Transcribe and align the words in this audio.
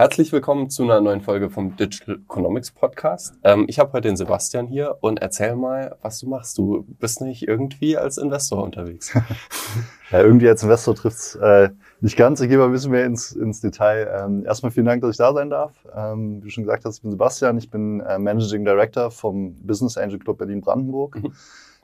Herzlich 0.00 0.32
willkommen 0.32 0.70
zu 0.70 0.84
einer 0.84 1.02
neuen 1.02 1.20
Folge 1.20 1.50
vom 1.50 1.76
Digital 1.76 2.20
Economics 2.24 2.70
Podcast. 2.70 3.34
Ähm, 3.44 3.66
ich 3.68 3.78
habe 3.78 3.92
heute 3.92 4.08
den 4.08 4.16
Sebastian 4.16 4.66
hier 4.66 4.96
und 5.02 5.20
erzähl 5.20 5.54
mal, 5.56 5.94
was 6.00 6.20
du 6.20 6.26
machst. 6.26 6.56
Du 6.56 6.86
bist 6.98 7.20
nicht 7.20 7.46
irgendwie 7.46 7.98
als 7.98 8.16
Investor 8.16 8.64
unterwegs. 8.64 9.12
ja, 10.10 10.22
irgendwie 10.22 10.48
als 10.48 10.62
Investor 10.62 10.94
trifft's 10.94 11.34
äh, 11.34 11.68
nicht 12.00 12.16
ganz. 12.16 12.40
Ich 12.40 12.48
gehe 12.48 12.56
mal 12.56 12.64
ein 12.64 12.72
bisschen 12.72 12.92
mehr 12.92 13.04
ins, 13.04 13.32
ins 13.32 13.60
Detail. 13.60 14.10
Ähm, 14.24 14.46
erstmal 14.46 14.72
vielen 14.72 14.86
Dank, 14.86 15.02
dass 15.02 15.10
ich 15.10 15.18
da 15.18 15.34
sein 15.34 15.50
darf. 15.50 15.74
Ähm, 15.94 16.38
wie 16.40 16.46
du 16.46 16.50
schon 16.50 16.64
gesagt 16.64 16.86
hast, 16.86 16.96
ich 16.96 17.02
bin 17.02 17.10
Sebastian. 17.10 17.58
Ich 17.58 17.68
bin 17.68 18.00
äh, 18.00 18.18
Managing 18.18 18.64
Director 18.64 19.10
vom 19.10 19.54
Business 19.56 19.98
Angel 19.98 20.18
Club 20.18 20.38
Berlin-Brandenburg. 20.38 21.16
Mhm. 21.16 21.32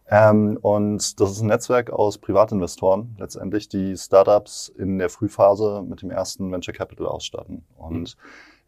Ähm, 0.09 0.59
und 0.63 1.21
das 1.21 1.31
ist 1.33 1.41
ein 1.41 1.49
Netzwerk 1.49 1.91
aus 1.91 2.19
Privatinvestoren, 2.19 3.17
letztendlich, 3.19 3.69
die 3.69 3.97
Startups 3.97 4.69
in 4.69 4.99
der 4.99 5.11
Frühphase 5.11 5.85
mit 5.87 6.03
dem 6.03 6.11
ersten 6.11 6.53
Venture 6.53 6.75
Capital 6.75 7.07
ausstatten. 7.07 7.65
Und 7.77 7.99
mhm. 7.99 8.05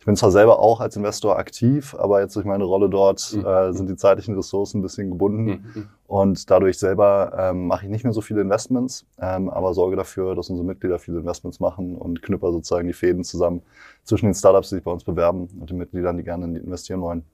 ich 0.00 0.04
bin 0.04 0.16
zwar 0.16 0.32
selber 0.32 0.58
auch 0.58 0.80
als 0.80 0.96
Investor 0.96 1.38
aktiv, 1.38 1.94
aber 1.94 2.20
jetzt 2.20 2.34
durch 2.34 2.44
meine 2.44 2.64
Rolle 2.64 2.88
dort 2.88 3.32
mhm. 3.34 3.46
äh, 3.46 3.72
sind 3.72 3.88
die 3.88 3.94
zeitlichen 3.94 4.34
Ressourcen 4.34 4.78
ein 4.78 4.82
bisschen 4.82 5.10
gebunden. 5.10 5.44
Mhm. 5.44 5.62
mhm. 5.74 5.88
Und 6.08 6.50
dadurch 6.50 6.78
selber 6.78 7.34
ähm, 7.38 7.66
mache 7.66 7.84
ich 7.84 7.90
nicht 7.90 8.02
mehr 8.02 8.14
so 8.14 8.22
viele 8.22 8.40
Investments, 8.40 9.04
ähm, 9.20 9.50
aber 9.50 9.74
sorge 9.74 9.94
dafür, 9.94 10.34
dass 10.34 10.48
unsere 10.48 10.66
Mitglieder 10.66 10.98
viele 10.98 11.18
Investments 11.18 11.60
machen 11.60 11.96
und 11.96 12.22
knüpper 12.22 12.50
sozusagen 12.50 12.86
die 12.86 12.94
Fäden 12.94 13.24
zusammen 13.24 13.62
zwischen 14.04 14.24
den 14.24 14.34
Startups, 14.34 14.70
die 14.70 14.76
sich 14.76 14.84
bei 14.84 14.90
uns 14.90 15.04
bewerben 15.04 15.48
und 15.60 15.68
den 15.68 15.76
Mitgliedern, 15.76 16.16
die 16.16 16.24
gerne 16.24 16.46
investieren 16.58 17.02
wollen. 17.02 17.24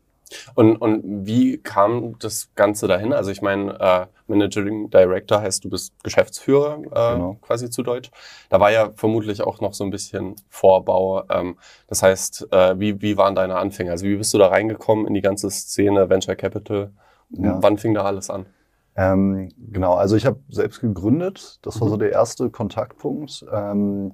Und, 0.54 0.76
und 0.76 1.26
wie 1.26 1.58
kam 1.58 2.18
das 2.18 2.50
Ganze 2.54 2.86
dahin? 2.88 3.12
Also 3.12 3.30
ich 3.30 3.42
meine, 3.42 3.78
äh, 3.80 4.06
Managing 4.26 4.90
Director 4.90 5.40
heißt, 5.40 5.64
du 5.64 5.70
bist 5.70 5.92
Geschäftsführer 6.02 6.78
äh, 6.78 7.14
genau. 7.14 7.38
quasi 7.42 7.70
zu 7.70 7.82
Deutsch. 7.82 8.10
Da 8.48 8.60
war 8.60 8.70
ja 8.70 8.90
vermutlich 8.96 9.42
auch 9.42 9.60
noch 9.60 9.74
so 9.74 9.84
ein 9.84 9.90
bisschen 9.90 10.36
Vorbau. 10.48 11.24
Ähm, 11.30 11.56
das 11.88 12.02
heißt, 12.02 12.48
äh, 12.52 12.78
wie, 12.78 13.02
wie 13.02 13.16
waren 13.16 13.34
deine 13.34 13.56
Anfänge? 13.56 13.90
Also 13.90 14.06
wie 14.06 14.16
bist 14.16 14.32
du 14.32 14.38
da 14.38 14.48
reingekommen 14.48 15.06
in 15.06 15.14
die 15.14 15.20
ganze 15.20 15.50
Szene 15.50 16.08
Venture 16.08 16.36
Capital? 16.36 16.92
Ja. 17.30 17.58
Wann 17.62 17.78
fing 17.78 17.94
da 17.94 18.04
alles 18.04 18.30
an? 18.30 18.46
Ähm, 18.96 19.50
genau, 19.58 19.94
also 19.94 20.14
ich 20.16 20.24
habe 20.24 20.38
selbst 20.48 20.80
gegründet. 20.80 21.58
Das 21.62 21.80
war 21.80 21.88
so 21.88 21.96
mhm. 21.96 22.00
der 22.00 22.12
erste 22.12 22.48
Kontaktpunkt. 22.50 23.44
Ähm, 23.52 24.12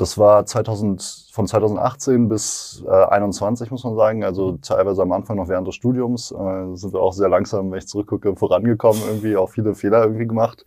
das 0.00 0.18
war 0.18 0.46
2000, 0.46 1.28
von 1.32 1.46
2018 1.46 2.28
bis 2.28 2.84
äh, 2.86 2.90
21 2.90 3.70
muss 3.70 3.84
man 3.84 3.96
sagen. 3.96 4.24
Also 4.24 4.58
teilweise 4.62 5.02
am 5.02 5.12
Anfang 5.12 5.36
noch 5.36 5.48
während 5.48 5.66
des 5.66 5.74
Studiums 5.74 6.30
äh, 6.32 6.74
sind 6.74 6.92
wir 6.92 7.00
auch 7.00 7.12
sehr 7.12 7.28
langsam, 7.28 7.70
wenn 7.70 7.78
ich 7.78 7.88
zurückgucke, 7.88 8.36
vorangekommen 8.36 9.00
irgendwie, 9.06 9.36
auch 9.36 9.50
viele 9.50 9.74
Fehler 9.74 10.02
irgendwie 10.02 10.26
gemacht. 10.26 10.64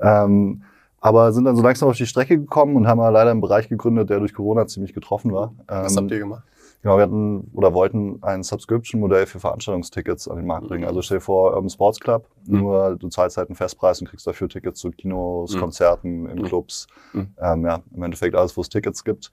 Ähm, 0.00 0.62
aber 1.00 1.32
sind 1.32 1.44
dann 1.44 1.56
so 1.56 1.62
langsam 1.62 1.88
auf 1.88 1.96
die 1.96 2.06
Strecke 2.06 2.36
gekommen 2.38 2.74
und 2.74 2.88
haben 2.88 2.98
leider 2.98 3.30
einen 3.30 3.40
Bereich 3.40 3.68
gegründet, 3.68 4.10
der 4.10 4.18
durch 4.18 4.34
Corona 4.34 4.66
ziemlich 4.66 4.92
getroffen 4.92 5.32
war. 5.32 5.54
Was 5.68 5.96
habt 5.96 6.10
ihr 6.10 6.18
gemacht? 6.18 6.42
Genau, 6.82 6.96
wir 6.96 7.02
hatten 7.02 7.50
oder 7.52 7.74
wollten 7.74 8.22
ein 8.22 8.42
Subscription-Modell 8.42 9.26
für 9.26 9.40
Veranstaltungstickets 9.40 10.28
an 10.28 10.36
den 10.36 10.46
Markt 10.46 10.68
bringen. 10.68 10.84
Also 10.84 11.02
stell 11.02 11.18
dir 11.18 11.22
vor, 11.22 11.54
Urban 11.54 11.70
Sports 11.70 12.00
Club, 12.00 12.28
mhm. 12.46 12.60
nur 12.60 12.96
du 12.96 13.08
zahlst 13.08 13.36
halt 13.36 13.48
einen 13.48 13.56
Festpreis 13.56 14.00
und 14.00 14.08
kriegst 14.08 14.26
dafür 14.26 14.48
Tickets 14.48 14.80
zu 14.80 14.90
Kinos, 14.90 15.54
mhm. 15.54 15.60
Konzerten, 15.60 16.26
in 16.26 16.38
mhm. 16.38 16.44
Clubs. 16.44 16.86
Mhm. 17.12 17.28
Ähm, 17.40 17.64
ja, 17.66 17.82
im 17.94 18.02
Endeffekt 18.02 18.34
alles, 18.36 18.56
wo 18.56 18.60
es 18.60 18.68
Tickets 18.68 19.04
gibt. 19.04 19.32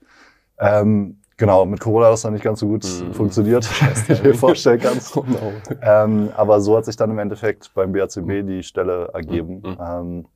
Ähm, 0.58 1.18
genau, 1.36 1.64
mit 1.64 1.80
Corona 1.80 2.06
hat 2.06 2.12
das 2.12 2.22
dann 2.22 2.32
nicht 2.32 2.44
ganz 2.44 2.60
so 2.60 2.66
gut 2.66 2.84
mhm. 2.84 3.12
funktioniert, 3.12 3.64
wie 4.08 4.14
du 4.14 4.22
dir 4.22 4.34
vorstellen 4.34 4.80
kannst. 4.80 5.16
oh 5.16 5.24
no. 5.26 5.52
ähm, 5.82 6.30
aber 6.36 6.60
so 6.60 6.76
hat 6.76 6.84
sich 6.84 6.96
dann 6.96 7.10
im 7.10 7.18
Endeffekt 7.18 7.72
beim 7.74 7.92
BACB 7.92 8.16
mhm. 8.16 8.46
die 8.46 8.62
Stelle 8.62 9.10
ergeben. 9.12 9.62
Mhm. 9.64 9.76
Ähm, 9.80 10.26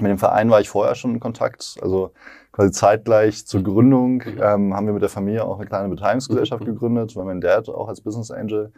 mit 0.00 0.10
dem 0.10 0.18
Verein 0.18 0.50
war 0.50 0.60
ich 0.60 0.68
vorher 0.68 0.94
schon 0.94 1.14
in 1.14 1.20
Kontakt. 1.20 1.76
Also 1.82 2.12
quasi 2.52 2.72
zeitgleich 2.72 3.46
zur 3.46 3.62
Gründung 3.62 4.14
mhm. 4.14 4.40
ähm, 4.42 4.74
haben 4.74 4.86
wir 4.86 4.92
mit 4.92 5.02
der 5.02 5.08
Familie 5.08 5.44
auch 5.44 5.58
eine 5.58 5.66
kleine 5.66 5.88
Beteiligungsgesellschaft 5.88 6.62
mhm. 6.62 6.66
gegründet, 6.66 7.16
weil 7.16 7.24
mein 7.24 7.40
Dad 7.40 7.68
auch 7.68 7.88
als 7.88 8.00
Business 8.00 8.30
Angel 8.30 8.72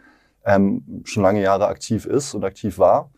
ähm, 0.45 1.03
schon 1.03 1.23
lange 1.23 1.41
Jahre 1.41 1.67
aktiv 1.67 2.05
ist 2.05 2.33
und 2.33 2.43
aktiv 2.43 2.77
war. 2.77 3.09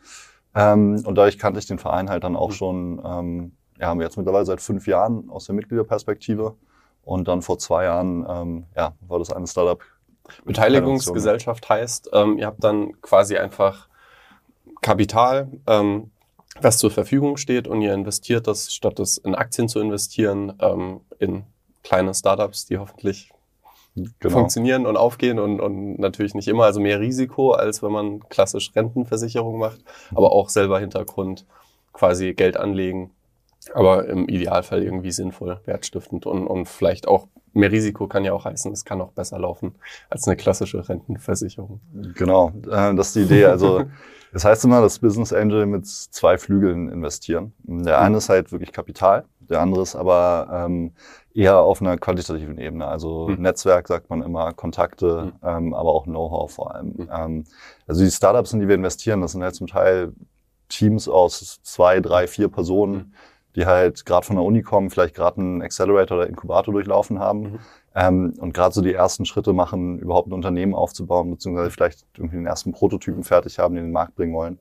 Ähm, 0.56 1.04
und 1.06 1.18
dadurch 1.18 1.38
kannte 1.38 1.59
ich 1.59 1.66
den 1.66 1.80
Verein 1.80 2.09
halt 2.09 2.24
dann 2.24 2.36
auch 2.36 2.50
mhm. 2.50 2.53
schon, 2.53 3.02
ähm, 3.03 3.52
ja, 3.80 3.88
haben 3.88 4.00
wir 4.00 4.06
jetzt 4.06 4.18
mittlerweile 4.18 4.46
seit 4.46 4.62
fünf 4.62 4.88
Jahren 4.88 5.30
aus 5.30 5.46
der 5.46 5.56
Mitgliederperspektive. 5.56 6.56
Und 7.03 7.28
dann 7.28 7.42
vor 7.42 7.58
zwei 7.59 7.86
Jahren, 7.86 8.25
ähm, 8.30 8.66
ja, 8.75 8.94
war 9.02 9.19
das 9.19 9.34
eine 9.34 9.47
Startup. 9.47 9.81
Beteiligungsgesellschaft 10.46 11.68
heißt, 11.68 12.12
ähm, 12.13 12.38
ihr 12.38 12.46
habt 12.46 12.63
dann 12.63 13.02
quasi 13.02 13.38
einfach 13.38 13.90
Kapital, 14.81 15.50
ähm, 15.68 16.12
was 16.62 16.78
zur 16.78 16.91
Verfügung 16.91 17.38
steht 17.38 17.68
und 17.68 17.81
ihr 17.81 17.94
investiert 17.94 18.47
das, 18.47 18.74
statt 18.74 19.00
es 19.00 19.18
in 19.18 19.36
Aktien 19.36 19.68
zu 19.68 19.80
investieren, 19.80 20.53
ähm, 20.59 21.02
in 21.19 21.44
kleine 21.84 22.14
Startups, 22.14 22.66
die 22.66 22.78
hoffentlich 22.78 23.31
genau. 24.19 24.34
funktionieren 24.34 24.86
und 24.86 24.97
aufgehen 24.97 25.40
und, 25.40 25.59
und 25.59 26.00
natürlich 26.00 26.34
nicht 26.34 26.47
immer, 26.47 26.66
also 26.66 26.80
mehr 26.80 27.00
Risiko, 27.00 27.52
als 27.52 27.84
wenn 27.84 27.92
man 27.92 28.28
klassisch 28.30 28.72
Rentenversicherung 28.75 29.59
macht, 29.59 29.81
aber 30.13 30.31
auch 30.31 30.50
selber 30.50 30.80
Hintergrund 30.80 31.46
quasi 31.92 32.34
Geld 32.34 32.58
anlegen, 32.58 33.12
aber 33.74 34.08
im 34.08 34.28
Idealfall 34.28 34.84
irgendwie 34.84 35.12
sinnvoll, 35.12 35.59
wertstiftend 35.66 36.25
und, 36.25 36.47
und 36.47 36.68
vielleicht 36.68 37.08
auch 37.08 37.28
mehr 37.53 37.72
Risiko 37.72 38.08
kann 38.08 38.25
ja 38.25 38.34
auch 38.34 38.46
heißen, 38.46 38.72
es 38.72 38.84
kann 38.84 39.00
auch 39.02 39.12
besser 39.12 39.40
laufen 39.40 39.75
als 40.09 40.28
eine 40.28 40.36
klassische 40.36 40.88
Rentenversicherung. 40.90 41.80
Genau, 42.16 42.52
äh, 42.66 42.96
das 42.96 43.08
ist 43.08 43.16
die 43.16 43.22
Idee. 43.22 43.46
Also 43.46 43.84
das 44.33 44.45
heißt 44.45 44.66
immer, 44.66 44.81
dass 44.81 44.99
Business 44.99 45.31
Angel 45.31 45.67
mit 45.67 45.85
zwei 45.88 46.39
Flügeln 46.39 46.89
investieren. 46.89 47.53
Der 47.63 48.01
eine 48.01 48.17
ist 48.17 48.29
halt 48.29 48.51
wirklich 48.51 48.71
Kapital, 48.71 49.25
der 49.39 49.61
andere 49.61 49.83
ist 49.83 49.95
aber 49.95 50.47
ähm, 50.51 50.94
eher 51.35 51.59
auf 51.59 51.81
einer 51.81 51.97
qualitativen 51.97 52.57
Ebene. 52.57 52.88
Also 52.88 53.27
mhm. 53.27 53.41
Netzwerk 53.41 53.88
sagt 53.88 54.09
man 54.09 54.23
immer, 54.23 54.51
Kontakte, 54.53 55.25
mhm. 55.25 55.47
ähm, 55.47 55.73
aber 55.75 55.91
auch 55.94 56.05
Know-how 56.05 56.51
vor 56.51 56.73
allem. 56.73 56.94
Mhm. 56.97 57.09
Ähm, 57.16 57.44
also 57.85 58.03
die 58.03 58.09
Startups, 58.09 58.53
in 58.53 58.59
die 58.59 58.67
wir 58.67 58.75
investieren, 58.75 59.21
das 59.21 59.33
sind 59.33 59.44
halt 59.44 59.53
zum 59.53 59.67
Teil 59.67 60.13
Teams 60.67 61.07
aus 61.07 61.61
zwei, 61.61 62.00
drei, 62.00 62.25
vier 62.27 62.47
Personen, 62.47 62.94
mhm 62.94 63.13
die 63.55 63.65
halt 63.65 64.05
gerade 64.05 64.25
von 64.25 64.35
der 64.35 64.45
Uni 64.45 64.61
kommen, 64.61 64.89
vielleicht 64.89 65.15
gerade 65.15 65.39
einen 65.39 65.61
Accelerator 65.61 66.17
oder 66.17 66.27
Inkubator 66.27 66.73
durchlaufen 66.73 67.19
haben 67.19 67.41
mhm. 67.41 67.59
Ähm, 67.96 68.34
und 68.40 68.54
gerade 68.54 68.74
so 68.74 68.81
die 68.81 68.94
ersten 68.94 69.26
Schritte 69.26 69.54
machen, 69.54 70.00
überhaupt 70.00 70.28
ein 70.28 70.34
Unternehmen 70.34 70.74
aufzubauen, 70.74 71.30
beziehungsweise 71.30 71.70
vielleicht 71.72 72.06
irgendwie 72.18 72.38
den 72.38 72.48
ersten 72.48 72.72
Prototypen 72.72 73.24
fertig 73.24 73.59
haben, 73.59 73.76
den 73.76 73.84
in 73.84 73.90
den 73.90 73.94
Markt 73.94 74.16
bringen 74.16 74.34
wollen. 74.34 74.59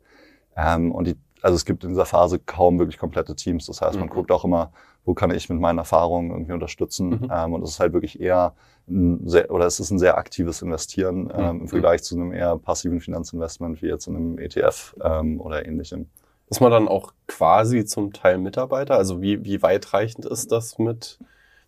Ähm, 0.56 0.92
und 0.92 1.06
die, 1.06 1.16
also 1.40 1.56
es 1.56 1.64
gibt 1.64 1.82
in 1.84 1.90
dieser 1.90 2.04
Phase 2.04 2.38
kaum 2.38 2.78
wirklich 2.78 2.98
komplette 2.98 3.34
Teams. 3.34 3.66
Das 3.66 3.80
heißt, 3.80 3.98
man 3.98 4.08
mhm. 4.08 4.12
guckt 4.12 4.30
auch 4.30 4.44
immer, 4.44 4.72
wo 5.04 5.14
kann 5.14 5.30
ich 5.30 5.48
mit 5.48 5.58
meinen 5.58 5.78
Erfahrungen 5.78 6.30
irgendwie 6.30 6.52
unterstützen. 6.52 7.08
Mhm. 7.08 7.30
Ähm, 7.32 7.52
und 7.54 7.62
es 7.62 7.70
ist 7.70 7.80
halt 7.80 7.94
wirklich 7.94 8.20
eher 8.20 8.54
ein 8.88 9.26
sehr, 9.26 9.50
oder 9.50 9.66
es 9.66 9.80
ist 9.80 9.90
ein 9.90 9.98
sehr 9.98 10.18
aktives 10.18 10.60
Investieren 10.60 11.32
ähm, 11.34 11.44
im 11.44 11.58
mhm. 11.62 11.68
Vergleich 11.68 12.02
zu 12.02 12.14
einem 12.14 12.32
eher 12.32 12.58
passiven 12.58 13.00
Finanzinvestment 13.00 13.80
wie 13.80 13.86
jetzt 13.86 14.06
in 14.08 14.16
einem 14.16 14.38
ETF 14.38 14.94
ähm, 15.02 15.40
oder 15.40 15.64
ähnlichem. 15.64 16.06
Ist 16.50 16.60
man 16.60 16.70
dann 16.70 16.86
auch 16.86 17.14
quasi 17.28 17.86
zum 17.86 18.12
Teil 18.12 18.36
Mitarbeiter? 18.36 18.96
Also 18.96 19.22
wie, 19.22 19.42
wie 19.42 19.62
weitreichend 19.62 20.26
ist 20.26 20.52
das 20.52 20.78
mit, 20.78 21.18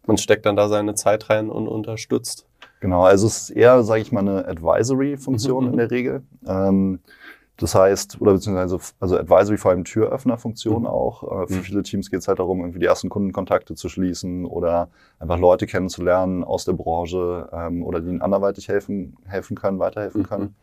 man 0.06 0.19
steckt 0.19 0.47
dann 0.47 0.56
da 0.56 0.69
seine 0.69 0.94
Zeit 0.94 1.31
rein 1.31 1.50
und 1.50 1.69
unterstützt? 1.69 2.47
Genau, 2.81 3.04
also 3.04 3.26
es 3.26 3.42
ist 3.42 3.50
eher, 3.50 3.82
sage 3.82 4.03
ich 4.03 4.12
mal, 4.12 4.20
eine 4.20 4.47
Advisory-Funktion 4.47 5.65
mhm. 5.65 5.70
in 5.70 5.76
der 5.78 5.91
Regel. 5.91 6.22
Ähm, 6.47 7.00
das 7.56 7.76
heißt, 7.76 8.20
oder 8.20 8.32
beziehungsweise 8.32 8.78
also 8.98 9.16
Advisory 9.16 9.59
vor 9.59 9.70
allem 9.70 9.84
Türöffner-Funktion 9.84 10.82
mhm. 10.82 10.87
auch. 10.87 11.22
Äh, 11.22 11.47
für 11.47 11.54
mhm. 11.54 11.62
viele 11.62 11.82
Teams 11.84 12.10
geht 12.10 12.20
es 12.20 12.28
halt 12.28 12.41
darum, 12.41 12.60
irgendwie 12.60 12.81
die 12.81 12.87
ersten 12.87 13.09
Kundenkontakte 13.09 13.75
zu 13.75 13.88
schließen 13.88 14.44
oder 14.44 14.88
einfach 15.20 15.38
Leute 15.38 15.66
kennenzulernen 15.66 16.42
aus 16.42 16.65
der 16.65 16.72
Branche 16.72 17.48
ähm, 17.53 17.84
oder 17.84 18.00
die 18.00 18.09
ihnen 18.09 18.22
anderweitig 18.22 18.69
helfen, 18.69 19.16
helfen 19.25 19.56
können, 19.56 19.78
weiterhelfen 19.78 20.22
mhm. 20.22 20.26
können. 20.26 20.56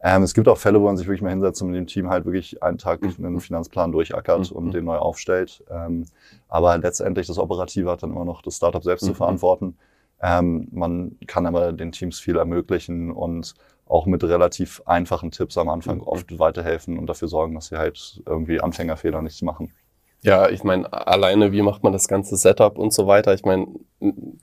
Ähm, 0.00 0.22
es 0.22 0.34
gibt 0.34 0.48
auch 0.48 0.58
Fälle, 0.58 0.80
wo 0.80 0.86
man 0.86 0.96
sich 0.96 1.06
wirklich 1.06 1.22
mal 1.22 1.30
hinsetzt 1.30 1.62
und 1.62 1.70
mit 1.70 1.78
dem 1.78 1.86
Team 1.86 2.10
halt 2.10 2.24
wirklich 2.26 2.62
einen 2.62 2.78
Tag 2.78 3.02
mhm. 3.02 3.24
einen 3.24 3.40
Finanzplan 3.40 3.92
durchackert 3.92 4.50
mhm. 4.50 4.56
und 4.56 4.72
den 4.72 4.84
neu 4.84 4.96
aufstellt. 4.96 5.64
Ähm, 5.70 6.06
aber 6.48 6.76
letztendlich 6.78 7.26
das 7.26 7.38
Operative 7.38 7.90
hat 7.90 8.02
dann 8.02 8.10
immer 8.10 8.24
noch 8.24 8.42
das 8.42 8.56
Startup 8.56 8.82
selbst 8.82 9.02
mhm. 9.02 9.08
zu 9.08 9.14
verantworten. 9.14 9.76
Ähm, 10.20 10.68
man 10.70 11.16
kann 11.26 11.46
aber 11.46 11.72
den 11.72 11.92
Teams 11.92 12.18
viel 12.18 12.36
ermöglichen 12.36 13.10
und 13.10 13.54
auch 13.86 14.06
mit 14.06 14.24
relativ 14.24 14.82
einfachen 14.84 15.30
Tipps 15.30 15.56
am 15.56 15.68
Anfang 15.68 15.98
mhm. 15.98 16.04
oft 16.04 16.38
weiterhelfen 16.38 16.98
und 16.98 17.06
dafür 17.06 17.28
sorgen, 17.28 17.54
dass 17.54 17.66
sie 17.66 17.78
halt 17.78 18.22
irgendwie 18.26 18.60
Anfängerfehler 18.60 19.22
nicht 19.22 19.42
machen. 19.42 19.72
Ja, 20.22 20.48
ich 20.48 20.64
meine, 20.64 20.92
alleine, 20.92 21.52
wie 21.52 21.62
macht 21.62 21.82
man 21.82 21.92
das 21.92 22.08
ganze 22.08 22.36
Setup 22.36 22.78
und 22.78 22.92
so 22.92 23.06
weiter? 23.06 23.34
Ich 23.34 23.44
meine, 23.44 23.66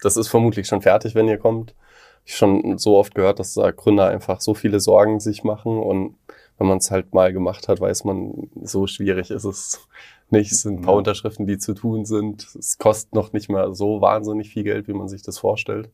das 0.01 0.17
ist 0.17 0.29
vermutlich 0.29 0.67
schon 0.67 0.81
fertig, 0.81 1.13
wenn 1.15 1.27
ihr 1.27 1.37
kommt 1.37 1.75
ich 2.25 2.35
schon 2.35 2.77
so 2.77 2.97
oft 2.97 3.15
gehört, 3.15 3.39
dass 3.39 3.53
da 3.53 3.71
Gründer 3.71 4.07
einfach 4.07 4.41
so 4.41 4.53
viele 4.53 4.79
Sorgen 4.79 5.19
sich 5.19 5.43
machen 5.43 5.77
und 5.77 6.15
wenn 6.57 6.67
man 6.67 6.77
es 6.77 6.91
halt 6.91 7.13
mal 7.13 7.33
gemacht 7.33 7.67
hat, 7.67 7.81
weiß 7.81 8.03
man, 8.05 8.49
so 8.61 8.87
schwierig 8.87 9.31
ist 9.31 9.43
es 9.43 9.87
nicht. 10.29 10.51
Es 10.51 10.61
sind 10.61 10.79
ein 10.79 10.81
paar 10.81 10.95
Unterschriften, 10.95 11.47
die 11.47 11.57
zu 11.57 11.73
tun 11.73 12.05
sind. 12.05 12.47
Es 12.57 12.77
kostet 12.77 13.13
noch 13.13 13.33
nicht 13.33 13.49
mehr 13.49 13.73
so 13.73 14.01
wahnsinnig 14.01 14.49
viel 14.49 14.63
Geld, 14.63 14.87
wie 14.87 14.93
man 14.93 15.07
sich 15.07 15.23
das 15.23 15.39
vorstellt. 15.39 15.89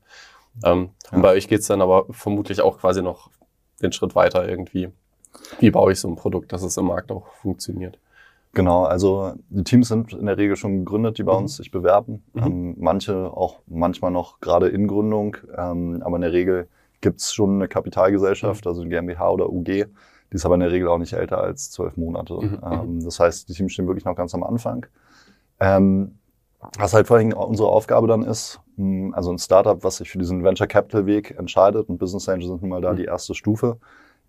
Ähm, 0.64 0.90
ja. 1.06 1.16
Und 1.16 1.22
bei 1.22 1.32
euch 1.32 1.48
geht's 1.48 1.68
dann 1.68 1.82
aber 1.82 2.06
vermutlich 2.10 2.62
auch 2.62 2.80
quasi 2.80 3.02
noch 3.02 3.30
den 3.82 3.92
Schritt 3.92 4.16
weiter 4.16 4.48
irgendwie. 4.48 4.90
Wie 5.60 5.72
baue 5.72 5.92
ich 5.92 6.00
so 6.00 6.08
ein 6.08 6.16
Produkt, 6.16 6.52
dass 6.52 6.64
es 6.64 6.78
im 6.78 6.86
Markt 6.86 7.12
auch 7.12 7.28
funktioniert? 7.42 8.00
Genau, 8.54 8.84
also 8.84 9.34
die 9.50 9.64
Teams 9.64 9.88
sind 9.90 10.14
in 10.14 10.26
der 10.26 10.38
Regel 10.38 10.56
schon 10.56 10.80
gegründet, 10.80 11.18
die 11.20 11.24
bei 11.24 11.34
Mhm. 11.34 11.40
uns 11.40 11.58
sich 11.58 11.70
bewerben. 11.72 12.24
Mhm. 12.34 12.44
Ähm, 12.44 12.76
manche 12.80 13.32
auch 13.32 13.60
manchmal 13.68 14.12
noch 14.12 14.40
gerade 14.40 14.68
in 14.70 14.88
Gründung, 14.88 15.38
ähm, 15.56 16.02
aber 16.04 16.16
in 16.16 16.24
der 16.24 16.34
Regel 16.34 16.68
gibt's 17.02 17.34
schon 17.34 17.56
eine 17.56 17.68
Kapitalgesellschaft, 17.68 18.66
Mhm. 18.66 18.70
also 18.70 18.82
eine 18.82 18.90
GmbH 18.90 19.30
oder 19.30 19.50
UG. 19.52 19.66
Die 20.32 20.36
ist 20.36 20.46
aber 20.46 20.56
in 20.56 20.62
der 20.62 20.72
Regel 20.72 20.88
auch 20.88 20.98
nicht 20.98 21.14
älter 21.14 21.40
als 21.40 21.72
zwölf 21.72 21.96
Monate. 21.96 22.34
Mhm. 22.34 22.60
Ähm, 22.64 23.04
das 23.04 23.20
heißt, 23.20 23.50
die 23.50 23.54
Teams 23.54 23.72
stehen 23.74 23.88
wirklich 23.88 24.06
noch 24.06 24.16
ganz 24.16 24.34
am 24.34 24.44
Anfang. 24.44 24.86
Ähm, 25.60 26.16
was 26.78 26.94
halt 26.94 27.08
vor 27.08 27.18
allem 27.18 27.32
unsere 27.34 27.70
Aufgabe 27.70 28.08
dann 28.08 28.24
ist, 28.24 28.60
mh, 28.76 29.16
also 29.16 29.32
ein 29.32 29.38
Startup, 29.38 29.82
was 29.84 29.98
sich 29.98 30.10
für 30.10 30.18
diesen 30.18 30.44
Venture 30.44 30.68
Capital 30.68 31.06
Weg 31.06 31.32
entscheidet 31.38 31.88
und 31.88 31.98
Business 32.00 32.28
Angels 32.28 32.48
sind 32.50 32.62
nun 32.62 32.70
mal 32.70 32.82
da 32.82 32.92
Mhm. 32.94 32.98
die 32.98 33.06
erste 33.06 33.34
Stufe, 33.34 33.78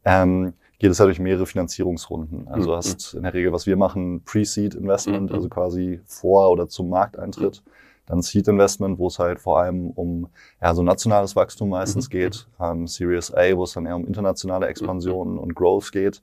ähm, 0.04 0.52
geht 0.80 0.90
es 0.90 0.98
ja 0.98 1.04
durch 1.04 1.20
mehrere 1.20 1.46
Finanzierungsrunden. 1.46 2.48
Also 2.48 2.62
Mhm. 2.62 2.70
du 2.72 2.76
hast 2.76 3.14
in 3.14 3.22
der 3.22 3.34
Regel, 3.34 3.52
was 3.52 3.66
wir 3.66 3.76
machen, 3.76 4.22
Pre-Seed 4.24 4.74
Investment, 4.74 5.30
Mhm. 5.30 5.36
also 5.36 5.48
quasi 5.48 6.00
vor 6.06 6.50
oder 6.50 6.68
zum 6.68 6.88
Markteintritt. 6.88 7.62
Dann 8.06 8.22
Seed 8.22 8.48
Investment, 8.48 8.98
wo 8.98 9.06
es 9.06 9.18
halt 9.20 9.38
vor 9.38 9.60
allem 9.60 9.90
um 9.90 10.28
ja, 10.60 10.74
so 10.74 10.82
nationales 10.82 11.36
Wachstum 11.36 11.68
meistens 11.68 12.08
Mhm. 12.08 12.10
geht. 12.10 12.48
Ähm, 12.58 12.86
Series 12.88 13.32
A, 13.32 13.56
wo 13.56 13.64
es 13.64 13.74
dann 13.74 13.86
eher 13.86 13.94
um 13.94 14.06
internationale 14.06 14.66
Expansion 14.66 15.38
und 15.38 15.54
Growth 15.54 15.92
geht. 15.92 16.22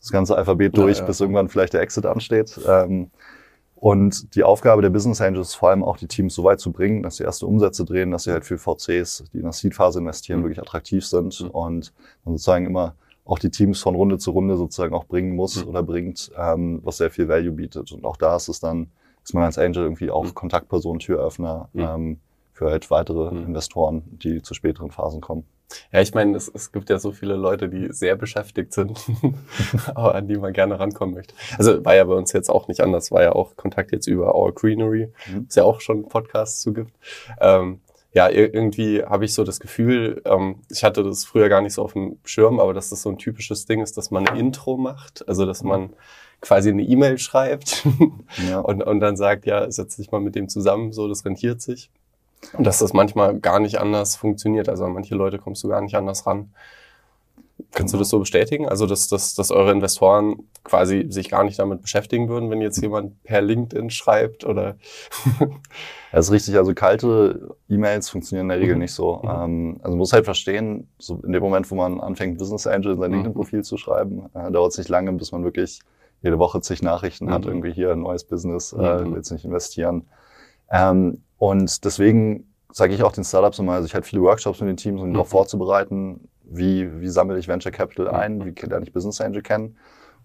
Das 0.00 0.10
ganze 0.12 0.36
Alphabet 0.36 0.76
Ja, 0.76 0.84
durch, 0.84 0.98
ja. 0.98 1.04
bis 1.04 1.20
irgendwann 1.20 1.48
vielleicht 1.48 1.72
der 1.74 1.80
Exit 1.80 2.06
ansteht. 2.06 2.58
Ähm, 2.66 3.10
und 3.74 4.34
die 4.36 4.44
Aufgabe 4.44 4.82
der 4.82 4.90
Business 4.90 5.20
Angels 5.20 5.48
ist 5.48 5.54
vor 5.56 5.70
allem 5.70 5.82
auch, 5.82 5.96
die 5.96 6.06
Teams 6.06 6.34
so 6.34 6.44
weit 6.44 6.60
zu 6.60 6.70
bringen, 6.72 7.02
dass 7.02 7.16
sie 7.16 7.24
erste 7.24 7.46
Umsätze 7.46 7.84
drehen, 7.84 8.12
dass 8.12 8.22
sie 8.24 8.30
halt 8.32 8.44
für 8.44 8.56
VCs, 8.56 9.24
die 9.32 9.38
in 9.38 9.42
der 9.42 9.52
Seed-Phase 9.52 9.98
investieren, 9.98 10.38
Mhm. 10.40 10.44
wirklich 10.44 10.60
attraktiv 10.60 11.04
sind 11.04 11.40
Mhm. 11.40 11.50
und 11.50 11.92
man 12.24 12.34
sozusagen 12.36 12.66
immer 12.66 12.94
auch 13.24 13.38
die 13.38 13.50
Teams 13.50 13.80
von 13.80 13.94
Runde 13.94 14.18
zu 14.18 14.30
Runde 14.32 14.56
sozusagen 14.56 14.94
auch 14.94 15.04
bringen 15.06 15.34
muss 15.34 15.62
Mhm. 15.64 15.68
oder 15.70 15.82
bringt, 15.82 16.30
ähm, 16.36 16.80
was 16.84 16.98
sehr 16.98 17.10
viel 17.10 17.28
Value 17.28 17.52
bietet. 17.52 17.90
Und 17.92 18.04
auch 18.04 18.16
da 18.16 18.36
ist 18.36 18.48
es 18.48 18.60
dann, 18.60 18.90
ist 19.22 19.34
man 19.34 19.44
als 19.44 19.58
Angel 19.58 19.82
irgendwie 19.84 20.10
auch 20.10 20.24
Mhm. 20.24 20.34
Kontaktperson, 20.34 20.98
Türöffner 20.98 21.68
Mhm. 21.72 21.80
ähm, 21.82 22.20
für 22.52 22.70
halt 22.70 22.90
weitere 22.90 23.30
Mhm. 23.34 23.46
Investoren, 23.46 24.02
die 24.22 24.42
zu 24.42 24.52
späteren 24.54 24.90
Phasen 24.90 25.20
kommen. 25.20 25.44
Ja, 25.90 26.00
ich 26.02 26.12
meine, 26.14 26.36
es, 26.36 26.46
es 26.54 26.70
gibt 26.70 26.90
ja 26.90 26.98
so 26.98 27.10
viele 27.10 27.34
Leute, 27.34 27.68
die 27.70 27.88
sehr 27.90 28.14
beschäftigt 28.16 28.72
sind, 28.74 29.00
aber 29.94 30.14
an 30.14 30.28
die 30.28 30.36
man 30.36 30.52
gerne 30.52 30.78
rankommen 30.78 31.14
möchte. 31.14 31.34
Also 31.58 31.84
war 31.84 31.94
ja 31.96 32.04
bei 32.04 32.14
uns 32.14 32.32
jetzt 32.32 32.50
auch 32.50 32.68
nicht 32.68 32.80
anders, 32.80 33.10
war 33.10 33.22
ja 33.22 33.32
auch 33.32 33.56
Kontakt 33.56 33.90
jetzt 33.92 34.06
über 34.06 34.34
Our 34.34 34.52
Greenery, 34.52 35.12
Mhm. 35.32 35.46
es 35.48 35.54
ja 35.54 35.64
auch 35.64 35.80
schon 35.80 36.06
Podcasts 36.08 36.60
zu 36.60 36.72
gibt. 36.74 36.92
Ähm, 37.40 37.80
ja, 38.14 38.26
ir- 38.28 38.54
irgendwie 38.54 39.02
habe 39.04 39.24
ich 39.26 39.34
so 39.34 39.44
das 39.44 39.60
Gefühl, 39.60 40.22
ähm, 40.24 40.60
ich 40.70 40.82
hatte 40.84 41.02
das 41.02 41.24
früher 41.24 41.48
gar 41.50 41.60
nicht 41.60 41.74
so 41.74 41.82
auf 41.82 41.92
dem 41.92 42.18
Schirm, 42.24 42.60
aber 42.60 42.72
dass 42.72 42.88
das 42.90 43.02
so 43.02 43.10
ein 43.10 43.18
typisches 43.18 43.66
Ding 43.66 43.82
ist, 43.82 43.96
dass 43.98 44.10
man 44.10 44.26
ein 44.26 44.36
Intro 44.36 44.76
macht, 44.78 45.28
also 45.28 45.44
dass 45.44 45.62
man 45.62 45.90
quasi 46.40 46.70
eine 46.70 46.82
E-Mail 46.82 47.18
schreibt 47.18 47.86
Ja. 48.48 48.60
und, 48.60 48.82
und 48.82 49.00
dann 49.00 49.16
sagt, 49.16 49.46
ja, 49.46 49.70
setz 49.70 49.96
dich 49.96 50.10
mal 50.12 50.20
mit 50.20 50.34
dem 50.34 50.48
zusammen, 50.48 50.92
so, 50.92 51.08
das 51.08 51.24
rentiert 51.24 51.60
sich. 51.60 51.90
Und 52.52 52.64
dass 52.66 52.78
das 52.80 52.92
manchmal 52.92 53.38
gar 53.40 53.58
nicht 53.58 53.78
anders 53.80 54.16
funktioniert. 54.16 54.68
Also 54.68 54.84
an 54.84 54.92
manche 54.92 55.14
Leute 55.14 55.38
kommst 55.38 55.64
du 55.64 55.68
gar 55.68 55.80
nicht 55.80 55.94
anders 55.94 56.26
ran. 56.26 56.52
Kannst 57.74 57.92
du 57.92 57.98
das 57.98 58.08
so 58.08 58.18
bestätigen? 58.20 58.68
Also, 58.68 58.86
dass, 58.86 59.08
dass, 59.08 59.34
dass 59.34 59.50
eure 59.50 59.72
Investoren 59.72 60.48
quasi 60.62 61.06
sich 61.08 61.28
gar 61.28 61.44
nicht 61.44 61.58
damit 61.58 61.82
beschäftigen 61.82 62.28
würden, 62.28 62.48
wenn 62.50 62.60
jetzt 62.60 62.80
jemand 62.80 63.22
per 63.24 63.42
LinkedIn 63.42 63.90
schreibt 63.90 64.44
oder 64.44 64.76
Das 66.12 66.26
ist 66.26 66.32
richtig, 66.32 66.56
also 66.56 66.74
kalte 66.74 67.56
E-Mails 67.68 68.08
funktionieren 68.08 68.44
in 68.46 68.48
der 68.50 68.60
Regel 68.60 68.76
Mhm. 68.76 68.82
nicht 68.82 68.94
so. 68.94 69.20
Mhm. 69.22 69.28
Ähm, 69.28 69.76
also 69.82 69.90
man 69.90 69.98
muss 69.98 70.12
halt 70.12 70.24
verstehen, 70.24 70.88
so 70.98 71.20
in 71.24 71.32
dem 71.32 71.42
Moment, 71.42 71.68
wo 71.72 71.74
man 71.74 72.00
anfängt, 72.00 72.38
Business 72.38 72.66
Angel 72.68 72.92
in 72.92 73.00
sein 73.00 73.10
Mhm. 73.10 73.14
LinkedIn-Profil 73.16 73.64
zu 73.64 73.76
schreiben, 73.76 74.26
äh, 74.34 74.50
dauert 74.52 74.70
es 74.72 74.78
nicht 74.78 74.88
lange, 74.88 75.12
bis 75.12 75.32
man 75.32 75.42
wirklich 75.42 75.80
jede 76.22 76.38
Woche 76.38 76.60
zig 76.60 76.82
Nachrichten 76.82 77.30
hat, 77.30 77.42
Mhm. 77.42 77.48
irgendwie 77.48 77.72
hier 77.72 77.90
ein 77.90 78.00
neues 78.02 78.22
Business, 78.24 78.72
äh, 78.72 78.76
Mhm. 79.04 79.14
willst 79.14 79.32
nicht 79.32 79.44
investieren. 79.44 80.06
Ähm, 80.70 81.22
und 81.38 81.84
deswegen 81.84 82.54
sage 82.70 82.94
ich 82.94 83.02
auch 83.02 83.12
den 83.12 83.24
Startups 83.24 83.58
immer, 83.58 83.72
also 83.72 83.86
ich 83.86 83.94
halt 83.94 84.06
viele 84.06 84.22
Workshops 84.22 84.60
mit 84.60 84.68
den 84.68 84.76
Teams, 84.76 85.00
um 85.00 85.08
Mhm. 85.08 85.14
darauf 85.14 85.28
vorzubereiten, 85.30 86.28
wie, 86.56 87.00
wie 87.00 87.08
sammle 87.08 87.38
ich 87.38 87.48
Venture 87.48 87.72
Capital 87.72 88.08
ein, 88.08 88.38
Mhm. 88.38 88.44
wie 88.46 88.66
lerne 88.66 88.84
ich 88.84 88.92
Business 88.92 89.20
Angel 89.20 89.42
kennen. 89.42 89.76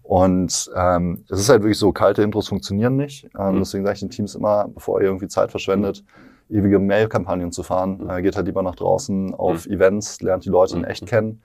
Und 0.02 0.70
ähm, 0.76 1.24
es 1.28 1.40
ist 1.40 1.48
halt 1.48 1.62
wirklich 1.62 1.78
so, 1.78 1.92
kalte 1.92 2.22
Intros 2.22 2.48
funktionieren 2.48 2.96
nicht. 2.96 3.28
Ähm, 3.38 3.54
Mhm. 3.56 3.58
Deswegen 3.60 3.84
sage 3.84 3.94
ich 3.94 4.00
den 4.00 4.10
Teams 4.10 4.34
immer, 4.34 4.68
bevor 4.68 5.00
ihr 5.00 5.06
irgendwie 5.06 5.28
Zeit 5.28 5.50
verschwendet, 5.50 6.04
ewige 6.48 6.78
Mail-Kampagnen 6.78 7.52
zu 7.52 7.62
fahren, 7.62 8.00
Mhm. 8.02 8.10
äh, 8.10 8.22
geht 8.22 8.36
halt 8.36 8.46
lieber 8.46 8.62
nach 8.62 8.74
draußen 8.74 9.34
auf 9.34 9.66
Events, 9.66 10.20
lernt 10.20 10.44
die 10.44 10.48
Leute 10.48 10.74
in 10.74 10.80
Mhm. 10.82 10.86
echt 10.88 11.06
kennen 11.06 11.42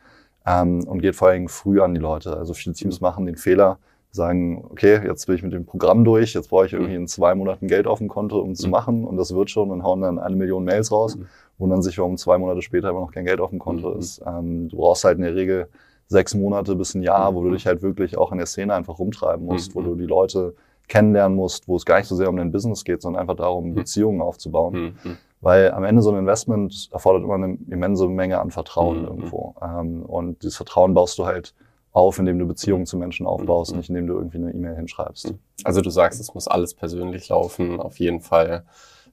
ähm, 0.47 0.83
und 0.87 1.01
geht 1.01 1.15
vor 1.15 1.27
allem 1.29 1.47
früh 1.47 1.81
an 1.81 1.93
die 1.93 1.99
Leute. 1.99 2.35
Also 2.37 2.53
viele 2.53 2.73
Teams 2.75 3.01
machen 3.01 3.25
den 3.25 3.35
Fehler, 3.35 3.77
sagen, 4.11 4.63
okay, 4.71 5.01
jetzt 5.05 5.25
bin 5.25 5.35
ich 5.35 5.43
mit 5.43 5.51
dem 5.51 5.65
Programm 5.65 6.05
durch, 6.05 6.33
jetzt 6.33 6.49
brauche 6.49 6.65
ich 6.65 6.73
irgendwie 6.73 6.95
in 6.95 7.05
zwei 7.07 7.35
Monaten 7.35 7.67
Geld 7.67 7.85
auf 7.85 7.97
dem 7.99 8.07
Konto, 8.07 8.39
um 8.39 8.55
zu 8.55 8.67
Mhm. 8.67 8.71
machen 8.71 9.03
und 9.03 9.17
das 9.17 9.35
wird 9.35 9.49
schon 9.49 9.69
und 9.71 9.83
hauen 9.83 9.99
dann 10.01 10.17
eine 10.19 10.35
Million 10.37 10.63
Mails 10.63 10.89
raus, 10.91 11.17
Mhm. 11.17 11.25
Wundern 11.57 11.81
sich, 11.81 11.97
warum 11.97 12.17
zwei 12.17 12.37
Monate 12.37 12.61
später 12.61 12.89
immer 12.89 12.99
noch 13.01 13.11
kein 13.11 13.25
Geld 13.25 13.39
auf 13.39 13.49
dem 13.49 13.59
Konto 13.59 13.91
Mhm. 13.91 13.99
ist. 13.99 14.21
Ähm, 14.25 14.69
du 14.69 14.77
brauchst 14.77 15.03
halt 15.05 15.17
in 15.17 15.23
der 15.23 15.35
Regel 15.35 15.69
sechs 16.07 16.35
Monate 16.35 16.75
bis 16.75 16.93
ein 16.95 17.01
Jahr, 17.03 17.33
wo 17.33 17.41
du 17.41 17.49
Mhm. 17.49 17.53
dich 17.53 17.65
halt 17.65 17.81
wirklich 17.81 18.17
auch 18.17 18.31
in 18.31 18.37
der 18.37 18.47
Szene 18.47 18.73
einfach 18.73 18.99
rumtreiben 18.99 19.45
musst, 19.45 19.75
wo 19.75 19.81
Mhm. 19.81 19.85
du 19.85 19.95
die 19.95 20.05
Leute 20.05 20.53
kennenlernen 20.87 21.35
musst, 21.35 21.67
wo 21.67 21.75
es 21.77 21.85
gar 21.85 21.97
nicht 21.97 22.07
so 22.07 22.15
sehr 22.15 22.29
um 22.29 22.37
dein 22.37 22.51
Business 22.51 22.83
geht, 22.83 23.01
sondern 23.01 23.21
einfach 23.21 23.35
darum, 23.35 23.69
Mhm. 23.69 23.75
Beziehungen 23.75 24.21
aufzubauen. 24.21 24.73
Hm, 24.73 24.95
hm, 25.03 25.17
Weil 25.41 25.71
am 25.71 25.83
Ende 25.83 26.01
so 26.01 26.09
ein 26.11 26.17
Investment 26.17 26.89
erfordert 26.91 27.23
immer 27.23 27.35
eine 27.35 27.57
immense 27.69 28.07
Menge 28.07 28.39
an 28.39 28.49
Vertrauen 28.51 28.99
Mhm. 29.01 29.05
irgendwo. 29.05 29.53
Ähm, 29.61 30.01
und 30.03 30.41
dieses 30.41 30.55
Vertrauen 30.57 30.93
baust 30.95 31.17
du 31.19 31.25
halt 31.25 31.53
auf, 31.91 32.17
indem 32.19 32.39
du 32.39 32.47
Beziehungen 32.47 32.85
zu 32.87 32.97
Menschen 32.97 33.25
aufbaust, 33.27 33.71
Mhm. 33.71 33.77
nicht 33.77 33.89
indem 33.89 34.07
du 34.07 34.13
irgendwie 34.15 34.37
eine 34.37 34.51
E-Mail 34.53 34.75
hinschreibst. 34.75 35.33
Also 35.63 35.81
du 35.81 35.89
sagst, 35.91 36.19
es 36.19 36.33
muss 36.33 36.47
alles 36.47 36.73
persönlich 36.73 37.29
laufen, 37.29 37.79
auf 37.79 37.99
jeden 37.99 38.21
Fall 38.21 38.63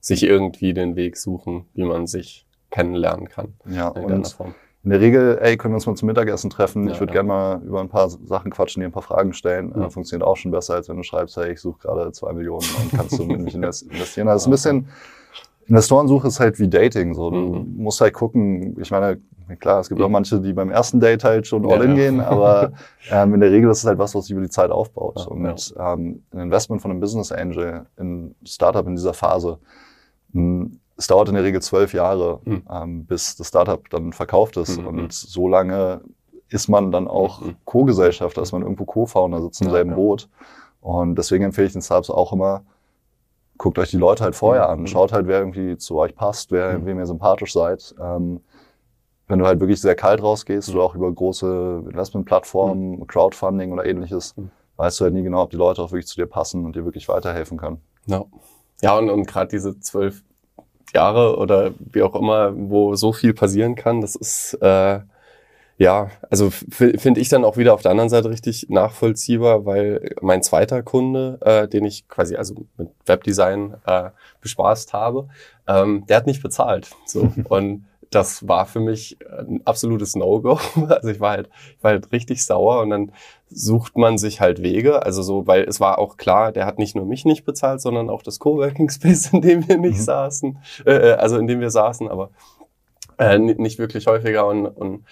sich 0.03 0.23
irgendwie 0.23 0.73
den 0.73 0.95
Weg 0.97 1.15
suchen, 1.15 1.65
wie 1.73 1.83
man 1.85 2.07
sich 2.07 2.45
kennenlernen 2.71 3.29
kann. 3.29 3.53
Ja, 3.65 3.87
und 3.87 4.27
Form. 4.27 4.53
in 4.83 4.89
der 4.89 4.99
Regel, 4.99 5.39
ey, 5.41 5.55
können 5.55 5.73
wir 5.73 5.77
uns 5.77 5.85
mal 5.87 5.95
zum 5.95 6.07
Mittagessen 6.07 6.49
treffen? 6.49 6.87
Ja, 6.87 6.91
ich 6.91 6.99
würde 6.99 7.11
ja. 7.11 7.21
gerne 7.21 7.27
mal 7.29 7.61
über 7.63 7.79
ein 7.79 7.87
paar 7.87 8.09
Sachen 8.09 8.51
quatschen, 8.51 8.81
dir 8.81 8.87
ein 8.87 8.91
paar 8.91 9.01
Fragen 9.01 9.31
stellen. 9.31 9.71
Mhm. 9.73 9.89
Funktioniert 9.91 10.27
auch 10.27 10.35
schon 10.35 10.51
besser, 10.51 10.73
als 10.75 10.89
wenn 10.89 10.97
du 10.97 11.03
schreibst, 11.03 11.37
hey, 11.37 11.53
ich 11.53 11.61
suche 11.61 11.79
gerade 11.79 12.11
zwei 12.11 12.33
Millionen 12.33 12.65
und 12.83 12.91
kannst 12.93 13.17
du 13.17 13.23
mit 13.25 13.39
mich 13.39 13.55
invest- 13.55 13.89
investieren. 13.89 14.27
Also 14.27 14.43
ist 14.43 14.47
ein 14.47 14.83
bisschen, 14.83 14.87
Investorensuche 15.67 16.27
ist 16.27 16.39
halt 16.41 16.59
wie 16.59 16.67
Dating. 16.67 17.13
So. 17.13 17.29
Du 17.31 17.37
Mhm. 17.37 17.75
musst 17.77 18.01
halt 18.01 18.13
gucken, 18.13 18.77
ich 18.81 18.91
meine, 18.91 19.21
klar, 19.59 19.79
es 19.79 19.87
gibt 19.87 20.01
auch 20.01 20.09
manche, 20.09 20.41
die 20.41 20.51
beim 20.51 20.69
ersten 20.71 20.99
Date 20.99 21.23
halt 21.23 21.47
schon 21.47 21.63
Ja, 21.67 21.75
all 21.77 21.83
in 21.83 21.91
ja. 21.91 21.95
gehen, 21.95 22.19
aber 22.19 22.73
ähm, 23.09 23.33
in 23.35 23.39
der 23.39 23.51
Regel 23.51 23.69
ist 23.71 23.79
es 23.79 23.85
halt 23.85 23.97
was, 23.99 24.13
was 24.13 24.25
sich 24.25 24.31
über 24.33 24.41
die 24.41 24.49
Zeit 24.49 24.71
aufbaut. 24.71 25.15
Ja, 25.19 25.25
und 25.27 25.73
ähm, 25.79 26.23
ein 26.33 26.39
Investment 26.39 26.81
von 26.81 26.91
einem 26.91 26.99
Business 26.99 27.31
Angel 27.31 27.85
in 27.97 28.35
Startup 28.43 28.85
in 28.85 28.95
dieser 28.95 29.13
Phase, 29.13 29.59
es 30.95 31.07
dauert 31.07 31.29
in 31.29 31.35
der 31.35 31.43
Regel 31.43 31.61
zwölf 31.61 31.93
Jahre, 31.93 32.39
Mhm. 32.45 32.63
ähm, 32.69 33.05
bis 33.05 33.35
das 33.35 33.47
Startup 33.47 33.87
dann 33.89 34.13
verkauft 34.13 34.57
ist. 34.57 34.79
Mhm. 34.79 34.87
Und 34.87 35.13
so 35.13 35.47
lange 35.47 36.01
ist 36.49 36.67
man 36.67 36.91
dann 36.91 37.07
auch 37.07 37.41
Mhm. 37.41 37.55
Co-Gesellschafter, 37.65 38.41
ist 38.41 38.51
man 38.51 38.61
irgendwo 38.61 38.85
Co-Founder, 38.85 39.41
sitzt 39.41 39.61
im 39.61 39.67
Ja, 39.67 39.73
selben 39.73 39.89
ja. 39.91 39.95
Boot. 39.95 40.29
Und 40.81 41.15
deswegen 41.15 41.43
empfehle 41.45 41.67
ich 41.67 41.73
den 41.73 41.81
Startups 41.81 42.09
auch 42.09 42.33
immer, 42.33 42.63
guckt 43.57 43.79
euch 43.79 43.89
die 43.91 43.97
Leute 43.97 44.23
halt 44.23 44.35
vorher 44.35 44.69
an, 44.69 44.85
schaut 44.87 45.13
halt, 45.13 45.27
wer 45.27 45.39
irgendwie 45.39 45.77
zu 45.77 45.97
euch 45.97 46.15
passt, 46.15 46.51
wer, 46.51 46.85
wem 46.85 46.99
ihr 46.99 47.05
sympathisch 47.05 47.53
seid. 47.53 47.95
Ähm, 47.99 48.41
wenn 49.27 49.39
du 49.39 49.45
halt 49.45 49.59
wirklich 49.61 49.79
sehr 49.79 49.95
kalt 49.95 50.21
rausgehst 50.21 50.69
oder 50.73 50.83
auch 50.83 50.95
über 50.95 51.11
große 51.11 51.83
Investmentplattformen, 51.89 53.07
Crowdfunding 53.07 53.71
oder 53.71 53.85
ähnliches, 53.85 54.35
weißt 54.75 54.99
du 54.99 55.05
halt 55.05 55.13
nie 55.13 55.23
genau, 55.23 55.43
ob 55.43 55.49
die 55.49 55.55
Leute 55.57 55.81
auch 55.81 55.91
wirklich 55.91 56.07
zu 56.07 56.15
dir 56.17 56.25
passen 56.27 56.65
und 56.65 56.75
dir 56.75 56.83
wirklich 56.83 57.07
weiterhelfen 57.07 57.57
können. 57.57 57.81
Ja, 58.05 58.25
ja 58.81 58.97
und, 58.97 59.09
und 59.09 59.25
gerade 59.27 59.49
diese 59.49 59.79
zwölf 59.79 60.23
Jahre 60.93 61.37
oder 61.37 61.73
wie 61.79 62.03
auch 62.03 62.15
immer, 62.15 62.53
wo 62.55 62.95
so 62.95 63.13
viel 63.13 63.33
passieren 63.33 63.75
kann, 63.75 64.01
das 64.01 64.15
ist 64.15 64.53
äh, 64.61 64.99
ja, 65.77 66.11
also 66.29 66.51
finde 66.51 67.19
ich 67.19 67.29
dann 67.29 67.43
auch 67.43 67.57
wieder 67.57 67.73
auf 67.73 67.81
der 67.81 67.91
anderen 67.91 68.09
Seite 68.09 68.29
richtig 68.29 68.67
nachvollziehbar, 68.69 69.65
weil 69.65 70.15
mein 70.21 70.43
zweiter 70.43 70.83
Kunde, 70.83 71.39
äh, 71.41 71.67
den 71.67 71.83
ich 71.83 72.07
quasi 72.07 72.35
also 72.35 72.53
mit 72.77 72.89
Webdesign 73.05 73.75
äh, 73.85 74.11
bespaßt 74.39 74.93
habe, 74.93 75.29
ähm, 75.67 76.05
der 76.07 76.17
hat 76.17 76.27
nicht 76.27 76.43
bezahlt. 76.43 76.91
So 77.05 77.33
und 77.49 77.85
das 78.15 78.47
war 78.47 78.65
für 78.65 78.79
mich 78.79 79.17
ein 79.47 79.61
absolutes 79.65 80.15
No-Go. 80.15 80.59
Also 80.89 81.09
ich 81.09 81.19
war 81.19 81.31
halt, 81.31 81.49
ich 81.77 81.83
war 81.83 81.91
halt 81.91 82.11
richtig 82.11 82.43
sauer 82.43 82.81
und 82.81 82.89
dann 82.91 83.11
sucht 83.49 83.97
man 83.97 84.17
sich 84.17 84.41
halt 84.41 84.61
Wege. 84.63 85.03
Also 85.03 85.21
so, 85.21 85.45
weil 85.47 85.63
es 85.63 85.79
war 85.79 85.99
auch 85.99 86.17
klar, 86.17 86.51
der 86.51 86.65
hat 86.65 86.79
nicht 86.79 86.95
nur 86.95 87.05
mich 87.05 87.25
nicht 87.25 87.45
bezahlt, 87.45 87.81
sondern 87.81 88.09
auch 88.09 88.23
das 88.23 88.39
Coworking 88.39 88.89
Space, 88.89 89.27
in 89.33 89.41
dem 89.41 89.67
wir 89.67 89.77
nicht 89.77 89.97
Mhm. 89.99 90.03
saßen, 90.03 90.57
äh, 90.85 91.11
also 91.13 91.37
in 91.37 91.47
dem 91.47 91.59
wir 91.59 91.69
saßen, 91.71 92.07
aber 92.09 92.29
äh, 93.17 93.37
ni- 93.37 93.55
nicht 93.55 93.79
wirklich 93.79 94.07
häufiger 94.07 94.47
und, 94.47 94.65
und 94.65 95.05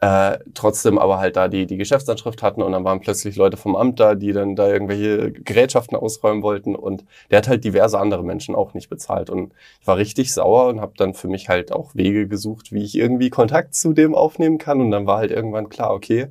äh, 0.00 0.38
trotzdem 0.54 0.98
aber 0.98 1.18
halt 1.18 1.36
da 1.36 1.48
die, 1.48 1.66
die 1.66 1.76
Geschäftsanschrift 1.76 2.42
hatten 2.42 2.62
und 2.62 2.72
dann 2.72 2.84
waren 2.84 3.00
plötzlich 3.00 3.36
Leute 3.36 3.56
vom 3.56 3.74
Amt 3.74 3.98
da, 3.98 4.14
die 4.14 4.32
dann 4.32 4.54
da 4.54 4.68
irgendwelche 4.68 5.32
Gerätschaften 5.32 5.96
ausräumen 5.96 6.42
wollten 6.42 6.76
und 6.76 7.04
der 7.30 7.38
hat 7.38 7.48
halt 7.48 7.64
diverse 7.64 7.98
andere 7.98 8.22
Menschen 8.22 8.54
auch 8.54 8.74
nicht 8.74 8.88
bezahlt 8.88 9.28
und 9.28 9.52
ich 9.80 9.86
war 9.86 9.96
richtig 9.96 10.32
sauer 10.32 10.68
und 10.68 10.80
habe 10.80 10.92
dann 10.96 11.14
für 11.14 11.28
mich 11.28 11.48
halt 11.48 11.72
auch 11.72 11.94
Wege 11.96 12.28
gesucht, 12.28 12.70
wie 12.70 12.84
ich 12.84 12.96
irgendwie 12.96 13.30
Kontakt 13.30 13.74
zu 13.74 13.92
dem 13.92 14.14
aufnehmen 14.14 14.58
kann 14.58 14.80
und 14.80 14.92
dann 14.92 15.06
war 15.06 15.18
halt 15.18 15.32
irgendwann 15.32 15.68
klar, 15.68 15.92
okay, 15.92 16.28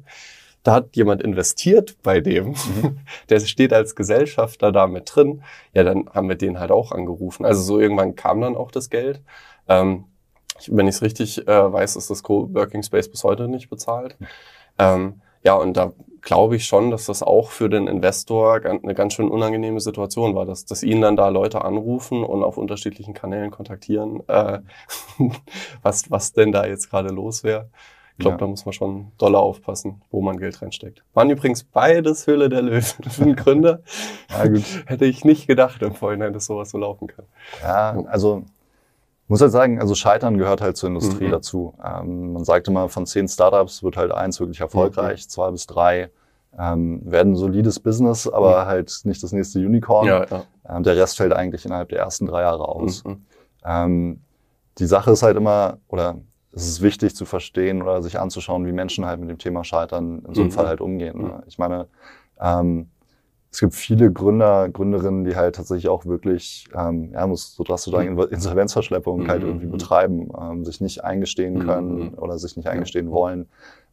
da 0.63 0.73
hat 0.73 0.95
jemand 0.95 1.21
investiert 1.21 1.97
bei 2.03 2.19
dem, 2.19 2.47
mhm. 2.49 2.99
der 3.29 3.39
steht 3.41 3.73
als 3.73 3.95
Gesellschafter 3.95 4.71
da 4.71 4.87
mit 4.87 5.15
drin. 5.15 5.43
Ja, 5.73 5.83
dann 5.83 6.09
haben 6.13 6.27
wir 6.27 6.35
den 6.35 6.59
halt 6.59 6.71
auch 6.71 6.91
angerufen. 6.91 7.45
Also 7.45 7.61
so 7.61 7.79
irgendwann 7.79 8.15
kam 8.15 8.41
dann 8.41 8.57
auch 8.57 8.69
das 8.69 8.89
Geld. 8.89 9.21
Ähm, 9.69 10.05
wenn 10.67 10.87
ich 10.87 10.95
es 10.95 11.01
richtig 11.01 11.47
äh, 11.47 11.73
weiß, 11.73 11.95
ist 11.95 12.09
das 12.09 12.23
Coworking 12.23 12.83
Space 12.83 13.09
bis 13.09 13.23
heute 13.23 13.47
nicht 13.47 13.69
bezahlt. 13.69 14.17
Ähm, 14.79 15.21
ja, 15.43 15.55
und 15.55 15.77
da 15.77 15.93
glaube 16.21 16.57
ich 16.57 16.65
schon, 16.65 16.91
dass 16.91 17.05
das 17.05 17.23
auch 17.23 17.51
für 17.51 17.69
den 17.69 17.87
Investor 17.87 18.59
eine 18.65 18.93
ganz 18.93 19.13
schön 19.13 19.29
unangenehme 19.29 19.79
Situation 19.79 20.35
war, 20.35 20.45
dass, 20.45 20.65
dass 20.65 20.83
ihn 20.83 20.99
dann 20.99 21.15
da 21.15 21.29
Leute 21.29 21.63
anrufen 21.63 22.23
und 22.23 22.43
auf 22.43 22.57
unterschiedlichen 22.57 23.13
Kanälen 23.13 23.49
kontaktieren, 23.49 24.21
äh, 24.27 24.59
was, 25.81 26.11
was 26.11 26.33
denn 26.33 26.51
da 26.51 26.65
jetzt 26.65 26.89
gerade 26.89 27.13
los 27.13 27.43
wäre. 27.43 27.69
Ich 28.17 28.23
glaube, 28.23 28.33
ja. 28.33 28.39
da 28.39 28.47
muss 28.47 28.65
man 28.65 28.73
schon 28.73 29.11
doller 29.19 29.39
aufpassen, 29.39 30.01
wo 30.09 30.21
man 30.21 30.37
Geld 30.37 30.59
reinsteckt. 30.61 31.03
Waren 31.13 31.29
übrigens 31.29 31.63
beides 31.63 32.25
Höhle 32.25 32.49
der 32.49 32.63
Löwen 32.63 33.35
Gründer. 33.35 33.81
ja. 34.29 34.59
Hätte 34.87 35.05
ich 35.05 35.23
nicht 35.23 35.45
gedacht 35.45 35.83
im 35.83 35.93
Vorhinein, 35.93 36.33
dass 36.33 36.47
sowas 36.47 36.71
so 36.71 36.79
laufen 36.79 37.07
kann. 37.07 37.25
Ja, 37.61 38.03
also 38.07 38.43
muss 39.27 39.41
halt 39.41 39.51
sagen, 39.51 39.81
also 39.81 39.93
Scheitern 39.95 40.37
gehört 40.37 40.61
halt 40.61 40.77
zur 40.77 40.87
Industrie 40.87 41.27
mhm. 41.27 41.31
dazu. 41.31 41.73
Ähm, 41.83 42.33
man 42.33 42.43
sagt 42.43 42.67
immer, 42.67 42.89
von 42.89 43.05
zehn 43.05 43.27
Startups 43.27 43.83
wird 43.83 43.97
halt 43.97 44.11
eins 44.11 44.39
wirklich 44.39 44.61
erfolgreich, 44.61 45.25
mhm. 45.25 45.29
zwei 45.29 45.51
bis 45.51 45.67
drei 45.67 46.09
ähm, 46.57 47.01
werden 47.03 47.35
solides 47.35 47.79
Business, 47.79 48.27
aber 48.27 48.63
mhm. 48.63 48.67
halt 48.67 49.01
nicht 49.03 49.21
das 49.21 49.31
nächste 49.31 49.59
Unicorn. 49.59 50.07
Ja, 50.07 50.25
ja. 50.25 50.43
Ähm, 50.69 50.83
der 50.83 50.95
Rest 50.95 51.17
fällt 51.17 51.33
eigentlich 51.33 51.65
innerhalb 51.65 51.89
der 51.89 51.99
ersten 51.99 52.25
drei 52.25 52.41
Jahre 52.41 52.67
aus. 52.67 53.03
Mhm. 53.03 53.25
Ähm, 53.65 54.21
die 54.77 54.85
Sache 54.85 55.11
ist 55.11 55.23
halt 55.23 55.37
immer, 55.37 55.77
oder 55.87 56.19
es 56.53 56.67
ist 56.67 56.81
wichtig 56.81 57.15
zu 57.15 57.25
verstehen 57.25 57.81
oder 57.81 58.01
sich 58.01 58.19
anzuschauen, 58.19 58.65
wie 58.65 58.71
Menschen 58.71 59.05
halt 59.05 59.19
mit 59.19 59.29
dem 59.29 59.37
Thema 59.37 59.63
Scheitern 59.63 60.23
in 60.25 60.33
so 60.33 60.41
einem 60.41 60.49
mhm. 60.49 60.53
Fall 60.53 60.67
halt 60.67 60.81
umgehen. 60.81 61.21
Ne? 61.21 61.43
Ich 61.47 61.57
meine, 61.57 61.87
ähm, 62.39 62.89
es 63.51 63.59
gibt 63.59 63.73
viele 63.73 64.11
Gründer, 64.11 64.69
Gründerinnen, 64.69 65.23
die 65.25 65.35
halt 65.35 65.55
tatsächlich 65.55 65.87
auch 65.89 66.05
wirklich, 66.05 66.67
ähm, 66.75 67.11
ja, 67.13 67.25
muss 67.25 67.55
so 67.55 67.63
drastisch 67.63 67.93
sagen, 67.93 68.13
mhm. 68.13 68.27
Insolvenzverschleppung 68.29 69.27
halt 69.27 69.43
irgendwie 69.43 69.67
betreiben, 69.67 70.29
ähm, 70.39 70.65
sich 70.65 70.81
nicht 70.81 71.03
eingestehen 71.03 71.65
können 71.65 72.13
oder 72.15 72.37
sich 72.37 72.57
nicht 72.57 72.67
eingestehen 72.67 73.09
wollen, 73.09 73.47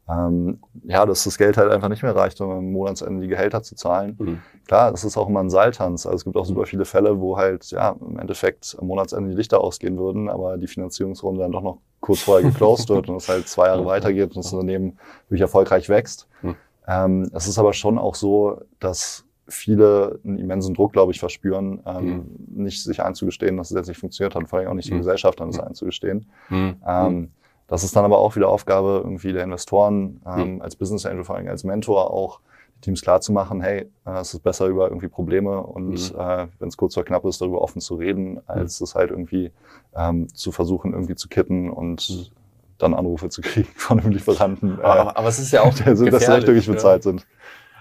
ähm, 0.09 0.59
ja, 0.85 1.07
dass 1.07 1.25
das 1.25 1.39
Geld 1.39 1.57
halt 1.57 1.71
einfach 1.71 1.89
nicht 1.89 2.03
mehr 2.03 2.15
reicht, 2.15 2.41
um 2.41 2.51
am 2.51 2.73
Monatsende 2.73 3.23
die 3.23 3.29
Gehälter 3.29 3.63
zu 3.63 3.75
zahlen. 3.75 4.17
Mhm. 4.19 4.39
Klar, 4.67 4.91
das 4.91 5.05
ist 5.05 5.17
auch 5.17 5.29
immer 5.29 5.41
ein 5.41 5.51
Seiltanz. 5.51 6.05
Also 6.05 6.17
es 6.17 6.25
gibt 6.25 6.37
auch 6.37 6.45
super 6.45 6.67
viele 6.67 6.85
Fälle, 6.85 7.21
wo 7.21 7.39
halt 7.39 7.71
ja 7.71 7.97
im 8.01 8.19
Endeffekt 8.19 8.77
am 8.79 8.87
Monatsende 8.87 9.31
die 9.31 9.37
Lichter 9.37 9.61
ausgehen 9.61 9.97
würden, 9.99 10.29
aber 10.29 10.59
die 10.59 10.67
Finanzierungsrunde 10.67 11.41
dann 11.41 11.53
doch 11.53 11.63
noch 11.63 11.79
kurz 12.01 12.21
vorher 12.21 12.51
geclosed 12.51 12.91
wird 12.91 13.09
und 13.09 13.17
es 13.17 13.29
halt 13.29 13.49
zwei 13.49 13.69
Jahre 13.69 13.87
weitergeht 13.87 14.35
und 14.35 14.37
das 14.37 14.53
Unternehmen 14.53 14.99
wirklich 15.29 15.41
erfolgreich 15.41 15.89
wächst. 15.89 16.29
Mhm. 16.43 16.57
Ähm, 16.87 17.31
es 17.33 17.49
ist 17.49 17.59
aber 17.59 17.73
schon 17.73 17.97
auch 17.97 18.15
so, 18.15 18.61
dass 18.81 19.24
viele 19.47 20.21
einen 20.25 20.39
immensen 20.39 20.75
Druck, 20.75 20.93
glaube 20.93 21.13
ich, 21.13 21.21
verspüren, 21.21 21.81
ähm, 21.87 22.07
mhm. 22.07 22.63
nicht 22.65 22.83
sich 22.83 23.03
einzugestehen, 23.03 23.57
dass 23.57 23.71
es 23.71 23.77
jetzt 23.77 23.89
nicht 23.89 23.99
funktioniert 23.99 24.35
hat, 24.35 24.49
vor 24.49 24.59
allem 24.59 24.69
auch 24.69 24.75
nicht 24.75 24.89
die 24.89 24.95
mhm. 24.95 24.99
Gesellschaftern 24.99 25.51
das 25.51 25.61
einzugestehen. 25.61 26.27
Mhm. 26.49 26.77
Ähm, 26.87 27.31
das 27.67 27.83
ist 27.83 27.97
dann 27.97 28.05
aber 28.05 28.19
auch 28.19 28.37
wieder 28.37 28.49
Aufgabe 28.49 29.01
irgendwie 29.03 29.33
der 29.33 29.45
Investoren, 29.45 30.21
ähm, 30.27 30.55
mhm. 30.55 30.63
als 30.63 30.77
Business 30.77 31.07
Angel, 31.07 31.25
vor 31.25 31.37
allem 31.37 31.49
als 31.49 31.65
Mentor 31.65 32.11
auch, 32.11 32.41
die 32.77 32.81
Teams 32.83 33.03
klar 33.03 33.21
zu 33.21 33.33
machen, 33.33 33.61
hey, 33.61 33.91
äh, 34.05 34.21
es 34.21 34.35
ist 34.35 34.41
besser 34.41 34.67
über 34.67 34.89
irgendwie 34.89 35.09
Probleme 35.09 35.63
und 35.63 36.13
mhm. 36.13 36.19
äh, 36.19 36.47
wenn 36.59 36.69
es 36.69 36.77
kurz 36.77 36.95
vor 36.95 37.05
knapp 37.05 37.25
ist, 37.25 37.41
darüber 37.41 37.61
offen 37.63 37.81
zu 37.81 37.95
reden, 37.95 38.41
als 38.47 38.81
mhm. 38.81 38.85
es 38.85 38.95
halt 38.95 39.11
irgendwie 39.11 39.53
ähm, 39.95 40.29
zu 40.35 40.53
versuchen, 40.53 40.93
irgendwie 40.93 41.15
zu 41.15 41.29
kitten 41.29 41.71
und 41.71 42.09
mhm. 42.11 42.37
dann 42.79 42.95
Anrufe 42.95 43.29
zu 43.29 43.41
kriegen 43.41 43.69
von 43.77 44.01
einem 44.01 44.11
Lieferanten. 44.11 44.79
Äh, 44.79 44.83
aber, 44.83 45.17
aber 45.17 45.29
es 45.29 45.39
ist 45.39 45.53
ja 45.53 45.63
auch 45.63 45.75
der, 45.75 45.95
dass 45.95 45.99
sie 46.01 46.33
echt 46.33 46.47
wirklich 46.47 46.67
bezahlt 46.67 47.05
ja. 47.05 47.13
sind. 47.13 47.27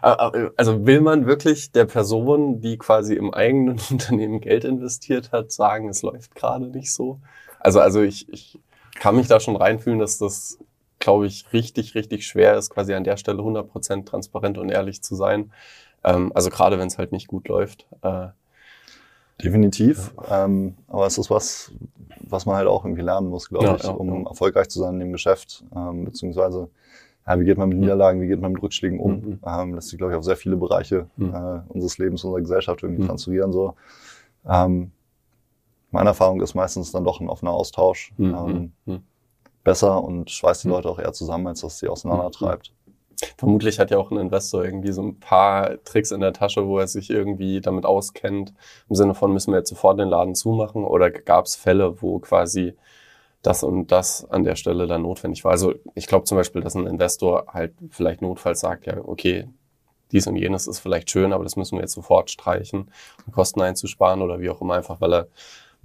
Also 0.03 0.85
will 0.85 0.99
man 0.99 1.25
wirklich 1.25 1.71
der 1.71 1.85
Person, 1.85 2.59
die 2.59 2.77
quasi 2.77 3.15
im 3.15 3.33
eigenen 3.33 3.79
Unternehmen 3.89 4.41
Geld 4.41 4.65
investiert 4.65 5.31
hat, 5.31 5.51
sagen, 5.51 5.87
es 5.87 6.01
läuft 6.01 6.35
gerade 6.35 6.67
nicht 6.67 6.91
so? 6.91 7.19
Also, 7.59 7.79
also 7.79 8.01
ich, 8.01 8.27
ich 8.29 8.59
kann 8.95 9.15
mich 9.15 9.27
da 9.27 9.39
schon 9.39 9.55
reinfühlen, 9.55 9.99
dass 9.99 10.17
das, 10.17 10.59
glaube 10.99 11.25
ich, 11.27 11.53
richtig, 11.53 11.95
richtig 11.95 12.27
schwer 12.27 12.57
ist, 12.57 12.69
quasi 12.69 12.93
an 12.93 13.05
der 13.05 13.15
Stelle 13.15 13.41
100% 13.41 14.05
transparent 14.05 14.57
und 14.57 14.69
ehrlich 14.69 15.01
zu 15.01 15.15
sein. 15.15 15.53
Ähm, 16.03 16.31
also 16.35 16.49
gerade 16.49 16.77
wenn 16.79 16.87
es 16.87 16.97
halt 16.97 17.13
nicht 17.13 17.27
gut 17.27 17.47
läuft. 17.47 17.85
Äh, 18.01 18.27
Definitiv. 19.41 20.13
Ja. 20.29 20.45
Ähm, 20.45 20.75
aber 20.87 21.07
es 21.07 21.17
ist 21.17 21.29
was, 21.29 21.71
was 22.19 22.45
man 22.45 22.57
halt 22.57 22.67
auch 22.67 22.83
irgendwie 22.83 23.01
lernen 23.01 23.29
muss, 23.29 23.49
glaube 23.49 23.65
ja, 23.65 23.75
ich, 23.75 23.85
um 23.85 24.25
erfolgreich 24.27 24.67
zu 24.67 24.79
sein 24.79 24.95
in 24.95 24.99
dem 24.99 25.11
Geschäft. 25.13 25.63
Ähm, 25.75 26.05
beziehungsweise, 26.05 26.69
ja, 27.25 27.39
wie 27.39 27.45
geht 27.45 27.57
man 27.57 27.69
mit 27.69 27.77
Niederlagen, 27.77 28.21
wie 28.21 28.27
geht 28.27 28.41
man 28.41 28.51
mit 28.51 28.61
Rückschlägen 28.61 28.99
um? 28.99 29.13
Mhm. 29.13 29.39
Ähm, 29.45 29.73
lässt 29.75 29.89
sich, 29.89 29.97
glaube 29.97 30.13
ich, 30.13 30.17
auf 30.17 30.25
sehr 30.25 30.35
viele 30.35 30.57
Bereiche 30.57 31.07
mhm. 31.15 31.33
äh, 31.33 31.61
unseres 31.69 31.97
Lebens, 31.97 32.23
unserer 32.23 32.41
Gesellschaft 32.41 32.83
irgendwie 32.83 33.03
mhm. 33.03 33.07
transferieren. 33.07 33.53
So. 33.53 33.75
Ähm, 34.47 34.91
meine 35.91 36.09
Erfahrung 36.09 36.41
ist 36.41 36.55
meistens 36.55 36.91
dann 36.91 37.03
doch 37.03 37.21
ein 37.21 37.29
offener 37.29 37.51
Austausch 37.51 38.13
mhm. 38.17 38.35
ähm, 38.35 38.71
mhm. 38.85 39.03
besser 39.63 40.03
und 40.03 40.31
schweißt 40.31 40.63
die 40.63 40.67
mhm. 40.67 40.73
Leute 40.73 40.89
auch 40.89 40.99
eher 40.99 41.13
zusammen, 41.13 41.47
als 41.47 41.61
dass 41.61 41.79
sie 41.79 41.87
auseinandertreibt. 41.87 42.71
Mhm. 42.71 42.93
Vermutlich 43.37 43.79
hat 43.79 43.91
ja 43.91 43.97
auch 43.99 44.11
ein 44.11 44.17
Investor 44.17 44.65
irgendwie 44.65 44.91
so 44.91 45.01
ein 45.01 45.19
paar 45.19 45.81
Tricks 45.85 46.11
in 46.11 46.19
der 46.19 46.33
Tasche, 46.33 46.67
wo 46.67 46.79
er 46.79 46.87
sich 46.87 47.09
irgendwie 47.09 47.61
damit 47.61 47.85
auskennt. 47.85 48.53
Im 48.89 48.95
Sinne 48.95 49.13
von, 49.13 49.31
müssen 49.31 49.53
wir 49.53 49.59
jetzt 49.59 49.69
sofort 49.69 49.99
den 49.99 50.09
Laden 50.09 50.35
zumachen? 50.35 50.83
Oder 50.83 51.09
gab 51.09 51.45
es 51.45 51.55
Fälle, 51.55 52.01
wo 52.01 52.19
quasi 52.19 52.75
das 53.43 53.61
und 53.61 53.91
das 53.91 54.25
an 54.31 54.43
der 54.43 54.55
Stelle 54.55 54.87
dann 54.87 55.03
notwendig 55.03 55.43
war? 55.43 55.51
Also 55.51 55.75
ich 55.93 56.07
glaube 56.07 56.25
zum 56.25 56.37
Beispiel, 56.37 56.61
dass 56.61 56.75
ein 56.75 56.87
Investor 56.87 57.45
halt 57.47 57.73
vielleicht 57.91 58.21
notfalls 58.21 58.61
sagt, 58.61 58.87
ja, 58.87 58.97
okay, 59.03 59.47
dies 60.11 60.27
und 60.27 60.35
jenes 60.35 60.67
ist 60.67 60.79
vielleicht 60.79 61.11
schön, 61.11 61.33
aber 61.33 61.43
das 61.43 61.55
müssen 61.55 61.77
wir 61.77 61.81
jetzt 61.81 61.93
sofort 61.93 62.31
streichen, 62.31 62.91
um 63.25 63.33
Kosten 63.33 63.61
einzusparen 63.61 64.21
oder 64.21 64.39
wie 64.39 64.49
auch 64.49 64.61
immer, 64.61 64.75
einfach 64.75 65.01
weil 65.01 65.13
er 65.13 65.27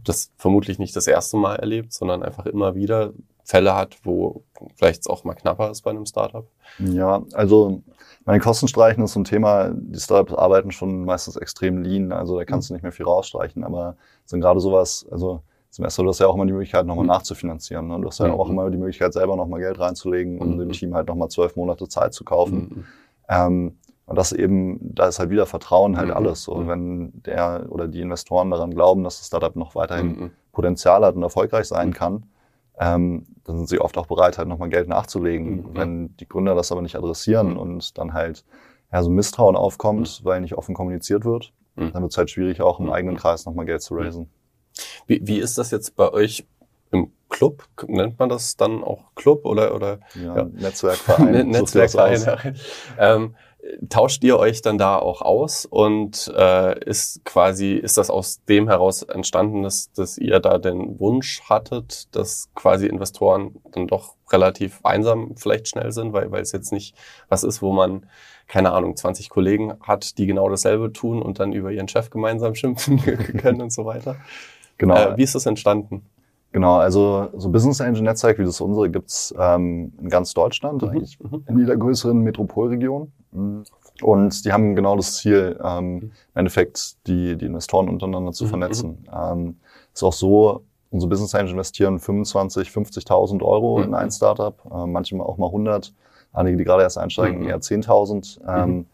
das 0.04 0.30
vermutlich 0.36 0.78
nicht 0.78 0.94
das 0.94 1.06
erste 1.06 1.36
Mal 1.36 1.56
erlebt, 1.56 1.92
sondern 1.92 2.22
einfach 2.22 2.46
immer 2.46 2.74
wieder 2.74 3.12
Fälle 3.42 3.74
hat, 3.74 3.96
wo 4.04 4.44
vielleicht 4.76 5.00
es 5.00 5.06
auch 5.06 5.24
mal 5.24 5.34
knapper 5.34 5.70
ist 5.70 5.80
bei 5.80 5.90
einem 5.90 6.04
Startup? 6.04 6.46
Ja, 6.78 7.24
also 7.32 7.82
meine 8.26 8.40
Kostenstreichen 8.40 9.02
ist 9.02 9.14
so 9.14 9.20
ein 9.20 9.24
Thema. 9.24 9.70
Die 9.72 9.98
Startups 9.98 10.34
arbeiten 10.34 10.70
schon 10.70 11.06
meistens 11.06 11.36
extrem 11.36 11.82
lean, 11.82 12.12
also 12.12 12.36
da 12.36 12.44
kannst 12.44 12.68
du 12.68 12.74
nicht 12.74 12.82
mehr 12.82 12.92
viel 12.92 13.06
rausstreichen, 13.06 13.64
aber 13.64 13.96
sind 14.26 14.42
gerade 14.42 14.60
sowas, 14.60 15.06
also 15.10 15.40
zum 15.70 15.84
ersten, 15.84 16.02
du 16.02 16.08
hast 16.08 16.18
ja 16.18 16.26
auch 16.26 16.34
immer 16.34 16.46
die 16.46 16.52
Möglichkeit, 16.52 16.87
nochmal 16.87 17.04
mhm. 17.04 17.10
nachzufinanzieren. 17.10 17.88
Ne? 17.88 18.00
Du 18.00 18.08
hast 18.08 18.18
ja 18.18 18.28
mhm. 18.28 18.34
auch 18.34 18.48
immer 18.48 18.70
die 18.70 18.78
Möglichkeit, 18.78 19.12
selber 19.12 19.37
nochmal 19.37 19.60
Geld 19.60 19.78
reinzulegen 19.78 20.38
und 20.38 20.54
mhm. 20.54 20.58
dem 20.60 20.72
Team 20.72 20.94
halt 20.94 21.08
nochmal 21.08 21.28
zwölf 21.28 21.56
Monate 21.56 21.88
Zeit 21.88 22.14
zu 22.14 22.25
kaufen. 22.25 22.58
Mhm. 22.58 22.84
Ähm, 23.28 23.78
und 24.06 24.16
das 24.16 24.32
eben, 24.32 24.78
da 24.80 25.08
ist 25.08 25.18
halt 25.18 25.28
wieder 25.28 25.44
Vertrauen 25.44 25.98
halt 25.98 26.08
mhm. 26.08 26.14
alles. 26.14 26.42
So, 26.42 26.54
mhm. 26.54 26.68
wenn 26.68 27.22
der 27.25 27.66
oder 27.68 27.88
die 27.88 28.00
Investoren 28.00 28.50
daran 28.50 28.70
glauben, 28.70 29.04
dass 29.04 29.18
das 29.18 29.26
Startup 29.26 29.54
noch 29.54 29.75
weiterhin 29.75 30.06
mhm. 30.06 30.30
Potenzial 30.52 31.04
hat 31.04 31.14
und 31.14 31.22
erfolgreich 31.22 31.66
sein 31.66 31.88
mhm. 31.88 31.92
kann, 31.92 32.26
ähm, 32.80 33.26
dann 33.44 33.58
sind 33.58 33.68
sie 33.68 33.80
oft 33.80 33.98
auch 33.98 34.06
bereit, 34.06 34.38
halt 34.38 34.48
nochmal 34.48 34.70
Geld 34.70 34.88
nachzulegen. 34.88 35.56
Mhm. 35.56 35.64
Wenn 35.75 36.16
die 36.16 36.28
Gründer 36.28 36.54
das 36.54 36.72
aber 36.72 36.80
nicht 36.80 36.96
adressieren 36.96 37.50
mhm. 37.50 37.56
und 37.58 37.98
dann 37.98 38.14
halt 38.14 38.46
ja, 38.90 39.02
so 39.02 39.10
Misstrauen 39.10 39.56
aufkommt, 39.56 40.22
weil 40.25 40.40
nicht 40.40 40.54
offen 40.54 40.75
kommuniziert 40.75 41.26
wird, 41.26 41.52
dann 41.76 42.02
wird 42.02 42.10
es 42.10 42.18
halt 42.18 42.28
schwierig, 42.28 42.60
auch 42.60 42.80
im 42.80 42.90
eigenen 42.90 43.16
Kreis 43.16 43.46
nochmal 43.46 43.64
Geld 43.64 43.82
zu 43.82 43.94
raisen. 43.94 44.28
Wie, 45.06 45.20
wie 45.25 45.38
ist 45.38 45.58
das 45.58 45.70
jetzt 45.70 45.97
bei 45.97 46.12
euch 46.12 46.47
im 46.90 47.12
Club? 47.28 47.64
Nennt 47.87 48.18
man 48.18 48.28
das 48.28 48.56
dann 48.56 48.82
auch 48.82 49.14
Club 49.14 49.44
oder? 49.44 49.75
oder 49.75 50.00
ja, 50.14 50.37
ja. 50.37 50.44
Netzwerkverein. 50.44 51.49
Netzwerkverein. 51.50 52.56
ähm, 52.99 53.35
tauscht 53.88 54.23
ihr 54.25 54.38
euch 54.38 54.62
dann 54.62 54.78
da 54.78 54.97
auch 54.97 55.20
aus 55.23 55.66
und 55.66 56.32
äh, 56.37 56.78
ist 56.85 57.25
quasi, 57.25 57.73
ist 57.75 57.99
das 57.99 58.11
aus 58.11 58.44
dem 58.44 58.68
heraus 58.68 59.02
entstanden, 59.02 59.62
dass, 59.62 59.92
dass 59.92 60.18
ihr 60.18 60.40
da 60.40 60.58
den 60.58 60.99
Wunsch 61.00 61.42
hattet, 61.49 62.14
dass 62.14 62.49
quasi 62.54 62.87
Investoren 62.87 63.56
dann 63.73 63.87
doch 63.87 64.14
relativ 64.30 64.80
einsam 64.85 65.35
vielleicht 65.37 65.68
schnell 65.68 65.92
sind, 65.92 66.12
weil, 66.12 66.30
weil 66.30 66.42
es 66.42 66.52
jetzt 66.52 66.73
nicht 66.73 66.94
was 67.28 67.44
ist, 67.44 67.62
wo 67.62 67.73
man, 67.73 68.06
keine 68.47 68.73
Ahnung, 68.73 68.97
20 68.97 69.28
Kollegen 69.28 69.75
hat, 69.80 70.18
die 70.18 70.26
genau 70.26 70.49
dasselbe 70.49 70.92
tun 70.92 71.20
und 71.20 71.40
dann 71.40 71.52
über 71.52 71.70
ihren 71.70 71.88
Chef 71.88 72.11
gemeinsam 72.11 72.54
schimpfen 72.54 72.99
können 73.02 73.61
und 73.61 73.73
so 73.73 73.85
weiter. 73.85 74.16
Genau. 74.78 74.94
Äh, 74.94 75.16
wie 75.16 75.23
ist 75.23 75.35
das 75.35 75.47
entstanden? 75.47 76.02
Genau, 76.52 76.76
also 76.76 77.28
so 77.37 77.50
Business 77.50 77.80
Engine 77.80 78.08
Netzwerk 78.08 78.38
wie 78.38 78.44
das 78.44 78.61
unsere 78.61 78.88
gibt's 78.88 79.35
ähm, 79.38 79.92
in 80.00 80.08
ganz 80.08 80.32
Deutschland, 80.32 80.80
mhm. 80.82 80.88
eigentlich 80.88 81.18
mhm. 81.20 81.44
in 81.47 81.58
jeder 81.58 81.76
größeren 81.76 82.18
Metropolregion. 82.20 83.12
Und 84.00 84.44
die 84.44 84.52
haben 84.52 84.75
genau 84.75 84.97
das 84.97 85.16
Ziel, 85.16 85.58
ähm, 85.62 85.85
mhm. 85.85 86.00
im 86.00 86.12
Endeffekt 86.35 87.06
die, 87.06 87.37
die 87.37 87.47
Investoren 87.47 87.88
untereinander 87.88 88.32
zu 88.32 88.44
mhm. 88.44 88.49
vernetzen. 88.49 89.08
Ähm, 89.14 89.56
ist 89.92 90.02
auch 90.02 90.12
so, 90.12 90.62
unsere 90.90 91.11
Business 91.11 91.35
Angel 91.35 91.52
investieren 91.52 91.99
25, 91.99 92.70
50.000 92.70 93.42
Euro 93.42 93.82
in 93.82 93.94
ein 93.94 94.11
Startup, 94.11 94.58
äh, 94.73 94.87
manchmal 94.87 95.26
auch 95.26 95.37
mal 95.37 95.47
100. 95.47 95.92
Einige, 96.32 96.56
die 96.56 96.64
gerade 96.64 96.82
erst 96.82 96.99
einsteigen, 96.99 97.44
eher 97.44 97.61
10.000. 97.61 98.40
Ähm, 98.47 98.87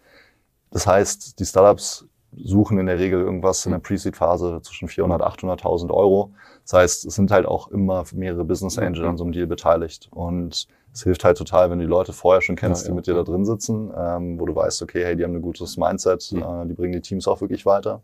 das 0.71 0.87
heißt, 0.87 1.39
die 1.39 1.45
Startups 1.45 2.07
suchen 2.43 2.79
in 2.79 2.87
der 2.87 2.99
Regel 2.99 3.21
irgendwas 3.21 3.65
in 3.67 3.73
der 3.73 3.79
Pre-Seed-Phase 3.79 4.61
zwischen 4.63 4.89
400 4.89 5.21
und 5.21 5.51
800.000 5.51 5.91
Euro. 5.91 6.33
Das 6.63 6.73
heißt, 6.73 7.07
es 7.07 7.15
sind 7.15 7.31
halt 7.31 7.47
auch 7.47 7.69
immer 7.69 8.05
mehrere 8.13 8.45
Business 8.45 8.79
Angels 8.79 9.07
an 9.07 9.17
so 9.17 9.25
einem 9.25 9.33
Deal 9.33 9.47
beteiligt. 9.47 10.09
Und 10.11 10.69
es 10.93 11.03
hilft 11.03 11.25
halt 11.25 11.37
total, 11.37 11.71
wenn 11.71 11.79
du 11.79 11.85
die 11.85 11.91
Leute 11.91 12.13
vorher 12.13 12.41
schon 12.41 12.57
kennst, 12.57 12.85
ja, 12.85 12.91
die 12.91 12.95
mit 12.95 13.07
dir 13.07 13.15
da 13.15 13.23
drin 13.23 13.45
sitzen, 13.45 13.93
ähm, 13.97 14.39
wo 14.39 14.47
du 14.47 14.55
weißt, 14.55 14.83
okay, 14.83 15.05
hey, 15.05 15.17
die 15.17 15.25
haben 15.25 15.35
ein 15.35 15.43
gutes 15.43 15.77
Mindset, 15.77 16.31
mhm. 16.33 16.43
äh, 16.43 16.67
die 16.67 16.75
bringen 16.75 16.93
die 16.93 17.01
Teams 17.01 17.27
auch 17.27 17.41
wirklich 17.41 17.67
weiter. 17.67 18.01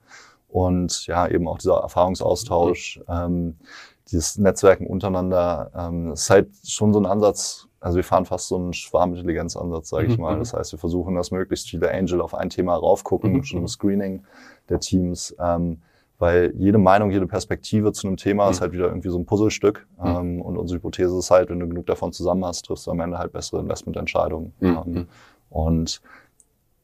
Und 0.49 1.07
ja, 1.07 1.29
eben 1.29 1.47
auch 1.47 1.59
dieser 1.59 1.77
Erfahrungsaustausch, 1.77 2.99
mhm. 2.99 3.05
ähm, 3.09 3.57
dieses 4.11 4.39
Netzwerken 4.39 4.87
untereinander, 4.87 5.71
ähm, 5.77 6.13
ist 6.13 6.29
halt 6.29 6.49
schon 6.67 6.93
so 6.93 7.01
ein 7.01 7.07
Ansatz, 7.07 7.69
also 7.81 7.97
wir 7.97 8.05
fahren 8.05 8.27
fast 8.27 8.49
so 8.49 8.57
einen 8.57 8.75
Schwarmintelligenzansatz, 8.75 9.89
sage 9.89 10.07
ich 10.07 10.17
mhm. 10.17 10.23
mal. 10.23 10.35
Mhm. 10.37 10.41
Das 10.41 10.53
heißt, 10.53 10.73
wir 10.73 10.79
versuchen, 10.79 11.15
dass 11.15 11.31
möglichst 11.31 11.69
viele 11.71 11.91
Angel 11.91 12.21
auf 12.21 12.35
ein 12.35 12.51
Thema 12.51 12.77
raufgucken, 12.77 13.33
mhm. 13.33 13.43
schon 13.43 13.61
im 13.61 13.69
Screening 13.69 14.25
der 14.69 14.81
Teams. 14.81 15.35
Ähm, 15.41 15.81
weil 16.19 16.53
jede 16.57 16.77
Meinung, 16.77 17.11
jede 17.11 17.27
Perspektive 17.27 17.93
zu 17.93 18.07
einem 18.07 18.19
Thema 18.19 18.45
mhm. 18.45 18.51
ist 18.51 18.61
halt 18.61 18.73
wieder 18.73 18.89
irgendwie 18.89 19.09
so 19.09 19.19
ein 19.19 19.25
Puzzlestück. 19.25 19.87
Mhm. 19.99 20.07
Ähm, 20.07 20.43
und 20.43 20.59
unsere 20.59 20.77
Hypothese 20.77 21.19
ist 21.19 21.31
halt, 21.31 21.49
wenn 21.49 21.59
du 21.59 21.67
genug 21.67 21.87
davon 21.87 22.13
zusammen 22.13 22.45
hast, 22.45 22.67
triffst 22.67 22.87
du 22.87 22.91
am 22.91 23.01
Ende 23.01 23.19
halt 23.19 23.33
bessere 23.33 23.61
Investmententscheidungen. 23.61 24.53
Mhm. 24.61 24.79
Ähm, 24.87 25.09
und 25.49 26.03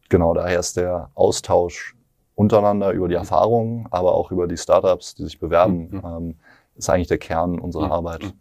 genau 0.08 0.32
daher 0.32 0.58
ist 0.58 0.78
der 0.78 1.10
Austausch 1.14 1.94
untereinander 2.34 2.92
über 2.92 3.08
die 3.08 3.14
Erfahrungen, 3.14 3.86
aber 3.90 4.14
auch 4.14 4.30
über 4.30 4.46
die 4.46 4.56
Startups, 4.56 5.14
die 5.14 5.24
sich 5.24 5.38
bewerben, 5.38 5.88
mhm. 5.90 6.02
ähm, 6.04 6.34
ist 6.74 6.88
eigentlich 6.88 7.08
der 7.08 7.18
Kern 7.18 7.58
unserer 7.58 7.90
Arbeit. 7.90 8.32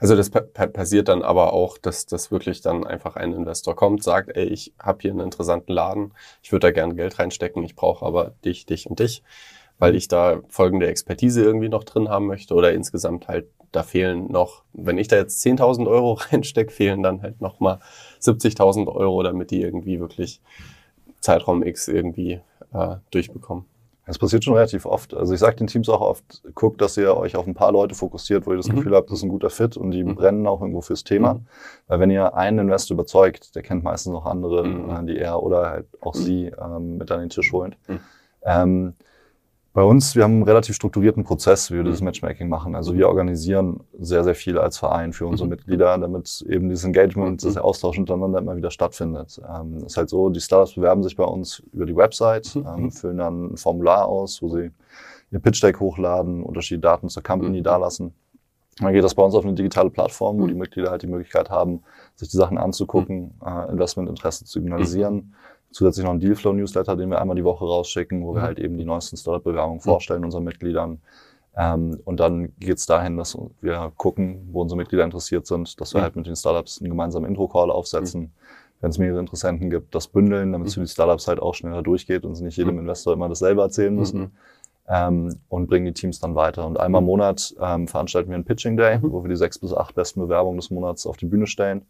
Also 0.00 0.16
das 0.16 0.30
passiert 0.30 1.08
dann 1.08 1.22
aber 1.22 1.52
auch, 1.52 1.76
dass, 1.76 2.06
dass 2.06 2.30
wirklich 2.30 2.60
dann 2.60 2.86
einfach 2.86 3.16
ein 3.16 3.32
Investor 3.32 3.74
kommt, 3.74 4.02
sagt, 4.02 4.36
ey, 4.36 4.44
ich 4.44 4.72
habe 4.78 4.98
hier 5.02 5.10
einen 5.10 5.20
interessanten 5.20 5.72
Laden, 5.72 6.12
ich 6.42 6.52
würde 6.52 6.68
da 6.68 6.70
gerne 6.70 6.94
Geld 6.94 7.18
reinstecken, 7.18 7.64
ich 7.64 7.74
brauche 7.74 8.06
aber 8.06 8.34
dich, 8.44 8.64
dich 8.64 8.88
und 8.88 9.00
dich 9.00 9.22
weil 9.82 9.96
ich 9.96 10.06
da 10.06 10.40
folgende 10.48 10.86
Expertise 10.86 11.42
irgendwie 11.42 11.68
noch 11.68 11.82
drin 11.82 12.08
haben 12.08 12.28
möchte 12.28 12.54
oder 12.54 12.72
insgesamt 12.72 13.26
halt, 13.26 13.48
da 13.72 13.82
fehlen 13.82 14.30
noch, 14.30 14.62
wenn 14.72 14.96
ich 14.96 15.08
da 15.08 15.16
jetzt 15.16 15.44
10.000 15.44 15.88
Euro 15.88 16.12
reinstecke, 16.30 16.70
fehlen 16.70 17.02
dann 17.02 17.20
halt 17.20 17.40
nochmal 17.40 17.80
70.000 18.20 18.86
Euro, 18.86 19.24
damit 19.24 19.50
die 19.50 19.60
irgendwie 19.60 19.98
wirklich 19.98 20.40
Zeitraum 21.18 21.64
X 21.64 21.88
irgendwie 21.88 22.40
äh, 22.72 22.96
durchbekommen. 23.10 23.64
Das 24.04 24.18
passiert 24.18 24.42
schon 24.42 24.54
relativ 24.54 24.84
oft. 24.84 25.14
Also 25.14 25.32
ich 25.32 25.38
sage 25.38 25.56
den 25.56 25.68
Teams 25.68 25.88
auch 25.88 26.00
oft, 26.00 26.42
guckt, 26.54 26.80
dass 26.80 26.96
ihr 26.96 27.16
euch 27.16 27.36
auf 27.36 27.46
ein 27.46 27.54
paar 27.54 27.70
Leute 27.70 27.94
fokussiert, 27.94 28.46
wo 28.46 28.50
ihr 28.50 28.56
das 28.56 28.68
mhm. 28.68 28.76
Gefühl 28.76 28.96
habt, 28.96 29.10
das 29.10 29.18
ist 29.18 29.22
ein 29.22 29.28
guter 29.28 29.50
Fit 29.50 29.76
und 29.76 29.92
die 29.92 30.02
mhm. 30.02 30.16
brennen 30.16 30.46
auch 30.46 30.60
irgendwo 30.60 30.80
fürs 30.80 31.04
Thema. 31.04 31.34
Mhm. 31.34 31.46
Weil 31.86 32.00
wenn 32.00 32.10
ihr 32.10 32.34
einen 32.34 32.58
Investor 32.58 32.96
überzeugt, 32.96 33.54
der 33.54 33.62
kennt 33.62 33.84
meistens 33.84 34.12
noch 34.12 34.26
andere, 34.26 34.66
mhm. 34.66 34.90
äh, 34.90 35.04
die 35.06 35.18
er 35.18 35.40
oder 35.40 35.70
halt 35.70 35.86
auch 36.00 36.14
mhm. 36.14 36.18
sie 36.18 36.46
ähm, 36.46 36.98
mit 36.98 37.12
an 37.12 37.20
den 37.20 37.28
Tisch 37.28 37.52
holt. 37.52 37.76
Mhm. 37.86 38.00
Ähm, 38.44 38.94
bei 39.74 39.82
uns, 39.82 40.14
wir 40.14 40.24
haben 40.24 40.34
einen 40.34 40.42
relativ 40.42 40.76
strukturierten 40.76 41.24
Prozess, 41.24 41.70
wie 41.70 41.76
wir 41.76 41.84
dieses 41.84 42.00
mhm. 42.00 42.06
Matchmaking 42.06 42.48
machen. 42.48 42.74
Also 42.74 42.94
wir 42.94 43.08
organisieren 43.08 43.80
sehr, 43.98 44.22
sehr 44.22 44.34
viel 44.34 44.58
als 44.58 44.76
Verein 44.76 45.14
für 45.14 45.26
unsere 45.26 45.46
mhm. 45.46 45.52
Mitglieder, 45.54 45.96
damit 45.96 46.44
eben 46.46 46.68
dieses 46.68 46.84
Engagement, 46.84 47.42
mhm. 47.42 47.46
das 47.46 47.56
Austausch 47.56 47.98
untereinander 47.98 48.40
immer 48.40 48.56
wieder 48.56 48.70
stattfindet. 48.70 49.40
Ähm, 49.48 49.78
ist 49.86 49.96
halt 49.96 50.10
so, 50.10 50.28
die 50.28 50.40
Startups 50.40 50.74
bewerben 50.74 51.02
sich 51.02 51.16
bei 51.16 51.24
uns 51.24 51.62
über 51.72 51.86
die 51.86 51.96
Website, 51.96 52.54
ähm, 52.56 52.90
füllen 52.90 53.16
dann 53.16 53.52
ein 53.52 53.56
Formular 53.56 54.06
aus, 54.06 54.42
wo 54.42 54.50
sie 54.50 54.70
ihr 55.30 55.38
Pitch 55.38 55.62
Deck 55.62 55.80
hochladen, 55.80 56.42
unterschiedliche 56.42 56.82
Daten 56.82 57.08
zur 57.08 57.22
Company 57.22 57.62
dalassen. 57.62 58.12
Dann 58.78 58.92
geht 58.92 59.04
das 59.04 59.14
bei 59.14 59.22
uns 59.22 59.34
auf 59.34 59.44
eine 59.44 59.54
digitale 59.54 59.88
Plattform, 59.88 60.38
wo 60.38 60.46
die 60.46 60.54
Mitglieder 60.54 60.90
halt 60.90 61.02
die 61.02 61.06
Möglichkeit 61.06 61.48
haben, 61.48 61.82
sich 62.14 62.28
die 62.28 62.36
Sachen 62.36 62.58
anzugucken, 62.58 63.34
äh, 63.44 63.70
Investmentinteresse 63.70 64.44
zu 64.44 64.60
signalisieren 64.60 65.34
zusätzlich 65.72 66.04
noch 66.04 66.12
einen 66.12 66.20
Dealflow-Newsletter, 66.20 66.96
den 66.96 67.10
wir 67.10 67.20
einmal 67.20 67.36
die 67.36 67.44
Woche 67.44 67.64
rausschicken, 67.64 68.22
wo 68.24 68.34
wir 68.34 68.42
mhm. 68.42 68.46
halt 68.46 68.58
eben 68.58 68.76
die 68.76 68.84
neuesten 68.84 69.16
Startup-Bewerbungen 69.16 69.78
mhm. 69.78 69.82
vorstellen 69.82 70.24
unseren 70.24 70.44
Mitgliedern. 70.44 71.00
Ähm, 71.56 71.98
und 72.04 72.20
dann 72.20 72.56
geht 72.58 72.78
es 72.78 72.86
dahin, 72.86 73.16
dass 73.16 73.36
wir 73.60 73.92
gucken, 73.96 74.48
wo 74.52 74.62
unsere 74.62 74.78
Mitglieder 74.78 75.04
interessiert 75.04 75.46
sind, 75.46 75.80
dass 75.80 75.92
wir 75.94 76.00
mhm. 76.00 76.04
halt 76.04 76.16
mit 76.16 76.26
den 76.26 76.36
Startups 76.36 76.80
einen 76.80 76.90
gemeinsamen 76.90 77.28
Intro-Call 77.28 77.70
aufsetzen. 77.70 78.20
Mhm. 78.20 78.30
Wenn 78.80 78.90
es 78.90 78.98
mehrere 78.98 79.20
Interessenten 79.20 79.70
gibt, 79.70 79.94
das 79.94 80.08
bündeln, 80.08 80.52
damit 80.52 80.68
es 80.68 80.74
für 80.74 80.80
die 80.80 80.88
Startups 80.88 81.28
halt 81.28 81.40
auch 81.40 81.54
schneller 81.54 81.82
durchgeht 81.82 82.24
und 82.24 82.34
sie 82.34 82.42
nicht 82.42 82.56
jedem 82.56 82.80
Investor 82.80 83.12
immer 83.12 83.28
dasselbe 83.28 83.62
erzählen 83.62 83.94
müssen. 83.94 84.32
Ähm, 84.88 85.36
und 85.48 85.68
bringen 85.68 85.86
die 85.86 85.92
Teams 85.92 86.18
dann 86.18 86.34
weiter. 86.34 86.66
Und 86.66 86.80
einmal 86.80 87.00
im 87.00 87.06
Monat 87.06 87.54
ähm, 87.60 87.86
veranstalten 87.86 88.30
wir 88.30 88.34
einen 88.34 88.44
Pitching 88.44 88.76
Day, 88.76 88.98
wo 89.00 89.22
wir 89.22 89.28
die 89.28 89.36
sechs 89.36 89.56
bis 89.56 89.72
acht 89.72 89.94
besten 89.94 90.20
Bewerbungen 90.20 90.56
des 90.56 90.70
Monats 90.70 91.06
auf 91.06 91.16
die 91.16 91.26
Bühne 91.26 91.46
stellen. 91.46 91.86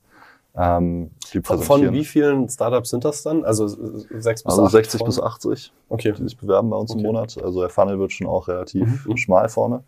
Ähm, 0.54 1.10
die 1.32 1.40
präsentieren. 1.40 1.84
Von 1.86 1.92
wie 1.94 2.04
vielen 2.04 2.48
Startups 2.48 2.90
sind 2.90 3.04
das 3.04 3.22
dann? 3.22 3.44
Also 3.44 3.68
sechs 3.68 4.42
bis 4.42 4.52
also 4.52 4.66
60 4.66 4.98
von? 4.98 5.06
bis 5.06 5.20
80, 5.20 5.72
okay. 5.88 6.12
die 6.12 6.24
sich 6.24 6.36
bewerben 6.36 6.68
bei 6.68 6.76
uns 6.76 6.90
okay. 6.90 7.00
im 7.00 7.06
Monat. 7.06 7.42
Also 7.42 7.60
der 7.60 7.70
Funnel 7.70 7.98
wird 7.98 8.12
schon 8.12 8.26
auch 8.26 8.48
relativ 8.48 9.06
mhm. 9.06 9.16
schmal 9.16 9.48
vorne. 9.48 9.82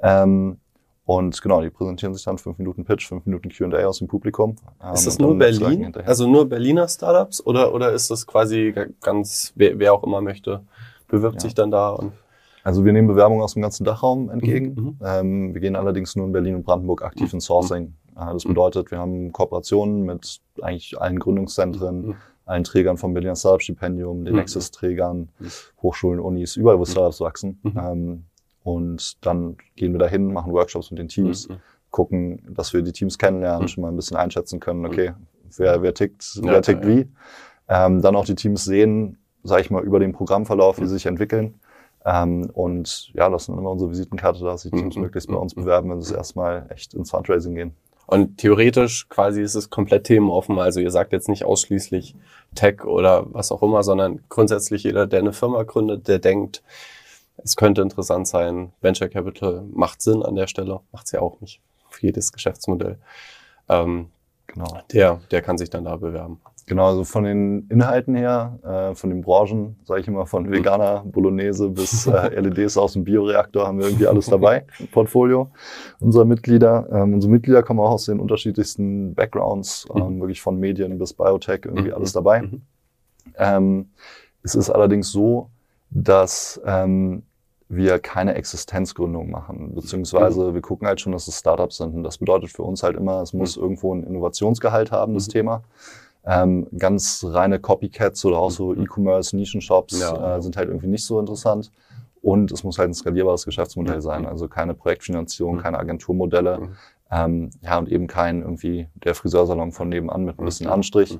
Ähm, 0.00 0.58
und 1.04 1.40
genau, 1.40 1.62
die 1.62 1.70
präsentieren 1.70 2.14
sich 2.14 2.22
dann 2.22 2.38
fünf 2.38 2.58
Minuten 2.58 2.84
Pitch, 2.84 3.08
fünf 3.08 3.24
Minuten 3.26 3.50
Q&A 3.50 3.86
aus 3.86 3.98
dem 3.98 4.08
Publikum. 4.08 4.56
Ähm, 4.84 4.92
ist 4.92 5.06
das 5.06 5.18
nur 5.18 5.36
Berlin? 5.36 5.92
Also 6.04 6.28
nur 6.28 6.48
Berliner 6.48 6.86
Startups 6.86 7.44
oder 7.44 7.74
oder 7.74 7.92
ist 7.92 8.10
das 8.10 8.26
quasi 8.26 8.74
ganz 9.00 9.52
wer, 9.56 9.78
wer 9.78 9.94
auch 9.94 10.04
immer 10.04 10.20
möchte 10.20 10.60
bewirbt 11.08 11.36
ja. 11.36 11.40
sich 11.40 11.54
dann 11.54 11.70
da 11.70 11.90
und 11.90 12.12
also 12.62 12.84
wir 12.84 12.92
nehmen 12.92 13.08
Bewerbungen 13.08 13.42
aus 13.42 13.54
dem 13.54 13.62
ganzen 13.62 13.84
Dachraum 13.84 14.28
entgegen. 14.28 14.74
Mhm. 14.74 14.84
mhm. 14.84 14.96
Ähm, 15.02 15.54
wir 15.54 15.60
gehen 15.62 15.74
allerdings 15.74 16.14
nur 16.14 16.26
in 16.26 16.32
Berlin 16.32 16.56
und 16.56 16.64
Brandenburg 16.64 17.02
aktiv 17.02 17.32
in 17.32 17.40
Sourcing. 17.40 17.94
Das 18.18 18.44
mhm. 18.44 18.50
bedeutet, 18.50 18.90
wir 18.90 18.98
haben 18.98 19.32
Kooperationen 19.32 20.02
mit 20.02 20.40
eigentlich 20.60 21.00
allen 21.00 21.18
Gründungszentren, 21.18 22.06
mhm. 22.06 22.14
allen 22.46 22.64
Trägern 22.64 22.96
vom 22.96 23.14
Berliner 23.14 23.36
Startup-Stipendium, 23.36 24.24
den 24.24 24.34
mhm. 24.34 24.40
Nexus-Trägern, 24.40 25.28
Hochschulen, 25.82 26.18
Unis, 26.18 26.56
überall, 26.56 26.78
wo 26.78 26.84
Startups 26.84 27.20
wachsen. 27.20 27.60
Ähm, 27.64 28.24
und 28.64 29.24
dann 29.24 29.56
gehen 29.76 29.92
wir 29.92 29.98
dahin, 29.98 30.32
machen 30.32 30.52
Workshops 30.52 30.90
mit 30.90 30.98
den 30.98 31.08
Teams, 31.08 31.48
gucken, 31.90 32.42
dass 32.50 32.74
wir 32.74 32.82
die 32.82 32.92
Teams 32.92 33.16
kennenlernen, 33.16 33.68
schon 33.68 33.82
mal 33.82 33.88
ein 33.88 33.96
bisschen 33.96 34.16
einschätzen 34.16 34.60
können, 34.60 34.84
okay, 34.84 35.14
wer, 35.56 35.80
wer 35.80 35.94
tickt, 35.94 36.34
ja, 36.34 36.52
wer 36.52 36.62
tickt 36.62 36.84
ja, 36.84 36.90
wie. 36.90 37.08
Ähm, 37.68 38.02
dann 38.02 38.16
auch 38.16 38.24
die 38.24 38.34
Teams 38.34 38.64
sehen, 38.64 39.18
sage 39.42 39.62
ich 39.62 39.70
mal, 39.70 39.82
über 39.84 40.00
den 40.00 40.12
Programmverlauf, 40.12 40.80
wie 40.80 40.86
sie 40.86 40.94
sich 40.94 41.06
entwickeln. 41.06 41.60
Ähm, 42.04 42.50
und 42.52 43.10
ja, 43.14 43.26
lassen 43.26 43.56
immer 43.56 43.70
unsere 43.70 43.90
Visitenkarte 43.90 44.40
da, 44.40 44.52
dass 44.52 44.62
die 44.62 44.70
Teams 44.70 44.96
möglichst 44.96 45.28
bei 45.28 45.36
uns 45.36 45.54
bewerben, 45.54 45.90
wenn 45.90 46.00
sie 46.00 46.14
erstmal 46.14 46.66
echt 46.70 46.94
ins 46.94 47.10
Fundraising 47.10 47.54
gehen. 47.54 47.74
Und 48.08 48.38
theoretisch 48.38 49.06
quasi 49.10 49.42
ist 49.42 49.54
es 49.54 49.68
komplett 49.68 50.04
themenoffen. 50.04 50.58
Also 50.58 50.80
ihr 50.80 50.90
sagt 50.90 51.12
jetzt 51.12 51.28
nicht 51.28 51.44
ausschließlich 51.44 52.14
Tech 52.54 52.86
oder 52.86 53.26
was 53.34 53.52
auch 53.52 53.62
immer, 53.62 53.82
sondern 53.82 54.24
grundsätzlich 54.30 54.84
jeder, 54.84 55.06
der 55.06 55.18
eine 55.18 55.34
Firma 55.34 55.62
gründet, 55.64 56.08
der 56.08 56.18
denkt, 56.18 56.62
es 57.36 57.54
könnte 57.54 57.82
interessant 57.82 58.26
sein, 58.26 58.72
Venture 58.80 59.10
Capital 59.10 59.62
macht 59.70 60.00
Sinn 60.00 60.22
an 60.22 60.36
der 60.36 60.46
Stelle, 60.46 60.80
macht 60.90 61.04
es 61.04 61.12
ja 61.12 61.20
auch 61.20 61.38
nicht 61.42 61.60
für 61.90 62.06
jedes 62.06 62.32
Geschäftsmodell. 62.32 62.98
Ähm, 63.68 64.08
genau. 64.46 64.80
Der, 64.90 65.20
der 65.30 65.42
kann 65.42 65.58
sich 65.58 65.68
dann 65.68 65.84
da 65.84 65.96
bewerben. 65.96 66.40
Genau, 66.68 66.86
also 66.86 67.04
von 67.04 67.24
den 67.24 67.66
Inhalten 67.70 68.14
her, 68.14 68.58
äh, 68.62 68.94
von 68.94 69.08
den 69.08 69.22
Branchen, 69.22 69.76
sage 69.84 70.02
ich 70.02 70.08
immer, 70.08 70.26
von 70.26 70.44
mhm. 70.44 70.52
Veganer, 70.52 71.02
Bolognese 71.06 71.70
bis 71.70 72.06
äh, 72.06 72.28
LEDs 72.40 72.76
aus 72.76 72.92
dem 72.92 73.04
Bioreaktor 73.04 73.66
haben 73.66 73.78
wir 73.78 73.86
irgendwie 73.86 74.06
alles 74.06 74.26
dabei 74.26 74.66
im 74.78 74.88
Portfolio 74.88 75.48
unserer 75.98 76.26
Mitglieder. 76.26 76.86
Ähm, 76.92 77.14
unsere 77.14 77.32
Mitglieder 77.32 77.62
kommen 77.62 77.80
auch 77.80 77.92
aus 77.92 78.04
den 78.04 78.20
unterschiedlichsten 78.20 79.14
Backgrounds, 79.14 79.86
ähm, 79.94 80.16
mhm. 80.16 80.20
wirklich 80.20 80.42
von 80.42 80.60
Medien 80.60 80.98
bis 80.98 81.14
Biotech, 81.14 81.60
irgendwie 81.64 81.88
mhm. 81.88 81.94
alles 81.94 82.12
dabei. 82.12 82.48
Ähm, 83.36 83.88
es 84.42 84.54
ist 84.54 84.68
allerdings 84.68 85.10
so, 85.10 85.48
dass 85.90 86.60
ähm, 86.66 87.22
wir 87.70 87.98
keine 87.98 88.34
Existenzgründung 88.34 89.30
machen, 89.30 89.74
beziehungsweise 89.74 90.54
wir 90.54 90.60
gucken 90.60 90.86
halt 90.86 91.00
schon, 91.00 91.12
dass 91.12 91.28
es 91.28 91.38
Startups 91.38 91.78
sind. 91.78 91.94
Und 91.94 92.02
das 92.02 92.18
bedeutet 92.18 92.50
für 92.50 92.62
uns 92.62 92.82
halt 92.82 92.96
immer, 92.96 93.22
es 93.22 93.32
muss 93.32 93.56
irgendwo 93.56 93.94
ein 93.94 94.04
Innovationsgehalt 94.04 94.90
haben, 94.90 95.14
das 95.14 95.28
Thema. 95.28 95.62
Ähm, 96.24 96.66
ganz 96.76 97.24
reine 97.26 97.58
Copycats 97.58 98.24
oder 98.24 98.38
auch 98.38 98.50
so 98.50 98.74
mhm. 98.74 98.82
E-Commerce-Nischenshops 98.82 100.00
ja. 100.00 100.36
äh, 100.36 100.42
sind 100.42 100.56
halt 100.56 100.68
irgendwie 100.68 100.88
nicht 100.88 101.04
so 101.04 101.18
interessant. 101.18 101.70
Und 102.20 102.50
es 102.50 102.64
muss 102.64 102.78
halt 102.78 102.90
ein 102.90 102.94
skalierbares 102.94 103.44
Geschäftsmodell 103.44 104.00
sein, 104.02 104.26
also 104.26 104.48
keine 104.48 104.74
Projektfinanzierung, 104.74 105.56
mhm. 105.56 105.60
keine 105.60 105.78
Agenturmodelle. 105.78 106.58
Mhm. 106.58 106.76
Ähm, 107.10 107.50
ja, 107.62 107.78
und 107.78 107.88
eben 107.88 108.06
kein 108.06 108.42
irgendwie 108.42 108.88
der 108.94 109.14
Friseursalon 109.14 109.72
von 109.72 109.88
nebenan 109.88 110.24
mit 110.24 110.38
ein 110.38 110.44
bisschen 110.44 110.66
Anstrich. 110.66 111.18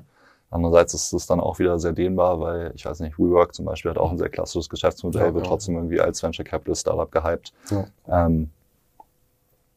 Andererseits 0.51 0.93
ist 0.93 1.13
es 1.13 1.27
dann 1.27 1.39
auch 1.39 1.59
wieder 1.59 1.79
sehr 1.79 1.93
dehnbar, 1.93 2.39
weil 2.39 2.71
ich 2.75 2.85
weiß 2.85 2.99
nicht, 3.01 3.19
WeWork 3.19 3.53
zum 3.53 3.65
Beispiel 3.65 3.91
hat 3.91 3.97
auch 3.97 4.11
ein 4.11 4.17
sehr 4.17 4.29
klassisches 4.29 4.69
Geschäftsmodell, 4.69 5.27
ja, 5.27 5.33
wird 5.33 5.45
ja. 5.45 5.49
trotzdem 5.49 5.75
irgendwie 5.75 5.99
als 5.99 6.23
Venture 6.23 6.45
Capital 6.45 6.75
Startup 6.75 7.11
gehypt. 7.11 7.53
Ja. 7.69 7.85
Ähm, 8.07 8.49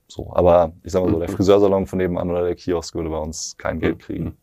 so, 0.09 0.31
aber 0.35 0.73
ich 0.83 0.93
sag 0.93 1.03
mal 1.03 1.11
so, 1.11 1.19
der 1.19 1.29
Friseursalon 1.29 1.87
von 1.87 1.99
nebenan 1.99 2.31
oder 2.31 2.45
der 2.45 2.55
Kiosk 2.55 2.95
würde 2.95 3.11
bei 3.11 3.19
uns 3.19 3.57
kein 3.57 3.81
Geld 3.81 3.99
kriegen. 3.99 4.37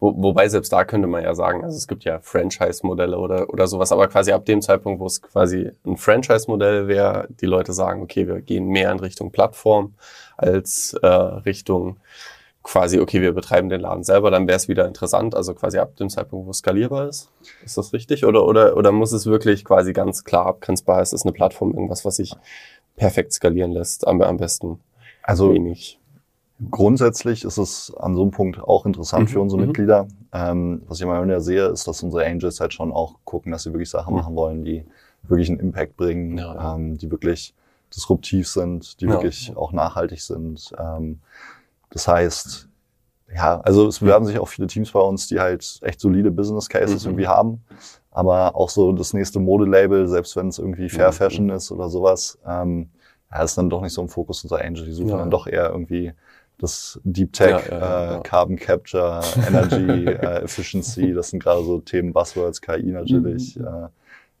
Wo, 0.00 0.14
wobei 0.16 0.48
selbst 0.48 0.72
da 0.72 0.84
könnte 0.84 1.06
man 1.06 1.22
ja 1.22 1.34
sagen, 1.34 1.64
also 1.64 1.76
es 1.76 1.86
gibt 1.86 2.04
ja 2.04 2.20
Franchise-Modelle 2.20 3.18
oder, 3.18 3.50
oder 3.50 3.66
sowas, 3.66 3.92
aber 3.92 4.08
quasi 4.08 4.32
ab 4.32 4.44
dem 4.44 4.62
Zeitpunkt, 4.62 5.00
wo 5.00 5.06
es 5.06 5.22
quasi 5.22 5.70
ein 5.84 5.96
Franchise-Modell 5.96 6.88
wäre, 6.88 7.28
die 7.40 7.46
Leute 7.46 7.72
sagen, 7.72 8.02
okay, 8.02 8.26
wir 8.26 8.40
gehen 8.40 8.68
mehr 8.68 8.90
in 8.90 9.00
Richtung 9.00 9.32
Plattform 9.32 9.94
als 10.36 10.94
äh, 11.02 11.06
Richtung 11.06 11.98
quasi, 12.66 12.98
okay, 12.98 13.22
wir 13.22 13.32
betreiben 13.32 13.68
den 13.68 13.80
Laden 13.80 14.02
selber, 14.02 14.30
dann 14.32 14.48
wäre 14.48 14.56
es 14.56 14.66
wieder 14.66 14.86
interessant, 14.86 15.36
also 15.36 15.54
quasi 15.54 15.78
ab 15.78 15.94
dem 15.96 16.10
Zeitpunkt, 16.10 16.46
wo 16.46 16.50
es 16.50 16.58
skalierbar 16.58 17.08
ist. 17.08 17.30
Ist 17.64 17.78
das 17.78 17.92
richtig? 17.92 18.24
Oder, 18.24 18.44
oder, 18.44 18.76
oder 18.76 18.90
muss 18.90 19.12
es 19.12 19.24
wirklich 19.24 19.64
quasi 19.64 19.92
ganz 19.92 20.24
klar 20.24 20.46
abgrenzbar, 20.46 21.00
ist 21.00 21.12
es 21.12 21.22
eine 21.22 21.32
Plattform, 21.32 21.72
irgendwas, 21.72 22.04
was 22.04 22.16
sich 22.16 22.34
perfekt 22.96 23.32
skalieren 23.32 23.70
lässt, 23.70 24.06
am, 24.06 24.20
am 24.20 24.36
besten 24.38 24.80
also 25.22 25.54
wenig? 25.54 26.00
Grundsätzlich 26.70 27.44
ist 27.44 27.58
es 27.58 27.92
an 27.96 28.14
so 28.14 28.22
einem 28.22 28.30
Punkt 28.30 28.58
auch 28.58 28.86
interessant 28.86 29.28
mhm. 29.28 29.32
für 29.32 29.40
unsere 29.40 29.60
mhm. 29.60 29.66
Mitglieder. 29.68 30.08
Ähm, 30.32 30.82
was 30.86 30.98
ich 30.98 31.02
immer 31.02 31.22
wieder 31.22 31.40
sehe, 31.40 31.66
ist, 31.66 31.86
dass 31.86 32.02
unsere 32.02 32.24
Angels 32.24 32.60
halt 32.60 32.72
schon 32.72 32.92
auch 32.92 33.16
gucken, 33.24 33.52
dass 33.52 33.64
sie 33.64 33.72
wirklich 33.72 33.90
Sachen 33.90 34.14
mhm. 34.14 34.20
machen 34.20 34.36
wollen, 34.36 34.64
die 34.64 34.84
wirklich 35.24 35.50
einen 35.50 35.60
Impact 35.60 35.96
bringen, 35.96 36.38
ja. 36.38 36.74
ähm, 36.74 36.96
die 36.96 37.10
wirklich 37.10 37.54
disruptiv 37.94 38.48
sind, 38.48 39.00
die 39.00 39.04
ja. 39.06 39.12
wirklich 39.12 39.54
auch 39.56 39.72
nachhaltig 39.72 40.22
sind. 40.22 40.72
Ähm, 40.78 41.20
das 41.90 42.08
heißt, 42.08 42.68
ja, 43.34 43.60
also 43.60 43.88
es 43.88 43.98
bewerben 43.98 44.24
sich 44.24 44.38
auch 44.38 44.48
viele 44.48 44.66
Teams 44.66 44.92
bei 44.92 45.00
uns, 45.00 45.26
die 45.28 45.40
halt 45.40 45.78
echt 45.82 46.00
solide 46.00 46.30
Business 46.30 46.68
Cases 46.68 47.04
mhm. 47.04 47.10
irgendwie 47.10 47.28
haben. 47.28 47.64
Aber 48.10 48.56
auch 48.56 48.70
so 48.70 48.92
das 48.92 49.12
nächste 49.12 49.40
Modelabel, 49.40 50.08
selbst 50.08 50.36
wenn 50.36 50.48
es 50.48 50.58
irgendwie 50.58 50.88
Fair. 50.88 51.12
Fashion 51.12 51.50
ist 51.50 51.70
oder 51.70 51.90
sowas, 51.90 52.38
ähm, 52.46 52.88
ja, 53.30 53.42
ist 53.42 53.58
dann 53.58 53.68
doch 53.68 53.82
nicht 53.82 53.92
so 53.92 54.00
im 54.00 54.08
Fokus 54.08 54.42
unserer 54.42 54.64
Angel. 54.64 54.86
Die 54.86 54.92
suchen 54.92 55.10
ja. 55.10 55.18
dann 55.18 55.30
doch 55.30 55.46
eher 55.46 55.70
irgendwie 55.70 56.12
das 56.58 57.00
Deep 57.04 57.32
Tech, 57.32 57.68
ja, 57.68 57.78
ja, 57.78 58.18
äh, 58.18 58.22
Carbon 58.22 58.56
Capture, 58.56 59.20
Energy 59.46 60.04
äh, 60.06 60.42
Efficiency, 60.44 61.12
das 61.12 61.30
sind 61.30 61.42
gerade 61.42 61.62
so 61.64 61.80
Themen, 61.80 62.12
Buzzwords, 62.12 62.60
KI 62.60 62.92
natürlich, 62.92 63.56
mhm. 63.56 63.66
äh, 63.66 63.88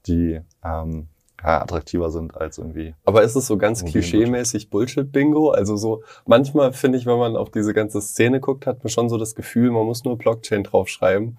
die 0.06 0.40
ähm, 0.64 1.08
ja, 1.08 1.15
attraktiver 1.46 2.10
sind 2.10 2.36
als 2.36 2.58
irgendwie. 2.58 2.94
Aber 3.04 3.22
ist 3.22 3.36
es 3.36 3.46
so 3.46 3.56
ganz 3.56 3.84
klischeemäßig 3.84 4.70
Bullshit-Bingo? 4.70 5.50
Also 5.50 5.76
so, 5.76 6.02
manchmal 6.26 6.72
finde 6.72 6.98
ich, 6.98 7.06
wenn 7.06 7.18
man 7.18 7.36
auf 7.36 7.50
diese 7.50 7.72
ganze 7.72 8.00
Szene 8.00 8.40
guckt, 8.40 8.66
hat 8.66 8.82
man 8.82 8.90
schon 8.90 9.08
so 9.08 9.16
das 9.16 9.34
Gefühl, 9.34 9.70
man 9.70 9.86
muss 9.86 10.04
nur 10.04 10.18
Blockchain 10.18 10.64
draufschreiben. 10.64 11.38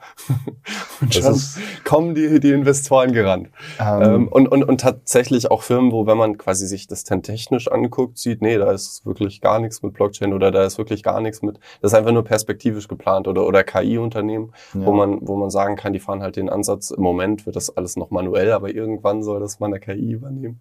und 1.02 1.14
schon 1.14 1.40
kommen 1.84 2.16
die, 2.16 2.40
die 2.40 2.52
Investoren 2.52 3.12
gerannt. 3.12 3.50
Ähm, 3.80 4.02
ähm, 4.02 4.28
und, 4.30 4.48
und, 4.48 4.64
und 4.64 4.82
tatsächlich 4.82 5.52
auch 5.52 5.62
Firmen, 5.62 5.92
wo, 5.92 6.08
wenn 6.08 6.18
man 6.18 6.38
quasi 6.38 6.68
sich 6.68 6.88
das 6.88 7.04
dann 7.04 7.22
technisch 7.22 7.70
anguckt, 7.70 8.18
sieht, 8.18 8.42
nee, 8.42 8.58
da 8.58 8.72
ist 8.72 9.06
wirklich 9.06 9.42
gar 9.42 9.60
nichts 9.60 9.84
mit 9.84 9.94
Blockchain 9.94 10.34
oder 10.34 10.52
da 10.52 10.64
ist 10.64 10.78
wirklich 10.78 11.04
gar 11.04 11.20
nichts 11.22 11.42
mit, 11.42 11.60
das 11.82 11.92
ist 11.92 11.98
einfach 11.98 12.12
nur 12.14 12.24
perspektivisch 12.24 12.88
geplant 12.88 13.28
oder, 13.28 13.46
oder 13.46 13.64
KI-Unternehmen, 13.64 14.54
ja. 14.74 14.86
wo 14.86 14.94
man, 14.94 15.20
wo 15.22 15.36
man 15.36 15.50
sagen 15.50 15.76
kann, 15.76 15.94
die 15.94 16.00
fahren 16.00 16.22
halt 16.22 16.38
den 16.38 16.50
Ansatz, 16.50 16.92
im 16.92 17.04
Moment 17.04 17.46
wird 17.46 17.56
das 17.56 17.76
alles 17.76 17.98
noch 17.98 18.10
manuell, 18.10 18.52
aber 18.52 18.74
irgendwann 18.74 19.24
soll 19.24 19.40
das 19.40 19.60
mal 19.60 19.68
eine 19.68 19.80
KI 19.80 19.97
übernehmen. 20.00 20.60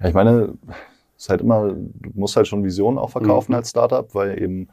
Ja, 0.00 0.08
ich 0.08 0.14
meine, 0.14 0.54
es 1.16 1.24
ist 1.24 1.28
halt 1.30 1.40
immer, 1.40 1.68
du 1.72 2.10
musst 2.14 2.36
halt 2.36 2.46
schon 2.46 2.64
Visionen 2.64 2.98
auch 2.98 3.10
verkaufen 3.10 3.52
mhm. 3.52 3.56
als 3.56 3.70
Startup, 3.70 4.14
weil 4.14 4.40
eben 4.40 4.68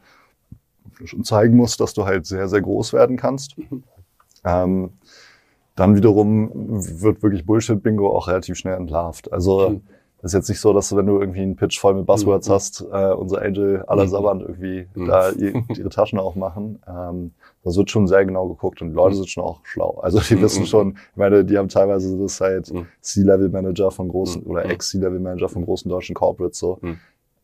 schon 1.04 1.24
zeigen 1.24 1.56
musst, 1.56 1.80
dass 1.80 1.94
du 1.94 2.04
halt 2.04 2.26
sehr, 2.26 2.48
sehr 2.48 2.62
groß 2.62 2.92
werden 2.92 3.16
kannst. 3.16 3.58
Mhm. 3.58 3.82
Ähm, 4.44 4.90
dann 5.74 5.94
wiederum 5.94 6.50
wird 6.54 7.22
wirklich 7.22 7.44
Bullshit-Bingo 7.44 8.08
auch 8.16 8.28
relativ 8.28 8.56
schnell 8.56 8.76
entlarvt. 8.76 9.32
Also 9.32 9.70
mhm. 9.70 9.82
Ist 10.26 10.34
jetzt 10.34 10.48
nicht 10.48 10.60
so, 10.60 10.72
dass 10.72 10.88
du, 10.88 10.96
wenn 10.96 11.06
du 11.06 11.18
irgendwie 11.20 11.42
einen 11.42 11.56
Pitch 11.56 11.78
voll 11.78 11.94
mit 11.94 12.06
Buzzwords 12.06 12.48
mhm. 12.48 12.52
hast, 12.52 12.80
äh, 12.92 13.12
unser 13.12 13.42
Angel 13.42 13.82
aller 13.86 14.08
Saband 14.08 14.42
irgendwie 14.42 14.86
mhm. 14.94 15.06
da 15.06 15.30
ihre 15.30 15.88
Taschen 15.88 16.18
aufmachen. 16.18 16.80
Ähm, 16.86 17.32
das 17.64 17.76
wird 17.76 17.90
schon 17.90 18.06
sehr 18.06 18.24
genau 18.24 18.48
geguckt 18.48 18.80
und 18.82 18.90
die 18.90 18.94
Leute 18.94 19.14
mhm. 19.14 19.18
sind 19.18 19.30
schon 19.30 19.44
auch 19.44 19.60
schlau. 19.64 19.98
Also 20.02 20.20
die 20.20 20.40
wissen 20.40 20.62
mhm. 20.62 20.66
schon, 20.66 20.98
ich 21.10 21.16
meine, 21.16 21.44
die 21.44 21.58
haben 21.58 21.68
teilweise 21.68 22.16
das 22.18 22.40
halt 22.40 22.72
mhm. 22.72 22.86
C-Level-Manager 23.00 23.90
von 23.90 24.08
großen 24.08 24.42
oder 24.42 24.64
Ex-C-Level-Manager 24.66 25.48
von 25.48 25.64
großen 25.64 25.88
deutschen 25.90 26.14
Corporates 26.14 26.58
so 26.58 26.78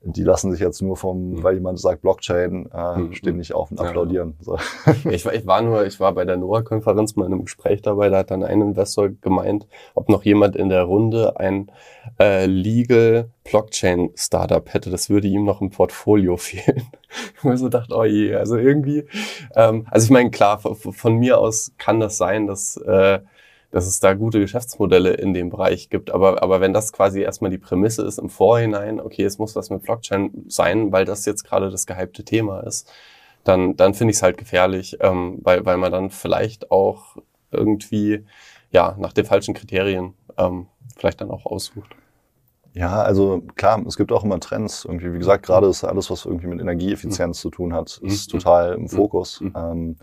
die 0.04 0.24
lassen 0.24 0.50
sich 0.50 0.60
jetzt 0.60 0.82
nur 0.82 0.96
vom, 0.96 1.30
mhm. 1.30 1.42
weil 1.42 1.54
jemand 1.54 1.78
sagt 1.78 2.02
Blockchain, 2.02 2.68
äh, 2.72 2.98
mhm. 2.98 3.12
stehen 3.12 3.36
nicht 3.36 3.54
auf 3.54 3.70
und 3.70 3.80
applaudieren. 3.80 4.34
Ja. 4.38 4.44
So. 4.44 4.58
Ich, 5.10 5.24
war, 5.24 5.34
ich 5.34 5.46
war 5.46 5.62
nur, 5.62 5.86
ich 5.86 6.00
war 6.00 6.12
bei 6.12 6.24
der 6.24 6.36
NOAA-Konferenz 6.36 7.16
mal 7.16 7.26
in 7.26 7.32
einem 7.32 7.44
Gespräch 7.44 7.82
dabei, 7.82 8.08
da 8.08 8.18
hat 8.18 8.30
dann 8.30 8.42
ein 8.42 8.60
Investor 8.60 9.10
gemeint, 9.10 9.66
ob 9.94 10.08
noch 10.08 10.24
jemand 10.24 10.56
in 10.56 10.68
der 10.68 10.82
Runde 10.82 11.38
ein 11.38 11.70
äh, 12.18 12.46
Legal 12.46 13.30
Blockchain 13.44 14.10
Startup 14.14 14.72
hätte, 14.72 14.90
das 14.90 15.10
würde 15.10 15.28
ihm 15.28 15.44
noch 15.44 15.60
im 15.60 15.70
Portfolio 15.70 16.36
fehlen. 16.38 16.88
ich 17.36 17.44
mir 17.44 17.56
so 17.56 17.68
dachte, 17.68 17.94
oh 17.94 18.04
je, 18.04 18.34
also 18.34 18.56
irgendwie, 18.56 19.04
ähm, 19.54 19.86
also 19.90 20.04
ich 20.04 20.10
meine, 20.10 20.30
klar, 20.30 20.58
von, 20.58 20.74
von 20.74 21.16
mir 21.16 21.38
aus 21.38 21.72
kann 21.78 22.00
das 22.00 22.16
sein, 22.16 22.46
dass 22.46 22.76
äh, 22.76 23.20
dass 23.72 23.86
es 23.86 24.00
da 24.00 24.14
gute 24.14 24.38
Geschäftsmodelle 24.38 25.14
in 25.14 25.34
dem 25.34 25.50
Bereich 25.50 25.88
gibt. 25.88 26.10
Aber, 26.10 26.42
aber 26.42 26.60
wenn 26.60 26.74
das 26.74 26.92
quasi 26.92 27.22
erstmal 27.22 27.50
die 27.50 27.58
Prämisse 27.58 28.02
ist 28.02 28.18
im 28.18 28.28
Vorhinein, 28.28 29.00
okay, 29.00 29.24
es 29.24 29.38
muss 29.38 29.56
was 29.56 29.70
mit 29.70 29.82
Blockchain 29.82 30.44
sein, 30.46 30.92
weil 30.92 31.06
das 31.06 31.24
jetzt 31.24 31.42
gerade 31.42 31.70
das 31.70 31.86
gehypte 31.86 32.22
Thema 32.22 32.60
ist, 32.60 32.92
dann, 33.44 33.74
dann 33.74 33.94
finde 33.94 34.12
ich 34.12 34.18
es 34.18 34.22
halt 34.22 34.36
gefährlich, 34.36 34.98
ähm, 35.00 35.38
weil, 35.42 35.64
weil 35.64 35.78
man 35.78 35.90
dann 35.90 36.10
vielleicht 36.10 36.70
auch 36.70 37.16
irgendwie 37.50 38.24
ja 38.70 38.94
nach 38.98 39.14
den 39.14 39.24
falschen 39.24 39.54
Kriterien 39.54 40.14
ähm, 40.36 40.66
vielleicht 40.96 41.20
dann 41.20 41.30
auch 41.30 41.46
aussucht. 41.46 41.96
Ja, 42.74 43.02
also 43.02 43.42
klar, 43.56 43.84
es 43.86 43.96
gibt 43.96 44.12
auch 44.12 44.24
immer 44.24 44.40
Trends. 44.40 44.84
Irgendwie, 44.84 45.12
wie 45.12 45.18
gesagt, 45.18 45.44
gerade 45.44 45.66
ist 45.66 45.84
alles, 45.84 46.10
was 46.10 46.24
irgendwie 46.24 46.46
mit 46.46 46.60
Energieeffizienz 46.60 47.38
mhm. 47.38 47.40
zu 47.40 47.50
tun 47.50 47.74
hat, 47.74 48.00
ist 48.02 48.32
mhm. 48.32 48.38
total 48.38 48.74
im 48.74 48.88
Fokus. 48.88 49.40
Mhm. 49.40 49.52
Ähm, 49.56 49.96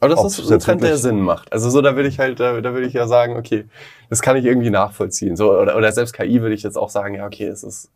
aber 0.00 0.14
das 0.14 0.38
ist 0.38 0.50
ein 0.50 0.58
Trend, 0.60 0.82
der 0.82 0.96
Sinn 0.96 1.20
macht. 1.20 1.52
Also 1.52 1.70
so, 1.70 1.82
da 1.82 1.94
will 1.94 2.06
ich 2.06 2.18
halt, 2.18 2.40
da, 2.40 2.60
da 2.60 2.74
will 2.74 2.84
ich 2.84 2.94
ja 2.94 3.06
sagen, 3.06 3.36
okay, 3.36 3.66
das 4.08 4.22
kann 4.22 4.36
ich 4.36 4.44
irgendwie 4.44 4.70
nachvollziehen. 4.70 5.36
So, 5.36 5.52
oder, 5.52 5.76
oder 5.76 5.92
selbst 5.92 6.14
KI 6.14 6.40
würde 6.40 6.54
ich 6.54 6.62
jetzt 6.62 6.76
auch 6.76 6.90
sagen, 6.90 7.14
ja, 7.14 7.26
okay, 7.26 7.46
es 7.46 7.62
ist 7.62 7.90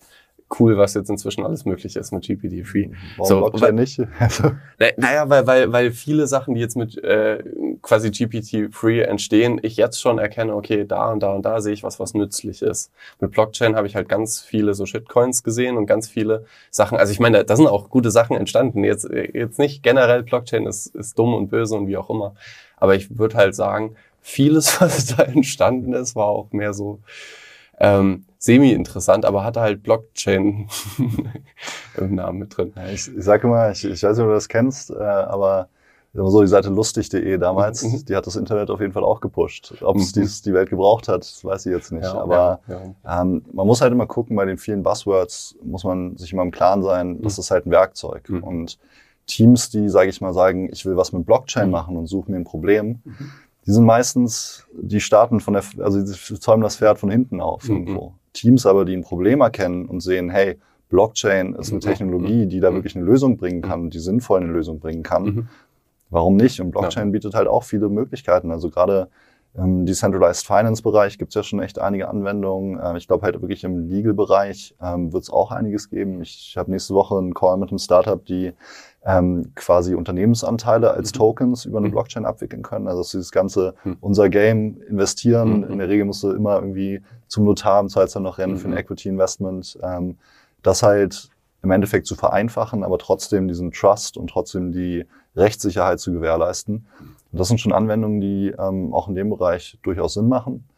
cool, 0.58 0.76
was 0.76 0.94
jetzt 0.94 1.10
inzwischen 1.10 1.44
alles 1.44 1.64
möglich 1.64 1.96
ist 1.96 2.12
mit 2.12 2.24
GPT-3. 2.24 2.90
Warum 3.16 3.28
so, 3.28 3.40
Blockchain 3.40 3.74
nicht? 3.74 3.98
naja, 4.96 5.28
weil, 5.28 5.46
weil, 5.46 5.72
weil 5.72 5.90
viele 5.90 6.26
Sachen, 6.26 6.54
die 6.54 6.60
jetzt 6.60 6.76
mit 6.76 7.02
äh, 7.02 7.42
quasi 7.82 8.08
GPT-3 8.08 9.02
entstehen, 9.02 9.58
ich 9.62 9.76
jetzt 9.76 10.00
schon 10.00 10.18
erkenne, 10.18 10.54
okay, 10.54 10.84
da 10.86 11.12
und 11.12 11.22
da 11.22 11.32
und 11.32 11.44
da 11.44 11.60
sehe 11.60 11.72
ich 11.72 11.82
was, 11.82 11.98
was 11.98 12.14
nützlich 12.14 12.62
ist. 12.62 12.90
Mit 13.20 13.32
Blockchain 13.32 13.76
habe 13.76 13.86
ich 13.86 13.96
halt 13.96 14.08
ganz 14.08 14.40
viele 14.40 14.74
so 14.74 14.86
Shitcoins 14.86 15.42
gesehen 15.42 15.76
und 15.76 15.86
ganz 15.86 16.08
viele 16.08 16.44
Sachen. 16.70 16.98
Also 16.98 17.12
ich 17.12 17.20
meine, 17.20 17.44
da 17.44 17.56
sind 17.56 17.66
auch 17.66 17.90
gute 17.90 18.10
Sachen 18.10 18.36
entstanden. 18.36 18.84
Jetzt, 18.84 19.08
jetzt 19.10 19.58
nicht 19.58 19.82
generell 19.82 20.22
Blockchain 20.22 20.66
ist, 20.66 20.94
ist 20.94 21.18
dumm 21.18 21.34
und 21.34 21.48
böse 21.48 21.74
und 21.74 21.88
wie 21.88 21.96
auch 21.96 22.10
immer. 22.10 22.34
Aber 22.76 22.94
ich 22.94 23.18
würde 23.18 23.36
halt 23.36 23.54
sagen, 23.54 23.96
vieles, 24.20 24.80
was 24.80 25.06
da 25.06 25.22
entstanden 25.22 25.92
ist, 25.94 26.16
war 26.16 26.26
auch 26.26 26.52
mehr 26.52 26.74
so 26.74 27.00
ähm, 27.78 28.24
semi-interessant, 28.44 29.24
aber 29.24 29.42
hatte 29.42 29.60
halt 29.60 29.82
Blockchain 29.82 30.68
im 31.96 32.14
Namen 32.14 32.40
mit 32.40 32.56
drin. 32.56 32.72
Ja, 32.76 32.88
ich, 32.88 33.08
ich 33.14 33.24
sage 33.24 33.46
immer, 33.46 33.70
ich, 33.70 33.84
ich 33.84 34.02
weiß 34.02 34.16
nicht, 34.16 34.24
ob 34.24 34.30
du 34.30 34.34
das 34.34 34.48
kennst, 34.48 34.90
äh, 34.90 35.02
aber 35.02 35.68
so 36.12 36.42
die 36.42 36.48
Seite 36.48 36.68
lustig.de 36.68 37.38
damals, 37.38 37.82
mhm. 37.82 38.04
die 38.04 38.14
hat 38.14 38.26
das 38.26 38.36
Internet 38.36 38.70
auf 38.70 38.80
jeden 38.80 38.92
Fall 38.92 39.02
auch 39.02 39.20
gepusht. 39.20 39.74
Ob 39.82 39.96
es 39.96 40.14
mhm. 40.14 40.28
die 40.44 40.52
Welt 40.52 40.70
gebraucht 40.70 41.08
hat, 41.08 41.24
weiß 41.42 41.66
ich 41.66 41.72
jetzt 41.72 41.90
nicht. 41.90 42.04
Ja, 42.04 42.14
aber 42.14 42.60
ja, 42.68 42.82
ja. 43.02 43.22
Ähm, 43.22 43.44
man 43.52 43.66
muss 43.66 43.80
halt 43.80 43.92
immer 43.92 44.06
gucken, 44.06 44.36
bei 44.36 44.44
den 44.44 44.58
vielen 44.58 44.82
Buzzwords 44.82 45.56
muss 45.62 45.82
man 45.82 46.16
sich 46.16 46.32
immer 46.32 46.42
im 46.42 46.52
Klaren 46.52 46.82
sein, 46.82 47.20
das 47.22 47.36
mhm. 47.36 47.40
ist 47.40 47.50
halt 47.50 47.66
ein 47.66 47.70
Werkzeug. 47.70 48.28
Mhm. 48.28 48.44
Und 48.44 48.78
Teams, 49.26 49.70
die, 49.70 49.88
sage 49.88 50.10
ich 50.10 50.20
mal, 50.20 50.34
sagen, 50.34 50.68
ich 50.70 50.84
will 50.84 50.96
was 50.96 51.12
mit 51.12 51.24
Blockchain 51.24 51.66
mhm. 51.66 51.72
machen 51.72 51.96
und 51.96 52.06
suche 52.06 52.30
mir 52.30 52.36
ein 52.36 52.44
Problem, 52.44 53.00
mhm. 53.04 53.32
die 53.66 53.72
sind 53.72 53.84
meistens, 53.84 54.66
die 54.78 55.00
starten 55.00 55.40
von 55.40 55.54
der, 55.54 55.64
also 55.78 56.00
die 56.00 56.40
zäumen 56.40 56.62
das 56.62 56.76
Pferd 56.76 56.98
von 56.98 57.10
hinten 57.10 57.40
auf 57.40 57.68
irgendwo. 57.68 58.12
Teams 58.34 58.66
aber, 58.66 58.84
die 58.84 58.94
ein 58.94 59.02
Problem 59.02 59.40
erkennen 59.40 59.86
und 59.86 60.00
sehen, 60.00 60.28
hey, 60.28 60.58
Blockchain 60.90 61.54
ist 61.54 61.70
eine 61.70 61.80
Technologie, 61.80 62.46
die 62.46 62.60
da 62.60 62.72
wirklich 62.74 62.94
eine 62.94 63.04
Lösung 63.04 63.38
bringen 63.38 63.62
kann, 63.62 63.88
die 63.88 63.98
sinnvoll 63.98 64.42
eine 64.42 64.52
Lösung 64.52 64.78
bringen 64.78 65.02
kann, 65.02 65.48
warum 66.10 66.36
nicht? 66.36 66.60
Und 66.60 66.70
Blockchain 66.70 67.10
bietet 67.10 67.34
halt 67.34 67.48
auch 67.48 67.64
viele 67.64 67.88
Möglichkeiten. 67.88 68.50
Also 68.50 68.68
gerade 68.68 69.08
im 69.56 69.86
Decentralized 69.86 70.44
Finance 70.46 70.82
Bereich 70.82 71.16
gibt 71.16 71.30
es 71.30 71.34
ja 71.36 71.42
schon 71.44 71.60
echt 71.60 71.78
einige 71.78 72.08
Anwendungen. 72.08 72.80
Ähm, 72.82 72.96
ich 72.96 73.06
glaube 73.06 73.24
halt 73.24 73.40
wirklich 73.40 73.62
im 73.62 73.88
Legal 73.88 74.12
Bereich 74.12 74.74
ähm, 74.82 75.12
wird 75.12 75.22
es 75.22 75.30
auch 75.30 75.52
einiges 75.52 75.90
geben. 75.90 76.20
Ich 76.22 76.56
habe 76.56 76.70
nächste 76.70 76.94
Woche 76.94 77.16
einen 77.16 77.34
Call 77.34 77.56
mit 77.56 77.70
einem 77.70 77.78
Startup, 77.78 78.24
die 78.24 78.52
ähm, 79.04 79.52
quasi 79.54 79.94
Unternehmensanteile 79.94 80.90
als 80.90 81.12
mhm. 81.12 81.18
Tokens 81.18 81.64
über 81.66 81.78
eine 81.78 81.88
mhm. 81.88 81.92
Blockchain 81.92 82.24
abwickeln 82.24 82.62
können. 82.62 82.88
Also 82.88 83.02
dieses 83.02 83.30
ganze 83.30 83.74
mhm. 83.84 83.96
unser 84.00 84.28
Game 84.28 84.80
investieren. 84.88 85.58
Mhm. 85.58 85.72
In 85.72 85.78
der 85.78 85.88
Regel 85.88 86.04
musst 86.04 86.24
du 86.24 86.32
immer 86.32 86.56
irgendwie 86.56 87.02
zum 87.28 87.44
Notar 87.44 87.80
im 87.80 87.88
Zweifelsfall 87.88 88.22
noch 88.22 88.38
rennen 88.38 88.56
für 88.56 88.66
ein 88.66 88.72
mhm. 88.72 88.78
Equity 88.78 89.08
Investment. 89.08 89.78
Ähm, 89.82 90.16
das 90.62 90.82
halt 90.82 91.28
im 91.62 91.70
Endeffekt 91.70 92.06
zu 92.06 92.16
vereinfachen, 92.16 92.82
aber 92.82 92.98
trotzdem 92.98 93.48
diesen 93.48 93.70
Trust 93.70 94.16
und 94.16 94.28
trotzdem 94.28 94.72
die 94.72 95.06
Rechtssicherheit 95.36 96.00
zu 96.00 96.12
gewährleisten. 96.12 96.86
Und 97.32 97.38
das 97.38 97.48
sind 97.48 97.60
schon 97.60 97.72
Anwendungen, 97.72 98.20
die 98.20 98.54
ähm, 98.58 98.94
auch 98.94 99.08
in 99.08 99.14
dem 99.14 99.30
Bereich 99.30 99.78
durchaus 99.82 100.14
Sinn 100.14 100.28
machen. 100.28 100.68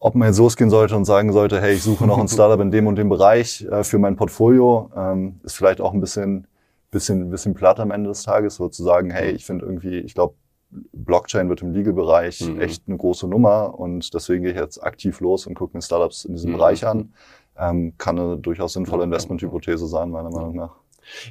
Ob 0.00 0.14
man 0.14 0.28
jetzt 0.28 0.38
losgehen 0.38 0.70
sollte 0.70 0.96
und 0.96 1.04
sagen 1.04 1.32
sollte, 1.32 1.60
hey, 1.60 1.74
ich 1.74 1.82
suche 1.82 2.06
noch 2.06 2.18
ein 2.18 2.28
Startup 2.28 2.60
in 2.60 2.70
dem 2.70 2.86
und 2.86 2.96
dem 2.96 3.08
Bereich 3.08 3.66
äh, 3.70 3.82
für 3.82 3.98
mein 3.98 4.16
Portfolio, 4.16 4.90
ähm, 4.96 5.40
ist 5.42 5.56
vielleicht 5.56 5.80
auch 5.80 5.92
ein 5.92 6.00
bisschen, 6.00 6.46
bisschen, 6.90 7.30
bisschen 7.30 7.54
platt 7.54 7.80
am 7.80 7.90
Ende 7.90 8.08
des 8.08 8.22
Tages, 8.22 8.56
so 8.56 8.68
zu 8.68 8.84
sagen, 8.84 9.10
hey, 9.10 9.32
ich 9.32 9.44
finde 9.44 9.66
irgendwie, 9.66 9.98
ich 9.98 10.14
glaube, 10.14 10.34
Blockchain 10.70 11.48
wird 11.48 11.62
im 11.62 11.72
Legal-Bereich 11.72 12.42
mhm. 12.42 12.60
echt 12.60 12.84
eine 12.86 12.96
große 12.96 13.26
Nummer 13.26 13.78
und 13.78 14.12
deswegen 14.12 14.44
gehe 14.44 14.52
ich 14.52 14.58
jetzt 14.58 14.82
aktiv 14.82 15.20
los 15.20 15.46
und 15.46 15.54
gucke 15.54 15.76
mir 15.76 15.82
Startups 15.82 16.24
in 16.24 16.34
diesem 16.34 16.52
mhm. 16.52 16.56
Bereich 16.56 16.86
an. 16.86 17.12
Ähm, 17.58 17.94
kann 17.98 18.18
eine 18.18 18.36
durchaus 18.36 18.74
sinnvolle 18.74 19.04
Investmenthypothese 19.04 19.86
sein, 19.88 20.10
meiner 20.10 20.30
Meinung 20.30 20.54
nach. 20.54 20.76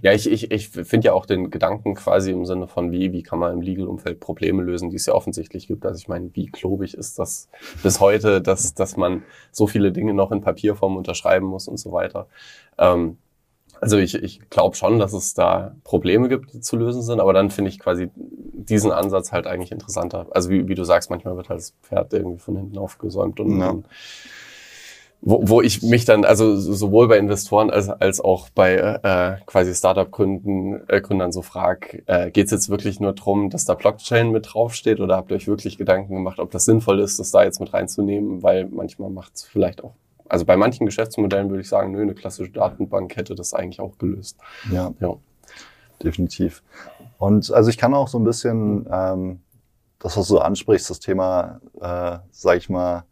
Ja, 0.01 0.13
ich, 0.13 0.29
ich, 0.29 0.51
ich 0.51 0.69
finde 0.69 1.07
ja 1.07 1.13
auch 1.13 1.25
den 1.25 1.49
Gedanken 1.49 1.95
quasi 1.95 2.31
im 2.31 2.45
Sinne 2.45 2.67
von, 2.67 2.91
wie, 2.91 3.11
wie 3.13 3.23
kann 3.23 3.39
man 3.39 3.53
im 3.53 3.61
Legal-Umfeld 3.61 4.19
Probleme 4.19 4.63
lösen, 4.63 4.89
die 4.89 4.95
es 4.95 5.05
ja 5.05 5.13
offensichtlich 5.13 5.67
gibt. 5.67 5.85
Also 5.85 5.99
ich 5.99 6.07
meine, 6.07 6.29
wie 6.33 6.47
klobig 6.47 6.93
ist 6.93 7.19
das 7.19 7.49
bis 7.83 7.99
heute, 7.99 8.41
dass, 8.41 8.73
dass 8.73 8.97
man 8.97 9.23
so 9.51 9.67
viele 9.67 9.91
Dinge 9.91 10.13
noch 10.13 10.31
in 10.31 10.41
Papierform 10.41 10.97
unterschreiben 10.97 11.45
muss 11.45 11.67
und 11.67 11.77
so 11.77 11.91
weiter. 11.91 12.27
Ähm, 12.77 13.17
also 13.81 13.97
ich, 13.97 14.15
ich 14.15 14.49
glaube 14.49 14.75
schon, 14.75 14.99
dass 14.99 15.13
es 15.13 15.33
da 15.33 15.75
Probleme 15.83 16.29
gibt, 16.29 16.53
die 16.53 16.61
zu 16.61 16.77
lösen 16.77 17.01
sind, 17.01 17.19
aber 17.19 17.33
dann 17.33 17.49
finde 17.49 17.69
ich 17.69 17.79
quasi 17.79 18.09
diesen 18.15 18.91
Ansatz 18.91 19.31
halt 19.31 19.47
eigentlich 19.47 19.71
interessanter. 19.71 20.27
Also 20.31 20.49
wie, 20.49 20.67
wie 20.67 20.75
du 20.75 20.83
sagst, 20.83 21.09
manchmal 21.09 21.35
wird 21.37 21.49
halt 21.49 21.59
das 21.59 21.75
Pferd 21.83 22.13
irgendwie 22.13 22.39
von 22.39 22.55
hinten 22.55 22.77
aufgesäumt 22.77 23.39
und, 23.39 23.59
ja. 23.59 23.69
und 23.69 23.85
wo, 25.21 25.41
wo 25.47 25.62
ich 25.62 25.82
mich 25.82 26.06
dann, 26.06 26.25
also 26.25 26.56
sowohl 26.56 27.08
bei 27.08 27.17
Investoren 27.17 27.69
als, 27.69 27.89
als 27.89 28.21
auch 28.21 28.49
bei 28.49 28.75
äh, 28.75 29.38
quasi 29.45 29.73
Startup-Gründen 29.73 30.88
äh, 30.88 31.01
Gründern 31.01 31.32
so 31.32 31.41
frag, 31.41 32.03
äh, 32.06 32.30
geht 32.30 32.45
es 32.45 32.51
jetzt 32.51 32.69
wirklich 32.69 32.99
nur 32.99 33.13
drum, 33.13 33.49
dass 33.49 33.65
da 33.65 33.73
Blockchain 33.73 34.32
mit 34.32 34.53
draufsteht 34.53 34.99
oder 34.99 35.17
habt 35.17 35.32
ihr 35.32 35.38
euch 35.38 35.47
wirklich 35.47 35.77
Gedanken 35.77 36.13
gemacht, 36.13 36.39
ob 36.39 36.51
das 36.51 36.65
sinnvoll 36.65 36.99
ist, 36.99 37.19
das 37.19 37.32
da 37.32 37.43
jetzt 37.43 37.60
mit 37.60 37.73
reinzunehmen, 37.73 38.43
weil 38.43 38.65
manchmal 38.65 39.10
macht 39.10 39.36
es 39.36 39.43
vielleicht 39.43 39.84
auch, 39.84 39.93
also 40.30 40.45
bei 40.45 40.56
manchen 40.56 40.86
Geschäftsmodellen 40.86 41.49
würde 41.49 41.62
ich 41.62 41.69
sagen, 41.69 41.91
nö, 41.91 42.01
eine 42.01 42.13
klassische 42.13 42.51
Datenbank 42.51 43.15
hätte 43.15 43.34
das 43.34 43.53
eigentlich 43.53 43.80
auch 43.80 43.97
gelöst. 43.97 44.38
Ja, 44.71 44.93
ja. 44.99 45.15
definitiv. 46.03 46.62
Und 47.17 47.51
also 47.51 47.69
ich 47.69 47.77
kann 47.77 47.93
auch 47.95 48.08
so 48.08 48.19
ein 48.19 48.23
bisschen 48.23 48.86
ähm, 48.91 49.39
das, 49.99 50.15
was 50.15 50.27
du 50.27 50.38
ansprichst, 50.38 50.89
das 50.89 50.99
Thema, 50.99 51.60
äh, 51.82 52.19
sag 52.32 52.58
ich 52.58 52.69
mal, 52.69 53.03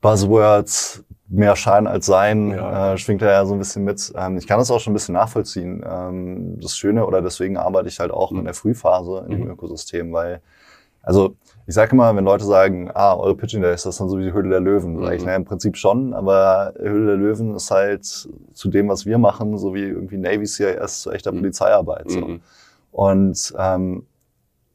Buzzwords, 0.00 1.04
mehr 1.28 1.54
Schein 1.56 1.86
als 1.86 2.06
Sein, 2.06 2.50
ja. 2.50 2.94
äh, 2.94 2.98
schwingt 2.98 3.22
da 3.22 3.30
ja 3.30 3.46
so 3.46 3.54
ein 3.54 3.58
bisschen 3.58 3.84
mit. 3.84 4.12
Ähm, 4.16 4.36
ich 4.36 4.46
kann 4.46 4.58
das 4.58 4.70
auch 4.70 4.80
schon 4.80 4.92
ein 4.92 4.94
bisschen 4.94 5.14
nachvollziehen. 5.14 5.84
Ähm, 5.88 6.58
das 6.60 6.76
Schöne, 6.76 7.06
oder 7.06 7.22
deswegen 7.22 7.56
arbeite 7.56 7.88
ich 7.88 8.00
halt 8.00 8.10
auch 8.10 8.32
mhm. 8.32 8.40
in 8.40 8.44
der 8.46 8.54
Frühphase 8.54 9.24
in 9.26 9.30
dem 9.30 9.44
mhm. 9.44 9.50
Ökosystem, 9.50 10.12
weil, 10.12 10.40
also 11.02 11.36
ich 11.66 11.74
sage 11.74 11.92
immer, 11.92 12.14
wenn 12.16 12.24
Leute 12.24 12.44
sagen, 12.44 12.90
ah, 12.92 13.14
eure 13.14 13.36
Pitching 13.36 13.62
Day 13.62 13.72
ist 13.72 13.86
das 13.86 13.98
dann 13.98 14.08
so 14.08 14.18
wie 14.18 14.24
die 14.24 14.32
Höhle 14.32 14.50
der 14.50 14.60
Löwen, 14.60 14.96
mhm. 14.96 15.04
sage 15.04 15.16
ich, 15.16 15.24
naja, 15.24 15.36
im 15.36 15.44
Prinzip 15.44 15.76
schon, 15.76 16.14
aber 16.14 16.74
Höhle 16.78 17.06
der 17.06 17.16
Löwen 17.16 17.54
ist 17.54 17.70
halt 17.70 18.04
zu 18.04 18.68
dem, 18.68 18.88
was 18.88 19.06
wir 19.06 19.18
machen, 19.18 19.56
so 19.56 19.72
wie 19.72 19.84
irgendwie 19.84 20.16
Navy 20.16 20.46
CIS 20.46 21.02
zu 21.02 21.12
echter 21.12 21.30
mhm. 21.30 21.38
Polizeiarbeit. 21.38 22.10
So. 22.10 22.20
Mhm. 22.20 22.40
Und 22.90 23.54
ähm, 23.56 24.04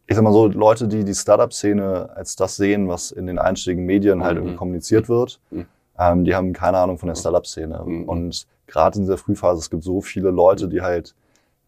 ich 0.08 0.16
sag 0.16 0.24
mal 0.24 0.34
so, 0.34 0.48
Leute, 0.48 0.88
die 0.88 1.04
die 1.04 1.16
Startup-Szene 1.16 2.10
als 2.16 2.36
das 2.36 2.56
sehen, 2.56 2.88
was 2.88 3.12
in 3.12 3.26
den 3.28 3.40
einschlägigen 3.40 3.86
Medien 3.86 4.24
halt 4.24 4.36
mhm. 4.36 4.42
irgendwie 4.42 4.58
kommuniziert 4.58 5.10
wird, 5.10 5.40
mhm. 5.50 5.66
ähm, 5.98 6.26
die 6.26 6.36
haben 6.36 6.54
keine 6.54 6.78
Ahnung 6.78 6.98
von 6.98 7.08
der 7.08 7.16
Startup-Szene. 7.16 7.82
Mhm. 7.86 8.04
Und 8.04 8.48
gerade 8.68 8.98
in 8.98 9.04
dieser 9.04 9.18
Frühphase, 9.18 9.60
es 9.60 9.70
gibt 9.70 9.84
so 9.84 10.02
viele 10.02 10.30
Leute, 10.30 10.68
die 10.68 10.82
halt 10.82 11.16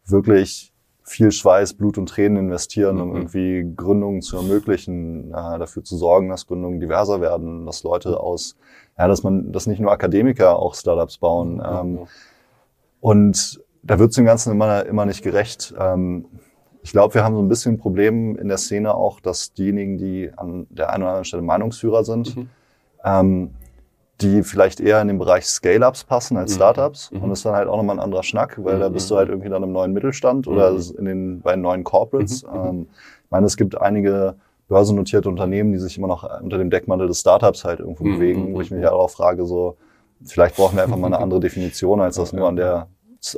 wirklich 0.06 0.72
viel 1.04 1.32
Schweiß, 1.32 1.76
Blut 1.76 1.98
und 1.98 2.10
Tränen 2.10 2.38
investieren, 2.38 3.00
um 3.00 3.10
mhm. 3.10 3.16
irgendwie 3.16 3.74
Gründungen 3.76 4.22
zu 4.22 4.36
ermöglichen, 4.38 5.30
äh, 5.32 5.58
dafür 5.58 5.84
zu 5.84 5.96
sorgen, 5.96 6.30
dass 6.30 6.48
Gründungen 6.48 6.80
diverser 6.80 7.22
werden, 7.22 7.66
dass 7.66 7.84
Leute 7.84 8.20
aus, 8.20 8.58
ja, 8.98 9.08
dass 9.08 9.24
man, 9.24 9.52
dass 9.52 9.68
nicht 9.68 9.80
nur 9.80 9.92
Akademiker 9.92 10.60
auch 10.60 10.76
Startups 10.76 11.18
bauen. 11.18 11.56
Mhm. 11.56 11.64
Ähm, 11.64 12.00
und 13.00 13.64
da 13.84 14.00
wird 14.00 14.10
es 14.10 14.16
dem 14.18 14.26
Ganzen 14.26 14.52
immer, 14.52 14.86
immer 14.86 15.06
nicht 15.06 15.24
gerecht. 15.24 15.74
Ähm, 15.80 16.26
ich 16.88 16.94
glaube, 16.94 17.16
wir 17.16 17.26
haben 17.26 17.36
so 17.36 17.42
ein 17.42 17.50
bisschen 17.50 17.74
ein 17.74 17.78
Problem 17.80 18.38
in 18.38 18.48
der 18.48 18.58
Szene 18.58 18.96
auch, 18.96 19.20
dass 19.20 19.52
diejenigen, 19.52 19.98
die 19.98 20.32
an 20.38 20.68
der 20.70 20.92
einen 20.92 21.04
oder 21.04 21.10
anderen 21.10 21.26
Stelle 21.26 21.44
Meinungsführer 21.44 22.06
sind, 22.06 22.38
mhm. 22.38 22.50
ähm, 23.04 23.50
die 24.22 24.42
vielleicht 24.42 24.80
eher 24.80 25.02
in 25.02 25.10
den 25.10 25.20
Bereich 25.20 25.48
Scale-Ups 25.48 26.06
passen 26.06 26.38
als 26.38 26.52
mhm. 26.52 26.56
Startups. 26.56 27.12
Mhm. 27.12 27.24
Und 27.24 27.30
das 27.32 27.40
ist 27.40 27.46
dann 27.46 27.56
halt 27.56 27.68
auch 27.68 27.76
nochmal 27.76 27.98
ein 27.98 28.02
anderer 28.02 28.24
Schnack, 28.24 28.58
weil 28.64 28.78
mhm. 28.78 28.80
da 28.80 28.88
bist 28.88 29.12
du 29.12 29.18
halt 29.18 29.28
irgendwie 29.28 29.50
dann 29.50 29.64
im 29.64 29.74
neuen 29.74 29.92
Mittelstand 29.92 30.48
oder 30.48 30.72
mhm. 30.72 30.82
in 30.98 31.06
den, 31.06 31.42
bei 31.42 31.58
neuen 31.58 31.84
Corporates. 31.84 32.44
Mhm. 32.44 32.56
Ähm, 32.56 32.88
ich 33.26 33.32
meine, 33.32 33.48
es 33.48 33.58
gibt 33.58 33.82
einige 33.82 34.36
börsennotierte 34.70 35.28
Unternehmen, 35.28 35.74
die 35.74 35.80
sich 35.80 35.98
immer 35.98 36.08
noch 36.08 36.40
unter 36.40 36.58
dem 36.58 36.70
Deckmantel 36.70 37.10
des 37.10 37.20
Startups 37.20 37.66
halt 37.66 37.82
irgendwo 37.82 38.06
bewegen, 38.06 38.54
wo 38.54 38.62
ich 38.62 38.72
mich 38.72 38.82
ja 38.82 38.94
auch 38.94 39.10
frage, 39.10 39.46
so, 39.46 39.76
vielleicht 40.24 40.56
brauchen 40.56 40.78
wir 40.78 40.84
einfach 40.84 40.96
mal 40.96 41.08
eine 41.08 41.20
andere 41.20 41.40
Definition, 41.42 42.00
als 42.00 42.16
das 42.16 42.32
nur 42.32 42.48
an 42.48 42.56
der 42.56 42.88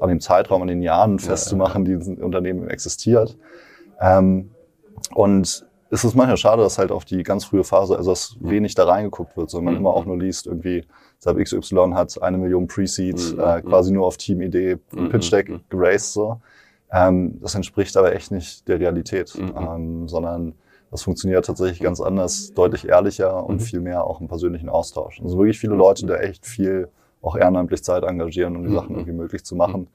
an 0.01 0.09
dem 0.09 0.19
Zeitraum, 0.19 0.61
an 0.61 0.67
den 0.67 0.81
Jahren 0.81 1.19
festzumachen, 1.19 1.85
die 1.85 1.93
ein 1.93 2.21
Unternehmen 2.21 2.67
existiert. 2.69 3.37
Ähm, 3.99 4.51
und 5.13 5.65
es 5.91 6.03
ist 6.03 6.15
manchmal 6.15 6.37
schade, 6.37 6.61
dass 6.61 6.77
halt 6.77 6.91
auf 6.91 7.05
die 7.05 7.23
ganz 7.23 7.45
frühe 7.45 7.63
Phase, 7.63 7.97
also 7.97 8.11
dass 8.11 8.37
wenig 8.39 8.75
da 8.75 8.85
reingeguckt 8.85 9.35
wird, 9.35 9.49
sondern 9.49 9.65
man 9.65 9.73
mhm. 9.75 9.79
immer 9.79 9.95
auch 9.95 10.05
nur 10.05 10.17
liest, 10.17 10.45
irgendwie, 10.47 10.85
Sub 11.17 11.37
XY 11.37 11.91
hat 11.93 12.21
eine 12.21 12.37
Million 12.37 12.67
Pre-Seed, 12.67 13.35
mhm. 13.35 13.39
äh, 13.39 13.61
quasi 13.61 13.91
nur 13.91 14.05
auf 14.05 14.17
Team-Idee, 14.17 14.77
mhm. 14.91 15.09
Pitch 15.09 15.31
Deck 15.31 15.49
mhm. 15.49 15.61
geraced, 15.69 16.13
so. 16.13 16.39
Ähm, 16.91 17.39
das 17.41 17.55
entspricht 17.55 17.97
aber 17.97 18.15
echt 18.15 18.31
nicht 18.31 18.67
der 18.67 18.79
Realität, 18.79 19.35
mhm. 19.37 19.53
ähm, 19.57 20.07
sondern 20.07 20.53
das 20.91 21.03
funktioniert 21.03 21.45
tatsächlich 21.45 21.79
ganz 21.79 21.99
anders, 21.99 22.53
deutlich 22.53 22.87
ehrlicher 22.87 23.45
und 23.45 23.57
mhm. 23.57 23.59
viel 23.59 23.79
mehr 23.79 24.05
auch 24.05 24.21
im 24.21 24.27
persönlichen 24.27 24.69
Austausch. 24.69 25.21
Also 25.21 25.37
wirklich 25.37 25.59
viele 25.59 25.75
Leute, 25.75 26.05
die 26.05 26.13
echt 26.13 26.45
viel 26.45 26.89
auch 27.21 27.35
ehrenamtlich 27.35 27.83
Zeit 27.83 28.03
engagieren, 28.03 28.55
um 28.55 28.63
die 28.63 28.69
mhm. 28.69 28.75
Sachen 28.75 28.95
irgendwie 28.95 29.13
möglich 29.13 29.43
zu 29.43 29.55
machen. 29.55 29.87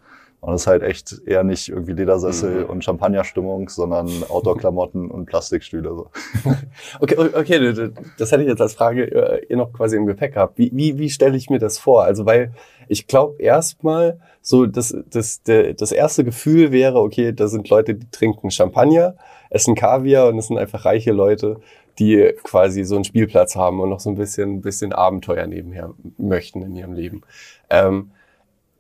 Und 0.45 0.53
das 0.53 0.63
ist 0.63 0.67
halt 0.67 0.83
echt 0.83 1.23
eher 1.25 1.43
nicht 1.43 1.71
irgendwie 1.71 1.95
Ledersessel 1.95 2.65
mhm. 2.65 2.71
und 2.71 2.85
Champagnerstimmung, 2.85 3.71
sondern 3.71 4.09
Outdoor-Klamotten 4.29 5.11
und 5.11 5.25
Plastikstühle. 5.25 5.89
So. 5.89 6.11
okay, 7.01 7.17
okay, 7.19 7.91
das 8.19 8.31
hätte 8.31 8.43
ich 8.43 8.49
jetzt 8.49 8.61
als 8.61 8.75
Frage 8.75 9.05
äh, 9.05 9.57
noch 9.57 9.73
quasi 9.73 9.97
im 9.97 10.05
Gepäck 10.05 10.35
gehabt. 10.35 10.59
Wie, 10.59 10.71
wie, 10.75 10.99
wie 10.99 11.09
stelle 11.09 11.35
ich 11.35 11.49
mir 11.49 11.59
das 11.59 11.79
vor? 11.79 12.05
Also, 12.05 12.27
weil 12.27 12.53
ich 12.89 13.07
glaube 13.07 13.41
erstmal 13.41 14.21
so, 14.43 14.67
das, 14.67 14.95
das, 15.09 15.43
der, 15.45 15.73
das 15.73 15.93
erste 15.93 16.25
Gefühl 16.25 16.73
wäre, 16.73 17.01
okay, 17.01 17.33
da 17.33 17.49
sind 17.49 17.71
Leute, 17.71 17.95
die 17.95 18.11
trinken 18.11 18.51
Champagner, 18.51 19.17
essen 19.49 19.75
Kaviar 19.75 20.29
und 20.29 20.37
es 20.37 20.49
sind 20.49 20.59
einfach 20.59 20.85
reiche 20.85 21.13
Leute, 21.13 21.57
die 21.99 22.35
quasi 22.43 22.85
so 22.85 22.97
einen 22.97 23.05
Spielplatz 23.05 23.57
haben 23.57 23.81
und 23.81 23.91
noch 23.91 24.01
so 24.01 24.11
ein 24.11 24.17
bisschen, 24.17 24.61
bisschen 24.61 24.93
Abenteuer 24.93 25.47
nebenher 25.47 25.95
möchten 26.19 26.63
in 26.63 26.75
ihrem 26.75 26.93
Leben. 26.93 27.23
Ähm, 27.71 28.11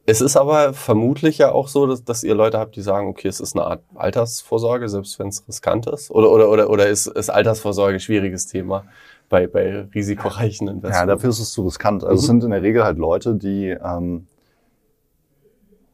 es 0.07 0.20
ist 0.20 0.37
aber 0.37 0.74
vermutlich 0.74 1.38
ja 1.38 1.53
auch 1.53 1.68
so, 1.68 1.87
dass, 1.87 2.05
dass 2.05 2.24
ihr 2.24 2.35
Leute 2.35 2.59
habt, 2.59 2.77
die 2.77 2.83
sagen, 2.83 3.09
okay, 3.09 3.29
es 3.29 3.40
ist 3.40 3.57
eine 3.57 3.64
Art 3.64 3.83
Altersvorsorge, 3.94 4.88
selbst 4.88 5.18
wenn 5.18 5.29
es 5.29 5.46
riskant 5.48 5.87
ist. 5.87 6.11
Oder, 6.11 6.31
oder, 6.31 6.50
oder, 6.50 6.68
oder 6.68 6.88
ist, 6.88 7.07
ist 7.07 7.31
Altersvorsorge 7.31 7.94
ein 7.94 8.00
schwieriges 8.00 8.46
Thema 8.46 8.85
bei, 9.31 9.46
bei 9.46 9.88
risikoreichen 9.94 10.68
Investoren? 10.68 11.09
Ja, 11.09 11.14
dafür 11.14 11.31
ist 11.31 11.38
es 11.38 11.53
zu 11.53 11.62
riskant. 11.62 12.05
Also 12.05 12.14
mhm. 12.14 12.18
es 12.18 12.27
sind 12.27 12.44
in 12.44 12.50
der 12.50 12.62
Regel 12.62 12.85
halt 12.85 12.98
Leute, 12.98 13.35
die, 13.35 13.68
ähm, 13.68 14.27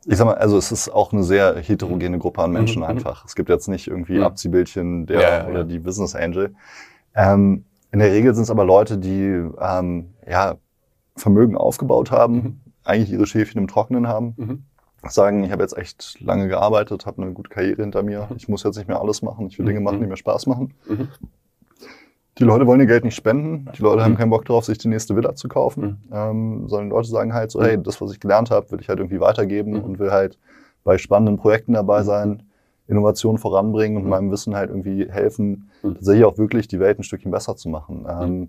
ich 0.07 0.17
sag 0.17 0.25
mal, 0.25 0.35
also 0.35 0.59
es 0.59 0.73
ist 0.73 0.89
auch 0.89 1.13
eine 1.13 1.23
sehr 1.23 1.57
heterogene 1.59 2.19
Gruppe 2.19 2.43
an 2.43 2.51
Menschen 2.51 2.83
mhm. 2.83 2.89
einfach. 2.89 3.25
Es 3.25 3.37
gibt 3.37 3.49
jetzt 3.49 3.69
nicht 3.69 3.87
irgendwie 3.87 4.17
mhm. 4.17 4.25
Abziehbildchen 4.25 5.07
der 5.07 5.21
ja, 5.21 5.39
ja, 5.39 5.47
oder 5.47 5.59
ja. 5.61 5.65
die 5.65 5.79
Business 5.79 6.17
Angel. 6.17 6.53
Ähm, 7.15 7.65
in 7.93 7.99
der 7.99 8.13
Regel 8.13 8.35
sind 8.35 8.45
es 8.45 8.51
aber 8.51 8.65
Leute, 8.65 8.99
die 8.99 9.45
ähm, 9.61 10.11
ja, 10.29 10.57
Vermögen 11.17 11.57
aufgebaut 11.57 12.11
haben, 12.11 12.35
mhm. 12.35 12.61
eigentlich 12.85 13.13
ihre 13.13 13.27
Schäfchen 13.27 13.61
im 13.61 13.69
Trockenen 13.69 14.07
haben, 14.07 14.35
mhm. 14.37 14.65
sagen, 15.09 15.45
ich 15.45 15.53
habe 15.53 15.63
jetzt 15.63 15.77
echt 15.77 16.21
lange 16.21 16.49
gearbeitet, 16.49 17.07
habe 17.07 17.23
eine 17.23 17.33
gute 17.33 17.51
Karriere 17.51 17.83
hinter 17.83 18.03
mir, 18.03 18.29
mhm. 18.31 18.37
ich 18.37 18.49
muss 18.49 18.63
jetzt 18.63 18.77
nicht 18.77 18.89
mehr 18.89 19.01
alles 19.01 19.23
machen, 19.23 19.47
ich 19.49 19.59
will 19.59 19.67
Dinge 19.67 19.81
machen, 19.81 19.99
die 19.99 20.05
mhm. 20.05 20.11
mir 20.11 20.17
Spaß 20.17 20.47
machen. 20.47 20.75
Mhm. 20.89 21.09
Die 22.39 22.45
Leute 22.45 22.67
wollen 22.67 22.81
ihr 22.81 22.87
Geld 22.87 23.05
nicht 23.05 23.17
spenden, 23.17 23.69
die 23.77 23.83
Leute 23.83 24.03
haben 24.03 24.17
keinen 24.17 24.31
Bock 24.31 24.47
darauf, 24.47 24.65
sich 24.65 24.79
die 24.79 24.89
nächste 24.89 25.15
Villa 25.15 25.35
zu 25.35 25.49
kaufen, 25.49 26.05
ähm, 26.11 26.69
sondern 26.69 26.89
die 26.89 26.95
Leute 26.95 27.09
sagen 27.09 27.35
halt 27.35 27.51
so, 27.51 27.63
hey, 27.63 27.77
das, 27.83 28.01
was 28.01 28.13
ich 28.13 28.21
gelernt 28.21 28.51
habe, 28.51 28.71
will 28.71 28.81
ich 28.81 28.89
halt 28.89 28.99
irgendwie 28.99 29.21
weitergeben 29.21 29.83
und 29.83 29.99
will 29.99 30.11
halt 30.11 30.39
bei 30.85 30.97
spannenden 30.97 31.37
Projekten 31.37 31.75
dabei 31.75 32.03
sein 32.03 32.45
Innovation 32.91 33.39
voranbringen 33.39 33.97
und 33.97 34.05
mhm. 34.05 34.11
meinem 34.11 34.31
Wissen 34.31 34.55
halt 34.55 34.71
irgendwie 34.71 35.11
helfen, 35.11 35.71
mhm. 35.83 35.95
tatsächlich 35.95 36.25
auch 36.25 36.39
wirklich 36.39 36.69
die 36.69 36.81
Welt 36.81 36.99
ein 36.99 37.03
Stückchen 37.03 37.31
besser 37.31 37.57
zu 37.57 37.69
machen. 37.69 38.07
Ähm, 38.09 38.39
mhm. 38.39 38.49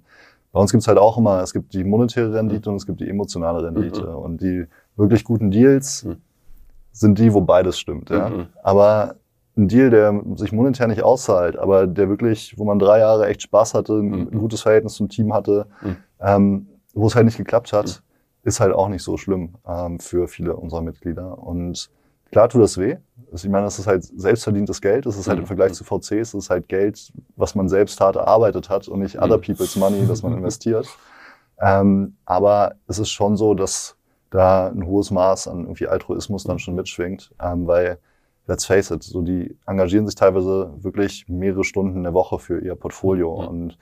bei 0.52 0.60
uns 0.60 0.72
gibt 0.72 0.82
es 0.82 0.88
halt 0.88 0.98
auch 0.98 1.18
immer, 1.18 1.42
es 1.42 1.54
gibt 1.54 1.74
die 1.74 1.84
monetäre 1.84 2.34
Rendite 2.34 2.70
mhm. 2.70 2.74
und 2.74 2.78
es 2.78 2.86
gibt 2.86 3.00
die 3.00 3.10
emotionale 3.10 3.64
Rendite. 3.64 4.08
Mhm. 4.08 4.16
Und 4.16 4.42
die 4.42 4.66
wirklich 4.96 5.24
guten 5.24 5.52
Deals 5.52 6.04
mhm. 6.04 6.18
sind 6.92 7.20
die, 7.20 7.34
wo 7.34 7.42
beides 7.42 7.80
stimmt. 7.80 8.10
Ja? 8.10 8.48
Aber 8.64 9.16
ein 9.58 9.68
Deal, 9.68 9.90
der 9.90 10.22
sich 10.36 10.52
monetär 10.52 10.88
nicht 10.88 11.04
auszahlt, 11.04 11.58
aber 11.58 11.86
der 11.86 12.10
wirklich, 12.10 12.58
wo 12.58 12.64
man 12.64 12.80
drei 12.80 13.00
Jahre 13.00 13.28
echt 13.28 13.42
Spaß 13.44 13.74
hatte, 13.74 13.94
ein 13.94 14.32
gutes 14.32 14.62
Verhältnis 14.62 14.94
zum 14.94 15.10
Team 15.10 15.34
hatte, 15.34 15.68
ähm, 16.22 16.68
wo 16.94 17.08
es 17.08 17.16
halt 17.16 17.26
nicht 17.26 17.38
geklappt 17.38 17.74
hat, 17.74 18.02
ist 18.44 18.60
halt 18.60 18.74
auch 18.74 18.88
nicht 18.88 19.04
so 19.04 19.18
schlimm 19.18 19.56
ähm, 19.68 20.00
für 20.00 20.28
viele 20.28 20.56
unserer 20.56 20.82
Mitglieder. 20.82 21.38
Und 21.38 21.92
Klar 22.32 22.48
tut 22.48 22.62
das 22.62 22.78
weh. 22.78 22.98
Also 23.32 23.48
ich 23.48 23.52
meine, 23.52 23.66
das 23.66 23.80
ist 23.80 23.88
halt 23.88 24.04
selbstverdientes 24.04 24.82
Geld. 24.82 25.06
Das 25.06 25.18
ist 25.18 25.28
halt 25.28 25.38
im 25.38 25.44
mhm. 25.44 25.48
Vergleich 25.48 25.74
zu 25.74 25.84
VCs, 25.84 26.32
das 26.32 26.34
ist 26.34 26.50
halt 26.50 26.68
Geld, 26.68 27.14
was 27.38 27.56
man 27.56 27.70
selbst 27.70 28.00
hart 28.02 28.18
erarbeitet 28.18 28.70
hat 28.70 28.88
und 28.88 29.00
nicht 29.00 29.18
other 29.22 29.38
mhm. 29.38 29.42
people's 29.42 29.76
money, 29.76 30.06
das 30.06 30.22
man 30.22 30.34
investiert. 30.38 30.88
Ähm, 31.62 32.18
aber 32.26 32.74
es 32.88 33.00
ist 33.00 33.12
schon 33.12 33.38
so, 33.38 33.54
dass 33.54 33.96
da 34.32 34.68
ein 34.68 34.86
hohes 34.86 35.12
Maß 35.12 35.48
an 35.48 35.62
irgendwie 35.62 35.88
Altruismus 35.88 36.44
dann 36.44 36.60
schon 36.60 36.76
mitschwingt, 36.76 37.32
ähm, 37.42 37.68
weil 37.68 38.00
let's 38.48 38.66
face 38.66 38.92
it, 38.92 39.04
so 39.04 39.22
die 39.22 39.56
engagieren 39.66 40.08
sich 40.08 40.16
teilweise 40.16 40.74
wirklich 40.78 41.26
mehrere 41.30 41.64
Stunden 41.64 41.98
in 41.98 42.04
der 42.04 42.14
Woche 42.14 42.40
für 42.40 42.60
ihr 42.60 42.76
Portfolio 42.76 43.42
mhm. 43.42 43.48
und 43.48 43.78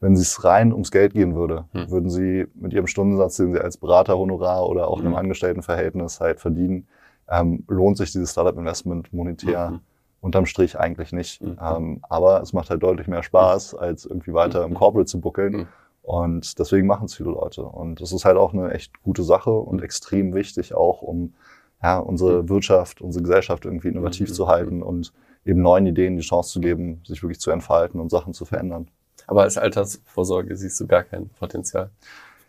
wenn 0.00 0.14
es 0.14 0.44
rein 0.44 0.72
ums 0.72 0.90
Geld 0.90 1.12
gehen 1.12 1.34
würde, 1.34 1.66
würden 1.74 2.08
sie 2.08 2.46
mit 2.54 2.72
ihrem 2.72 2.86
Stundensatz, 2.86 3.36
den 3.36 3.52
sie 3.52 3.60
als 3.60 3.76
Beraterhonorar 3.76 4.66
oder 4.66 4.88
auch 4.88 4.98
in 4.98 5.06
einem 5.06 5.14
Angestelltenverhältnis 5.14 6.20
halt 6.20 6.40
verdienen, 6.40 6.88
ähm, 7.30 7.64
lohnt 7.68 7.96
sich 7.96 8.12
dieses 8.12 8.32
Startup-Investment 8.32 9.12
monetär 9.12 9.70
mhm. 9.70 9.80
unterm 10.20 10.46
Strich 10.46 10.78
eigentlich 10.78 11.12
nicht. 11.12 11.42
Mhm. 11.42 11.58
Ähm, 11.62 12.00
aber 12.08 12.42
es 12.42 12.52
macht 12.52 12.70
halt 12.70 12.82
deutlich 12.82 13.06
mehr 13.06 13.22
Spaß, 13.22 13.74
als 13.74 14.04
irgendwie 14.04 14.34
weiter 14.34 14.64
im 14.64 14.70
mhm. 14.70 14.74
Corporate 14.74 15.06
zu 15.06 15.20
buckeln. 15.20 15.52
Mhm. 15.52 15.68
Und 16.02 16.58
deswegen 16.58 16.86
machen 16.86 17.04
es 17.04 17.14
viele 17.14 17.30
Leute. 17.30 17.62
Und 17.62 18.00
das 18.00 18.12
ist 18.12 18.24
halt 18.24 18.36
auch 18.36 18.52
eine 18.52 18.72
echt 18.72 19.02
gute 19.02 19.22
Sache 19.22 19.52
und 19.52 19.82
extrem 19.82 20.34
wichtig 20.34 20.74
auch, 20.74 21.02
um 21.02 21.34
ja, 21.82 21.98
unsere 21.98 22.48
Wirtschaft, 22.48 23.00
unsere 23.00 23.22
Gesellschaft 23.22 23.64
irgendwie 23.64 23.88
innovativ 23.88 24.32
zu 24.32 24.48
halten 24.48 24.82
und 24.82 25.12
eben 25.44 25.62
neuen 25.62 25.86
Ideen 25.86 26.16
die 26.16 26.22
Chance 26.22 26.52
zu 26.52 26.60
geben, 26.60 27.00
sich 27.06 27.22
wirklich 27.22 27.40
zu 27.40 27.50
entfalten 27.50 28.00
und 28.00 28.10
Sachen 28.10 28.34
zu 28.34 28.44
verändern. 28.44 28.88
Aber 29.26 29.42
als 29.42 29.56
Altersvorsorge 29.56 30.56
siehst 30.56 30.80
du 30.80 30.86
gar 30.86 31.04
kein 31.04 31.28
Potenzial. 31.28 31.90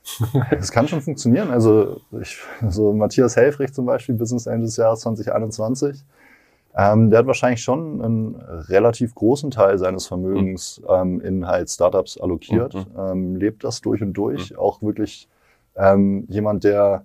Es 0.52 0.72
kann 0.72 0.88
schon 0.88 1.02
funktionieren. 1.02 1.52
Also 1.52 2.02
ich, 2.22 2.40
so 2.68 2.94
Matthias 2.94 3.36
Helfrich 3.36 3.74
zum 3.74 3.86
Beispiel, 3.86 4.16
Business 4.16 4.48
Angel 4.48 4.66
des 4.66 4.78
Jahres 4.78 5.02
2021, 5.02 6.04
ähm, 6.76 7.10
der 7.10 7.20
hat 7.20 7.28
wahrscheinlich 7.28 7.62
schon 7.62 8.02
einen 8.02 8.36
relativ 8.36 9.14
großen 9.14 9.52
Teil 9.52 9.78
seines 9.78 10.08
Vermögens 10.08 10.82
ähm, 10.88 11.20
in 11.22 11.46
halt 11.46 11.70
Startups 11.70 12.18
allokiert, 12.18 12.74
mhm. 12.74 12.86
ähm, 12.98 13.36
lebt 13.36 13.64
das 13.64 13.82
durch 13.82 14.02
und 14.02 14.14
durch. 14.14 14.52
Mhm. 14.52 14.58
Auch 14.58 14.82
wirklich 14.82 15.28
ähm, 15.76 16.26
jemand, 16.30 16.64
der, 16.64 17.04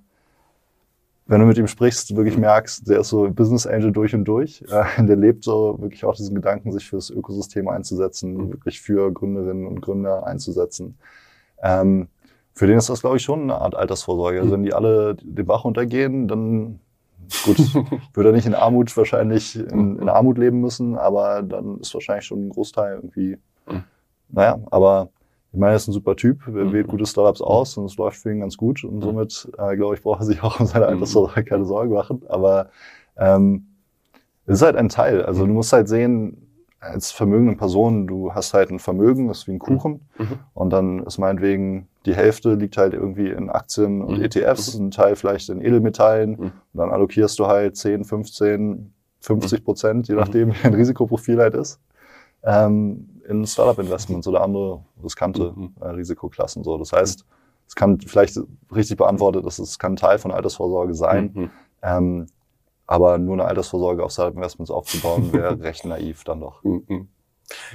wenn 1.26 1.40
du 1.40 1.46
mit 1.46 1.58
ihm 1.58 1.66
sprichst, 1.66 2.14
wirklich 2.14 2.38
merkst, 2.38 2.88
der 2.88 3.00
ist 3.00 3.08
so 3.08 3.28
Business 3.28 3.66
Angel 3.66 3.90
durch 3.90 4.14
und 4.14 4.24
durch. 4.24 4.62
Äh, 4.70 5.04
der 5.04 5.16
lebt 5.16 5.42
so 5.42 5.76
wirklich 5.80 6.04
auch 6.04 6.14
diesen 6.14 6.36
Gedanken, 6.36 6.70
sich 6.70 6.88
fürs 6.88 7.10
Ökosystem 7.10 7.66
einzusetzen, 7.68 8.34
mhm. 8.34 8.52
wirklich 8.52 8.80
für 8.80 9.12
Gründerinnen 9.12 9.66
und 9.66 9.80
Gründer 9.80 10.26
einzusetzen. 10.26 10.96
Ähm, 11.60 12.08
für 12.56 12.66
den 12.66 12.78
ist 12.78 12.88
das, 12.88 13.02
glaube 13.02 13.18
ich, 13.18 13.22
schon 13.22 13.42
eine 13.42 13.60
Art 13.60 13.74
Altersvorsorge. 13.74 14.40
Also 14.40 14.52
wenn 14.52 14.62
die 14.62 14.72
alle 14.72 15.14
den 15.16 15.44
Bach 15.44 15.66
untergehen, 15.66 16.26
dann 16.26 16.80
gut, 17.44 17.58
würde 18.14 18.30
er 18.30 18.34
nicht 18.34 18.46
in 18.46 18.54
Armut 18.54 18.96
wahrscheinlich 18.96 19.56
in, 19.56 19.98
in, 19.98 20.08
Armut 20.08 20.38
leben 20.38 20.60
müssen, 20.62 20.96
aber 20.96 21.42
dann 21.42 21.78
ist 21.80 21.92
wahrscheinlich 21.92 22.24
schon 22.24 22.46
ein 22.46 22.48
Großteil 22.48 22.94
irgendwie, 22.94 23.36
mhm. 23.70 23.84
naja, 24.30 24.58
aber 24.70 25.10
ich 25.52 25.58
meine, 25.58 25.72
er 25.72 25.76
ist 25.76 25.88
ein 25.88 25.92
super 25.92 26.16
Typ, 26.16 26.46
er 26.46 26.52
mhm. 26.52 26.72
wählt 26.72 26.88
gute 26.88 27.04
Startups 27.04 27.42
aus 27.42 27.76
und 27.76 27.84
es 27.84 27.96
läuft 27.98 28.16
für 28.16 28.32
ihn 28.32 28.40
ganz 28.40 28.56
gut 28.56 28.84
und 28.84 29.02
somit, 29.02 29.50
äh, 29.58 29.76
glaube 29.76 29.94
ich, 29.94 30.02
braucht 30.02 30.20
er 30.20 30.26
sich 30.26 30.42
auch 30.42 30.58
um 30.58 30.64
seine 30.64 30.86
Altersvorsorge 30.86 31.44
keine 31.44 31.66
Sorgen 31.66 31.92
machen, 31.92 32.22
aber 32.26 32.70
ähm, 33.18 33.66
es 34.46 34.56
ist 34.56 34.62
halt 34.62 34.76
ein 34.76 34.88
Teil. 34.88 35.22
Also 35.24 35.44
du 35.44 35.52
musst 35.52 35.74
halt 35.74 35.88
sehen, 35.88 36.46
als 36.80 37.10
vermögende 37.10 37.56
Person, 37.56 38.06
du 38.06 38.32
hast 38.32 38.54
halt 38.54 38.70
ein 38.70 38.78
Vermögen, 38.78 39.28
das 39.28 39.38
ist 39.38 39.46
wie 39.48 39.52
ein 39.52 39.58
Kuchen. 39.58 40.08
Mhm. 40.18 40.38
Und 40.54 40.70
dann 40.70 41.02
ist 41.02 41.18
meinetwegen 41.18 41.88
die 42.06 42.14
Hälfte 42.14 42.54
liegt 42.54 42.76
halt 42.76 42.94
irgendwie 42.94 43.28
in 43.28 43.50
Aktien 43.50 44.00
und 44.00 44.18
mhm. 44.18 44.24
ETFs, 44.24 44.78
mhm. 44.78 44.86
ein 44.86 44.90
Teil 44.92 45.16
vielleicht 45.16 45.48
in 45.48 45.60
Edelmetallen. 45.60 46.30
Mhm. 46.30 46.38
Und 46.38 46.52
dann 46.72 46.90
allokierst 46.90 47.38
du 47.38 47.46
halt 47.46 47.76
10, 47.76 48.04
15, 48.04 48.92
50 49.20 49.64
Prozent, 49.64 50.08
je 50.08 50.14
mhm. 50.14 50.20
nachdem, 50.20 50.52
wie 50.52 50.62
dein 50.62 50.74
Risikoprofil 50.74 51.38
halt 51.38 51.54
ist, 51.54 51.80
ähm, 52.44 53.20
in 53.28 53.44
Startup-Investments 53.44 54.28
oder 54.28 54.42
andere 54.42 54.84
riskante 55.02 55.52
mhm. 55.54 55.74
äh, 55.80 55.88
Risikoklassen. 55.88 56.62
So. 56.62 56.78
Das 56.78 56.92
heißt, 56.92 57.24
es 57.66 57.74
kann 57.74 58.00
vielleicht 58.00 58.38
richtig 58.74 58.96
beantwortet, 58.96 59.44
dass 59.44 59.58
es 59.58 59.78
kann 59.78 59.96
Teil 59.96 60.18
von 60.18 60.30
Altersvorsorge 60.30 60.94
sein. 60.94 61.50
Ähm, 61.82 62.26
aber 62.86 63.18
nur 63.18 63.34
eine 63.34 63.44
Altersvorsorge 63.46 64.04
auf 64.04 64.12
Startup-Investments 64.12 64.70
aufzubauen, 64.70 65.32
wäre 65.32 65.60
recht 65.62 65.84
naiv 65.84 66.22
dann 66.22 66.40
doch. 66.40 66.62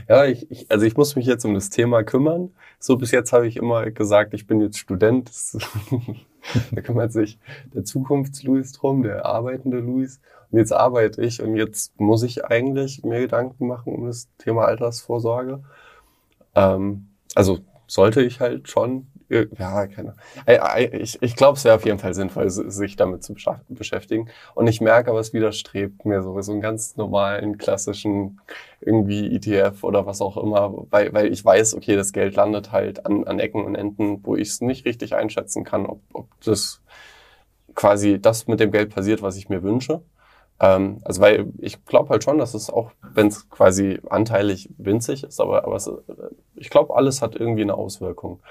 Ja, 0.08 0.26
ich, 0.26 0.50
ich, 0.52 0.70
also 0.72 0.86
ich 0.86 0.98
muss 0.98 1.16
mich 1.16 1.26
jetzt 1.26 1.46
um 1.46 1.54
das 1.54 1.70
Thema 1.70 2.04
kümmern. 2.04 2.52
So 2.80 2.98
bis 2.98 3.12
jetzt 3.12 3.32
habe 3.32 3.48
ich 3.48 3.58
immer 3.58 3.90
gesagt, 3.92 4.34
ich 4.34 4.48
bin 4.48 4.60
jetzt 4.60 4.78
Student. 4.78 5.32
da 6.72 6.82
kümmert 6.82 7.14
sich 7.14 7.40
der 7.74 7.84
Zukunfts-Louis 7.84 8.72
drum, 8.74 9.04
der 9.04 9.26
arbeitende 9.26 9.80
Louis. 9.80 10.20
Und 10.52 10.60
jetzt 10.60 10.74
arbeite 10.74 11.22
ich 11.22 11.42
und 11.42 11.56
jetzt 11.56 12.00
muss 12.00 12.24
ich 12.24 12.46
eigentlich 12.46 13.04
mir 13.04 13.22
Gedanken 13.22 13.68
machen 13.68 13.94
um 13.94 14.08
das 14.08 14.30
Thema 14.38 14.66
Altersvorsorge. 14.66 15.64
Ähm, 16.56 17.08
also 17.36 17.60
sollte 17.88 18.22
ich 18.22 18.40
halt 18.40 18.70
schon 18.70 19.08
ja, 19.58 19.88
keine 19.88 20.16
Ich, 20.94 21.22
ich 21.22 21.36
glaube, 21.36 21.58
es 21.58 21.64
wäre 21.64 21.76
auf 21.76 21.86
jeden 21.86 22.00
Fall 22.00 22.14
sinnvoll, 22.14 22.50
sich 22.50 22.96
damit 22.96 23.24
zu 23.24 23.34
beschäftigen. 23.70 24.30
Und 24.56 24.68
ich 24.68 24.82
merke 24.82 25.10
aber, 25.12 25.20
es 25.20 25.34
widerstrebt 25.34 26.06
mir 26.06 26.22
so, 26.22 26.40
so 26.42 26.52
einen 26.52 26.62
ganz 26.62 26.98
normalen, 26.98 27.58
klassischen 27.58 28.42
irgendwie 28.82 29.34
ETF 29.36 29.84
oder 29.84 30.06
was 30.06 30.22
auch 30.22 30.38
immer, 30.38 30.74
weil, 30.90 31.14
weil 31.14 31.32
ich 31.32 31.46
weiß, 31.46 31.76
okay, 31.76 31.96
das 31.96 32.14
Geld 32.14 32.36
landet 32.36 32.72
halt 32.72 33.06
an, 33.06 33.24
an 33.26 33.40
Ecken 33.40 33.64
und 33.64 33.76
Enden, 33.76 34.20
wo 34.24 34.36
ich 34.36 34.50
es 34.50 34.62
nicht 34.62 34.86
richtig 34.86 35.16
einschätzen 35.16 35.64
kann, 35.64 35.86
ob, 35.86 36.02
ob 36.14 36.28
das 36.44 36.82
quasi 37.76 38.20
das 38.20 38.48
mit 38.48 38.60
dem 38.60 38.72
Geld 38.72 38.94
passiert, 38.94 39.22
was 39.22 39.38
ich 39.38 39.50
mir 39.50 39.64
wünsche. 39.64 40.02
Ähm, 40.60 41.00
also 41.04 41.22
weil 41.22 41.52
ich 41.60 41.84
glaube 41.86 42.10
halt 42.10 42.24
schon, 42.24 42.38
dass 42.38 42.54
es 42.54 42.70
auch, 42.70 42.92
wenn 43.02 43.28
es 43.28 43.50
quasi 43.50 44.00
anteilig 44.10 44.70
winzig 44.78 45.24
ist, 45.24 45.42
aber, 45.42 45.66
aber 45.66 45.76
es, 45.76 45.90
ich 46.56 46.70
glaube, 46.70 46.96
alles 46.96 47.22
hat 47.22 47.36
irgendwie 47.36 47.64
eine 47.64 47.76
Auswirkung. 47.76 48.42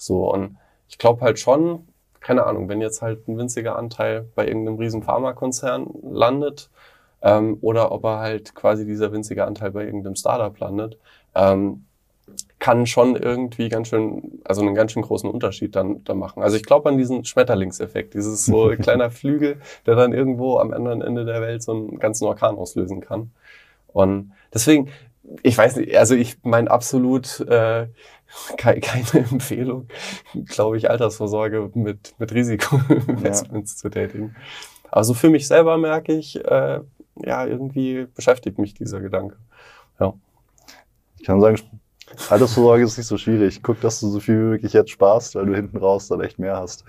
So, 0.00 0.32
und 0.32 0.56
ich 0.88 0.96
glaube 0.96 1.20
halt 1.20 1.38
schon, 1.38 1.86
keine 2.20 2.46
Ahnung, 2.46 2.68
wenn 2.68 2.80
jetzt 2.80 3.02
halt 3.02 3.28
ein 3.28 3.36
winziger 3.36 3.76
Anteil 3.76 4.26
bei 4.34 4.46
irgendeinem 4.46 4.78
riesen 4.78 5.02
Pharmakonzern 5.02 5.86
landet, 6.02 6.70
ähm, 7.22 7.58
oder 7.60 7.92
ob 7.92 8.04
er 8.04 8.18
halt 8.18 8.54
quasi 8.54 8.86
dieser 8.86 9.12
winzige 9.12 9.44
Anteil 9.44 9.72
bei 9.72 9.84
irgendeinem 9.84 10.16
Startup 10.16 10.58
landet, 10.58 10.98
ähm, 11.34 11.84
kann 12.58 12.86
schon 12.86 13.14
irgendwie 13.14 13.68
ganz 13.68 13.88
schön, 13.88 14.40
also 14.44 14.62
einen 14.62 14.74
ganz 14.74 14.92
schön 14.92 15.02
großen 15.02 15.28
Unterschied 15.28 15.76
dann, 15.76 16.02
dann 16.04 16.18
machen. 16.18 16.42
Also 16.42 16.56
ich 16.56 16.62
glaube 16.64 16.88
an 16.88 16.96
diesen 16.96 17.24
Schmetterlingseffekt, 17.26 18.14
dieses 18.14 18.46
so 18.46 18.70
kleiner 18.80 19.10
Flügel, 19.10 19.60
der 19.84 19.96
dann 19.96 20.14
irgendwo 20.14 20.58
am 20.58 20.72
anderen 20.72 21.02
Ende 21.02 21.26
der 21.26 21.42
Welt 21.42 21.62
so 21.62 21.72
einen 21.72 21.98
ganzen 21.98 22.24
Orkan 22.24 22.56
auslösen 22.56 23.02
kann. 23.02 23.32
Und 23.88 24.32
deswegen, 24.54 24.88
ich 25.42 25.58
weiß 25.58 25.76
nicht, 25.76 25.96
also 25.96 26.14
ich 26.14 26.38
mein 26.42 26.68
absolut 26.68 27.40
äh, 27.40 27.88
keine, 28.56 28.80
keine 28.80 29.26
Empfehlung, 29.30 29.88
glaube 30.46 30.76
ich, 30.76 30.90
Altersvorsorge 30.90 31.70
mit, 31.74 32.14
mit 32.18 32.32
Risikoinvestments 32.32 33.72
ja. 33.74 33.78
zu 33.78 33.88
tätigen. 33.90 34.36
Also 34.90 35.14
für 35.14 35.30
mich 35.30 35.46
selber 35.46 35.78
merke 35.78 36.12
ich, 36.12 36.36
äh, 36.44 36.80
ja, 37.16 37.46
irgendwie 37.46 38.06
beschäftigt 38.14 38.58
mich 38.58 38.74
dieser 38.74 39.00
Gedanke. 39.00 39.36
Ja. 39.98 40.14
Ich 41.18 41.26
kann 41.26 41.40
sagen, 41.40 41.58
Altersvorsorge 42.28 42.84
ist 42.84 42.98
nicht 42.98 43.06
so 43.06 43.16
schwierig. 43.16 43.62
Guck, 43.62 43.80
dass 43.80 44.00
du 44.00 44.08
so 44.08 44.20
viel 44.20 44.36
wie 44.36 44.44
möglich 44.50 44.72
jetzt 44.72 44.90
sparst, 44.90 45.34
weil 45.34 45.46
du 45.46 45.54
hinten 45.54 45.76
raus 45.78 46.08
dann 46.08 46.20
echt 46.20 46.38
mehr 46.38 46.56
hast. 46.56 46.84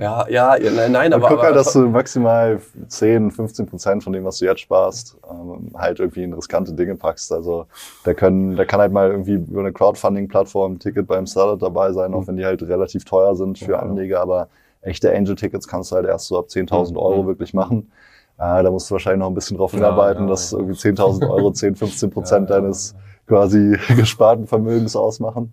Ja, 0.00 0.26
ja, 0.28 0.56
nein, 0.58 0.92
nein, 0.92 1.12
aber. 1.12 1.28
Guck 1.28 1.42
halt, 1.42 1.56
dass 1.56 1.72
du 1.72 1.88
maximal 1.88 2.60
10, 2.88 3.30
15 3.30 3.66
Prozent 3.66 4.04
von 4.04 4.12
dem, 4.12 4.24
was 4.24 4.38
du 4.38 4.46
jetzt 4.46 4.60
sparst, 4.60 5.16
ähm, 5.30 5.70
halt 5.74 6.00
irgendwie 6.00 6.24
in 6.24 6.32
riskante 6.32 6.72
Dinge 6.72 6.96
packst. 6.96 7.32
Also 7.32 7.66
da 8.04 8.14
können, 8.14 8.56
da 8.56 8.64
kann 8.64 8.80
halt 8.80 8.92
mal 8.92 9.10
irgendwie 9.10 9.34
über 9.34 9.60
eine 9.60 9.72
Crowdfunding-Plattform 9.72 10.74
ein 10.74 10.78
Ticket 10.78 11.06
beim 11.06 11.26
Startup 11.26 11.58
dabei 11.58 11.92
sein, 11.92 12.14
auch 12.14 12.22
mhm. 12.22 12.28
wenn 12.28 12.36
die 12.36 12.44
halt 12.44 12.62
relativ 12.62 13.04
teuer 13.04 13.36
sind 13.36 13.58
für 13.58 13.72
ja, 13.72 13.78
Anleger, 13.78 14.20
aber 14.20 14.48
echte 14.82 15.14
Angel-Tickets 15.14 15.68
kannst 15.68 15.92
du 15.92 15.96
halt 15.96 16.06
erst 16.06 16.26
so 16.26 16.38
ab 16.38 16.46
10.000 16.48 16.90
mhm. 16.90 16.96
Euro 16.96 17.22
mhm. 17.22 17.26
wirklich 17.26 17.54
machen. 17.54 17.90
Äh, 18.36 18.62
da 18.62 18.70
musst 18.70 18.90
du 18.90 18.94
wahrscheinlich 18.94 19.20
noch 19.20 19.28
ein 19.28 19.34
bisschen 19.34 19.56
drauf 19.56 19.72
hinarbeiten, 19.72 20.24
ja, 20.24 20.28
ja, 20.28 20.30
dass 20.30 20.52
irgendwie 20.52 20.74
10.000 20.74 21.28
Euro 21.30 21.52
10, 21.52 21.76
15 21.76 22.10
Prozent 22.10 22.50
deines 22.50 22.94
quasi 23.26 23.78
gesparten 23.96 24.46
Vermögens 24.46 24.96
ausmachen. 24.96 25.52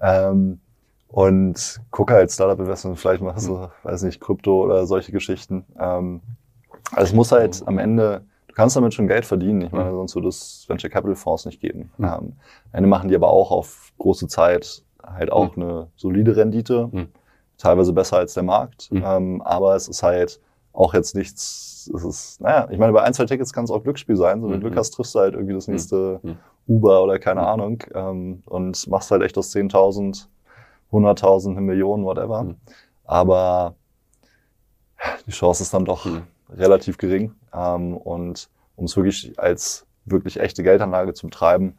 Ähm, 0.00 0.60
und 1.08 1.80
gucke 1.90 2.14
halt 2.14 2.30
Startup-Investment, 2.30 2.98
vielleicht 2.98 3.22
machst 3.22 3.48
du, 3.48 3.68
weiß 3.82 4.04
nicht, 4.04 4.20
Krypto 4.20 4.64
oder 4.64 4.86
solche 4.86 5.10
Geschichten. 5.10 5.64
Ähm, 5.78 6.20
also 6.92 7.10
es 7.10 7.12
muss 7.12 7.32
halt 7.32 7.62
am 7.66 7.78
Ende, 7.78 8.22
du 8.46 8.54
kannst 8.54 8.76
damit 8.76 8.94
schon 8.94 9.08
Geld 9.08 9.26
verdienen. 9.26 9.62
Ich 9.62 9.72
meine, 9.72 9.90
sonst 9.90 10.14
würde 10.14 10.28
es 10.28 10.64
Venture 10.68 10.88
Capital 10.88 11.16
Fonds 11.16 11.46
nicht 11.46 11.60
geben. 11.60 11.90
Mhm. 11.98 12.04
Ähm, 12.04 12.10
am 12.10 12.34
Ende 12.72 12.88
machen 12.88 13.08
die 13.08 13.16
aber 13.16 13.28
auch 13.28 13.50
auf 13.50 13.92
große 13.98 14.28
Zeit 14.28 14.84
halt 15.02 15.32
auch 15.32 15.56
mhm. 15.56 15.62
eine 15.62 15.86
solide 15.96 16.36
Rendite, 16.36 16.88
mhm. 16.92 17.08
teilweise 17.58 17.92
besser 17.92 18.18
als 18.18 18.34
der 18.34 18.44
Markt. 18.44 18.92
Mhm. 18.92 19.02
Ähm, 19.04 19.42
aber 19.42 19.74
es 19.74 19.88
ist 19.88 20.04
halt 20.04 20.40
auch 20.72 20.94
jetzt 20.94 21.16
nichts, 21.16 21.90
es 21.92 22.04
ist, 22.04 22.40
naja, 22.40 22.68
ich 22.70 22.78
meine, 22.78 22.92
bei 22.92 23.02
ein, 23.02 23.14
zwei 23.14 23.24
Tickets 23.24 23.52
kann 23.52 23.64
es 23.64 23.72
auch 23.72 23.82
Glücksspiel 23.82 24.16
sein. 24.16 24.40
So, 24.40 24.46
wenn 24.46 24.60
du 24.60 24.60
Glück 24.60 24.76
hast, 24.76 24.92
triffst 24.92 25.16
du 25.16 25.18
halt 25.18 25.34
irgendwie 25.34 25.54
das 25.54 25.66
nächste 25.66 26.20
Uber 26.70 27.02
oder 27.02 27.18
keine 27.18 27.46
Ahnung 27.46 27.82
ähm, 27.94 28.42
und 28.46 28.86
machst 28.86 29.10
halt 29.10 29.22
echt 29.22 29.36
aus 29.36 29.54
10.000, 29.54 30.28
100.000, 30.92 31.50
eine 31.50 31.60
Million, 31.60 32.04
whatever. 32.04 32.44
Mhm. 32.44 32.56
Aber 33.04 33.74
die 35.26 35.32
Chance 35.32 35.64
ist 35.64 35.74
dann 35.74 35.84
doch 35.84 36.04
mhm. 36.04 36.22
relativ 36.48 36.96
gering. 36.96 37.34
Ähm, 37.52 37.96
und 37.96 38.48
um 38.76 38.84
es 38.84 38.96
wirklich 38.96 39.38
als 39.38 39.84
wirklich 40.04 40.38
echte 40.38 40.62
Geldanlage 40.62 41.12
zu 41.12 41.26
betreiben, 41.26 41.76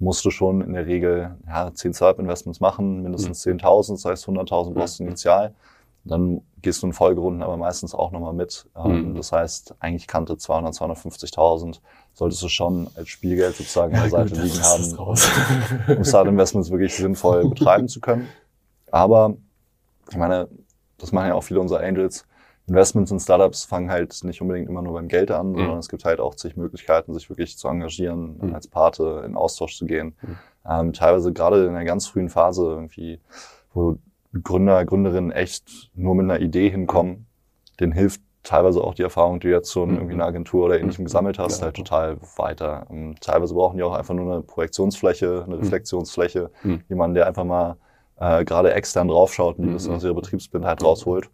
musst 0.00 0.24
du 0.24 0.30
schon 0.30 0.60
in 0.60 0.72
der 0.72 0.86
Regel 0.86 1.36
ja, 1.46 1.72
10 1.72 1.94
Startup-Investments 1.94 2.58
machen, 2.58 3.02
mindestens 3.02 3.46
mhm. 3.46 3.58
10.000, 3.58 3.92
das 3.92 4.04
heißt 4.04 4.28
100.000 4.28 4.74
brauchst 4.74 4.98
du 4.98 5.04
initial. 5.04 5.54
Dann 6.02 6.42
gehst 6.60 6.82
du 6.82 6.88
in 6.88 6.92
Folgerunden 6.92 7.42
aber 7.42 7.56
meistens 7.56 7.94
auch 7.94 8.10
nochmal 8.10 8.34
mit. 8.34 8.68
Ähm, 8.76 9.10
mhm. 9.10 9.14
Das 9.14 9.32
heißt, 9.32 9.76
eigentlich 9.78 10.06
Kante 10.08 10.36
200, 10.36 10.74
250.000 10.74 11.80
solltest 12.14 12.42
du 12.42 12.48
schon 12.48 12.88
als 12.94 13.08
Spielgeld 13.08 13.56
sozusagen 13.56 13.94
an 13.94 14.02
der 14.02 14.10
Seite 14.10 14.40
liegen 14.40 14.62
haben, 14.62 15.96
um 15.96 16.04
Start-Investments 16.04 16.70
wirklich 16.70 16.94
sinnvoll 16.94 17.48
betreiben 17.50 17.88
zu 17.88 18.00
können. 18.00 18.28
Aber 18.90 19.36
ich 20.10 20.16
meine, 20.16 20.48
das 20.98 21.12
machen 21.12 21.28
ja 21.28 21.34
auch 21.34 21.42
viele 21.42 21.60
unserer 21.60 21.80
Angels. 21.80 22.24
Investments 22.66 23.10
in 23.10 23.20
Startups 23.20 23.64
fangen 23.64 23.90
halt 23.90 24.24
nicht 24.24 24.40
unbedingt 24.40 24.68
immer 24.68 24.80
nur 24.80 24.94
beim 24.94 25.08
Geld 25.08 25.30
an, 25.30 25.50
mhm. 25.50 25.58
sondern 25.58 25.78
es 25.78 25.88
gibt 25.88 26.04
halt 26.04 26.20
auch 26.20 26.34
zig 26.34 26.56
Möglichkeiten, 26.56 27.12
sich 27.12 27.28
wirklich 27.28 27.58
zu 27.58 27.68
engagieren, 27.68 28.38
mhm. 28.40 28.54
als 28.54 28.68
Pate 28.68 29.22
in 29.26 29.36
Austausch 29.36 29.76
zu 29.76 29.84
gehen. 29.84 30.14
Mhm. 30.22 30.36
Ähm, 30.66 30.92
teilweise 30.94 31.32
gerade 31.32 31.66
in 31.66 31.74
der 31.74 31.84
ganz 31.84 32.06
frühen 32.06 32.30
Phase 32.30 32.62
irgendwie, 32.62 33.20
wo 33.74 33.98
Gründer, 34.42 34.84
Gründerinnen 34.84 35.30
echt 35.30 35.90
nur 35.94 36.14
mit 36.14 36.24
einer 36.24 36.40
Idee 36.40 36.70
hinkommen, 36.70 37.26
denen 37.80 37.92
hilft 37.92 38.22
teilweise 38.44 38.82
auch 38.82 38.94
die 38.94 39.02
Erfahrung, 39.02 39.40
die 39.40 39.48
du 39.48 39.54
jetzt 39.54 39.72
schon 39.72 39.94
irgendwie 39.94 40.14
in 40.14 40.20
einer 40.20 40.28
Agentur 40.28 40.66
oder 40.66 40.78
ähnlichem 40.78 41.04
gesammelt 41.04 41.38
hast, 41.38 41.62
halt 41.62 41.74
total 41.74 42.18
weiter. 42.36 42.86
Und 42.88 43.20
teilweise 43.20 43.54
brauchen 43.54 43.78
die 43.78 43.82
auch 43.82 43.94
einfach 43.94 44.14
nur 44.14 44.32
eine 44.32 44.42
Projektionsfläche, 44.42 45.44
eine 45.46 45.58
Reflexionsfläche, 45.58 46.50
mhm. 46.62 46.82
jemanden, 46.88 47.14
der 47.14 47.26
einfach 47.26 47.44
mal 47.44 47.76
äh, 48.20 48.44
gerade 48.44 48.72
extern 48.72 49.08
draufschaut 49.08 49.58
und 49.58 49.66
die 49.66 49.72
bisschen 49.72 49.94
aus 49.94 50.04
ihrer 50.04 50.14
Betriebsblindheit 50.14 50.84
rausholt. 50.84 51.30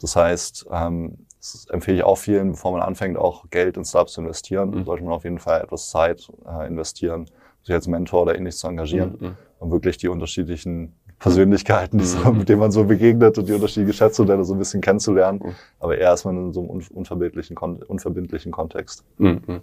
Das 0.00 0.16
heißt, 0.16 0.66
ähm, 0.70 1.26
das 1.38 1.66
empfehle 1.70 1.98
ich 1.98 2.04
auch 2.04 2.18
vielen, 2.18 2.52
bevor 2.52 2.72
man 2.72 2.82
anfängt, 2.82 3.16
auch 3.16 3.48
Geld 3.50 3.76
in 3.76 3.84
Startups 3.84 4.12
zu 4.12 4.20
investieren, 4.20 4.70
mhm. 4.70 4.84
sollte 4.84 5.04
man 5.04 5.14
auf 5.14 5.24
jeden 5.24 5.38
Fall 5.38 5.62
etwas 5.62 5.90
Zeit 5.90 6.30
äh, 6.46 6.66
investieren, 6.66 7.26
sich 7.62 7.74
als 7.74 7.86
Mentor 7.86 8.22
oder 8.22 8.34
ähnliches 8.34 8.58
zu 8.60 8.68
engagieren 8.68 9.16
mhm. 9.18 9.36
und 9.58 9.70
wirklich 9.70 9.96
die 9.96 10.08
unterschiedlichen 10.08 10.96
Persönlichkeiten, 11.20 11.98
die 11.98 12.04
so, 12.04 12.18
mhm. 12.18 12.38
mit 12.38 12.48
denen 12.48 12.60
man 12.60 12.72
so 12.72 12.84
begegnet 12.84 13.38
und 13.38 13.46
die 13.46 13.52
unterschiedlichen 13.52 13.88
Geschäftsmodelle 13.88 14.42
so 14.44 14.54
ein 14.54 14.58
bisschen 14.58 14.80
kennenzulernen. 14.80 15.40
Mhm. 15.44 15.54
Aber 15.78 15.96
eher 15.96 16.08
erstmal 16.08 16.34
in 16.34 16.52
so 16.52 16.60
einem 16.60 16.70
unverbindlichen, 16.70 17.56
unverbindlichen 17.56 18.50
Kontext. 18.50 19.04
Mhm. 19.18 19.60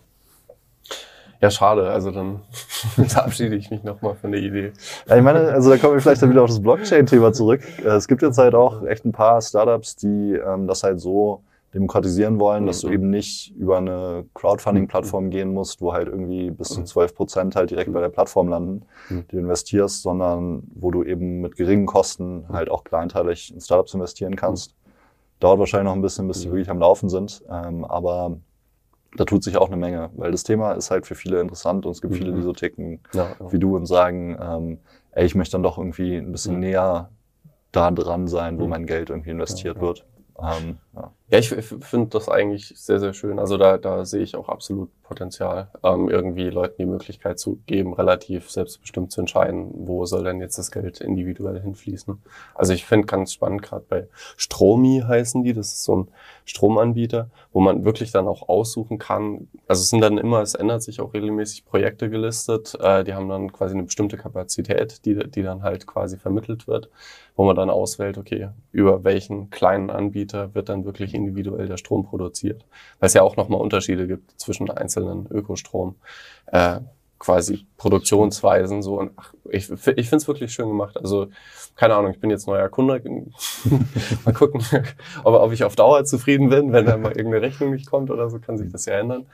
Ja, 1.41 1.51
schade. 1.51 1.89
Also 1.89 2.11
dann 2.11 2.41
verabschiede 3.07 3.55
ich 3.55 3.69
mich 3.69 3.83
nochmal 3.83 4.15
von 4.15 4.31
der 4.31 4.41
Idee. 4.41 4.71
Ja, 5.07 5.17
ich 5.17 5.23
meine, 5.23 5.39
also 5.51 5.69
da 5.69 5.77
kommen 5.77 5.93
wir 5.95 6.01
vielleicht 6.01 6.21
dann 6.21 6.29
wieder 6.29 6.43
auf 6.43 6.49
das 6.49 6.61
Blockchain-Thema 6.61 7.33
zurück. 7.33 7.61
Äh, 7.79 7.89
es 7.89 8.07
gibt 8.07 8.21
jetzt 8.21 8.37
halt 8.37 8.55
auch 8.55 8.85
echt 8.85 9.05
ein 9.05 9.11
paar 9.11 9.41
Startups, 9.41 9.95
die 9.95 10.33
ähm, 10.33 10.67
das 10.67 10.83
halt 10.83 10.99
so 10.99 11.43
demokratisieren 11.73 12.39
wollen, 12.39 12.65
dass 12.65 12.81
du 12.81 12.87
mhm. 12.87 12.93
eben 12.93 13.09
nicht 13.09 13.53
über 13.57 13.77
eine 13.77 14.25
Crowdfunding-Plattform 14.33 15.25
mhm. 15.25 15.29
gehen 15.29 15.53
musst, 15.53 15.81
wo 15.81 15.93
halt 15.93 16.07
irgendwie 16.07 16.49
bis 16.49 16.69
zu 16.69 16.83
12 16.83 17.11
mhm. 17.11 17.15
Prozent 17.15 17.55
halt 17.55 17.71
direkt 17.71 17.91
bei 17.91 17.99
der 17.99 18.09
Plattform 18.09 18.47
landen, 18.47 18.85
die 19.09 19.27
du 19.27 19.37
investierst, 19.37 20.01
sondern 20.01 20.63
wo 20.73 20.91
du 20.91 21.03
eben 21.03 21.41
mit 21.41 21.55
geringen 21.55 21.85
Kosten 21.85 22.45
halt 22.49 22.69
auch 22.69 22.83
kleinteilig 22.83 23.53
in 23.53 23.59
Startups 23.59 23.93
investieren 23.93 24.35
kannst. 24.35 24.75
Dauert 25.39 25.59
wahrscheinlich 25.59 25.85
noch 25.85 25.95
ein 25.95 26.01
bisschen, 26.01 26.27
bis 26.27 26.41
die 26.41 26.49
wirklich 26.49 26.69
am 26.69 26.79
Laufen 26.79 27.09
sind, 27.09 27.43
ähm, 27.51 27.85
aber 27.85 28.37
da 29.15 29.25
tut 29.25 29.43
sich 29.43 29.57
auch 29.57 29.67
eine 29.67 29.77
Menge, 29.77 30.09
weil 30.15 30.31
das 30.31 30.43
Thema 30.43 30.73
ist 30.73 30.89
halt 30.89 31.05
für 31.05 31.15
viele 31.15 31.41
interessant 31.41 31.85
und 31.85 31.91
es 31.91 32.01
gibt 32.01 32.15
viele, 32.15 32.33
die 32.33 32.41
so 32.41 32.53
ticken 32.53 33.01
ja, 33.13 33.35
ja. 33.39 33.51
wie 33.51 33.59
du 33.59 33.75
und 33.75 33.85
sagen, 33.85 34.37
ähm, 34.41 34.79
ey, 35.11 35.25
ich 35.25 35.35
möchte 35.35 35.53
dann 35.53 35.63
doch 35.63 35.77
irgendwie 35.77 36.15
ein 36.17 36.31
bisschen 36.31 36.59
näher 36.59 37.09
da 37.71 37.91
dran 37.91 38.27
sein, 38.27 38.59
wo 38.59 38.67
mein 38.67 38.85
Geld 38.85 39.09
irgendwie 39.09 39.31
investiert 39.31 39.79
wird. 39.79 40.05
Ähm, 40.39 40.77
ja. 40.95 41.11
ja, 41.29 41.39
ich 41.39 41.49
finde 41.49 42.09
das 42.09 42.29
eigentlich 42.29 42.73
sehr, 42.75 42.99
sehr 42.99 43.13
schön. 43.13 43.39
Also 43.39 43.57
da, 43.57 43.77
da 43.77 44.05
sehe 44.05 44.21
ich 44.21 44.35
auch 44.35 44.49
absolut 44.49 44.89
Potenzial, 45.07 45.69
ähm, 45.83 46.09
irgendwie 46.09 46.49
Leuten 46.49 46.75
die 46.79 46.85
Möglichkeit 46.85 47.39
zu 47.39 47.59
geben, 47.65 47.93
relativ 47.93 48.51
selbstbestimmt 48.51 49.11
zu 49.11 49.21
entscheiden, 49.21 49.71
wo 49.73 50.05
soll 50.05 50.25
denn 50.25 50.41
jetzt 50.41 50.57
das 50.57 50.69
Geld 50.69 50.99
individuell 50.99 51.61
hinfließen. 51.61 52.21
Also 52.53 52.73
ich 52.73 52.85
finde 52.85 53.07
ganz 53.07 53.33
spannend, 53.33 53.61
gerade 53.61 53.85
bei 53.87 54.07
Stromi 54.35 55.03
heißen 55.07 55.43
die, 55.43 55.53
das 55.53 55.67
ist 55.67 55.83
so 55.85 55.95
ein 55.95 56.07
Stromanbieter, 56.43 57.29
wo 57.53 57.61
man 57.61 57.85
wirklich 57.85 58.11
dann 58.11 58.27
auch 58.27 58.49
aussuchen 58.49 58.97
kann. 58.97 59.47
Also 59.67 59.81
es 59.81 59.89
sind 59.89 60.01
dann 60.01 60.17
immer, 60.17 60.41
es 60.41 60.55
ändert 60.55 60.83
sich 60.83 60.99
auch 60.99 61.13
regelmäßig 61.13 61.65
Projekte 61.65 62.09
gelistet, 62.09 62.77
äh, 62.81 63.05
die 63.05 63.13
haben 63.13 63.29
dann 63.29 63.53
quasi 63.53 63.75
eine 63.75 63.83
bestimmte 63.83 64.17
Kapazität, 64.17 65.05
die, 65.05 65.15
die 65.15 65.43
dann 65.43 65.63
halt 65.63 65.87
quasi 65.87 66.17
vermittelt 66.17 66.67
wird, 66.67 66.89
wo 67.37 67.45
man 67.45 67.55
dann 67.55 67.69
auswählt, 67.69 68.17
okay, 68.17 68.49
über 68.73 69.05
welchen 69.05 69.49
kleinen 69.51 69.89
Anbieter 69.89 70.26
wird 70.33 70.69
dann 70.69 70.85
wirklich 70.85 71.13
individuell 71.13 71.67
der 71.67 71.77
Strom 71.77 72.05
produziert. 72.05 72.65
Weil 72.99 73.07
es 73.07 73.13
ja 73.13 73.21
auch 73.21 73.37
nochmal 73.37 73.61
Unterschiede 73.61 74.07
gibt 74.07 74.39
zwischen 74.39 74.69
einzelnen 74.69 75.27
Ökostrom. 75.31 75.95
Äh, 76.47 76.79
quasi 77.19 77.65
Produktionsweisen 77.77 78.81
so 78.81 78.99
und 78.99 79.11
ach, 79.15 79.33
ich, 79.49 79.69
ich 79.71 79.79
finde 79.81 80.17
es 80.17 80.27
wirklich 80.27 80.53
schön 80.53 80.67
gemacht. 80.67 80.97
Also 80.97 81.27
keine 81.75 81.95
Ahnung, 81.95 82.11
ich 82.11 82.19
bin 82.19 82.29
jetzt 82.29 82.47
neuer 82.47 82.69
Kunde. 82.69 83.01
mal 84.25 84.33
gucken, 84.33 84.63
ob, 85.23 85.33
ob 85.35 85.51
ich 85.51 85.63
auf 85.63 85.75
Dauer 85.75 86.05
zufrieden 86.05 86.49
bin, 86.49 86.73
wenn 86.73 86.85
da 86.85 86.97
mal 86.97 87.11
irgendeine 87.11 87.41
Rechnung 87.41 87.71
nicht 87.71 87.89
kommt 87.89 88.11
oder 88.11 88.29
so, 88.29 88.39
kann 88.39 88.57
sich 88.57 88.71
das 88.71 88.85
ja 88.85 88.99
ändern. 88.99 89.25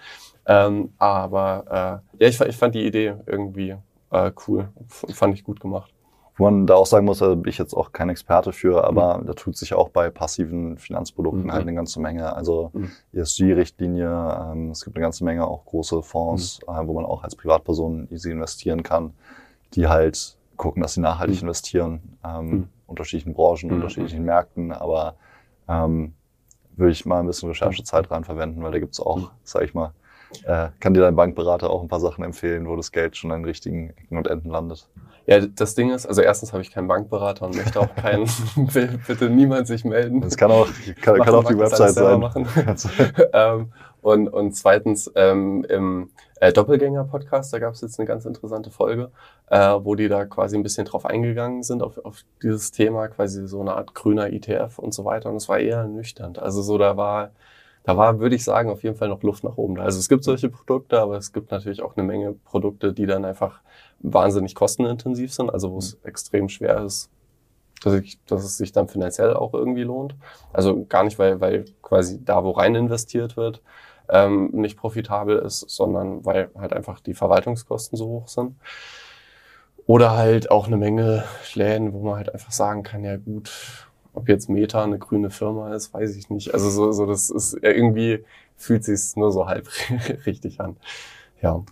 Ähm, 0.46 0.94
aber 0.98 2.02
äh, 2.20 2.24
ja, 2.24 2.30
ich, 2.30 2.40
ich 2.40 2.58
fand 2.58 2.76
die 2.76 2.86
Idee 2.86 3.16
irgendwie 3.26 3.76
äh, 4.12 4.32
cool, 4.48 4.70
fand 4.88 5.34
ich 5.34 5.44
gut 5.44 5.60
gemacht. 5.60 5.93
Wo 6.36 6.46
man 6.46 6.66
da 6.66 6.76
auch 6.76 6.88
sagen 6.88 7.06
muss, 7.06 7.20
da 7.20 7.36
bin 7.36 7.48
ich 7.48 7.60
jetzt 7.60 7.76
auch 7.76 7.92
kein 7.92 8.10
Experte 8.10 8.54
für, 8.54 8.84
aber 8.86 9.20
mhm. 9.20 9.28
da 9.28 9.34
tut 9.34 9.56
sich 9.56 9.74
auch 9.74 9.90
bei 9.90 10.10
passiven 10.10 10.78
Finanzprodukten 10.78 11.44
mhm. 11.44 11.52
halt 11.52 11.62
eine 11.62 11.76
ganze 11.76 12.02
Menge. 12.02 12.36
Also 12.36 12.72
mhm. 12.74 12.92
ESG-Richtlinie, 13.14 14.52
ähm, 14.52 14.72
es 14.72 14.84
gibt 14.84 14.96
eine 14.96 15.04
ganze 15.04 15.24
Menge 15.24 15.46
auch 15.46 15.64
große 15.66 16.02
Fonds, 16.02 16.60
mhm. 16.68 16.74
äh, 16.74 16.88
wo 16.88 16.94
man 16.94 17.06
auch 17.06 17.24
als 17.24 17.36
Privatperson 17.36 18.08
easy 18.10 18.32
investieren 18.32 18.82
kann, 18.82 19.14
die 19.76 19.88
halt 19.88 20.38
gucken, 20.58 20.82
dass 20.82 20.96
sie 20.96 21.02
nachhaltig 21.02 21.38
mhm. 21.38 21.48
investieren, 21.50 22.18
ähm, 22.26 22.50
mhm. 22.50 22.70
unterschiedlichen 22.88 23.34
Branchen, 23.34 23.72
unterschiedlichen 23.72 24.24
Märkten, 24.24 24.72
aber 24.72 25.16
ähm, 25.68 26.14
würde 26.76 26.92
ich 26.92 27.06
mal 27.06 27.20
ein 27.20 27.28
bisschen 27.28 27.50
Recherchezeit 27.50 28.10
rein 28.10 28.24
verwenden, 28.24 28.64
weil 28.64 28.72
da 28.72 28.80
gibt's 28.80 29.00
auch, 29.00 29.32
sag 29.44 29.64
ich 29.64 29.76
mal, 29.76 29.94
äh, 30.46 30.70
kann 30.80 30.94
dir 30.94 31.02
dein 31.02 31.16
Bankberater 31.16 31.70
auch 31.70 31.82
ein 31.82 31.88
paar 31.88 32.00
Sachen 32.00 32.24
empfehlen, 32.24 32.68
wo 32.68 32.76
das 32.76 32.92
Geld 32.92 33.18
schon 33.18 33.32
an 33.32 33.46
richtigen 33.46 33.92
Ecken 33.92 34.18
und 34.18 34.28
Enden 34.28 34.50
landet. 34.50 34.88
Ja, 35.26 35.40
das 35.40 35.74
Ding 35.76 35.90
ist, 35.92 36.06
also 36.06 36.22
erstens 36.22 36.52
habe 36.52 36.62
ich 36.62 36.72
keinen 36.72 36.88
Bankberater 36.88 37.46
und 37.46 37.56
möchte 37.56 37.80
auch 37.80 37.96
keinen, 37.96 38.30
bitte 39.08 39.30
niemand 39.30 39.68
sich 39.68 39.86
melden. 39.86 40.20
Das 40.20 40.36
kann 40.36 40.52
auch, 40.52 40.68
kann, 41.02 41.18
kann 41.20 41.36
auch 41.36 41.46
die 41.46 41.58
Website 41.58 41.94
sein. 41.94 42.20
Machen. 42.20 42.46
ähm, 43.34 43.72
und, 44.02 44.28
und 44.28 44.54
zweitens, 44.54 45.10
ähm, 45.16 45.66
im 45.70 46.10
äh, 46.42 46.52
Doppelgänger-Podcast, 46.52 47.54
da 47.54 47.60
gab 47.60 47.74
es 47.74 47.80
jetzt 47.80 47.98
eine 48.00 48.06
ganz 48.06 48.26
interessante 48.26 48.70
Folge, 48.70 49.12
äh, 49.50 49.58
wo 49.82 49.96
die 49.96 50.10
da 50.10 50.26
quasi 50.26 50.58
ein 50.58 50.64
bisschen 50.64 50.84
drauf 50.84 51.06
eingegangen 51.06 51.64
sind, 51.64 51.82
auf, 51.82 52.04
auf 52.04 52.26
dieses 52.42 52.72
Thema, 52.72 53.08
quasi 53.08 53.48
so 53.48 53.62
eine 53.62 53.76
Art 53.76 53.96
grüner 53.96 54.28
ETF 54.28 54.78
und 54.78 54.94
so 54.94 55.06
weiter. 55.06 55.30
Und 55.30 55.38
es 55.38 55.48
war 55.48 55.60
eher 55.60 55.86
nüchtern. 55.86 56.36
Also 56.36 56.62
so, 56.62 56.78
da 56.78 56.98
war 56.98 57.32
da 57.84 57.98
war, 57.98 58.20
würde 58.20 58.36
ich 58.36 58.44
sagen, 58.44 58.70
auf 58.70 58.84
jeden 58.84 58.96
Fall 58.96 59.10
noch 59.10 59.24
Luft 59.24 59.44
nach 59.44 59.58
oben. 59.58 59.80
Also 59.80 60.00
es 60.00 60.08
gibt 60.08 60.24
solche 60.24 60.50
Produkte, 60.50 61.00
aber 61.00 61.18
es 61.18 61.34
gibt 61.34 61.52
natürlich 61.52 61.82
auch 61.82 61.98
eine 61.98 62.06
Menge 62.06 62.34
Produkte, 62.34 62.94
die 62.94 63.06
dann 63.06 63.26
einfach 63.26 63.62
wahnsinnig 64.00 64.56
kostenintensiv 64.56 65.34
sind, 65.34 65.50
also 65.50 65.72
wo 65.72 65.78
es 65.78 65.96
mhm. 65.96 66.08
extrem 66.08 66.50
schwer 66.50 66.84
ist, 66.84 67.10
dass, 67.84 67.94
ich, 67.96 68.24
dass 68.26 68.44
es 68.44 68.58
sich 68.58 68.72
dann 68.72 68.88
finanziell 68.88 69.34
auch 69.34 69.54
irgendwie 69.54 69.84
lohnt. 69.84 70.16
Also 70.54 70.86
gar 70.86 71.04
nicht, 71.04 71.20
weil, 71.20 71.42
weil 71.42 71.66
quasi 71.82 72.24
da, 72.24 72.44
wo 72.44 72.52
rein 72.52 72.76
investiert 72.76 73.36
wird, 73.36 73.62
ähm, 74.10 74.50
nicht 74.54 74.78
profitabel 74.78 75.40
ist, 75.40 75.70
sondern 75.70 76.26
weil 76.26 76.50
halt 76.58 76.74
einfach 76.74 77.00
die 77.02 77.14
Verwaltungskosten 77.14 77.98
so 77.98 78.08
hoch 78.08 78.28
sind. 78.28 78.56
Oder 79.86 80.12
halt 80.12 80.50
auch 80.50 80.68
eine 80.68 80.78
Menge 80.78 81.26
Läden, 81.56 81.94
wo 81.94 82.04
man 82.04 82.16
halt 82.16 82.34
einfach 82.34 82.54
sagen 82.54 82.84
kann, 82.84 83.04
ja 83.04 83.18
gut, 83.18 83.52
ob 84.14 84.30
jetzt 84.30 84.50
Meta 84.50 84.84
eine 84.84 85.00
grüne 85.00 85.30
Firma 85.30 85.74
ist, 85.74 85.94
weiß 85.94 86.16
ich 86.16 86.30
nicht. 86.30 86.54
Also 86.54 86.70
so, 86.70 86.92
so 86.92 87.06
das 87.06 87.30
ist 87.30 87.58
irgendwie 87.62 88.24
fühlt 88.56 88.84
sich 88.84 89.16
nur 89.16 89.32
so 89.32 89.48
halb 89.48 89.68
richtig 90.26 90.62
an. 90.62 90.78
Ja. 91.42 91.64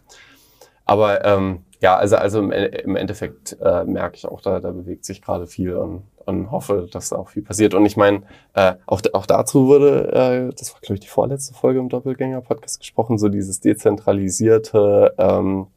Aber 0.86 1.24
ähm, 1.26 1.64
ja, 1.80 1.96
also, 1.96 2.18
also 2.18 2.40
im, 2.40 2.52
im 2.52 2.96
Endeffekt 2.96 3.58
äh, 3.62 3.86
merke 3.86 4.16
ich 4.16 4.28
auch, 4.28 4.42
da, 4.42 4.60
da 4.60 4.72
bewegt 4.72 5.06
sich 5.06 5.22
gerade 5.22 5.48
viel 5.48 5.76
und, 5.76 6.04
und 6.26 6.52
hoffe, 6.52 6.88
dass 6.92 7.10
da 7.10 7.16
auch 7.16 7.30
viel 7.30 7.44
passiert. 7.44 7.74
Und 7.74 7.86
ich 7.86 7.98
meine, 7.98 8.24
äh, 8.54 8.76
auch, 8.86 9.02
auch 9.14 9.26
dazu 9.26 9.68
wurde, 9.68 10.12
äh, 10.12 10.54
das 10.56 10.74
war, 10.74 10.82
glaube 10.82 10.96
ich, 10.96 11.00
die 11.00 11.08
vorletzte 11.08 11.54
Folge 11.54 11.80
im 11.80 11.90
Doppelgänger-Podcast 11.90 12.80
gesprochen, 12.80 13.18
so 13.18 13.30
dieses 13.30 13.62
dezentralisierte 13.62 15.16
ähm, 15.18 15.68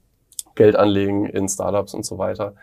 Geldanlegen 0.56 1.26
in 1.26 1.48
Startups 1.48 1.94
und 1.94 2.04
so 2.04 2.18
weiter 2.18 2.54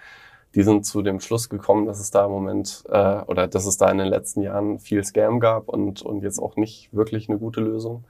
die 0.56 0.64
sind 0.64 0.86
zu 0.86 1.02
dem 1.02 1.20
Schluss 1.20 1.50
gekommen, 1.50 1.86
dass 1.86 2.00
es 2.00 2.12
da 2.12 2.26
im 2.26 2.32
Moment 2.32 2.84
äh, 2.90 3.22
oder 3.22 3.48
dass 3.48 3.66
es 3.66 3.78
da 3.78 3.90
in 3.90 3.98
den 3.98 4.08
letzten 4.08 4.42
Jahren 4.42 4.80
viel 4.80 5.04
Scam 5.04 5.40
gab 5.40 5.70
und, 5.70 6.02
und 6.02 6.24
jetzt 6.24 6.40
auch 6.40 6.56
nicht 6.56 6.94
wirklich 6.94 7.30
eine 7.30 7.38
gute 7.38 7.62
Lösung. 7.62 8.04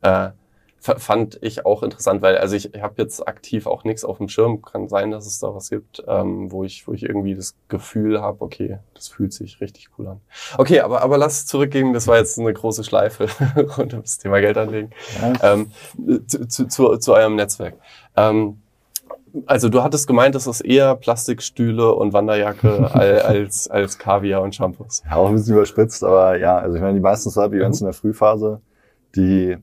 Äh, 0.00 0.30
fand 0.82 1.38
ich 1.42 1.64
auch 1.64 1.84
interessant, 1.84 2.22
weil 2.22 2.36
also 2.36 2.56
ich, 2.56 2.74
ich 2.74 2.82
habe 2.82 3.00
jetzt 3.00 3.26
aktiv 3.26 3.66
auch 3.66 3.84
nichts 3.84 4.04
auf 4.04 4.18
dem 4.18 4.28
Schirm. 4.28 4.62
Kann 4.62 4.88
sein, 4.88 5.12
dass 5.12 5.26
es 5.26 5.38
da 5.38 5.54
was 5.54 5.70
gibt, 5.70 6.02
ähm, 6.08 6.50
wo 6.50 6.64
ich 6.64 6.88
wo 6.88 6.92
ich 6.92 7.04
irgendwie 7.04 7.36
das 7.36 7.54
Gefühl 7.68 8.20
habe, 8.20 8.42
okay, 8.42 8.78
das 8.94 9.08
fühlt 9.08 9.32
sich 9.32 9.60
richtig 9.60 9.90
cool 9.96 10.08
an. 10.08 10.20
Okay, 10.58 10.80
aber 10.80 11.02
aber 11.02 11.18
lass 11.18 11.46
zurückgehen. 11.46 11.92
Das 11.92 12.08
war 12.08 12.18
jetzt 12.18 12.38
eine 12.38 12.52
große 12.52 12.82
Schleife 12.82 13.28
rund 13.76 13.94
um 13.94 14.02
das 14.02 14.18
Thema 14.18 14.40
Geldanlegen. 14.40 14.90
Ja. 15.20 15.52
Ähm, 15.52 15.70
zu, 16.26 16.48
zu, 16.48 16.66
zu, 16.66 16.96
zu 16.96 17.14
eurem 17.14 17.36
Netzwerk. 17.36 17.74
Ähm, 18.16 18.61
also 19.46 19.68
du 19.68 19.82
hattest 19.82 20.06
gemeint, 20.06 20.34
das 20.34 20.46
ist 20.46 20.60
eher 20.60 20.94
Plastikstühle 20.94 21.94
und 21.94 22.12
Wanderjacke 22.12 22.90
als, 23.24 23.68
als 23.68 23.98
Kaviar 23.98 24.42
und 24.42 24.54
Shampoos. 24.54 25.02
Ja, 25.04 25.16
auch 25.16 25.28
ein 25.28 25.34
bisschen 25.34 25.54
überspitzt, 25.54 26.04
aber 26.04 26.36
ja, 26.36 26.58
also 26.58 26.76
ich 26.76 26.82
meine, 26.82 26.94
die 26.94 27.00
meisten 27.00 27.30
Startup-Events 27.30 27.80
mhm. 27.80 27.86
in 27.86 27.92
der 27.92 28.00
Frühphase, 28.00 28.60
die, 29.16 29.56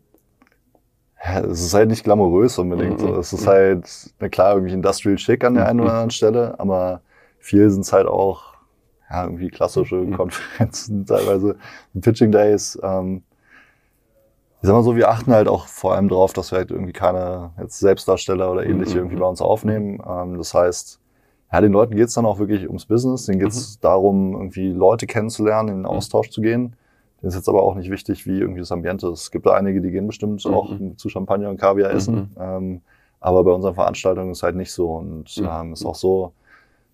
ja, 1.23 1.39
es 1.41 1.61
ist 1.61 1.73
halt 1.73 1.89
nicht 1.89 2.03
glamourös 2.03 2.57
unbedingt. 2.57 3.01
Mhm. 3.01 3.19
Es 3.19 3.33
ist 3.33 3.47
halt, 3.47 4.13
na 4.19 4.29
klar, 4.29 4.53
irgendwie 4.53 4.73
industrial 4.73 5.17
schick 5.17 5.43
an 5.43 5.55
der 5.55 5.67
einen 5.67 5.81
oder 5.81 5.91
anderen 5.91 6.11
Stelle, 6.11 6.59
aber 6.59 7.01
viel 7.37 7.69
sind 7.69 7.81
es 7.81 7.93
halt 7.93 8.07
auch, 8.07 8.53
ja, 9.09 9.23
irgendwie 9.23 9.49
klassische 9.49 9.95
mhm. 9.95 10.15
Konferenzen, 10.15 11.05
teilweise 11.07 11.55
Pitching 11.99 12.31
Days, 12.31 12.79
ähm, 12.81 13.23
ich 14.61 14.67
sag 14.67 14.73
mal 14.73 14.83
so, 14.83 14.95
wir 14.95 15.09
achten 15.09 15.31
halt 15.31 15.47
auch 15.47 15.67
vor 15.67 15.95
allem 15.95 16.09
darauf, 16.09 16.33
dass 16.33 16.51
wir 16.51 16.57
halt 16.57 16.71
irgendwie 16.71 16.91
keine 16.91 17.51
jetzt 17.59 17.79
Selbstdarsteller 17.79 18.51
oder 18.51 18.65
ähnliche 18.65 18.95
mhm. 18.95 18.97
irgendwie 18.97 19.15
bei 19.15 19.25
uns 19.25 19.41
aufnehmen. 19.41 20.01
Ähm, 20.05 20.37
das 20.37 20.53
heißt, 20.53 20.99
ja, 21.51 21.61
den 21.61 21.71
Leuten 21.71 21.95
geht's 21.95 22.13
dann 22.13 22.25
auch 22.25 22.39
wirklich 22.39 22.67
ums 22.67 22.85
Business. 22.85 23.25
Denen 23.25 23.39
geht's 23.39 23.77
mhm. 23.77 23.81
darum, 23.81 24.33
irgendwie 24.33 24.71
Leute 24.71 25.07
kennenzulernen, 25.07 25.69
in 25.69 25.75
den 25.75 25.81
mhm. 25.83 25.87
Austausch 25.87 26.29
zu 26.29 26.41
gehen. 26.41 26.75
Denen 27.21 27.29
ist 27.29 27.35
jetzt 27.35 27.47
aber 27.47 27.63
auch 27.63 27.75
nicht 27.75 27.89
wichtig, 27.89 28.25
wie 28.27 28.39
irgendwie 28.39 28.59
das 28.59 28.71
Ambiente 28.73 29.07
ist. 29.07 29.21
Es 29.21 29.31
gibt 29.31 29.45
da 29.45 29.53
einige, 29.53 29.79
die 29.79 29.91
gehen 29.91 30.07
bestimmt 30.07 30.43
mhm. 30.45 30.53
auch 30.53 30.69
zu 30.97 31.07
Champagner 31.07 31.49
und 31.49 31.57
Kaviar 31.57 31.91
essen. 31.91 32.15
Mhm. 32.15 32.41
Ähm, 32.41 32.81
aber 33.21 33.45
bei 33.45 33.51
unseren 33.51 33.75
Veranstaltungen 33.75 34.31
ist 34.31 34.43
halt 34.43 34.57
nicht 34.57 34.73
so. 34.73 34.91
Und 34.91 35.37
mhm. 35.37 35.47
ähm, 35.49 35.73
ist 35.73 35.85
auch 35.85 35.95
so, 35.95 36.33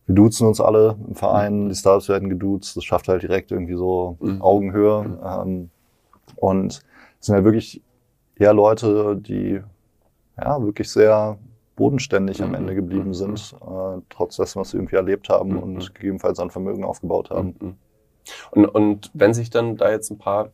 wir 0.05 0.13
duzen 0.13 0.47
uns 0.47 0.61
alle 0.61 0.97
im 1.07 1.16
Verein, 1.16 1.70
die 1.70 1.76
Startups 1.76 2.09
werden 2.09 2.30
geduzt. 2.30 2.78
Das 2.78 2.84
schafft 2.84 3.07
halt 3.07 3.24
direkt 3.24 3.51
irgendwie 3.51 3.76
so 3.76 4.18
Augenhöhe. 4.39 5.18
Ähm, 5.26 5.72
und 6.36 6.82
es 7.26 7.28
sind 7.28 7.36
halt 7.38 7.46
wirklich 7.46 7.82
eher 8.36 8.54
Leute, 8.54 9.16
die 9.16 9.60
ja 10.38 10.62
wirklich 10.62 10.92
sehr 10.92 11.40
bodenständig 11.76 12.44
am 12.44 12.54
Ende 12.54 12.76
geblieben 12.76 13.16
sind, 13.16 13.56
äh, 13.62 14.00
trotz 14.12 14.36
dessen, 14.36 14.60
was 14.60 14.70
sie 14.70 14.78
irgendwie 14.78 14.96
erlebt 14.96 15.28
haben 15.30 15.58
und 15.58 15.96
gegebenenfalls 15.96 16.38
an 16.38 16.52
Vermögen 16.52 16.84
aufgebaut 16.84 17.32
haben. 17.32 17.80
Und, 18.52 18.66
und 18.68 19.10
wenn 19.16 19.34
sich 19.34 19.50
dann 19.50 19.76
da 19.76 19.90
jetzt 19.90 20.12
ein 20.12 20.20
paar 20.20 20.52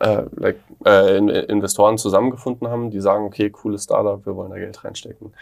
äh, 0.00 0.24
like, 0.36 0.58
äh, 0.84 1.18
Investoren 1.18 1.98
zusammengefunden 1.98 2.68
haben, 2.68 2.90
die 2.90 3.00
sagen, 3.00 3.24
okay, 3.24 3.50
cooles 3.50 3.84
Startup, 3.84 4.24
wir 4.24 4.34
wollen 4.34 4.50
da 4.50 4.56
Geld 4.56 4.82
reinstecken. 4.82 5.34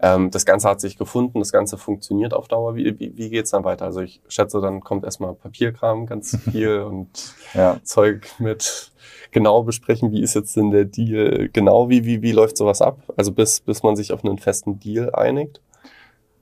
Ähm, 0.00 0.30
das 0.30 0.46
Ganze 0.46 0.68
hat 0.68 0.80
sich 0.80 0.96
gefunden, 0.96 1.38
das 1.38 1.52
Ganze 1.52 1.76
funktioniert 1.76 2.34
auf 2.34 2.48
Dauer. 2.48 2.74
Wie, 2.74 2.98
wie, 2.98 3.16
wie 3.16 3.30
geht's 3.30 3.50
dann 3.50 3.64
weiter? 3.64 3.84
Also 3.84 4.00
ich 4.00 4.20
schätze, 4.28 4.60
dann 4.60 4.80
kommt 4.80 5.04
erstmal 5.04 5.34
Papierkram 5.34 6.06
ganz 6.06 6.36
viel 6.50 6.80
und 6.80 7.34
ja. 7.54 7.78
Zeug 7.84 8.26
mit 8.38 8.90
genau 9.32 9.62
besprechen, 9.62 10.12
wie 10.12 10.22
ist 10.22 10.34
jetzt 10.34 10.56
denn 10.56 10.70
der 10.70 10.86
Deal, 10.86 11.50
genau 11.52 11.90
wie, 11.90 12.04
wie, 12.04 12.22
wie 12.22 12.32
läuft 12.32 12.56
sowas 12.56 12.80
ab? 12.80 12.98
Also 13.16 13.32
bis, 13.32 13.60
bis 13.60 13.82
man 13.82 13.96
sich 13.96 14.12
auf 14.12 14.24
einen 14.24 14.38
festen 14.38 14.80
Deal 14.80 15.14
einigt? 15.14 15.60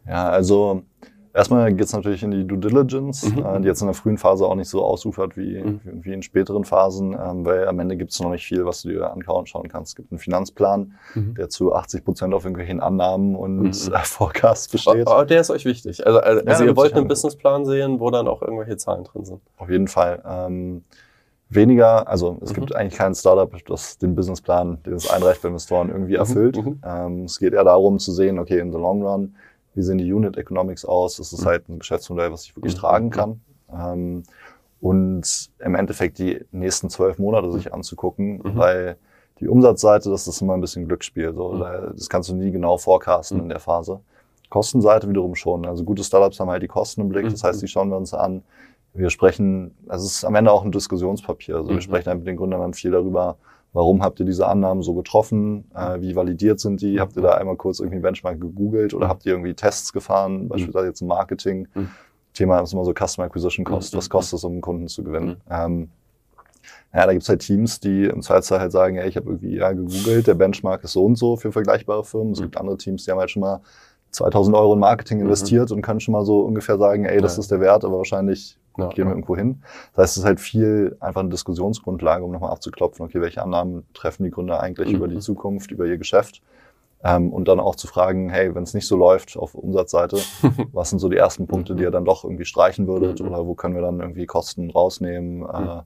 Ja, 0.07 0.29
also 0.29 0.83
Erstmal 1.35 1.75
geht 1.75 1.87
es 1.87 1.93
natürlich 1.93 2.23
in 2.23 2.31
die 2.31 2.47
Due 2.47 2.59
Diligence, 2.59 3.29
mhm. 3.29 3.45
äh, 3.45 3.61
die 3.61 3.67
jetzt 3.67 3.81
in 3.81 3.89
der 3.89 3.95
frühen 3.95 4.19
Phase 4.19 4.47
auch 4.47 4.55
nicht 4.55 4.69
so 4.69 4.85
ausufert 4.85 5.37
wie, 5.37 5.61
mhm. 5.61 5.81
wie 5.83 6.13
in 6.13 6.23
späteren 6.23 6.65
Phasen, 6.65 7.13
ähm, 7.13 7.45
weil 7.45 7.67
am 7.67 7.81
Ende 7.81 7.97
gibt 7.97 8.13
es 8.13 8.21
noch 8.21 8.31
nicht 8.31 8.47
viel, 8.47 8.65
was 8.65 8.83
du 8.83 8.91
dir 8.91 9.11
anschauen 9.11 9.69
kannst. 9.69 9.91
Es 9.91 9.97
gibt 9.97 10.13
einen 10.13 10.21
Finanzplan, 10.21 10.95
mhm. 11.15 11.35
der 11.35 11.49
zu 11.49 11.75
80 11.75 12.05
Prozent 12.05 12.35
auf 12.35 12.45
irgendwelchen 12.45 12.79
Annahmen 12.79 13.35
und 13.35 13.63
mhm. 13.63 13.95
äh, 13.95 13.99
Forecasts 14.05 14.69
besteht. 14.69 15.09
Aber 15.09 15.25
der 15.27 15.41
ist 15.41 15.51
euch 15.51 15.65
wichtig. 15.65 16.07
Also, 16.07 16.21
also, 16.21 16.45
ja, 16.47 16.63
ihr 16.63 16.77
wollt 16.77 16.95
einen 16.95 17.09
Businessplan 17.09 17.65
sehen, 17.65 17.99
wo 17.99 18.11
dann 18.11 18.29
auch 18.29 18.41
irgendwelche 18.41 18.77
Zahlen 18.77 19.03
drin 19.03 19.25
sind. 19.25 19.41
Auf 19.57 19.69
jeden 19.69 19.89
Fall. 19.89 20.23
Ähm, 20.25 20.85
weniger, 21.49 22.07
also 22.07 22.39
es 22.43 22.51
mhm. 22.51 22.55
gibt 22.55 22.77
eigentlich 22.77 22.95
kein 22.95 23.13
Startup, 23.13 23.51
das 23.67 23.99
den 23.99 24.15
Businessplan, 24.15 24.85
den 24.85 24.95
es 24.95 25.11
einreicht 25.11 25.43
bei 25.43 25.49
Investoren, 25.49 25.89
irgendwie 25.89 26.13
mhm. 26.13 26.21
erfüllt. 26.21 26.59
Ähm, 26.85 27.25
es 27.25 27.41
geht 27.41 27.55
eher 27.55 27.65
darum 27.65 27.99
zu 27.99 28.13
sehen, 28.13 28.39
okay, 28.39 28.61
in 28.61 28.71
the 28.71 28.79
long 28.79 29.03
run, 29.03 29.35
wie 29.75 29.83
sehen 29.83 29.99
die 29.99 30.13
Unit 30.13 30.37
Economics 30.37 30.85
aus? 30.85 31.17
Das 31.17 31.33
ist 31.33 31.43
mhm. 31.43 31.47
halt 31.47 31.69
ein 31.69 31.79
Geschäftsmodell, 31.79 32.33
was 32.33 32.45
ich 32.45 32.57
wirklich 32.57 32.75
mhm. 32.75 32.79
tragen 32.79 33.11
kann. 33.11 33.41
Ähm, 33.73 34.23
und 34.81 35.51
im 35.61 35.75
Endeffekt 35.75 36.19
die 36.19 36.45
nächsten 36.53 36.91
zwölf 36.91 37.19
Monate 37.19 37.51
sich 37.53 37.73
anzugucken, 37.73 38.43
mhm. 38.45 38.57
weil 38.57 38.97
die 39.41 39.49
Umsatzseite, 39.49 40.11
das 40.11 40.29
ist 40.29 40.41
immer 40.41 40.55
ein 40.55 40.61
bisschen 40.61 40.87
Glücksspiel. 40.87 41.33
So, 41.35 41.53
mhm. 41.53 41.93
Das 41.97 42.09
kannst 42.09 42.29
du 42.29 42.35
nie 42.35 42.51
genau 42.51 42.79
forecasten 42.79 43.41
in 43.41 43.49
der 43.49 43.61
Phase. 43.61 44.01
Kostenseite 44.51 45.09
wiederum 45.09 45.35
schon. 45.35 45.67
Also 45.67 45.85
gute 45.85 46.05
Startups 46.05 46.39
haben 46.39 46.51
halt 46.51 46.63
die 46.63 46.69
Kosten 46.69 47.01
im 47.01 47.09
Blick. 47.09 47.29
Das 47.29 47.43
heißt, 47.43 47.61
die 47.61 47.67
schauen 47.67 47.89
wir 47.89 47.97
uns 47.97 48.15
an. 48.15 48.43
Wir 48.93 49.11
sprechen, 49.11 49.75
also 49.89 50.07
es 50.07 50.19
ist 50.19 50.25
am 50.25 50.37
Ende 50.37 50.53
auch 50.53 50.65
ein 50.65 50.71
Diskussionspapier. 50.71 51.57
Also 51.57 51.71
wir 51.71 51.81
sprechen 51.81 52.07
halt 52.07 52.19
mit 52.19 52.29
den 52.29 52.37
Gründern 52.37 52.61
dann 52.61 52.75
viel 52.75 52.93
darüber, 52.93 53.37
Warum 53.75 54.03
habt 54.03 54.21
ihr 54.21 54.25
diese 54.25 54.47
Annahmen 54.47 54.85
so 54.85 54.95
getroffen? 54.95 55.65
Äh, 55.75 56.01
wie 56.01 56.15
validiert 56.15 56.61
sind 56.61 56.81
die? 56.81 57.01
Habt 57.01 57.17
ihr 57.17 57.23
da 57.23 57.33
einmal 57.33 57.57
kurz 57.57 57.81
irgendwie 57.81 57.99
Benchmark 57.99 58.41
gegoogelt 58.41 58.95
oder 58.95 59.09
habt 59.09 59.27
ihr 59.27 59.33
irgendwie 59.33 59.53
Tests 59.53 59.93
gefahren, 59.93 60.49
beispielsweise 60.49 60.87
jetzt 60.87 61.03
im 61.03 61.09
Marketing? 61.09 61.67
Mhm. 61.75 61.89
Thema 62.35 62.61
ist 62.61 62.73
immer 62.73 62.85
so 62.85 62.93
Customer 62.93 63.27
Acquisition 63.27 63.65
Cost. 63.65 63.97
Was 63.97 64.09
kostet 64.09 64.39
es, 64.39 64.45
um 64.45 64.53
einen 64.53 64.61
Kunden 64.61 64.87
zu 64.87 65.03
gewinnen? 65.03 65.41
Ähm, 65.51 65.91
ja, 66.95 67.05
da 67.05 67.13
gibt's 67.13 67.29
halt 67.29 67.41
Teams, 67.41 67.81
die 67.81 68.05
im 68.05 68.23
Zweifelsfall 68.23 68.61
halt 68.61 68.73
sagen, 68.73 68.95
ja, 68.95 69.05
ich 69.07 69.17
habe 69.17 69.27
irgendwie 69.29 69.57
ja 69.57 69.73
gegoogelt, 69.73 70.29
der 70.29 70.35
Benchmark 70.35 70.85
ist 70.85 70.93
so 70.93 71.05
und 71.05 71.17
so 71.17 71.37
für 71.37 71.51
vergleichbare 71.51 72.05
Firmen. 72.05 72.33
Es 72.33 72.41
gibt 72.41 72.57
andere 72.57 72.77
Teams, 72.77 73.05
die 73.05 73.11
haben 73.11 73.19
halt 73.19 73.31
schon 73.31 73.43
mal 73.43 73.61
2000 74.13 74.57
Euro 74.57 74.75
in 74.75 74.79
Marketing 74.79 75.19
investiert 75.19 75.71
mhm. 75.71 75.77
und 75.77 75.83
können 75.83 75.99
schon 75.99 76.13
mal 76.13 76.25
so 76.25 76.43
ungefähr 76.43 76.79
sagen, 76.79 77.07
ey, 77.07 77.21
das 77.21 77.37
ja. 77.37 77.41
ist 77.41 77.51
der 77.51 77.61
Wert, 77.61 77.85
aber 77.85 77.99
wahrscheinlich 77.99 78.57
ja, 78.77 78.89
gehen 78.89 79.05
wir 79.05 79.05
ja. 79.05 79.11
irgendwo 79.11 79.37
hin. 79.37 79.63
Das 79.95 80.03
heißt, 80.03 80.13
es 80.13 80.17
ist 80.19 80.25
halt 80.25 80.41
viel 80.41 80.97
einfach 81.01 81.21
eine 81.21 81.31
Diskussionsgrundlage, 81.31 82.25
um 82.25 82.33
nochmal 82.33 82.51
abzuklopfen, 82.51 83.05
okay, 83.05 83.21
welche 83.21 83.43
Annahmen 83.43 83.87
treffen 83.95 84.25
die 84.25 84.31
Gründer 84.31 84.61
eigentlich 84.61 84.89
mhm. 84.89 84.97
über 84.97 85.09
die 85.09 85.19
Zukunft, 85.19 85.71
über 85.71 85.87
ihr 85.87 85.99
Geschäft? 85.99 86.43
Ähm, 87.03 87.33
und 87.33 87.49
dann 87.49 87.61
auch 87.61 87.77
zu 87.77 87.87
fragen, 87.87 88.31
hey, 88.31 88.55
wenn 88.55 88.63
es 88.63 88.73
nicht 88.73 88.87
so 88.87 88.97
läuft 88.97 89.37
auf 89.37 89.55
Umsatzseite, 89.55 90.19
was 90.73 90.91
sind 90.91 91.01
so 91.01 91.11
die 91.11 91.19
ersten 91.19 91.47
Punkte, 91.47 91.75
die 91.75 91.83
ihr 91.83 91.91
dann 91.91 92.07
doch 92.07 92.25
irgendwie 92.25 92.47
streichen 92.47 92.87
würdet? 92.87 93.21
Mhm. 93.21 93.29
Oder 93.29 93.47
wo 93.47 93.55
können 93.55 93.75
wir 93.75 93.83
dann 93.83 94.01
irgendwie 94.01 94.27
Kosten 94.27 94.71
rausnehmen? 94.71 95.43
Äh, 95.43 95.61
mhm. 95.61 95.81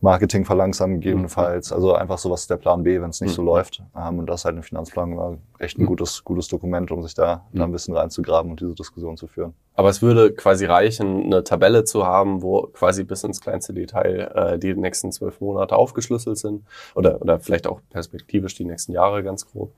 Marketing 0.00 0.44
verlangsamen 0.44 1.00
gegebenenfalls. 1.00 1.72
Also 1.72 1.94
einfach 1.94 2.18
so, 2.18 2.30
was 2.30 2.42
ist 2.42 2.50
der 2.50 2.58
Plan 2.58 2.82
B, 2.82 3.00
wenn 3.00 3.10
es 3.10 3.20
nicht 3.20 3.30
mhm. 3.30 3.36
so 3.36 3.42
läuft. 3.42 3.82
Ähm, 3.96 4.18
und 4.18 4.26
das 4.26 4.40
ist 4.40 4.44
halt 4.44 4.56
ein 4.56 4.62
Finanzplan 4.62 5.16
war 5.16 5.38
echt 5.58 5.78
ein 5.78 5.82
mhm. 5.82 5.86
gutes, 5.86 6.22
gutes 6.22 6.48
Dokument, 6.48 6.90
um 6.90 7.02
sich 7.02 7.14
da, 7.14 7.46
mhm. 7.52 7.58
da 7.58 7.64
ein 7.64 7.72
bisschen 7.72 7.96
reinzugraben 7.96 8.50
und 8.50 8.60
diese 8.60 8.74
Diskussion 8.74 9.16
zu 9.16 9.26
führen. 9.26 9.54
Aber 9.74 9.88
es 9.88 10.02
würde 10.02 10.32
quasi 10.32 10.66
reichen, 10.66 11.24
eine 11.24 11.44
Tabelle 11.44 11.84
zu 11.84 12.06
haben, 12.06 12.42
wo 12.42 12.62
quasi 12.72 13.04
bis 13.04 13.24
ins 13.24 13.40
kleinste 13.40 13.72
Detail 13.72 14.32
äh, 14.34 14.58
die 14.58 14.74
nächsten 14.74 15.12
zwölf 15.12 15.40
Monate 15.40 15.76
aufgeschlüsselt 15.76 16.38
sind 16.38 16.64
oder, 16.94 17.20
oder 17.20 17.40
vielleicht 17.40 17.66
auch 17.66 17.80
perspektivisch 17.90 18.54
die 18.54 18.64
nächsten 18.64 18.92
Jahre 18.92 19.22
ganz 19.22 19.46
grob. 19.46 19.72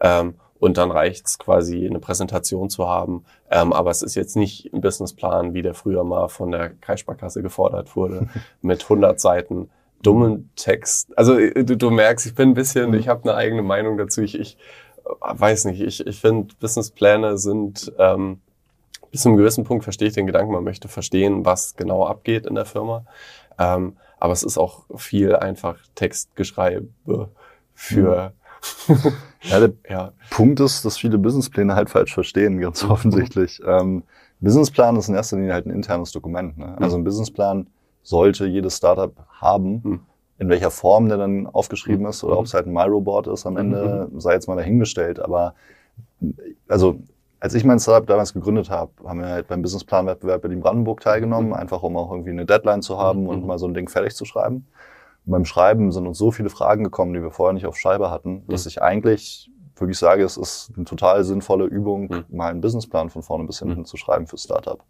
Ähm, 0.00 0.34
und 0.60 0.76
dann 0.76 0.90
reicht's 0.90 1.38
quasi, 1.38 1.86
eine 1.86 1.98
Präsentation 1.98 2.70
zu 2.70 2.86
haben. 2.86 3.24
Ähm, 3.50 3.72
aber 3.72 3.90
es 3.90 4.02
ist 4.02 4.14
jetzt 4.14 4.36
nicht 4.36 4.72
ein 4.72 4.82
Businessplan, 4.82 5.54
wie 5.54 5.62
der 5.62 5.74
früher 5.74 6.04
mal 6.04 6.28
von 6.28 6.52
der 6.52 6.68
Kreissparkasse 6.68 7.42
gefordert 7.42 7.96
wurde, 7.96 8.28
mit 8.62 8.84
100 8.84 9.18
Seiten 9.18 9.70
dummen 10.02 10.50
Text. 10.56 11.16
Also 11.18 11.38
äh, 11.38 11.64
du, 11.64 11.76
du 11.76 11.90
merkst, 11.90 12.26
ich 12.26 12.34
bin 12.34 12.50
ein 12.50 12.54
bisschen, 12.54 12.92
ich 12.94 13.08
habe 13.08 13.22
eine 13.24 13.34
eigene 13.34 13.62
Meinung 13.62 13.96
dazu. 13.96 14.20
Ich, 14.20 14.38
ich 14.38 14.58
äh, 15.04 15.10
weiß 15.20 15.64
nicht, 15.64 15.80
ich, 15.80 16.06
ich 16.06 16.20
finde, 16.20 16.54
Businesspläne 16.60 17.38
sind 17.38 17.92
ähm, 17.98 18.40
bis 19.10 19.22
zu 19.22 19.30
einem 19.30 19.38
gewissen 19.38 19.64
Punkt 19.64 19.82
verstehe 19.82 20.08
ich 20.08 20.14
den 20.14 20.26
Gedanken, 20.26 20.52
man 20.52 20.62
möchte 20.62 20.88
verstehen, 20.88 21.44
was 21.44 21.74
genau 21.74 22.06
abgeht 22.06 22.46
in 22.46 22.54
der 22.54 22.66
Firma. 22.66 23.06
Ähm, 23.58 23.96
aber 24.18 24.34
es 24.34 24.42
ist 24.42 24.58
auch 24.58 24.84
viel 24.96 25.34
einfach 25.34 25.78
Textgeschreibe 25.94 26.88
für 27.74 28.28
mhm. 28.28 28.39
Ja, 29.42 29.60
der 29.60 29.72
ja. 29.88 30.12
Punkt 30.30 30.60
ist, 30.60 30.84
dass 30.84 30.98
viele 30.98 31.18
Businesspläne 31.18 31.74
halt 31.74 31.90
falsch 31.90 32.14
verstehen, 32.14 32.60
ganz 32.60 32.84
offensichtlich. 32.84 33.60
Ähm, 33.66 34.02
Businessplan 34.40 34.96
ist 34.96 35.08
in 35.08 35.14
erster 35.14 35.36
Linie 35.36 35.52
halt 35.52 35.66
ein 35.66 35.70
internes 35.70 36.12
Dokument. 36.12 36.56
Ne? 36.58 36.76
Also 36.78 36.96
ein 36.96 37.04
Businessplan 37.04 37.66
sollte 38.02 38.46
jedes 38.46 38.76
Startup 38.76 39.14
haben. 39.40 39.80
Mhm. 39.82 40.00
In 40.38 40.48
welcher 40.48 40.70
Form 40.70 41.08
der 41.08 41.18
dann 41.18 41.46
aufgeschrieben 41.46 42.06
ist 42.06 42.24
oder 42.24 42.38
ob 42.38 42.46
es 42.46 42.54
halt 42.54 42.66
ein 42.66 42.72
Miro-Board 42.72 43.26
ist 43.26 43.44
am 43.44 43.58
Ende, 43.58 44.08
sei 44.16 44.32
jetzt 44.32 44.48
mal 44.48 44.56
dahingestellt. 44.56 45.20
Aber 45.20 45.54
also 46.66 46.98
als 47.40 47.52
ich 47.52 47.62
mein 47.64 47.78
Startup 47.78 48.06
damals 48.06 48.32
gegründet 48.32 48.70
habe, 48.70 48.90
haben 49.04 49.20
wir 49.20 49.28
halt 49.28 49.48
beim 49.48 49.60
Businessplan-Wettbewerb 49.60 50.42
in 50.46 50.60
Brandenburg 50.60 51.00
teilgenommen, 51.00 51.52
einfach 51.52 51.82
um 51.82 51.94
auch 51.98 52.10
irgendwie 52.10 52.30
eine 52.30 52.46
Deadline 52.46 52.80
zu 52.80 52.98
haben 52.98 53.26
und 53.26 53.46
mal 53.46 53.58
so 53.58 53.66
ein 53.66 53.74
Ding 53.74 53.90
fertig 53.90 54.14
zu 54.14 54.24
schreiben. 54.24 54.66
Und 55.26 55.32
beim 55.32 55.44
Schreiben 55.44 55.92
sind 55.92 56.06
uns 56.06 56.18
so 56.18 56.30
viele 56.30 56.50
Fragen 56.50 56.84
gekommen, 56.84 57.12
die 57.12 57.22
wir 57.22 57.30
vorher 57.30 57.52
nicht 57.52 57.66
auf 57.66 57.76
Scheibe 57.76 58.10
hatten, 58.10 58.44
mhm. 58.46 58.46
dass 58.48 58.66
ich 58.66 58.82
eigentlich 58.82 59.50
wirklich 59.76 59.98
sage, 59.98 60.22
es 60.22 60.36
ist 60.36 60.72
eine 60.76 60.84
total 60.84 61.24
sinnvolle 61.24 61.64
Übung, 61.64 62.08
mhm. 62.08 62.36
mal 62.36 62.50
einen 62.50 62.60
Businessplan 62.60 63.10
von 63.10 63.22
vorne 63.22 63.44
bis 63.44 63.58
hinten 63.58 63.80
mhm. 63.80 63.84
zu 63.84 63.96
schreiben 63.96 64.26
für 64.26 64.38
Startup. 64.38 64.82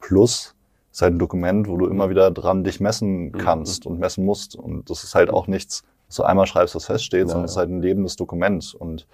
Plus, 0.00 0.54
es 0.90 0.98
ist 0.98 1.02
halt 1.02 1.14
ein 1.14 1.18
Dokument, 1.18 1.68
wo 1.68 1.76
du 1.76 1.86
immer 1.86 2.08
wieder 2.10 2.30
dran 2.30 2.64
dich 2.64 2.80
messen 2.80 3.26
mhm. 3.26 3.32
kannst 3.32 3.86
und 3.86 3.98
messen 3.98 4.24
musst. 4.24 4.56
Und 4.56 4.90
das 4.90 5.04
ist 5.04 5.14
halt 5.14 5.30
auch 5.30 5.46
nichts, 5.46 5.82
was 6.06 6.16
du 6.16 6.22
einmal 6.22 6.46
schreibst, 6.46 6.74
was 6.74 6.86
feststeht, 6.86 7.20
ja, 7.20 7.28
sondern 7.28 7.44
es 7.44 7.52
ist 7.52 7.56
halt 7.56 7.70
ein 7.70 7.82
lebendes 7.82 8.16
Dokument. 8.16 8.74
Und 8.74 9.06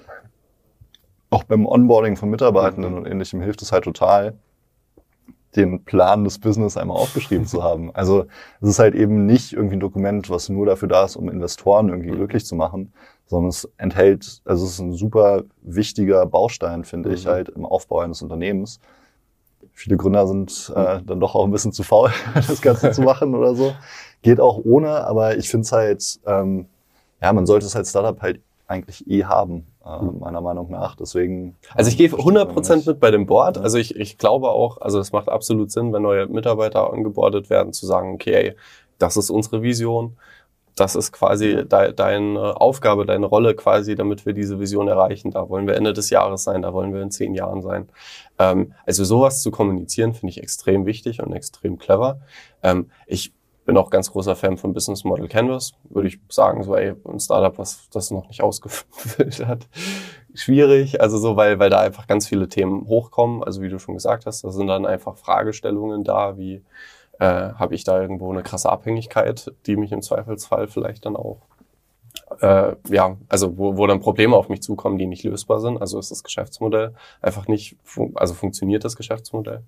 auch 1.30 1.44
beim 1.44 1.66
Onboarding 1.66 2.16
von 2.16 2.30
Mitarbeitenden 2.30 2.92
mhm. 2.92 2.98
und 2.98 3.06
ähnlichem 3.06 3.40
hilft 3.40 3.62
es 3.62 3.72
halt 3.72 3.84
total, 3.84 4.34
den 5.56 5.84
Plan 5.84 6.24
des 6.24 6.38
Business 6.38 6.76
einmal 6.76 6.96
aufgeschrieben 6.96 7.46
zu 7.46 7.62
haben. 7.62 7.90
Also 8.00 8.26
es 8.60 8.68
ist 8.68 8.78
halt 8.78 8.94
eben 8.94 9.26
nicht 9.26 9.52
irgendwie 9.52 9.76
ein 9.76 9.80
Dokument, 9.80 10.30
was 10.30 10.48
nur 10.48 10.66
dafür 10.66 10.88
da 10.88 11.04
ist, 11.04 11.16
um 11.16 11.28
Investoren 11.28 11.88
irgendwie 11.88 12.10
glücklich 12.10 12.46
zu 12.46 12.54
machen, 12.54 12.92
sondern 13.26 13.50
es 13.50 13.68
enthält, 13.76 14.40
also 14.44 14.64
es 14.64 14.72
ist 14.72 14.78
ein 14.80 14.92
super 14.92 15.42
wichtiger 15.62 16.24
Baustein, 16.26 16.84
finde 16.84 17.12
ich, 17.12 17.26
mhm. 17.26 17.30
halt 17.30 17.48
im 17.50 17.64
Aufbau 17.64 18.00
eines 18.00 18.22
Unternehmens. 18.22 18.80
Viele 19.72 19.96
Gründer 19.96 20.26
sind 20.26 20.72
äh, 20.74 21.00
dann 21.04 21.20
doch 21.20 21.34
auch 21.34 21.44
ein 21.44 21.50
bisschen 21.50 21.72
zu 21.72 21.82
faul, 21.82 22.10
das 22.34 22.60
Ganze 22.60 22.92
zu 22.92 23.02
machen 23.02 23.34
oder 23.34 23.54
so. 23.54 23.72
Geht 24.22 24.40
auch 24.40 24.60
ohne, 24.64 25.06
aber 25.06 25.36
ich 25.36 25.48
finde 25.48 25.64
es 25.64 25.72
halt, 25.72 26.20
ähm, 26.26 26.66
ja, 27.20 27.32
man 27.32 27.46
sollte 27.46 27.66
es 27.66 27.76
als 27.76 27.90
Startup 27.90 28.20
halt 28.20 28.40
eigentlich 28.66 29.08
eh 29.10 29.24
haben, 29.24 29.66
äh, 29.84 30.02
meiner 30.02 30.40
Meinung 30.40 30.70
nach. 30.70 30.96
Deswegen. 30.96 31.56
Also 31.74 31.90
ich 31.90 31.96
gehe 31.96 32.08
100% 32.08 32.86
mit 32.88 33.00
bei 33.00 33.10
dem 33.10 33.26
Board. 33.26 33.58
Also 33.58 33.78
ich, 33.78 33.96
ich 33.96 34.18
glaube 34.18 34.50
auch, 34.50 34.80
also 34.80 34.98
es 34.98 35.12
macht 35.12 35.28
absolut 35.28 35.70
Sinn, 35.70 35.92
wenn 35.92 36.02
neue 36.02 36.26
Mitarbeiter 36.26 36.92
angebordet 36.92 37.50
werden, 37.50 37.72
zu 37.72 37.86
sagen, 37.86 38.14
okay, 38.14 38.54
das 38.98 39.16
ist 39.16 39.30
unsere 39.30 39.62
Vision. 39.62 40.16
das 40.76 40.94
ist 40.96 41.12
quasi 41.12 41.64
de 41.66 41.92
deine 41.92 42.60
Aufgabe, 42.60 43.04
deine 43.06 43.26
Rolle 43.26 43.54
quasi, 43.54 43.94
damit 43.94 44.24
wir 44.26 44.32
diese 44.32 44.58
Vision 44.60 44.88
erreichen. 44.88 45.30
Da 45.30 45.48
wollen 45.48 45.66
wir 45.66 45.76
Ende 45.76 45.92
des 45.92 46.10
Jahres 46.10 46.44
sein, 46.44 46.62
da 46.62 46.72
wollen 46.72 46.94
wir 46.94 47.02
in 47.02 47.10
zehn 47.10 47.34
Jahren 47.34 47.62
sein. 47.62 47.88
Ähm, 48.38 48.72
also 48.86 49.04
sowas 49.04 49.42
zu 49.42 49.50
kommunizieren, 49.50 50.14
finde 50.14 50.30
ich 50.30 50.42
extrem 50.42 50.86
wichtig 50.86 51.22
und 51.22 51.32
extrem 51.32 51.78
clever. 51.78 52.20
Ähm, 52.62 52.90
ich 53.06 53.32
bin 53.70 53.78
auch 53.78 53.90
ganz 53.90 54.10
großer 54.10 54.34
Fan 54.34 54.56
von 54.56 54.72
Business 54.72 55.04
Model 55.04 55.28
Canvas. 55.28 55.74
Würde 55.90 56.08
ich 56.08 56.18
sagen, 56.28 56.64
so 56.64 56.74
ey, 56.74 56.92
ein 57.06 57.20
Startup, 57.20 57.56
was 57.56 57.88
das 57.92 58.10
noch 58.10 58.26
nicht 58.26 58.42
ausgefüllt 58.42 59.46
hat, 59.46 59.68
schwierig. 60.34 61.00
Also 61.00 61.18
so, 61.18 61.36
weil, 61.36 61.60
weil 61.60 61.70
da 61.70 61.78
einfach 61.78 62.08
ganz 62.08 62.26
viele 62.26 62.48
Themen 62.48 62.88
hochkommen. 62.88 63.44
Also 63.44 63.62
wie 63.62 63.68
du 63.68 63.78
schon 63.78 63.94
gesagt 63.94 64.26
hast, 64.26 64.42
da 64.42 64.50
sind 64.50 64.66
dann 64.66 64.86
einfach 64.86 65.16
Fragestellungen 65.16 66.02
da, 66.02 66.36
wie 66.36 66.64
äh, 67.20 67.52
habe 67.52 67.76
ich 67.76 67.84
da 67.84 68.00
irgendwo 68.02 68.32
eine 68.32 68.42
krasse 68.42 68.68
Abhängigkeit, 68.70 69.52
die 69.66 69.76
mich 69.76 69.92
im 69.92 70.02
Zweifelsfall 70.02 70.66
vielleicht 70.66 71.06
dann 71.06 71.14
auch 71.14 71.38
äh, 72.40 72.74
ja, 72.88 73.18
also 73.28 73.56
wo, 73.56 73.76
wo 73.76 73.86
dann 73.86 74.00
Probleme 74.00 74.34
auf 74.34 74.48
mich 74.48 74.62
zukommen, 74.62 74.98
die 74.98 75.06
nicht 75.06 75.22
lösbar 75.22 75.60
sind. 75.60 75.80
Also 75.80 76.00
ist 76.00 76.10
das 76.10 76.24
Geschäftsmodell 76.24 76.92
einfach 77.22 77.46
nicht, 77.46 77.76
fun 77.84 78.14
also 78.16 78.34
funktioniert 78.34 78.84
das 78.84 78.96
Geschäftsmodell. 78.96 79.62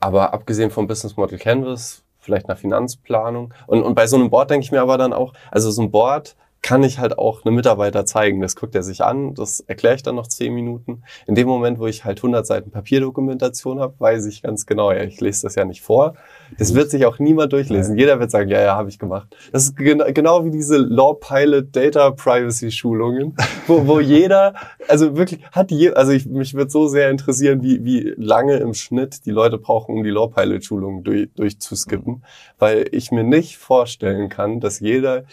Aber 0.00 0.34
abgesehen 0.34 0.72
vom 0.72 0.88
Business 0.88 1.16
Model 1.16 1.38
Canvas, 1.38 2.02
vielleicht 2.22 2.48
einer 2.48 2.56
Finanzplanung. 2.56 3.52
Und, 3.66 3.82
und 3.82 3.94
bei 3.94 4.06
so 4.06 4.16
einem 4.16 4.30
Board 4.30 4.50
denke 4.50 4.64
ich 4.64 4.72
mir 4.72 4.80
aber 4.80 4.96
dann 4.96 5.12
auch, 5.12 5.34
also 5.50 5.70
so 5.70 5.82
ein 5.82 5.90
Board 5.90 6.36
kann 6.62 6.84
ich 6.84 7.00
halt 7.00 7.18
auch 7.18 7.44
einem 7.44 7.56
Mitarbeiter 7.56 8.06
zeigen. 8.06 8.40
Das 8.40 8.54
guckt 8.54 8.74
er 8.74 8.84
sich 8.84 9.02
an, 9.02 9.34
das 9.34 9.60
erkläre 9.60 9.96
ich 9.96 10.04
dann 10.04 10.14
noch 10.14 10.28
zehn 10.28 10.54
Minuten. 10.54 11.02
In 11.26 11.34
dem 11.34 11.48
Moment, 11.48 11.80
wo 11.80 11.86
ich 11.86 12.04
halt 12.04 12.18
100 12.20 12.46
Seiten 12.46 12.70
Papierdokumentation 12.70 13.80
habe, 13.80 13.94
weiß 13.98 14.26
ich 14.26 14.42
ganz 14.42 14.64
genau, 14.64 14.92
ja, 14.92 15.02
ich 15.02 15.20
lese 15.20 15.42
das 15.42 15.56
ja 15.56 15.64
nicht 15.64 15.82
vor. 15.82 16.14
Das 16.58 16.74
wird 16.74 16.90
sich 16.90 17.06
auch 17.06 17.18
niemand 17.18 17.52
durchlesen. 17.52 17.96
Jeder 17.96 18.20
wird 18.20 18.30
sagen, 18.30 18.48
ja, 18.48 18.60
ja, 18.60 18.76
habe 18.76 18.88
ich 18.88 18.98
gemacht. 18.98 19.34
Das 19.52 19.64
ist 19.64 19.76
gen 19.76 20.02
genau 20.14 20.44
wie 20.44 20.50
diese 20.50 20.76
Law 20.76 21.14
Pilot 21.14 21.74
Data 21.74 22.10
Privacy 22.10 22.70
Schulungen, 22.70 23.36
wo, 23.66 23.86
wo 23.86 24.00
jeder, 24.00 24.54
also 24.88 25.16
wirklich 25.16 25.40
hat 25.52 25.70
je, 25.70 25.90
also 25.90 26.12
ich, 26.12 26.26
mich 26.26 26.54
wird 26.54 26.70
so 26.70 26.88
sehr 26.88 27.10
interessieren, 27.10 27.62
wie, 27.62 27.84
wie 27.84 28.14
lange 28.16 28.56
im 28.56 28.74
Schnitt 28.74 29.26
die 29.26 29.30
Leute 29.30 29.58
brauchen, 29.58 29.94
um 29.94 30.04
die 30.04 30.10
Law 30.10 30.28
Pilot 30.28 30.64
Schulungen 30.64 31.04
durch, 31.04 31.28
durchzuskippen, 31.34 32.24
weil 32.58 32.86
ich 32.92 33.10
mir 33.10 33.24
nicht 33.24 33.58
vorstellen 33.58 34.28
kann, 34.28 34.60
dass 34.60 34.80
jeder 34.80 35.24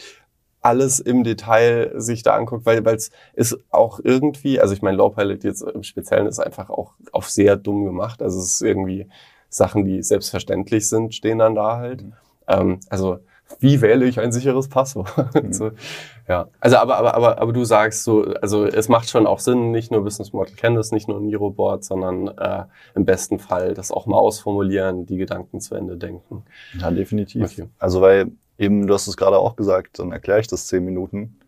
alles 0.61 0.99
im 0.99 1.23
Detail 1.23 1.93
sich 1.95 2.23
da 2.23 2.35
anguckt, 2.35 2.65
weil 2.65 2.85
es 2.87 3.11
ist 3.33 3.57
auch 3.69 3.99
irgendwie, 4.03 4.59
also 4.59 4.73
ich 4.73 4.81
meine, 4.81 4.97
Law 4.97 5.09
Pilot 5.09 5.43
jetzt 5.43 5.61
im 5.61 5.83
Speziellen 5.83 6.27
ist 6.27 6.39
einfach 6.39 6.69
auch 6.69 6.93
auf 7.11 7.29
sehr 7.29 7.55
dumm 7.55 7.85
gemacht. 7.85 8.21
Also 8.21 8.39
es 8.39 8.55
ist 8.55 8.61
irgendwie 8.61 9.07
Sachen, 9.49 9.85
die 9.85 10.01
selbstverständlich 10.03 10.87
sind, 10.87 11.13
stehen 11.13 11.39
dann 11.39 11.55
da 11.55 11.77
halt. 11.77 12.03
Mhm. 12.03 12.13
Ähm, 12.47 12.79
also 12.89 13.19
wie 13.59 13.81
wähle 13.81 14.05
ich 14.05 14.19
ein 14.19 14.31
sicheres 14.31 14.69
Passwort? 14.69 15.09
Mhm. 15.39 15.53
so, 15.53 15.71
ja. 16.27 16.47
Also 16.59 16.77
aber, 16.77 16.97
aber, 16.97 17.15
aber, 17.15 17.39
aber 17.39 17.53
du 17.53 17.63
sagst 17.63 18.03
so, 18.03 18.23
also 18.41 18.65
es 18.65 18.89
macht 18.89 19.09
schon 19.09 19.25
auch 19.25 19.39
Sinn, 19.39 19.71
nicht 19.71 19.91
nur 19.91 20.03
Business 20.03 20.33
Model 20.33 20.55
Canvas, 20.55 20.91
nicht 20.91 21.07
nur 21.07 21.17
ein 21.17 21.25
Miroboard, 21.25 21.83
sondern 21.83 22.27
äh, 22.27 22.65
im 22.95 23.05
besten 23.05 23.39
Fall 23.39 23.73
das 23.73 23.91
auch 23.91 24.05
mal 24.05 24.17
ausformulieren, 24.17 25.05
die 25.05 25.17
Gedanken 25.17 25.59
zu 25.59 25.75
Ende 25.75 25.97
denken. 25.97 26.43
Ja, 26.79 26.91
definitiv. 26.91 27.51
Okay. 27.51 27.69
Also 27.79 28.01
weil 28.01 28.31
eben, 28.57 28.85
du 28.85 28.93
hast 28.93 29.07
es 29.07 29.17
gerade 29.17 29.39
auch 29.39 29.55
gesagt, 29.55 29.99
dann 29.99 30.11
erkläre 30.11 30.39
ich 30.39 30.47
das 30.47 30.67
zehn 30.67 30.83
Minuten. 30.85 31.39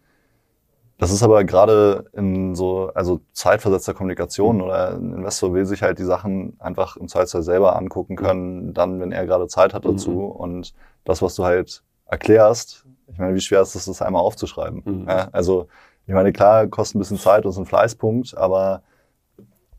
Das 1.02 1.12
ist 1.12 1.24
aber 1.24 1.44
gerade 1.46 2.06
in 2.14 2.54
so, 2.54 2.92
also 2.94 3.22
zeitversetzter 3.34 3.96
Kommunikation 3.96 4.58
mhm. 4.58 4.62
oder 4.62 4.92
ein 4.92 5.14
Investor 5.16 5.52
will 5.52 5.66
sich 5.66 5.82
halt 5.82 5.98
die 5.98 6.04
Sachen 6.04 6.56
einfach 6.60 6.96
im 6.96 7.08
Zweifelsfall 7.08 7.42
selber 7.42 7.76
angucken 7.76 8.16
können, 8.16 8.76
dann, 8.76 9.00
wenn 9.00 9.12
er 9.12 9.26
gerade 9.26 9.48
Zeit 9.48 9.74
hat 9.74 9.84
dazu. 9.84 10.12
Mhm. 10.12 10.26
Und 10.30 10.74
das, 11.04 11.24
was 11.24 11.34
du 11.34 11.44
halt 11.44 11.82
erklärst, 12.06 12.86
ich 13.08 13.18
meine, 13.18 13.34
wie 13.34 13.42
schwer 13.42 13.64
ist 13.64 13.74
es, 13.74 13.86
das 13.86 14.04
einmal 14.04 14.22
aufzuschreiben? 14.22 14.84
Mhm. 14.86 15.08
Ja, 15.10 15.30
also, 15.32 15.66
ich 16.06 16.14
meine, 16.14 16.32
klar, 16.32 16.68
kostet 16.68 16.98
ein 16.98 17.00
bisschen 17.00 17.18
Zeit 17.18 17.46
und 17.46 17.50
ist 17.50 17.58
ein 17.58 17.66
Fleißpunkt, 17.66 18.38
aber 18.38 18.84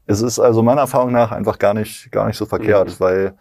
es 0.06 0.22
ist 0.22 0.40
also 0.40 0.64
meiner 0.64 0.80
Erfahrung 0.80 1.12
nach 1.12 1.30
einfach 1.30 1.60
gar 1.60 1.72
nicht, 1.72 2.10
gar 2.10 2.26
nicht 2.26 2.36
so 2.36 2.46
verkehrt, 2.46 2.88
mhm. 2.88 2.94
weil 2.98 3.34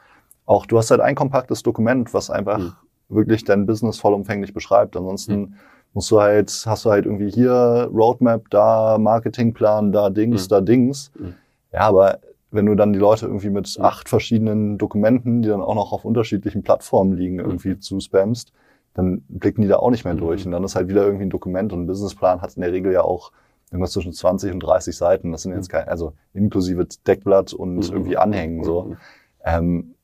auch 0.46 0.68
du 0.68 0.78
hast 0.78 0.92
halt 0.92 1.02
ein 1.02 1.16
kompaktes 1.16 1.64
Dokument, 1.64 2.14
was 2.14 2.30
einfach 2.30 2.60
mhm 2.60 2.74
wirklich 3.12 3.44
dein 3.44 3.66
Business 3.66 4.00
vollumfänglich 4.00 4.54
beschreibt. 4.54 4.96
Ansonsten 4.96 5.40
mhm. 5.40 5.56
Musst 5.94 6.12
du 6.12 6.22
halt, 6.22 6.50
hast 6.66 6.86
du 6.86 6.92
halt 6.92 7.06
irgendwie 7.06 7.30
hier 7.30 7.90
Roadmap, 7.94 8.50
da 8.50 8.98
Marketingplan, 8.98 9.92
da 9.92 10.10
Dings, 10.10 10.46
mhm. 10.46 10.50
da 10.50 10.62
Dings. 10.62 11.12
Mhm. 11.18 11.36
Ja, 11.74 11.82
aber 11.82 12.20
wenn 12.52 12.66
du 12.66 12.76
dann 12.76 12.94
die 12.94 13.00
Leute 13.00 13.26
irgendwie 13.26 13.50
mit 13.50 13.78
mhm. 13.78 13.86
acht 13.86 14.10
verschiedenen 14.10 14.78
Dokumenten, 14.78 15.42
die 15.42 15.50
dann 15.50 15.62
auch 15.62 15.76
noch 15.76 15.92
auf 15.92 16.06
unterschiedlichen 16.06 16.64
Plattformen 16.64 17.14
liegen, 17.14 17.36
mhm. 17.36 17.46
irgendwie 17.46 17.80
zu 17.80 18.00
spammst, 18.00 18.54
dann 18.94 19.24
blicken 19.30 19.62
die 19.62 19.68
da 19.68 19.78
auch 19.78 19.90
nicht 19.90 20.04
mehr 20.04 20.16
durch. 20.16 20.42
Mhm. 20.42 20.48
Und 20.48 20.52
dann 20.54 20.64
ist 20.64 20.76
halt 20.76 20.88
wieder 20.88 21.06
irgendwie 21.06 21.26
ein 21.26 21.30
Dokument 21.30 21.74
und 21.74 21.84
ein 21.84 21.88
Businessplan 21.88 22.42
hat 22.42 22.56
in 22.56 22.62
der 22.62 22.72
Regel 22.72 22.92
ja 22.92 23.02
auch 23.02 23.32
irgendwas 23.72 23.92
zwischen 23.92 24.12
20 24.12 24.54
und 24.54 24.60
30 24.60 24.96
Seiten. 24.96 25.32
Das 25.32 25.44
sind 25.44 25.54
jetzt 25.54 25.70
kein, 25.70 25.88
also 25.88 26.14
inklusive 26.34 26.88
Deckblatt 27.08 27.54
und 27.54 27.90
irgendwie 27.90 28.18
Anhängen, 28.18 28.64
so. 28.64 28.98
Ähm, 29.44 29.96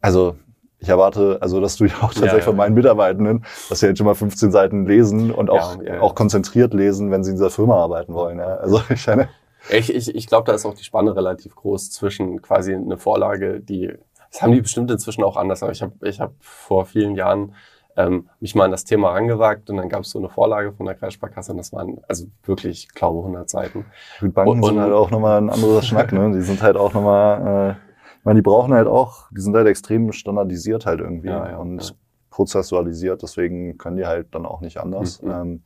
also, 0.00 0.36
ich 0.78 0.88
erwarte, 0.88 1.38
also 1.40 1.60
dass 1.60 1.76
du 1.76 1.86
ja 1.86 1.94
auch 1.96 2.12
tatsächlich 2.12 2.32
ja, 2.32 2.38
ja. 2.38 2.44
von 2.44 2.56
meinen 2.56 2.74
Mitarbeitenden, 2.74 3.44
dass 3.68 3.80
sie 3.80 3.86
jetzt 3.86 3.98
schon 3.98 4.06
mal 4.06 4.14
15 4.14 4.52
Seiten 4.52 4.86
lesen 4.86 5.30
und 5.30 5.50
auch, 5.50 5.82
ja, 5.82 6.00
auch 6.00 6.14
konzentriert 6.14 6.74
lesen, 6.74 7.10
wenn 7.10 7.24
sie 7.24 7.30
in 7.30 7.36
dieser 7.36 7.50
Firma 7.50 7.76
arbeiten 7.76 8.14
wollen. 8.14 8.40
Also 8.40 8.82
ich 8.90 9.06
meine. 9.06 9.28
Ich, 9.70 9.92
ich, 9.92 10.14
ich 10.14 10.26
glaube, 10.28 10.44
da 10.46 10.52
ist 10.52 10.64
auch 10.64 10.74
die 10.74 10.84
Spanne 10.84 11.16
relativ 11.16 11.56
groß 11.56 11.90
zwischen 11.90 12.40
quasi 12.40 12.74
eine 12.74 12.98
Vorlage, 12.98 13.60
die, 13.60 13.92
das 14.30 14.42
haben 14.42 14.52
die 14.52 14.60
bestimmt 14.60 14.90
inzwischen 14.90 15.24
auch 15.24 15.36
anders, 15.36 15.62
aber 15.62 15.72
ich 15.72 15.82
habe 15.82 15.92
ich 16.02 16.20
hab 16.20 16.34
vor 16.40 16.86
vielen 16.86 17.16
Jahren 17.16 17.54
ähm, 17.96 18.28
mich 18.38 18.54
mal 18.54 18.66
an 18.66 18.70
das 18.70 18.84
Thema 18.84 19.12
angewagt 19.12 19.68
und 19.70 19.78
dann 19.78 19.88
gab 19.88 20.02
es 20.02 20.10
so 20.10 20.18
eine 20.18 20.28
Vorlage 20.28 20.72
von 20.72 20.86
der 20.86 20.94
Kreissparkasse 20.94 21.52
und 21.52 21.58
das 21.58 21.72
waren 21.72 22.00
also 22.06 22.26
wirklich, 22.44 22.84
ich 22.84 22.94
glaube, 22.94 23.18
100 23.20 23.48
Seiten. 23.48 23.86
Gut, 24.20 24.34
Banken 24.34 24.62
und, 24.62 24.64
sind 24.64 24.78
halt 24.78 24.92
auch 24.92 25.10
nochmal 25.10 25.38
ein 25.38 25.50
anderer 25.50 25.82
Schnack, 25.82 26.12
ne? 26.12 26.30
Die 26.32 26.42
sind 26.42 26.62
halt 26.62 26.76
auch 26.76 26.92
nochmal... 26.92 27.76
Äh 27.80 27.85
meine, 28.26 28.40
die 28.40 28.42
brauchen 28.42 28.74
halt 28.74 28.88
auch, 28.88 29.30
die 29.30 29.40
sind 29.40 29.56
halt 29.56 29.66
extrem 29.68 30.12
standardisiert 30.12 30.84
halt 30.84 31.00
irgendwie 31.00 31.28
ja, 31.28 31.50
ja, 31.50 31.56
und 31.56 31.82
ja. 31.82 31.96
prozessualisiert, 32.30 33.22
deswegen 33.22 33.78
können 33.78 33.96
die 33.96 34.04
halt 34.04 34.34
dann 34.34 34.44
auch 34.44 34.60
nicht 34.60 34.78
anders. 34.78 35.22
Mhm. 35.22 35.30
Ähm, 35.30 35.62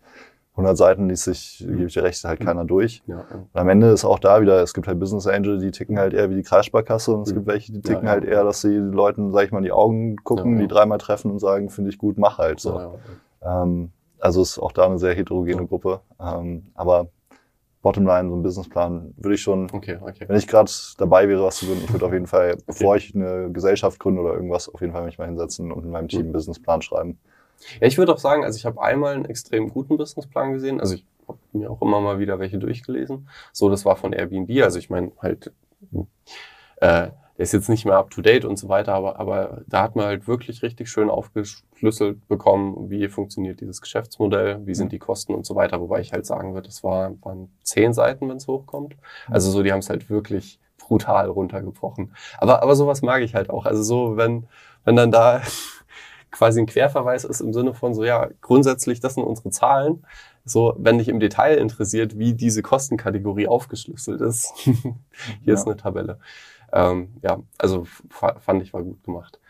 100 0.52 0.76
Seiten 0.76 1.08
liest 1.08 1.24
sich, 1.24 1.64
mhm. 1.66 1.76
gebe 1.76 1.86
ich 1.86 1.94
dir 1.94 2.02
recht, 2.02 2.22
halt 2.22 2.40
keiner 2.40 2.64
durch. 2.64 3.02
Ja, 3.06 3.24
ja. 3.30 3.46
am 3.54 3.68
Ende 3.68 3.88
ist 3.90 4.04
auch 4.04 4.18
da 4.18 4.42
wieder, 4.42 4.62
es 4.62 4.74
gibt 4.74 4.86
halt 4.86 5.00
Business 5.00 5.26
Angel, 5.26 5.58
die 5.58 5.70
ticken 5.70 5.98
halt 5.98 6.12
eher 6.12 6.28
wie 6.28 6.34
die 6.34 6.42
Kreissparkasse 6.42 7.14
und 7.14 7.22
es 7.22 7.30
mhm. 7.30 7.36
gibt 7.36 7.46
welche, 7.46 7.72
die 7.72 7.80
ticken 7.80 8.04
ja, 8.04 8.10
halt 8.10 8.24
eher, 8.24 8.44
dass 8.44 8.60
sie 8.60 8.74
den 8.74 8.92
Leuten, 8.92 9.32
sag 9.32 9.44
ich 9.44 9.52
mal, 9.52 9.58
in 9.58 9.64
die 9.64 9.72
Augen 9.72 10.16
gucken, 10.16 10.58
die 10.58 10.68
dreimal 10.68 10.98
treffen 10.98 11.30
und 11.30 11.38
sagen, 11.38 11.70
finde 11.70 11.90
ich 11.90 11.98
gut, 11.98 12.18
mach 12.18 12.38
halt 12.38 12.60
so. 12.60 12.98
Ähm, 13.42 13.90
also 14.18 14.42
ist 14.42 14.58
auch 14.58 14.72
da 14.72 14.84
eine 14.84 14.98
sehr 14.98 15.14
heterogene 15.14 15.66
Gruppe. 15.66 16.00
Ähm, 16.20 16.66
aber 16.74 17.08
Bottomline, 17.82 18.28
so 18.28 18.36
ein 18.36 18.42
Businessplan, 18.42 19.14
würde 19.16 19.34
ich 19.34 19.40
schon, 19.40 19.70
okay, 19.72 19.98
okay. 20.00 20.26
wenn 20.28 20.36
ich 20.36 20.46
gerade 20.46 20.70
dabei 20.98 21.28
wäre, 21.28 21.42
was 21.42 21.56
zu 21.56 21.66
gründen, 21.66 21.84
ich 21.84 21.92
würde 21.92 22.06
auf 22.06 22.12
jeden 22.12 22.26
Fall, 22.26 22.52
okay. 22.52 22.62
bevor 22.66 22.96
ich 22.96 23.14
eine 23.14 23.50
Gesellschaft 23.50 23.98
gründe 23.98 24.20
oder 24.20 24.34
irgendwas, 24.34 24.68
auf 24.68 24.80
jeden 24.80 24.92
Fall 24.92 25.04
mich 25.04 25.18
mal 25.18 25.26
hinsetzen 25.26 25.72
und 25.72 25.84
in 25.84 25.90
meinem 25.90 26.08
Team 26.08 26.20
einen 26.20 26.32
Businessplan 26.32 26.82
schreiben. 26.82 27.18
Ja, 27.80 27.86
ich 27.86 27.98
würde 27.98 28.12
auch 28.12 28.18
sagen, 28.18 28.44
also 28.44 28.56
ich 28.56 28.66
habe 28.66 28.80
einmal 28.82 29.14
einen 29.14 29.24
extrem 29.24 29.70
guten 29.70 29.96
Businessplan 29.96 30.52
gesehen. 30.52 30.80
Also 30.80 30.94
ich 30.94 31.04
habe 31.28 31.38
mir 31.52 31.70
auch 31.70 31.80
immer 31.82 32.00
mal 32.00 32.18
wieder 32.18 32.38
welche 32.38 32.58
durchgelesen. 32.58 33.28
So, 33.52 33.68
das 33.68 33.84
war 33.84 33.96
von 33.96 34.12
Airbnb. 34.12 34.50
Also 34.62 34.78
ich 34.78 34.90
meine 34.90 35.12
halt, 35.20 35.52
äh, 36.76 37.08
der 37.40 37.44
ist 37.44 37.52
jetzt 37.52 37.70
nicht 37.70 37.86
mehr 37.86 37.96
up 37.96 38.10
to 38.10 38.20
date 38.20 38.44
und 38.44 38.58
so 38.58 38.68
weiter, 38.68 38.92
aber, 38.92 39.18
aber 39.18 39.62
da 39.66 39.80
hat 39.80 39.96
man 39.96 40.04
halt 40.04 40.28
wirklich 40.28 40.62
richtig 40.62 40.90
schön 40.90 41.08
aufgeschlüsselt 41.08 42.28
bekommen, 42.28 42.90
wie 42.90 43.08
funktioniert 43.08 43.62
dieses 43.62 43.80
Geschäftsmodell, 43.80 44.60
wie 44.66 44.74
sind 44.74 44.88
mhm. 44.88 44.90
die 44.90 44.98
Kosten 44.98 45.32
und 45.32 45.46
so 45.46 45.56
weiter, 45.56 45.80
wobei 45.80 46.00
ich 46.00 46.12
halt 46.12 46.26
sagen 46.26 46.52
würde, 46.52 46.68
das 46.68 46.84
war, 46.84 47.12
waren 47.22 47.50
zehn 47.62 47.94
Seiten, 47.94 48.28
wenn 48.28 48.36
es 48.36 48.46
hochkommt. 48.46 48.94
Mhm. 48.94 49.32
Also 49.32 49.50
so, 49.50 49.62
die 49.62 49.72
haben 49.72 49.78
es 49.78 49.88
halt 49.88 50.10
wirklich 50.10 50.60
brutal 50.78 51.30
runtergebrochen. 51.30 52.14
Aber, 52.36 52.62
aber 52.62 52.76
sowas 52.76 53.00
mag 53.00 53.22
ich 53.22 53.34
halt 53.34 53.48
auch. 53.48 53.64
Also 53.64 53.82
so, 53.82 54.18
wenn, 54.18 54.46
wenn 54.84 54.96
dann 54.96 55.10
da 55.10 55.40
quasi 56.30 56.60
ein 56.60 56.66
Querverweis 56.66 57.24
ist 57.24 57.40
im 57.40 57.54
Sinne 57.54 57.72
von 57.72 57.94
so, 57.94 58.04
ja, 58.04 58.28
grundsätzlich, 58.42 59.00
das 59.00 59.14
sind 59.14 59.24
unsere 59.24 59.48
Zahlen. 59.48 60.04
So, 60.44 60.74
wenn 60.76 60.98
dich 60.98 61.08
im 61.08 61.20
Detail 61.20 61.56
interessiert, 61.56 62.18
wie 62.18 62.34
diese 62.34 62.60
Kostenkategorie 62.60 63.48
aufgeschlüsselt 63.48 64.20
ist, 64.20 64.52
hier 64.58 64.94
ja. 65.44 65.54
ist 65.54 65.66
eine 65.66 65.78
Tabelle. 65.78 66.18
Ähm, 66.72 67.14
ja, 67.22 67.40
also 67.58 67.86
fand 68.08 68.62
ich 68.62 68.72
war 68.72 68.82
gut 68.82 69.02
gemacht. 69.04 69.40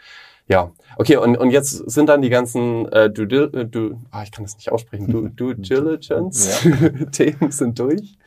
Ja, 0.50 0.72
okay, 0.96 1.16
und, 1.16 1.36
und 1.36 1.52
jetzt 1.52 1.70
sind 1.70 2.08
dann 2.08 2.22
die 2.22 2.28
ganzen 2.28 2.90
äh, 2.90 3.08
Due, 3.08 3.44
äh, 3.54 3.64
Due, 3.66 4.00
ah, 4.10 4.24
ich 4.24 4.32
kann 4.32 4.44
das 4.44 4.56
nicht 4.56 4.72
aussprechen, 4.72 5.06
Due, 5.12 5.30
Due 5.30 5.54
Diligence-Themen 5.54 7.50
sind 7.52 7.78
durch. 7.78 8.18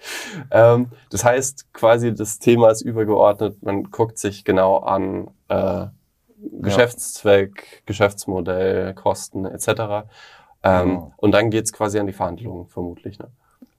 Ähm, 0.50 0.88
das 1.10 1.26
heißt, 1.26 1.74
quasi 1.74 2.14
das 2.16 2.40
Thema 2.40 2.70
ist 2.70 2.82
übergeordnet, 2.82 3.62
man 3.62 3.84
guckt 3.92 4.18
sich 4.18 4.46
genau 4.46 4.78
an 4.78 5.32
äh, 5.50 5.88
Geschäftszweck, 6.62 7.68
ja. 7.72 7.80
Geschäftsmodell, 7.88 8.94
Kosten 8.94 9.46
etc. 9.46 9.68
Ähm, 10.64 10.90
genau. 10.90 11.14
Und 11.18 11.32
dann 11.34 11.50
geht's 11.50 11.74
quasi 11.74 12.00
an 12.00 12.08
die 12.08 12.14
Verhandlungen, 12.14 12.68
vermutlich. 12.68 13.20
Ne? 13.20 13.28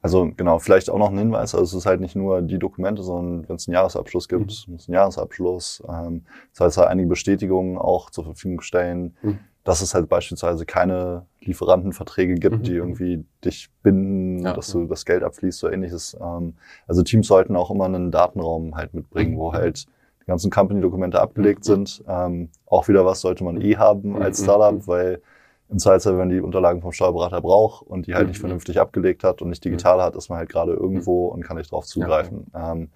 Also 0.05 0.31
genau, 0.37 0.59
vielleicht 0.59 0.91
auch 0.91 0.99
noch 0.99 1.11
ein 1.11 1.17
Hinweis, 1.17 1.55
also 1.55 1.65
es 1.65 1.73
ist 1.73 1.87
halt 1.87 2.03
nicht 2.03 2.15
nur 2.15 2.43
die 2.43 2.59
Dokumente, 2.59 3.03
sondern 3.03 3.49
wenn 3.49 3.57
es 3.57 3.67
einen 3.67 3.73
Jahresabschluss 3.73 4.29
gibt, 4.29 4.67
mhm. 4.67 4.75
muss 4.75 4.87
ein 4.87 4.93
Jahresabschluss, 4.93 5.83
ähm, 5.89 6.27
das 6.53 6.61
heißt 6.61 6.77
halt 6.77 6.89
einige 6.91 7.09
Bestätigungen 7.09 7.79
auch 7.79 8.11
zur 8.11 8.25
Verfügung 8.25 8.61
stellen. 8.61 9.17
Mhm. 9.23 9.39
dass 9.65 9.81
es 9.81 9.95
halt 9.95 10.11
beispielsweise 10.11 10.67
keine 10.67 11.25
Lieferantenverträge 11.41 12.35
gibt, 12.35 12.59
mhm. 12.59 12.63
die 12.65 12.73
irgendwie 12.75 13.25
dich 13.43 13.71
binden, 13.83 14.41
ja, 14.41 14.53
dass 14.53 14.71
du 14.71 14.85
das 14.85 15.07
Geld 15.07 15.23
abfließt 15.23 15.65
oder 15.65 15.73
ähnliches. 15.73 16.15
Ähm, 16.21 16.53
also 16.87 17.03
Teams 17.03 17.27
sollten 17.27 17.57
auch 17.57 17.71
immer 17.71 17.87
einen 17.87 18.11
Datenraum 18.11 18.77
halt 18.77 18.93
mitbringen, 18.93 19.39
wo 19.39 19.53
mhm. 19.53 19.55
halt 19.55 19.87
die 20.21 20.27
ganzen 20.27 20.51
Company-Dokumente 20.51 21.19
abgelegt 21.19 21.61
mhm. 21.61 21.87
sind. 21.87 22.05
Ähm, 22.07 22.51
auch 22.67 22.89
wieder 22.89 23.07
was 23.07 23.23
sollte 23.23 23.43
man 23.43 23.59
eh 23.59 23.79
haben 23.79 24.21
als 24.21 24.41
mhm. 24.41 24.45
Startup, 24.45 24.87
weil 24.87 25.23
im 25.71 25.79
Zweifelsfall, 25.79 26.19
wenn 26.19 26.29
die 26.29 26.41
Unterlagen 26.41 26.83
vom 26.83 26.93
Steuerberater 26.93 27.41
braucht 27.41 27.87
und 27.87 28.07
die 28.07 28.15
halt 28.15 28.29
nicht 28.29 28.39
vernünftig 28.39 28.81
abgelegt 28.81 29.25
hat 29.25 29.43
und 29.43 29.49
nicht 29.49 29.65
digital 29.65 30.03
hat, 30.03 30.15
ist 30.15 30.29
man 30.29 30.39
halt 30.39 30.49
gerade 30.49 30.73
irgendwo 30.73 31.29
und 31.29 31.43
kann 31.43 31.57
nicht 31.57 31.73
drauf 31.73 31.87
zugreifen. 31.87 32.47
Ja. 32.53 32.73
Ähm, 32.73 32.91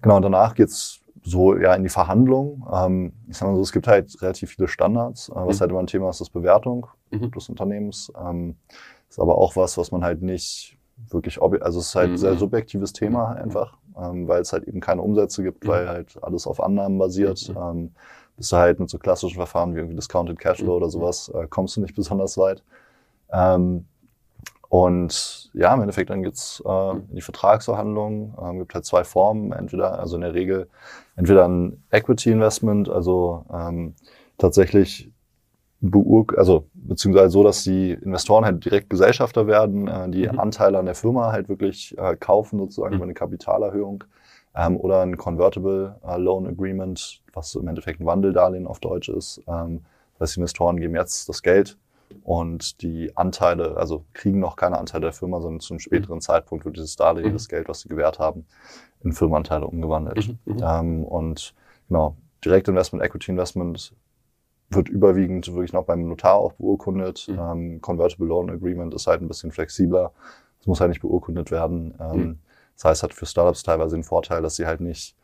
genau, 0.00 0.16
und 0.16 0.22
danach 0.22 0.54
geht's 0.54 1.00
so 1.24 1.56
ja 1.56 1.74
in 1.74 1.82
die 1.82 1.88
Verhandlung. 1.88 2.66
Ähm, 2.72 3.12
ich 3.28 3.36
sag 3.36 3.48
mal 3.48 3.56
so, 3.56 3.62
es 3.62 3.72
gibt 3.72 3.88
halt 3.88 4.20
relativ 4.22 4.50
viele 4.50 4.68
Standards. 4.68 5.28
Äh, 5.28 5.34
was 5.34 5.56
mhm. 5.56 5.60
halt 5.60 5.70
immer 5.70 5.80
ein 5.80 5.86
Thema 5.86 6.10
ist, 6.10 6.20
ist 6.20 6.30
Bewertung 6.30 6.86
mhm. 7.10 7.30
des 7.30 7.48
Unternehmens. 7.48 8.12
Ähm, 8.22 8.56
ist 9.08 9.18
aber 9.18 9.38
auch 9.38 9.56
was, 9.56 9.76
was 9.78 9.90
man 9.90 10.04
halt 10.04 10.22
nicht 10.22 10.76
wirklich, 11.08 11.40
also 11.42 11.78
es 11.78 11.88
ist 11.88 11.94
halt 11.94 12.10
ein 12.10 12.18
sehr 12.18 12.34
mhm. 12.34 12.38
subjektives 12.38 12.92
Thema 12.92 13.32
einfach, 13.32 13.76
ähm, 14.00 14.28
weil 14.28 14.42
es 14.42 14.52
halt 14.52 14.64
eben 14.64 14.80
keine 14.80 15.02
Umsätze 15.02 15.42
gibt, 15.42 15.64
mhm. 15.64 15.68
weil 15.68 15.88
halt 15.88 16.22
alles 16.22 16.46
auf 16.46 16.60
Annahmen 16.60 16.98
basiert. 16.98 17.48
Mhm. 17.48 17.56
Ähm, 17.56 17.90
bist 18.36 18.52
du 18.52 18.56
halt 18.56 18.80
mit 18.80 18.90
so 18.90 18.98
klassischen 18.98 19.36
Verfahren 19.36 19.74
wie 19.74 19.78
irgendwie 19.78 19.96
Discounted 19.96 20.38
Cashflow 20.38 20.76
oder 20.76 20.90
sowas, 20.90 21.28
äh, 21.28 21.46
kommst 21.48 21.76
du 21.76 21.80
nicht 21.80 21.94
besonders 21.94 22.36
weit. 22.36 22.62
Ähm, 23.32 23.86
und 24.68 25.50
ja, 25.54 25.72
im 25.72 25.82
Endeffekt 25.82 26.10
dann 26.10 26.24
geht's 26.24 26.60
äh, 26.66 26.90
in 26.90 27.14
die 27.14 27.20
Vertragsverhandlungen. 27.20 28.34
Ähm, 28.42 28.58
gibt 28.58 28.74
halt 28.74 28.84
zwei 28.84 29.04
Formen. 29.04 29.52
Entweder, 29.52 30.00
also 30.00 30.16
in 30.16 30.22
der 30.22 30.34
Regel, 30.34 30.68
entweder 31.14 31.46
ein 31.46 31.84
Equity 31.92 32.32
Investment, 32.32 32.88
also 32.88 33.44
ähm, 33.52 33.94
tatsächlich 34.36 35.12
beurk 35.80 36.36
also 36.38 36.66
beziehungsweise 36.72 37.30
so, 37.30 37.44
dass 37.44 37.62
die 37.62 37.92
Investoren 37.92 38.44
halt 38.44 38.64
direkt 38.64 38.90
Gesellschafter 38.90 39.46
werden, 39.46 39.86
äh, 39.86 40.08
die 40.10 40.26
mhm. 40.26 40.40
Anteile 40.40 40.78
an 40.78 40.86
der 40.86 40.94
Firma 40.94 41.30
halt 41.30 41.48
wirklich 41.48 41.96
äh, 41.98 42.16
kaufen, 42.16 42.58
sozusagen 42.58 42.94
mhm. 42.94 42.96
über 42.96 43.04
eine 43.04 43.14
Kapitalerhöhung. 43.14 44.04
Ähm, 44.56 44.76
oder 44.76 45.02
ein 45.02 45.16
Convertible 45.16 45.96
äh, 46.06 46.16
Loan 46.16 46.46
Agreement, 46.46 47.22
was 47.32 47.54
im 47.54 47.66
Endeffekt 47.66 48.00
ein 48.00 48.06
Wandeldarlehen 48.06 48.66
auf 48.66 48.80
Deutsch 48.80 49.08
ist. 49.08 49.42
Ähm, 49.46 49.84
das 50.18 50.30
heißt, 50.30 50.36
Investoren 50.38 50.78
geben 50.78 50.94
jetzt 50.94 51.28
das 51.28 51.42
Geld 51.42 51.76
und 52.22 52.82
die 52.82 53.16
Anteile, 53.16 53.76
also 53.76 54.04
kriegen 54.12 54.38
noch 54.38 54.56
keine 54.56 54.78
Anteile 54.78 55.02
der 55.02 55.12
Firma, 55.12 55.40
sondern 55.40 55.60
zu 55.60 55.74
einem 55.74 55.80
späteren 55.80 56.16
mhm. 56.16 56.20
Zeitpunkt 56.20 56.64
wird 56.64 56.76
dieses 56.76 56.96
Darlehen, 56.96 57.30
mhm. 57.30 57.32
das 57.32 57.48
Geld, 57.48 57.68
was 57.68 57.80
sie 57.80 57.88
gewährt 57.88 58.18
haben, 58.18 58.46
in 59.02 59.12
Firmenanteile 59.12 59.66
umgewandelt. 59.66 60.28
Mhm. 60.28 60.38
mhm. 60.44 60.62
Ähm, 60.62 61.04
und 61.04 61.54
genau, 61.88 62.16
Direktinvestment, 62.44 63.04
Equity 63.04 63.32
Investment 63.32 63.94
wird 64.70 64.88
überwiegend 64.88 65.46
wirklich 65.48 65.72
noch 65.72 65.84
beim 65.84 66.08
Notar 66.08 66.36
auch 66.36 66.52
beurkundet. 66.52 67.26
Mhm. 67.28 67.38
Ähm, 67.38 67.80
Convertible 67.80 68.26
Loan 68.26 68.50
Agreement 68.50 68.94
ist 68.94 69.06
halt 69.06 69.20
ein 69.20 69.28
bisschen 69.28 69.50
flexibler. 69.50 70.12
Es 70.60 70.66
muss 70.66 70.80
halt 70.80 70.90
nicht 70.90 71.02
beurkundet 71.02 71.50
werden. 71.50 71.94
Ähm, 72.00 72.16
mhm. 72.16 72.38
Das 72.76 72.84
heißt, 72.84 73.02
hat 73.02 73.14
für 73.14 73.26
Startups 73.26 73.62
teilweise 73.62 73.96
den 73.96 74.04
Vorteil, 74.04 74.42
dass 74.42 74.56
sie 74.56 74.66
halt 74.66 74.80
nicht 74.80 75.14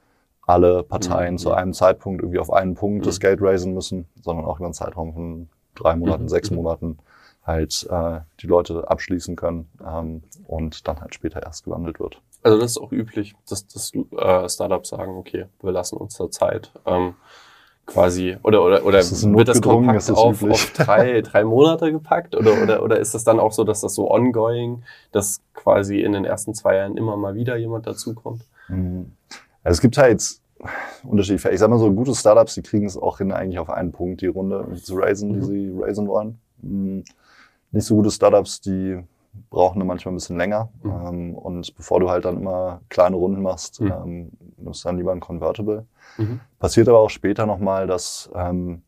alle 0.47 0.83
Parteien 0.83 1.39
zu 1.39 1.53
einem 1.53 1.73
Zeitpunkt 1.73 2.23
irgendwie 2.23 2.39
auf 2.39 2.53
einen 2.53 2.75
Punkt 2.75 3.07
das 3.07 3.21
Geld 3.21 3.41
raisen 3.41 3.75
müssen, 3.75 4.07
sondern 4.21 4.45
auch 4.45 4.57
über 4.57 4.67
einen 4.67 4.75
Zeitraum 4.75 5.13
von 5.13 5.49
drei 5.75 5.97
Monaten, 5.97 6.25
mhm. 6.25 6.29
sechs 6.29 6.51
Monaten 6.51 6.99
halt 7.45 7.87
äh, 7.91 8.21
die 8.41 8.47
Leute 8.47 8.89
abschließen 8.89 9.37
können 9.37 9.69
ähm, 9.85 10.23
und 10.47 10.87
dann 10.89 11.01
halt 11.01 11.15
später 11.15 11.43
erst 11.43 11.65
gewandelt 11.65 12.01
wird. 12.01 12.21
Also 12.43 12.59
das 12.59 12.73
ist 12.73 12.79
auch 12.79 12.93
üblich, 12.93 13.35
dass, 13.49 13.67
dass 13.67 13.93
äh, 13.95 14.49
Startups 14.49 14.91
sagen, 14.91 15.17
okay, 15.17 15.47
wir 15.61 15.73
lassen 15.73 15.97
uns 15.97 16.17
da 16.17 16.31
Zeit. 16.31 16.73
Ähm, 16.87 17.15
quasi 17.91 18.37
oder 18.43 18.63
oder 18.63 18.87
oder 18.87 18.99
das 18.99 19.29
wird 19.29 19.49
das 19.49 19.61
kompakt 19.61 19.97
das 19.97 20.11
auf, 20.11 20.43
auf 20.43 20.73
drei, 20.75 21.21
drei 21.23 21.45
Monate 21.45 21.91
gepackt 21.91 22.37
oder 22.37 22.63
oder 22.63 22.83
oder 22.83 22.99
ist 22.99 23.15
das 23.15 23.25
dann 23.25 23.41
auch 23.41 23.53
so, 23.53 23.65
dass 23.65 23.81
das 23.81 23.95
so 23.95 24.11
ongoing, 24.11 24.83
dass 25.13 25.43
quasi 25.55 26.01
in 26.01 26.13
den 26.13 26.25
ersten 26.25 26.55
zwei 26.55 26.77
Jahren 26.77 26.97
immer 26.97 27.17
mal 27.17 27.35
wieder 27.35 27.57
jemand 27.57 27.87
dazukommt? 27.87 28.43
Mhm. 28.69 29.13
Also 29.65 29.77
es 29.77 29.81
gibt 29.81 29.99
halt 29.99 30.41
unterschiedlich. 31.03 31.53
Ich 31.53 31.59
sag 31.59 31.69
mal 31.71 31.79
so, 31.79 31.91
gute 31.93 32.15
Startups, 32.15 32.55
die 32.55 32.63
kriegen 32.63 32.87
es 32.87 32.97
auch 32.97 33.19
hin, 33.19 33.33
eigentlich 33.33 33.59
auf 33.59 33.71
einen 33.71 33.93
Punkt 33.93 34.21
die 34.21 34.27
Runde 34.27 34.67
zu 34.83 34.97
raisen, 34.97 35.33
die 35.33 35.39
mhm. 35.41 35.45
sie 35.45 35.73
raisen 35.81 36.07
wollen. 36.07 36.39
Hm, 36.63 37.05
nicht 37.73 37.85
so 37.85 37.97
gute 37.97 38.11
Startups, 38.11 38.61
die 38.61 39.03
brauchen 39.51 39.79
dann 39.79 39.89
manchmal 39.89 40.13
ein 40.13 40.17
bisschen 40.17 40.37
länger. 40.37 40.71
Mhm. 40.83 40.91
Ähm, 40.91 41.35
und 41.35 41.75
bevor 41.77 42.01
du 42.01 42.11
halt 42.11 42.25
dann 42.25 42.39
immer 42.39 42.81
kleine 42.89 43.17
Runden 43.17 43.43
machst, 43.43 43.81
mhm. 43.81 43.93
ähm, 43.93 44.31
nimmst 44.57 44.85
du 44.85 44.89
dann 44.89 44.99
lieber 44.99 45.13
ein 45.13 45.21
Convertible. 45.21 45.87
Mhm. 46.19 46.41
Passiert 46.59 46.89
aber 46.89 47.01
auch 47.01 47.11
später 47.11 47.47
nochmal, 47.47 47.87
dass 47.87 48.31
ähm, 48.35 48.83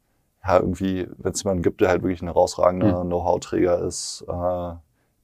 ja, 0.44 0.58
irgendwie, 0.58 1.06
wenn 1.18 1.32
es 1.32 1.42
jemanden 1.42 1.62
gibt, 1.62 1.80
der 1.80 1.88
halt 1.88 2.02
wirklich 2.02 2.22
ein 2.22 2.28
herausragender 2.28 3.04
mhm. 3.04 3.08
Know-how-Träger 3.08 3.80
ist, 3.80 4.24
äh, 4.28 4.74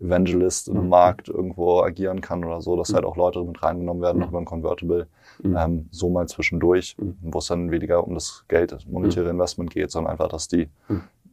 Evangelist 0.01 0.69
im 0.69 0.85
mhm. 0.85 0.89
Markt 0.91 1.29
irgendwo 1.29 1.81
agieren 1.81 2.21
kann 2.21 2.45
oder 2.45 2.61
so, 2.61 2.77
dass 2.77 2.91
mhm. 2.91 2.95
halt 2.97 3.05
auch 3.05 3.17
Leute 3.17 3.43
mit 3.43 3.63
reingenommen 3.63 4.03
werden, 4.03 4.23
über 4.23 4.39
ein 4.39 4.45
Convertible, 4.45 5.09
ähm, 5.43 5.89
so 5.91 6.09
mal 6.09 6.29
zwischendurch, 6.29 6.97
wo 7.21 7.39
es 7.39 7.47
dann 7.47 7.73
weniger 7.73 8.07
um 8.07 8.15
das 8.15 8.45
Geld, 8.47 8.71
das 8.71 8.87
monetäre 8.87 9.29
Investment 9.29 9.71
geht, 9.71 9.91
sondern 9.91 10.13
einfach, 10.13 10.29
dass 10.29 10.47
die 10.47 10.69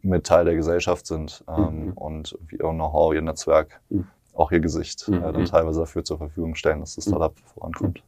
mit 0.05 0.25
Teil 0.25 0.45
der 0.45 0.55
Gesellschaft 0.55 1.07
sind 1.07 1.43
ähm, 1.47 1.87
mhm. 1.87 1.93
und 1.93 2.37
ihr 2.51 2.59
Know-how, 2.59 3.13
ihr 3.13 3.21
Netzwerk, 3.21 3.81
mhm. 3.89 4.07
auch 4.33 4.51
ihr 4.51 4.59
Gesicht 4.59 5.07
mhm. 5.07 5.15
äh, 5.15 5.33
dann 5.33 5.45
teilweise 5.45 5.81
dafür 5.81 6.03
zur 6.03 6.17
Verfügung 6.17 6.55
stellen, 6.55 6.79
dass 6.79 6.95
das 6.95 7.05
Startup 7.05 7.33
vorankommt. 7.53 8.03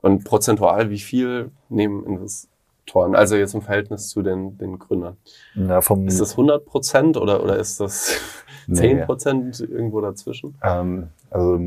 Und 0.00 0.24
prozentual, 0.24 0.90
wie 0.90 0.98
viel 0.98 1.50
nehmen 1.68 2.04
Investoren? 2.04 3.14
Also 3.14 3.36
jetzt 3.36 3.54
im 3.54 3.62
Verhältnis 3.62 4.08
zu 4.08 4.22
den, 4.22 4.58
den 4.58 4.78
Gründern. 4.78 5.16
Vom 5.80 6.08
ist 6.08 6.20
das 6.20 6.32
100 6.32 6.64
Prozent 6.66 7.16
oder, 7.16 7.42
oder 7.42 7.56
ist 7.58 7.80
das 7.80 8.18
10 8.72 9.04
Prozent 9.04 9.60
nee. 9.60 9.66
irgendwo 9.66 10.00
dazwischen? 10.00 10.56
Ähm, 10.62 11.08
also 11.30 11.58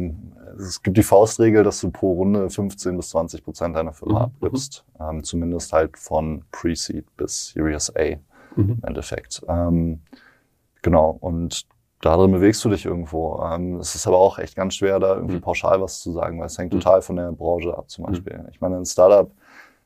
es 0.57 0.83
gibt 0.83 0.97
die 0.97 1.03
Faustregel, 1.03 1.63
dass 1.63 1.81
du 1.81 1.89
pro 1.89 2.13
Runde 2.13 2.49
15 2.49 2.95
bis 2.97 3.09
20 3.09 3.43
Prozent 3.43 3.75
deiner 3.75 3.93
Firma 3.93 4.19
mhm. 4.19 4.25
abgibst. 4.25 4.85
Ähm, 4.99 5.23
zumindest 5.23 5.73
halt 5.73 5.97
von 5.97 6.43
Pre-Seed 6.51 7.05
bis 7.17 7.49
Series 7.49 7.95
A 7.95 8.17
mhm. 8.55 8.79
im 8.81 8.83
Endeffekt. 8.83 9.43
Ähm, 9.47 10.01
genau, 10.81 11.17
und 11.19 11.65
darin 12.01 12.31
bewegst 12.31 12.63
du 12.63 12.69
dich 12.69 12.85
irgendwo. 12.85 13.41
Ähm, 13.43 13.77
es 13.77 13.95
ist 13.95 14.07
aber 14.07 14.17
auch 14.17 14.37
echt 14.39 14.55
ganz 14.55 14.75
schwer, 14.75 14.99
da 14.99 15.15
irgendwie 15.15 15.35
mhm. 15.35 15.41
pauschal 15.41 15.81
was 15.81 16.01
zu 16.01 16.11
sagen, 16.11 16.39
weil 16.39 16.47
es 16.47 16.57
hängt 16.57 16.73
mhm. 16.73 16.79
total 16.79 17.01
von 17.01 17.15
der 17.15 17.31
Branche 17.31 17.75
ab 17.75 17.89
zum 17.89 18.03
mhm. 18.03 18.09
Beispiel. 18.09 18.37
Mhm. 18.37 18.47
Ich 18.51 18.61
meine, 18.61 18.77
ein 18.77 18.85
Startup, 18.85 19.31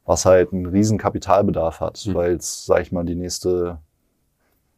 was 0.06 0.26
halt 0.26 0.54
einen 0.54 0.66
riesen 0.66 0.98
Kapitalbedarf 0.98 1.80
hat, 1.80 2.04
mhm. 2.06 2.14
weil 2.16 2.34
es, 2.34 2.66
sag 2.66 2.82
ich 2.82 2.92
mal, 2.92 3.06
die 3.06 3.16
nächste, 3.16 3.80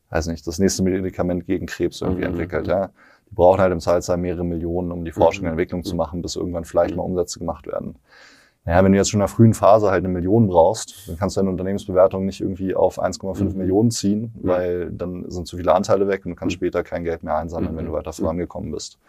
weiß 0.10 0.28
nicht, 0.28 0.46
das 0.46 0.60
nächste 0.60 0.84
Medikament 0.84 1.46
gegen 1.46 1.66
Krebs 1.66 2.02
irgendwie 2.02 2.24
entwickelt, 2.24 2.68
ja. 2.68 2.90
Die 3.30 3.36
brauchen 3.36 3.62
halt 3.62 3.72
im 3.72 3.80
Zweifelsfall 3.80 4.18
mehrere 4.18 4.44
Millionen, 4.44 4.92
um 4.92 5.06
die 5.06 5.14
Forschung 5.14 5.46
und 5.46 5.52
Entwicklung 5.52 5.86
zu 5.86 5.96
machen, 5.96 6.22
bis 6.22 6.36
irgendwann 6.36 6.66
vielleicht 6.66 6.98
mal 6.98 7.04
Umsätze 7.04 7.40
gemacht 7.40 7.66
werden. 7.66 7.96
Naja, 8.64 8.84
wenn 8.84 8.92
du 8.92 8.98
jetzt 8.98 9.10
schon 9.10 9.20
in 9.20 9.24
der 9.26 9.28
frühen 9.28 9.56
Phase 9.56 9.90
halt 9.90 10.04
eine 10.04 10.14
Million 10.14 10.48
brauchst, 10.48 11.08
dann 11.08 11.18
kannst 11.18 11.36
du 11.36 11.42
deine 11.42 11.50
Unternehmensbewertung 11.50 12.26
nicht 12.26 12.42
irgendwie 12.42 12.76
auf 12.76 13.02
1,5 13.02 13.44
mhm. 13.44 13.58
Millionen 13.58 13.90
ziehen, 13.90 14.34
weil 14.42 14.92
dann 14.92 15.30
sind 15.32 15.48
zu 15.48 15.58
viele 15.58 15.74
Anteile 15.74 16.08
weg 16.08 16.26
und 16.26 16.32
du 16.32 16.36
kannst 16.36 16.56
mhm. 16.56 16.60
später 16.60 16.84
kein 16.84 17.04
Geld 17.04 17.24
mehr 17.24 17.38
einsammeln, 17.38 17.74
mhm. 17.74 17.78
wenn 17.78 17.86
du 17.88 17.94
weiter 17.94 18.14
vorangekommen 18.14 18.72
bist. 18.72 19.00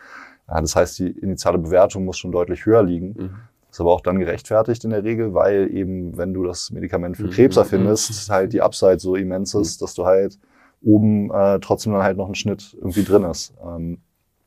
Ja, 0.48 0.60
das 0.60 0.74
heißt, 0.74 0.98
die 0.98 1.10
initiale 1.10 1.58
Bewertung 1.58 2.04
muss 2.04 2.18
schon 2.18 2.32
deutlich 2.32 2.64
höher 2.64 2.82
liegen. 2.82 3.14
Mhm. 3.18 3.30
Ist 3.70 3.80
aber 3.80 3.92
auch 3.92 4.00
dann 4.00 4.18
gerechtfertigt 4.18 4.84
in 4.84 4.90
der 4.90 5.04
Regel, 5.04 5.32
weil 5.32 5.74
eben, 5.74 6.16
wenn 6.16 6.34
du 6.34 6.44
das 6.44 6.70
Medikament 6.70 7.16
für 7.16 7.24
mhm. 7.24 7.30
Krebs 7.30 7.56
erfindest, 7.56 8.28
mhm. 8.28 8.32
halt 8.32 8.52
die 8.52 8.62
Upside 8.62 8.98
so 9.00 9.16
immens 9.16 9.54
ist, 9.54 9.82
dass 9.82 9.94
du 9.94 10.04
halt 10.04 10.38
oben 10.82 11.30
äh, 11.30 11.58
trotzdem 11.60 11.92
dann 11.92 12.02
halt 12.02 12.16
noch 12.16 12.28
ein 12.28 12.34
Schnitt 12.34 12.74
irgendwie 12.78 13.04
drin 13.04 13.24
ist. 13.24 13.54
Ähm, 13.64 13.98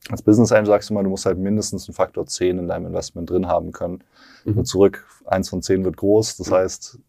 als 0.10 0.22
Business 0.22 0.52
Angel 0.52 0.68
sagst 0.68 0.90
du 0.90 0.94
mal, 0.94 1.04
du 1.04 1.10
musst 1.10 1.26
halt 1.26 1.40
mindestens 1.40 1.88
einen 1.88 1.96
Faktor 1.96 2.28
10 2.28 2.60
in 2.60 2.68
deinem 2.68 2.88
Investment 2.88 3.30
drin 3.30 3.48
haben 3.48 3.72
können. 3.72 4.04
Mhm. 4.46 4.56
Nur 4.56 4.64
zurück, 4.64 5.06
eins 5.26 5.50
von 5.50 5.62
zehn 5.62 5.84
wird 5.84 5.98
groß, 5.98 6.38
das 6.38 6.50
mhm. 6.50 6.54
heißt 6.54 7.00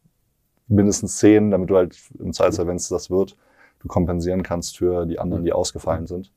mindestens 0.68 1.18
zehn, 1.18 1.50
damit 1.50 1.70
du 1.70 1.76
halt 1.76 1.96
im 2.18 2.32
Zweifelsfall, 2.32 2.66
wenn 2.66 2.76
es 2.76 2.88
das 2.88 3.10
wird, 3.10 3.36
du 3.80 3.88
kompensieren 3.88 4.42
kannst 4.42 4.78
für 4.78 5.06
die 5.06 5.18
anderen, 5.18 5.44
die 5.44 5.52
ausgefallen 5.52 6.06
sind. 6.06 6.32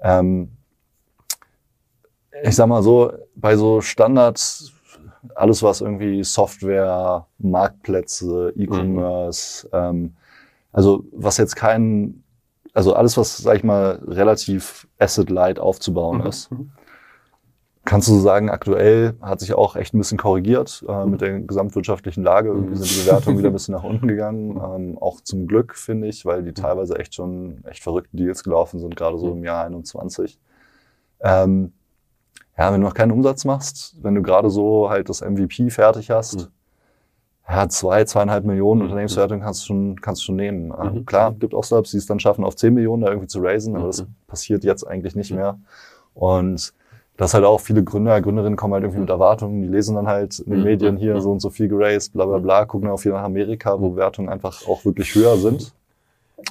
Ähm, 0.00 0.52
ich 2.42 2.56
sag 2.56 2.68
mal 2.68 2.82
so, 2.82 3.12
bei 3.34 3.56
so 3.56 3.80
Standards, 3.80 4.72
alles 5.34 5.62
was 5.62 5.80
irgendwie 5.80 6.24
Software, 6.24 7.26
Marktplätze, 7.38 8.52
E-Commerce, 8.56 9.66
mhm. 9.66 9.72
ähm, 9.72 10.16
also 10.72 11.04
was 11.12 11.36
jetzt 11.36 11.56
kein 11.56 12.22
also 12.78 12.94
alles, 12.94 13.16
was, 13.16 13.38
sag 13.38 13.56
ich 13.56 13.64
mal, 13.64 14.00
relativ 14.06 14.86
asset-light 15.00 15.58
aufzubauen 15.58 16.20
mhm. 16.20 16.26
ist. 16.26 16.50
Mhm. 17.88 17.90
Kannst 17.90 18.08
du 18.08 18.14
so 18.14 18.20
sagen, 18.20 18.50
aktuell 18.50 19.14
hat 19.20 19.40
sich 19.40 19.54
auch 19.54 19.76
echt 19.76 19.94
ein 19.94 19.98
bisschen 19.98 20.18
korrigiert 20.18 20.84
äh, 20.88 21.06
mit 21.06 21.20
der 21.20 21.40
gesamtwirtschaftlichen 21.40 22.22
Lage. 22.22 22.50
Irgendwie 22.50 22.76
sind 22.76 22.90
die 22.90 23.04
Bewertungen 23.04 23.38
wieder 23.38 23.48
ein 23.48 23.54
bisschen 23.54 23.74
nach 23.74 23.84
unten 23.84 24.08
gegangen. 24.08 24.56
Ähm, 24.56 24.98
auch 24.98 25.20
zum 25.20 25.46
Glück, 25.46 25.74
finde 25.74 26.08
ich, 26.08 26.26
weil 26.26 26.42
die 26.42 26.52
teilweise 26.52 26.98
echt 26.98 27.14
schon 27.14 27.64
echt 27.64 27.82
verrückte 27.82 28.16
Deals 28.16 28.44
gelaufen 28.44 28.78
sind, 28.78 28.96
gerade 28.96 29.18
so 29.18 29.32
im 29.32 29.44
Jahr 29.44 29.64
21. 29.64 30.38
Ähm, 31.20 31.72
ja, 32.56 32.72
wenn 32.72 32.80
du 32.80 32.86
noch 32.86 32.94
keinen 32.94 33.12
Umsatz 33.12 33.44
machst, 33.44 33.96
wenn 34.02 34.14
du 34.14 34.22
gerade 34.22 34.50
so 34.50 34.90
halt 34.90 35.08
das 35.08 35.20
MVP 35.20 35.70
fertig 35.70 36.10
hast, 36.10 36.50
ja, 37.48 37.68
zwei, 37.68 38.04
zweieinhalb 38.04 38.44
Millionen 38.44 38.82
Unternehmensbewertung 38.82 39.40
kannst 39.40 39.62
du 39.62 39.66
schon, 39.66 40.00
kannst 40.00 40.20
du 40.22 40.26
schon 40.26 40.36
nehmen. 40.36 40.68
Mhm. 40.68 41.06
Klar, 41.06 41.32
gibt 41.32 41.54
auch 41.54 41.64
Startups, 41.64 41.92
die 41.92 41.96
es 41.96 42.06
dann 42.06 42.20
schaffen, 42.20 42.44
auf 42.44 42.56
zehn 42.56 42.74
Millionen 42.74 43.02
da 43.02 43.08
irgendwie 43.08 43.28
zu 43.28 43.40
raisen, 43.40 43.74
aber 43.74 43.86
das 43.86 44.04
passiert 44.26 44.64
jetzt 44.64 44.86
eigentlich 44.86 45.16
nicht 45.16 45.32
mehr. 45.32 45.58
Und 46.12 46.74
das 47.18 47.34
halt 47.34 47.44
auch 47.44 47.60
viele 47.60 47.82
Gründer, 47.82 48.20
Gründerinnen 48.20 48.56
kommen 48.56 48.74
halt 48.74 48.84
irgendwie 48.84 49.00
mit 49.00 49.10
Erwartungen, 49.10 49.60
die 49.60 49.68
lesen 49.68 49.96
dann 49.96 50.06
halt 50.06 50.38
in 50.38 50.52
den 50.52 50.62
Medien 50.62 50.96
hier 50.96 51.20
so 51.20 51.32
und 51.32 51.40
so 51.40 51.50
viel 51.50 51.68
geraced, 51.68 52.12
bla 52.12 52.24
bla 52.24 52.38
bla, 52.38 52.64
gucken 52.64 52.86
dann 52.86 52.94
auch 52.94 53.00
viel 53.00 53.12
nach 53.12 53.24
Amerika, 53.24 53.78
wo 53.80 53.90
Bewertungen 53.90 54.28
einfach 54.28 54.66
auch 54.68 54.84
wirklich 54.84 55.12
höher 55.16 55.36
sind. 55.36 55.74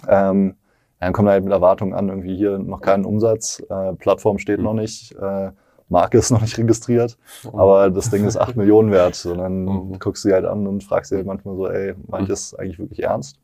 Ähm, 0.09 0.55
dann 0.99 1.13
kommen 1.13 1.29
halt 1.29 1.45
mit 1.45 1.53
Erwartungen 1.53 1.93
an, 1.93 2.09
irgendwie 2.09 2.35
hier 2.35 2.59
noch 2.59 2.81
keinen 2.81 3.05
Umsatz, 3.05 3.63
äh, 3.69 3.93
Plattform 3.93 4.39
steht 4.39 4.59
noch 4.59 4.73
nicht, 4.73 5.15
äh, 5.15 5.51
Marke 5.87 6.17
ist 6.17 6.31
noch 6.31 6.41
nicht 6.41 6.57
registriert, 6.57 7.17
aber 7.53 7.89
das 7.89 8.09
Ding 8.09 8.25
ist 8.25 8.35
acht 8.35 8.55
Millionen 8.57 8.91
wert. 8.91 9.25
Und 9.25 9.37
dann 9.37 9.63
mhm. 9.63 9.99
guckst 9.99 10.25
du 10.25 10.29
sie 10.29 10.33
halt 10.33 10.43
an 10.43 10.67
und 10.67 10.83
fragst 10.83 11.11
sie 11.11 11.15
halt 11.15 11.25
manchmal 11.25 11.55
so, 11.55 11.67
ey, 11.69 11.95
meint 12.07 12.27
ihr 12.27 12.33
es 12.33 12.53
eigentlich 12.53 12.77
wirklich 12.77 13.03
ernst? 13.03 13.39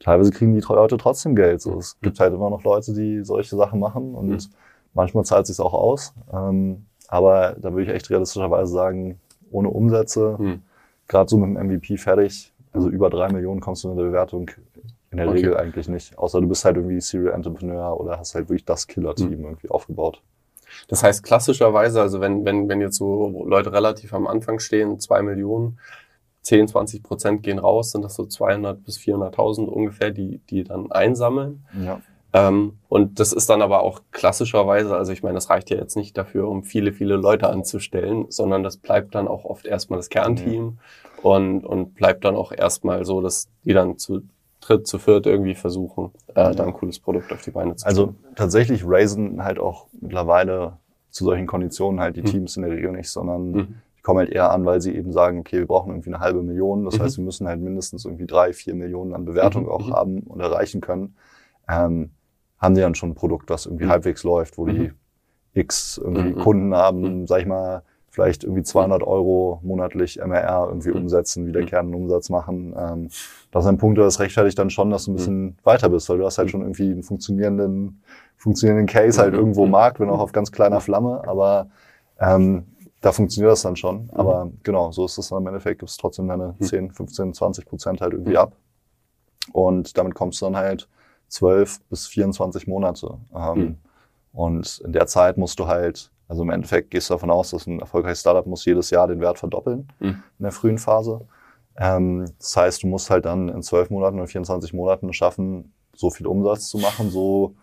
Teilweise 0.00 0.30
kriegen 0.32 0.52
die 0.52 0.60
Leute 0.60 0.98
trotzdem 0.98 1.34
Geld. 1.34 1.62
So, 1.62 1.78
es 1.78 1.98
gibt 2.02 2.20
halt 2.20 2.34
immer 2.34 2.50
noch 2.50 2.62
Leute, 2.62 2.92
die 2.92 3.24
solche 3.24 3.56
Sachen 3.56 3.80
machen 3.80 4.14
und 4.14 4.28
mhm. 4.28 4.38
Manchmal 4.94 5.24
zahlt 5.24 5.48
es 5.48 5.56
sich 5.56 5.64
auch 5.64 5.74
aus. 5.74 6.14
Ähm, 6.32 6.86
aber 7.08 7.56
da 7.58 7.72
würde 7.72 7.84
ich 7.84 7.88
echt 7.88 8.10
realistischerweise 8.10 8.72
sagen, 8.72 9.20
ohne 9.50 9.70
Umsätze, 9.70 10.36
mhm. 10.38 10.62
gerade 11.06 11.28
so 11.28 11.38
mit 11.38 11.56
dem 11.56 11.66
MVP 11.66 11.96
fertig, 11.96 12.52
also 12.72 12.88
über 12.88 13.08
drei 13.10 13.32
Millionen 13.32 13.60
kommst 13.60 13.84
du 13.84 13.90
in 13.90 13.96
der 13.96 14.04
Bewertung 14.04 14.50
in 15.10 15.16
der 15.16 15.28
okay. 15.28 15.36
Regel 15.36 15.56
eigentlich 15.56 15.88
nicht. 15.88 16.18
Außer 16.18 16.40
du 16.40 16.48
bist 16.48 16.64
halt 16.64 16.76
irgendwie 16.76 17.00
Serial 17.00 17.34
Entrepreneur 17.34 17.98
oder 17.98 18.18
hast 18.18 18.34
halt 18.34 18.48
wirklich 18.48 18.66
das 18.66 18.86
Killer-Team 18.86 19.38
mhm. 19.38 19.44
irgendwie 19.44 19.70
aufgebaut. 19.70 20.22
Das 20.88 21.02
heißt 21.02 21.22
klassischerweise, 21.22 22.00
also 22.00 22.20
wenn, 22.20 22.44
wenn, 22.44 22.68
wenn 22.68 22.80
jetzt 22.80 22.96
so 22.96 23.44
Leute 23.46 23.72
relativ 23.72 24.12
am 24.12 24.26
Anfang 24.26 24.58
stehen, 24.58 25.00
zwei 25.00 25.22
Millionen, 25.22 25.78
10, 26.42 26.68
20 26.68 27.02
Prozent 27.02 27.42
gehen 27.42 27.58
raus, 27.58 27.92
sind 27.92 28.02
das 28.02 28.14
so 28.14 28.26
200 28.26 28.84
bis 28.84 28.98
400.000 28.98 29.66
ungefähr, 29.66 30.10
die, 30.10 30.38
die 30.50 30.64
dann 30.64 30.90
einsammeln. 30.92 31.64
Ja. 31.82 32.00
Ähm, 32.32 32.78
und 32.88 33.20
das 33.20 33.32
ist 33.32 33.48
dann 33.48 33.62
aber 33.62 33.82
auch 33.82 34.02
klassischerweise, 34.12 34.94
also 34.96 35.12
ich 35.12 35.22
meine, 35.22 35.34
das 35.34 35.48
reicht 35.48 35.70
ja 35.70 35.78
jetzt 35.78 35.96
nicht 35.96 36.16
dafür, 36.18 36.48
um 36.48 36.62
viele, 36.62 36.92
viele 36.92 37.16
Leute 37.16 37.48
anzustellen, 37.48 38.26
sondern 38.28 38.62
das 38.62 38.76
bleibt 38.76 39.14
dann 39.14 39.28
auch 39.28 39.44
oft 39.44 39.64
erstmal 39.64 39.98
das 39.98 40.10
Kernteam 40.10 40.64
mhm. 40.64 40.78
und, 41.22 41.64
und 41.64 41.94
bleibt 41.94 42.24
dann 42.24 42.36
auch 42.36 42.52
erstmal 42.52 43.04
so, 43.04 43.22
dass 43.22 43.48
die 43.64 43.72
dann 43.72 43.96
zu 43.96 44.22
dritt, 44.60 44.86
zu 44.86 44.98
viert 44.98 45.26
irgendwie 45.26 45.54
versuchen, 45.54 46.10
äh, 46.34 46.54
da 46.54 46.64
ein 46.64 46.74
cooles 46.74 46.98
Produkt 46.98 47.32
auf 47.32 47.42
die 47.42 47.50
Beine 47.50 47.76
zu 47.76 47.86
also 47.86 48.02
stellen. 48.02 48.16
Also 48.24 48.34
tatsächlich 48.34 48.82
raisen 48.84 49.42
halt 49.42 49.58
auch 49.58 49.86
mittlerweile 49.98 50.76
zu 51.10 51.24
solchen 51.24 51.46
Konditionen 51.46 52.00
halt 52.00 52.16
die 52.16 52.22
mhm. 52.22 52.26
Teams 52.26 52.56
in 52.56 52.62
der 52.62 52.72
Regel 52.72 52.92
nicht, 52.92 53.08
sondern 53.08 53.50
mhm. 53.50 53.74
die 53.96 54.02
kommen 54.02 54.18
halt 54.18 54.30
eher 54.30 54.50
an, 54.50 54.66
weil 54.66 54.82
sie 54.82 54.94
eben 54.94 55.12
sagen, 55.12 55.40
okay, 55.40 55.58
wir 55.58 55.66
brauchen 55.66 55.90
irgendwie 55.90 56.10
eine 56.10 56.20
halbe 56.20 56.42
Million. 56.42 56.84
Das 56.84 56.98
mhm. 56.98 57.02
heißt, 57.02 57.16
wir 57.16 57.24
müssen 57.24 57.48
halt 57.48 57.60
mindestens 57.60 58.04
irgendwie 58.04 58.26
drei, 58.26 58.52
vier 58.52 58.74
Millionen 58.74 59.14
an 59.14 59.24
Bewertung 59.24 59.64
mhm. 59.64 59.70
auch 59.70 59.86
mhm. 59.86 59.92
haben 59.94 60.20
und 60.20 60.40
erreichen 60.40 60.80
können. 60.82 61.16
Ähm, 61.68 62.10
haben 62.58 62.74
die 62.74 62.80
dann 62.80 62.94
schon 62.94 63.10
ein 63.10 63.14
Produkt, 63.14 63.50
was 63.50 63.66
irgendwie 63.66 63.84
mhm. 63.84 63.90
halbwegs 63.90 64.24
läuft, 64.24 64.58
wo 64.58 64.66
die 64.66 64.92
X 65.54 65.98
irgendwie 66.02 66.32
Kunden 66.32 66.74
haben, 66.74 67.26
sag 67.26 67.40
ich 67.40 67.46
mal, 67.46 67.82
vielleicht 68.10 68.42
irgendwie 68.42 68.62
200 68.62 69.02
Euro 69.02 69.60
monatlich 69.62 70.18
MRR 70.18 70.66
irgendwie 70.68 70.90
mhm. 70.90 71.02
umsetzen, 71.02 71.46
wieder 71.46 71.62
Kernumsatz 71.62 72.30
machen. 72.30 72.74
Ähm, 72.76 73.08
das 73.50 73.64
ist 73.64 73.68
ein 73.68 73.78
Punkt, 73.78 73.98
das 73.98 74.18
rechtfertigt 74.18 74.58
dann 74.58 74.70
schon, 74.70 74.90
dass 74.90 75.04
du 75.04 75.12
ein 75.12 75.16
bisschen 75.16 75.40
mhm. 75.42 75.56
weiter 75.62 75.88
bist, 75.88 76.08
weil 76.08 76.18
du 76.18 76.26
hast 76.26 76.38
halt 76.38 76.50
schon 76.50 76.62
irgendwie 76.62 76.90
einen 76.90 77.02
funktionierenden, 77.02 78.02
funktionierenden 78.36 78.86
Case 78.86 79.20
halt 79.20 79.34
irgendwo 79.34 79.64
im 79.64 79.70
Markt, 79.70 80.00
wenn 80.00 80.10
auch 80.10 80.20
auf 80.20 80.32
ganz 80.32 80.50
kleiner 80.50 80.80
Flamme, 80.80 81.22
aber 81.26 81.68
ähm, 82.18 82.66
da 83.00 83.12
funktioniert 83.12 83.52
das 83.52 83.62
dann 83.62 83.76
schon. 83.76 84.10
Aber 84.12 84.50
genau, 84.64 84.90
so 84.90 85.04
ist 85.04 85.18
es 85.18 85.28
dann 85.28 85.42
im 85.42 85.46
Endeffekt, 85.48 85.80
gibst 85.80 86.00
trotzdem 86.00 86.26
deine 86.26 86.56
10, 86.60 86.90
15, 86.90 87.34
20 87.34 87.66
Prozent 87.66 88.00
halt 88.00 88.12
irgendwie 88.12 88.36
ab. 88.36 88.56
Und 89.52 89.96
damit 89.96 90.14
kommst 90.14 90.40
du 90.40 90.46
dann 90.46 90.56
halt 90.56 90.88
12 91.28 91.80
bis 91.90 92.06
24 92.06 92.66
Monate. 92.66 93.18
Ähm, 93.34 93.78
und 94.32 94.80
in 94.84 94.92
der 94.92 95.06
Zeit 95.06 95.36
musst 95.36 95.58
du 95.58 95.66
halt 95.66 96.10
also 96.28 96.42
im 96.42 96.50
Endeffekt 96.50 96.90
gehst 96.90 97.08
du 97.08 97.14
davon 97.14 97.30
aus, 97.30 97.50
dass 97.50 97.66
ein 97.66 97.80
erfolgreiches 97.80 98.20
Startup 98.20 98.46
muss 98.46 98.64
jedes 98.64 98.90
Jahr 98.90 99.08
den 99.08 99.20
Wert 99.20 99.38
verdoppeln 99.38 99.88
mhm. 99.98 100.22
in 100.38 100.42
der 100.42 100.52
frühen 100.52 100.78
Phase. 100.78 101.22
Ähm, 101.76 102.26
das 102.38 102.56
heißt, 102.56 102.82
du 102.82 102.86
musst 102.86 103.08
halt 103.08 103.24
dann 103.24 103.48
in 103.48 103.62
zwölf 103.62 103.88
Monaten 103.88 104.18
oder 104.18 104.26
24 104.26 104.74
Monaten 104.74 105.12
schaffen, 105.14 105.72
so 105.94 106.10
viel 106.10 106.26
Umsatz 106.26 106.68
zu 106.68 106.78
machen, 106.78 107.10
so 107.10 107.54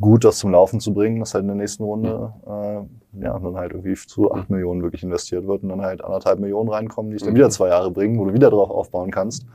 gut 0.00 0.24
das 0.24 0.38
zum 0.38 0.52
Laufen 0.52 0.80
zu 0.80 0.94
bringen, 0.94 1.20
dass 1.20 1.34
halt 1.34 1.42
in 1.42 1.48
der 1.48 1.56
nächsten 1.56 1.82
Runde 1.82 2.32
mhm. 2.46 3.20
äh, 3.20 3.24
ja, 3.24 3.38
dann 3.38 3.56
halt 3.56 3.72
irgendwie 3.72 3.94
zu 3.94 4.32
acht 4.32 4.48
mhm. 4.48 4.56
Millionen 4.56 4.82
wirklich 4.82 5.02
investiert 5.02 5.46
wird 5.46 5.64
und 5.64 5.70
dann 5.70 5.82
halt 5.82 6.04
anderthalb 6.04 6.38
Millionen 6.38 6.70
reinkommen, 6.70 7.10
die 7.10 7.16
ich 7.16 7.22
dann 7.22 7.32
mhm. 7.32 7.38
wieder 7.38 7.50
zwei 7.50 7.68
Jahre 7.68 7.90
bringen, 7.90 8.18
wo 8.18 8.24
du 8.24 8.32
wieder 8.32 8.50
drauf 8.50 8.70
aufbauen 8.70 9.10
kannst. 9.10 9.46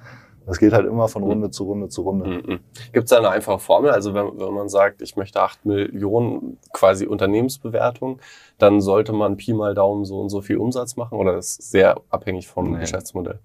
Das 0.48 0.60
geht 0.60 0.72
halt 0.72 0.88
immer 0.88 1.10
von 1.10 1.24
Runde 1.24 1.48
mhm. 1.48 1.52
zu 1.52 1.66
Runde 1.66 1.90
zu 1.90 2.04
Runde. 2.04 2.26
Mhm. 2.26 2.60
Gibt 2.94 3.04
es 3.04 3.10
da 3.10 3.18
eine 3.18 3.30
einfache 3.30 3.60
Formel? 3.60 3.92
Also 3.92 4.14
wenn, 4.14 4.40
wenn 4.40 4.54
man 4.54 4.70
sagt, 4.70 5.02
ich 5.02 5.18
möchte 5.18 5.42
acht 5.42 5.66
Millionen 5.66 6.58
quasi 6.72 7.06
Unternehmensbewertung, 7.06 8.20
dann 8.58 8.80
sollte 8.80 9.12
man 9.12 9.36
Pi 9.36 9.54
mal 9.54 9.76
Daumen 9.76 10.06
so 10.06 10.22
und 10.22 10.30
so 10.30 10.42
viel 10.42 10.58
Umsatz 10.58 10.96
machen 10.96 11.18
oder 11.18 11.38
ist 11.38 11.70
sehr 11.70 12.00
abhängig 12.10 12.48
vom 12.48 12.72
nee. 12.72 12.80
Geschäftsmodell? 12.80 13.40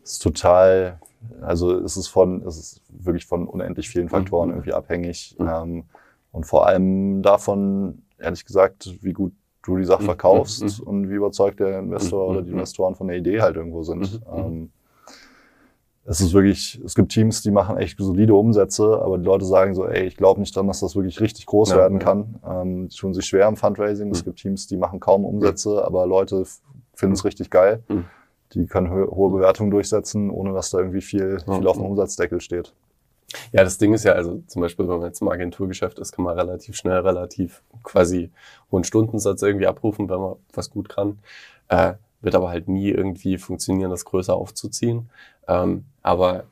Das 0.00 0.12
ist 0.12 0.22
total, 0.22 1.00
also 1.40 1.76
es 1.76 1.96
ist 1.96 2.06
von, 2.06 2.46
es 2.46 2.56
ist 2.56 2.82
wirklich 2.88 3.26
von 3.26 3.48
unendlich 3.48 3.88
vielen 3.88 4.08
Faktoren 4.08 4.50
mhm. 4.50 4.54
irgendwie 4.54 4.74
abhängig. 4.74 5.34
Mhm. 5.40 5.48
Ähm, 5.48 5.84
und 6.30 6.44
vor 6.44 6.68
allem 6.68 7.22
davon, 7.22 8.02
ehrlich 8.16 8.44
gesagt, 8.44 9.02
wie 9.02 9.12
gut 9.12 9.32
du 9.64 9.76
die 9.76 9.84
Sache 9.84 10.02
mhm. 10.02 10.06
verkaufst 10.06 10.62
mhm. 10.62 10.86
und 10.86 11.10
wie 11.10 11.14
überzeugt 11.14 11.58
der 11.58 11.80
Investor 11.80 12.28
oder 12.28 12.42
die 12.42 12.52
Investoren 12.52 12.94
von 12.94 13.08
der 13.08 13.16
Idee 13.16 13.40
halt 13.40 13.56
irgendwo 13.56 13.82
sind. 13.82 14.20
Ähm, 14.32 14.70
es 16.06 16.20
ist 16.20 16.34
wirklich, 16.34 16.80
es 16.84 16.94
gibt 16.94 17.12
Teams, 17.12 17.42
die 17.42 17.50
machen 17.50 17.78
echt 17.78 17.98
solide 17.98 18.34
Umsätze, 18.34 19.00
aber 19.00 19.16
die 19.16 19.24
Leute 19.24 19.46
sagen 19.46 19.74
so, 19.74 19.86
ey, 19.86 20.04
ich 20.04 20.16
glaube 20.16 20.40
nicht 20.40 20.54
dran, 20.54 20.66
dass 20.66 20.80
das 20.80 20.94
wirklich 20.96 21.20
richtig 21.20 21.46
groß 21.46 21.70
ja, 21.70 21.76
werden 21.76 21.98
ja. 21.98 22.04
kann. 22.04 22.40
Ähm, 22.46 22.88
die 22.88 22.96
tun 22.96 23.14
sich 23.14 23.24
schwer 23.24 23.48
im 23.48 23.56
Fundraising. 23.56 24.08
Mhm. 24.08 24.12
Es 24.12 24.24
gibt 24.24 24.38
Teams, 24.38 24.66
die 24.66 24.76
machen 24.76 25.00
kaum 25.00 25.24
Umsätze, 25.24 25.70
mhm. 25.70 25.78
aber 25.78 26.06
Leute 26.06 26.44
finden 26.94 27.14
es 27.14 27.24
richtig 27.24 27.50
geil. 27.50 27.82
Mhm. 27.88 28.04
Die 28.52 28.66
können 28.66 28.90
ho 28.90 29.16
hohe 29.16 29.30
Bewertungen 29.30 29.70
durchsetzen, 29.70 30.30
ohne 30.30 30.52
dass 30.52 30.70
da 30.70 30.78
irgendwie 30.78 31.00
viel, 31.00 31.40
viel 31.40 31.66
auf 31.66 31.76
dem 31.76 31.86
Umsatzdeckel 31.86 32.40
steht. 32.40 32.74
Ja, 33.52 33.64
das 33.64 33.78
Ding 33.78 33.94
ist 33.94 34.04
ja, 34.04 34.12
also 34.12 34.42
zum 34.46 34.62
Beispiel, 34.62 34.86
wenn 34.86 34.98
man 34.98 35.06
jetzt 35.06 35.22
im 35.22 35.28
Agenturgeschäft 35.28 35.98
ist, 35.98 36.12
kann 36.12 36.24
man 36.24 36.38
relativ 36.38 36.76
schnell, 36.76 36.98
relativ 36.98 37.62
quasi 37.82 38.30
hohen 38.70 38.84
Stundensatz 38.84 39.42
irgendwie 39.42 39.66
abrufen, 39.66 40.08
wenn 40.08 40.20
man 40.20 40.36
was 40.52 40.70
gut 40.70 40.88
kann. 40.88 41.18
Äh, 41.68 41.94
wird 42.24 42.34
aber 42.34 42.48
halt 42.48 42.68
nie 42.68 42.88
irgendwie 42.90 43.38
funktionieren, 43.38 43.90
das 43.90 44.04
größer 44.04 44.34
aufzuziehen. 44.34 45.10
Ähm, 45.48 45.84
aber 46.02 46.44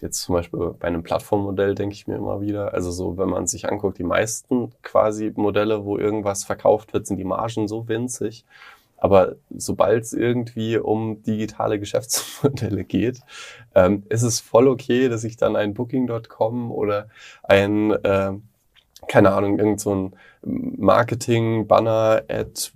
jetzt 0.00 0.20
zum 0.22 0.34
Beispiel 0.34 0.74
bei 0.78 0.88
einem 0.88 1.02
Plattformmodell 1.02 1.74
denke 1.74 1.94
ich 1.94 2.06
mir 2.06 2.16
immer 2.16 2.40
wieder, 2.40 2.74
also 2.74 2.90
so, 2.90 3.16
wenn 3.16 3.28
man 3.28 3.46
sich 3.46 3.70
anguckt, 3.70 3.98
die 3.98 4.04
meisten 4.04 4.72
quasi 4.82 5.32
Modelle, 5.36 5.84
wo 5.84 5.96
irgendwas 5.96 6.44
verkauft 6.44 6.92
wird, 6.92 7.06
sind 7.06 7.18
die 7.18 7.24
Margen 7.24 7.68
so 7.68 7.88
winzig. 7.88 8.44
Aber 8.96 9.34
sobald 9.50 10.04
es 10.04 10.12
irgendwie 10.12 10.78
um 10.78 11.24
digitale 11.24 11.80
Geschäftsmodelle 11.80 12.84
geht, 12.84 13.20
ähm, 13.74 14.04
ist 14.08 14.22
es 14.22 14.38
voll 14.38 14.68
okay, 14.68 15.08
dass 15.08 15.24
ich 15.24 15.36
dann 15.36 15.56
ein 15.56 15.74
Booking.com 15.74 16.70
oder 16.70 17.08
ein, 17.42 17.90
äh, 17.90 18.34
keine 19.08 19.32
Ahnung, 19.32 19.58
irgend 19.58 19.80
so 19.80 19.94
ein 19.94 20.16
Marketing, 20.44 21.66
Banner, 21.66 22.22
Ad, 22.28 22.70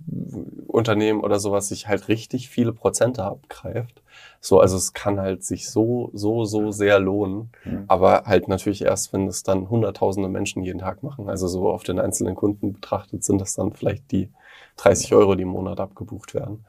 Unternehmen 0.67 1.21
oder 1.21 1.39
sowas 1.39 1.69
sich 1.69 1.87
halt 1.87 2.07
richtig 2.07 2.49
viele 2.49 2.73
Prozente 2.73 3.23
abgreift. 3.23 4.01
So, 4.39 4.59
also 4.59 4.77
es 4.77 4.93
kann 4.93 5.19
halt 5.19 5.43
sich 5.43 5.69
so, 5.69 6.09
so, 6.13 6.45
so 6.45 6.71
sehr 6.71 6.99
lohnen. 6.99 7.49
Mhm. 7.65 7.85
Aber 7.87 8.23
halt 8.25 8.47
natürlich 8.47 8.83
erst, 8.83 9.13
wenn 9.13 9.27
es 9.27 9.43
dann 9.43 9.69
hunderttausende 9.69 10.29
Menschen 10.29 10.63
jeden 10.63 10.79
Tag 10.79 11.03
machen. 11.03 11.29
Also 11.29 11.47
so 11.47 11.69
auf 11.69 11.83
den 11.83 11.99
einzelnen 11.99 12.35
Kunden 12.35 12.73
betrachtet 12.73 13.23
sind 13.23 13.41
das 13.41 13.55
dann 13.55 13.73
vielleicht 13.73 14.11
die 14.11 14.29
30 14.77 15.13
Euro, 15.13 15.35
die 15.35 15.43
im 15.43 15.49
Monat 15.49 15.79
abgebucht 15.79 16.33
werden. 16.33 16.65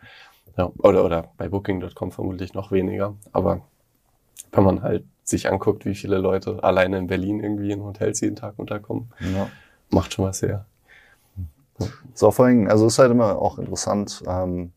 Ja, 0.56 0.72
oder, 0.78 1.04
oder 1.04 1.30
bei 1.36 1.48
Booking.com 1.48 2.11
vermutlich 2.11 2.54
noch 2.54 2.72
weniger. 2.72 3.14
Aber 3.32 3.61
wenn 4.50 4.64
man 4.64 4.82
halt 4.82 5.04
sich 5.28 5.50
anguckt, 5.50 5.84
wie 5.84 5.94
viele 5.94 6.18
Leute 6.18 6.62
alleine 6.62 6.98
in 6.98 7.06
Berlin 7.06 7.40
irgendwie 7.40 7.70
in 7.70 7.82
Hotels 7.82 8.20
jeden 8.20 8.36
Tag 8.36 8.54
unterkommen, 8.58 9.12
ja. 9.20 9.48
macht 9.90 10.14
schon 10.14 10.24
was 10.24 10.42
her. 10.42 10.64
So, 12.14 12.30
vor 12.30 12.46
allem, 12.46 12.68
also 12.68 12.86
ist 12.86 12.98
halt 12.98 13.10
immer 13.10 13.40
auch 13.40 13.58
interessant. 13.58 14.22
Ähm, 14.26 14.72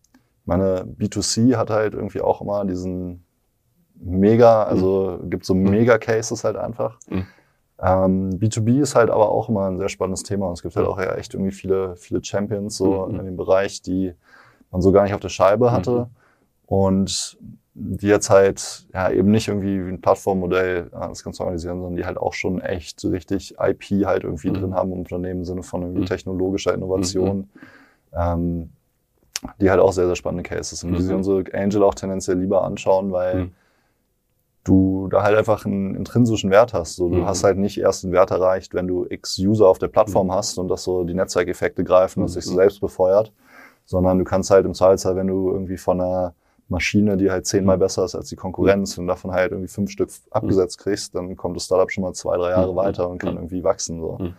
meine 0.46 0.84
B2C 0.84 1.56
hat 1.56 1.70
halt 1.70 1.94
irgendwie 1.94 2.22
auch 2.22 2.42
immer 2.42 2.64
diesen 2.66 3.24
mega, 3.96 4.64
also 4.64 5.20
mhm. 5.22 5.30
gibt 5.30 5.46
so 5.46 5.56
mhm. 5.56 5.70
Mega-Cases 5.70 6.44
halt 6.44 6.58
einfach. 6.58 7.00
Mhm. 7.10 7.26
Ähm, 7.80 8.30
B2B 8.40 8.82
ist 8.82 8.96
halt 8.96 9.10
aber 9.10 9.30
auch 9.32 9.50
immer 9.50 9.68
ein 9.68 9.78
sehr 9.78 9.90
spannendes 9.90 10.24
Thema 10.24 10.48
und 10.48 10.54
es 10.54 10.62
gibt 10.62 10.76
halt 10.76 10.88
auch 10.88 11.00
ja 11.00 11.16
echt 11.16 11.34
irgendwie 11.34 11.52
viele, 11.52 11.96
viele 11.96 12.24
Champions 12.24 12.78
so 12.78 13.08
mhm. 13.08 13.20
in 13.20 13.26
dem 13.26 13.38
Bereich, 13.38 13.82
die 13.82 14.14
man 14.70 14.82
so 14.82 14.92
gar 14.92 15.04
nicht 15.04 15.14
auf 15.14 15.20
der 15.20 15.30
Scheibe 15.30 15.72
hatte. 15.72 15.92
Mhm. 15.92 16.06
Und 16.68 17.38
die 17.74 18.08
jetzt 18.08 18.30
halt 18.30 18.86
ja 18.94 19.10
eben 19.10 19.32
nicht 19.32 19.48
irgendwie 19.48 19.86
wie 19.86 19.90
ein 19.90 20.02
Plattformmodell 20.02 20.90
äh, 20.94 21.08
das 21.08 21.24
Ganze 21.24 21.44
organisieren, 21.44 21.78
sondern 21.78 21.96
die 21.96 22.06
halt 22.06 22.18
auch 22.18 22.34
schon 22.34 22.60
echt 22.62 23.04
richtig 23.06 23.56
IP 23.60 24.06
halt 24.06 24.24
irgendwie 24.24 24.50
mhm. 24.50 24.56
drin 24.56 24.76
haben 24.76 24.92
im 24.92 25.00
Unternehmen 25.00 25.40
im 25.40 25.46
Sinne 25.46 25.64
von 25.64 25.82
irgendwie 25.82 26.02
mhm. 26.02 26.08
technologischer 26.08 26.74
Innovation. 26.74 27.38
Mhm. 27.38 27.48
Ähm, 28.14 28.70
die 29.60 29.70
halt 29.70 29.80
auch 29.80 29.92
sehr, 29.92 30.06
sehr 30.06 30.16
spannende 30.16 30.48
Cases 30.48 30.80
sind, 30.80 30.94
die 30.94 31.02
sich 31.02 31.12
mhm. 31.12 31.18
unsere 31.18 31.44
Angel 31.54 31.84
auch 31.84 31.96
tendenziell 31.96 32.38
lieber 32.38 32.64
anschauen, 32.64 33.12
weil 33.12 33.36
mhm. 33.36 33.52
du 34.64 35.08
da 35.10 35.24
halt 35.24 35.38
einfach 35.38 35.66
einen 35.66 35.96
intrinsischen 35.96 36.52
Wert 36.52 36.74
hast. 36.74 36.96
So, 36.96 37.10
du 37.10 37.18
mhm. 37.18 37.26
hast 37.26 37.44
halt 37.44 37.58
nicht 37.58 37.80
erst 37.80 38.04
einen 38.04 38.14
Wert 38.14 38.32
erreicht, 38.32 38.74
wenn 38.74 38.88
du 38.88 39.06
x 39.10 39.40
User 39.40 39.68
auf 39.68 39.80
der 39.80 39.88
Plattform 39.88 40.28
mhm. 40.28 40.34
hast 40.34 40.60
und 40.60 40.68
dass 40.68 40.84
so 40.84 41.04
die 41.04 41.14
Netzwerkeffekte 41.14 41.84
greifen 41.84 42.22
und 42.22 42.28
sich 42.28 42.46
so 42.46 42.52
mhm. 42.52 42.58
selbst 42.58 42.82
befeuert, 42.82 43.32
sondern 43.86 44.20
du 44.20 44.26
kannst 44.26 44.52
halt 44.52 44.66
im 44.66 44.74
Zweifelsfall, 44.74 45.16
wenn 45.16 45.28
du 45.28 45.52
irgendwie 45.52 45.78
von 45.78 46.00
einer 46.00 46.36
Maschine, 46.72 47.18
die 47.18 47.30
halt 47.30 47.46
zehnmal 47.46 47.78
mhm. 47.78 47.82
besser 47.82 48.06
ist 48.06 48.16
als 48.16 48.30
die 48.30 48.36
Konkurrenz 48.36 48.98
und 48.98 49.06
davon 49.06 49.32
halt 49.32 49.52
irgendwie 49.52 49.68
fünf 49.68 49.92
Stück 49.92 50.10
abgesetzt 50.32 50.80
kriegst, 50.80 51.14
dann 51.14 51.36
kommt 51.36 51.56
das 51.56 51.66
Startup 51.66 51.92
schon 51.92 52.04
mal 52.04 52.14
zwei, 52.14 52.38
drei 52.38 52.52
Jahre 52.52 52.76
weiter 52.76 53.08
und 53.10 53.20
kann 53.20 53.36
irgendwie 53.36 53.64
wachsen. 53.64 54.00
So. 54.00 54.32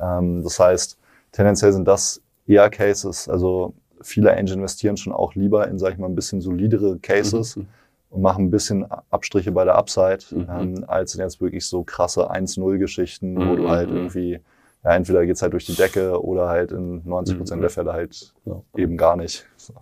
Ähm, 0.00 0.44
das 0.44 0.60
heißt, 0.60 0.98
tendenziell 1.32 1.72
sind 1.72 1.88
das 1.88 2.22
eher 2.46 2.70
Cases. 2.70 3.28
Also 3.28 3.74
viele 4.00 4.36
Angel 4.36 4.54
investieren 4.54 4.96
schon 4.96 5.12
auch 5.12 5.34
lieber 5.34 5.66
in, 5.66 5.78
sag 5.78 5.92
ich 5.92 5.98
mal, 5.98 6.06
ein 6.06 6.14
bisschen 6.14 6.40
solidere 6.40 6.98
Cases 6.98 7.56
mhm. 7.56 7.66
und 8.10 8.22
machen 8.22 8.44
ein 8.44 8.50
bisschen 8.50 8.86
Abstriche 9.10 9.50
bei 9.50 9.64
der 9.64 9.74
Upside, 9.74 10.18
mhm. 10.30 10.46
ähm, 10.48 10.84
als 10.86 11.14
in 11.14 11.20
jetzt 11.20 11.40
wirklich 11.40 11.66
so 11.66 11.82
krasse 11.82 12.30
1-0-Geschichten, 12.30 13.34
mhm. 13.34 13.48
wo 13.48 13.56
du 13.56 13.68
halt 13.68 13.90
irgendwie, 13.90 14.40
ja, 14.84 14.94
entweder 14.94 15.26
geht's 15.26 15.42
halt 15.42 15.52
durch 15.54 15.66
die 15.66 15.74
Decke 15.74 16.22
oder 16.22 16.48
halt 16.48 16.70
in 16.72 17.02
90 17.04 17.38
Prozent 17.38 17.62
der 17.62 17.70
Fälle 17.70 17.92
halt 17.92 18.32
ja. 18.44 18.62
eben 18.76 18.96
gar 18.96 19.16
nicht. 19.16 19.46
So. 19.56 19.74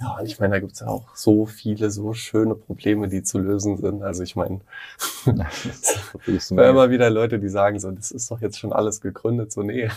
Ja, 0.00 0.18
ich 0.24 0.38
meine, 0.40 0.54
da 0.54 0.60
gibt's 0.60 0.80
ja 0.80 0.88
auch 0.88 1.14
so 1.14 1.46
viele, 1.46 1.90
so 1.90 2.12
schöne 2.12 2.54
Probleme, 2.54 3.08
die 3.08 3.22
zu 3.22 3.38
lösen 3.38 3.76
sind. 3.76 4.02
Also 4.02 4.22
ich 4.22 4.34
meine, 4.34 4.60
es 5.24 6.50
immer 6.50 6.90
wieder 6.90 7.10
Leute, 7.10 7.38
die 7.38 7.48
sagen 7.48 7.78
so, 7.78 7.90
das 7.90 8.10
ist 8.10 8.30
doch 8.30 8.40
jetzt 8.40 8.58
schon 8.58 8.72
alles 8.72 9.00
gegründet. 9.00 9.52
So, 9.52 9.62
nee, 9.62 9.88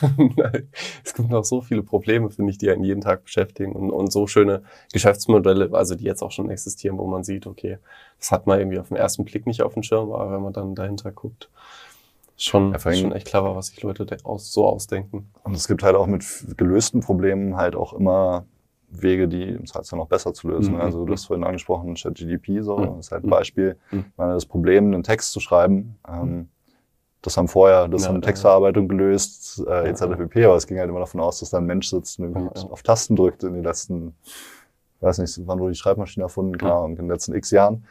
es 1.04 1.14
gibt 1.14 1.30
noch 1.30 1.46
so 1.46 1.62
viele 1.62 1.84
Probleme, 1.84 2.30
finde 2.30 2.52
ich, 2.52 2.58
die 2.58 2.70
einen 2.70 2.84
jeden 2.84 3.02
Tag 3.02 3.24
beschäftigen 3.24 3.74
und, 3.74 3.92
und 3.92 4.12
so 4.12 4.28
schöne 4.28 4.64
Geschäftsmodelle, 4.94 5.70
also 5.74 5.96
die 5.96 6.06
jetzt 6.06 6.22
auch 6.22 6.32
schon 6.32 6.50
existieren, 6.50 6.98
wo 6.98 7.08
man 7.08 7.24
sieht, 7.24 7.48
okay, 7.48 7.80
das 8.20 8.32
hat 8.32 8.46
man 8.48 8.60
irgendwie 8.60 8.80
auf 8.80 8.90
den 8.90 8.98
ersten 8.98 9.26
Blick 9.26 9.48
nicht 9.48 9.64
auf 9.64 9.74
dem 9.74 9.84
Schirm, 9.84 10.12
aber 10.12 10.32
wenn 10.32 10.42
man 10.42 10.54
dann 10.54 10.76
dahinter 10.76 11.12
guckt, 11.12 11.50
schon, 12.38 12.72
ja, 12.72 12.80
schon 12.80 13.12
echt 13.12 13.28
clever, 13.28 13.56
was 13.56 13.68
sich 13.68 13.82
Leute 13.82 14.06
aus, 14.24 14.52
so 14.52 14.66
ausdenken. 14.66 15.30
Und 15.44 15.56
es 15.56 15.68
gibt 15.68 15.84
halt 15.84 15.96
auch 15.96 16.08
mit 16.08 16.24
gelösten 16.58 17.02
Problemen 17.02 17.56
halt 17.56 17.76
auch 17.76 17.94
immer 17.94 18.46
Wege, 18.92 19.28
die 19.28 19.44
im 19.44 19.66
Zweifelsfall 19.66 20.00
noch 20.00 20.08
besser 20.08 20.34
zu 20.34 20.50
lösen. 20.50 20.76
Mhm. 20.76 20.82
Also 20.82 21.06
du 21.06 21.14
hast 21.14 21.26
vorhin 21.26 21.44
angesprochen, 21.44 21.96
ChatGDP, 21.96 22.62
so, 22.62 22.78
mhm. 22.78 22.98
das 22.98 23.08
ist 23.08 23.12
halt 23.12 23.24
ein 23.24 23.30
Beispiel. 23.30 23.78
Mhm. 23.92 24.06
Meine, 24.18 24.34
das 24.34 24.46
Problem, 24.46 24.86
einen 24.86 25.04
Text 25.04 25.32
zu 25.32 25.40
schreiben, 25.40 25.98
ähm, 26.08 26.50
das 27.22 27.38
haben 27.38 27.48
vorher, 27.48 27.88
das 27.88 28.04
ja, 28.04 28.10
haben 28.10 28.22
Textverarbeitung 28.22 28.88
gelöst, 28.88 29.64
äh, 29.68 29.90
etc. 29.90 30.18
pp. 30.18 30.46
Aber 30.46 30.56
es 30.56 30.66
ging 30.66 30.80
halt 30.80 30.90
immer 30.90 31.00
davon 31.00 31.22
aus, 31.22 31.40
dass 31.40 31.52
da 31.52 31.60
ein 31.60 31.66
Mensch 31.66 31.88
sitzt 31.88 32.20
und 32.20 32.26
irgendwie 32.26 32.60
ja, 32.60 32.70
auf 32.70 32.82
Tasten 32.82 33.16
drückt 33.16 33.44
in 33.44 33.54
den 33.54 33.64
letzten, 33.64 34.16
weiß 35.02 35.20
nicht, 35.20 35.40
wann 35.46 35.60
wurde 35.60 35.74
die 35.74 35.78
Schreibmaschine 35.78 36.24
erfunden, 36.24 36.58
klar, 36.58 36.86
in 36.86 36.96
den 36.96 37.08
letzten 37.08 37.36
x 37.36 37.52
Jahren. 37.52 37.86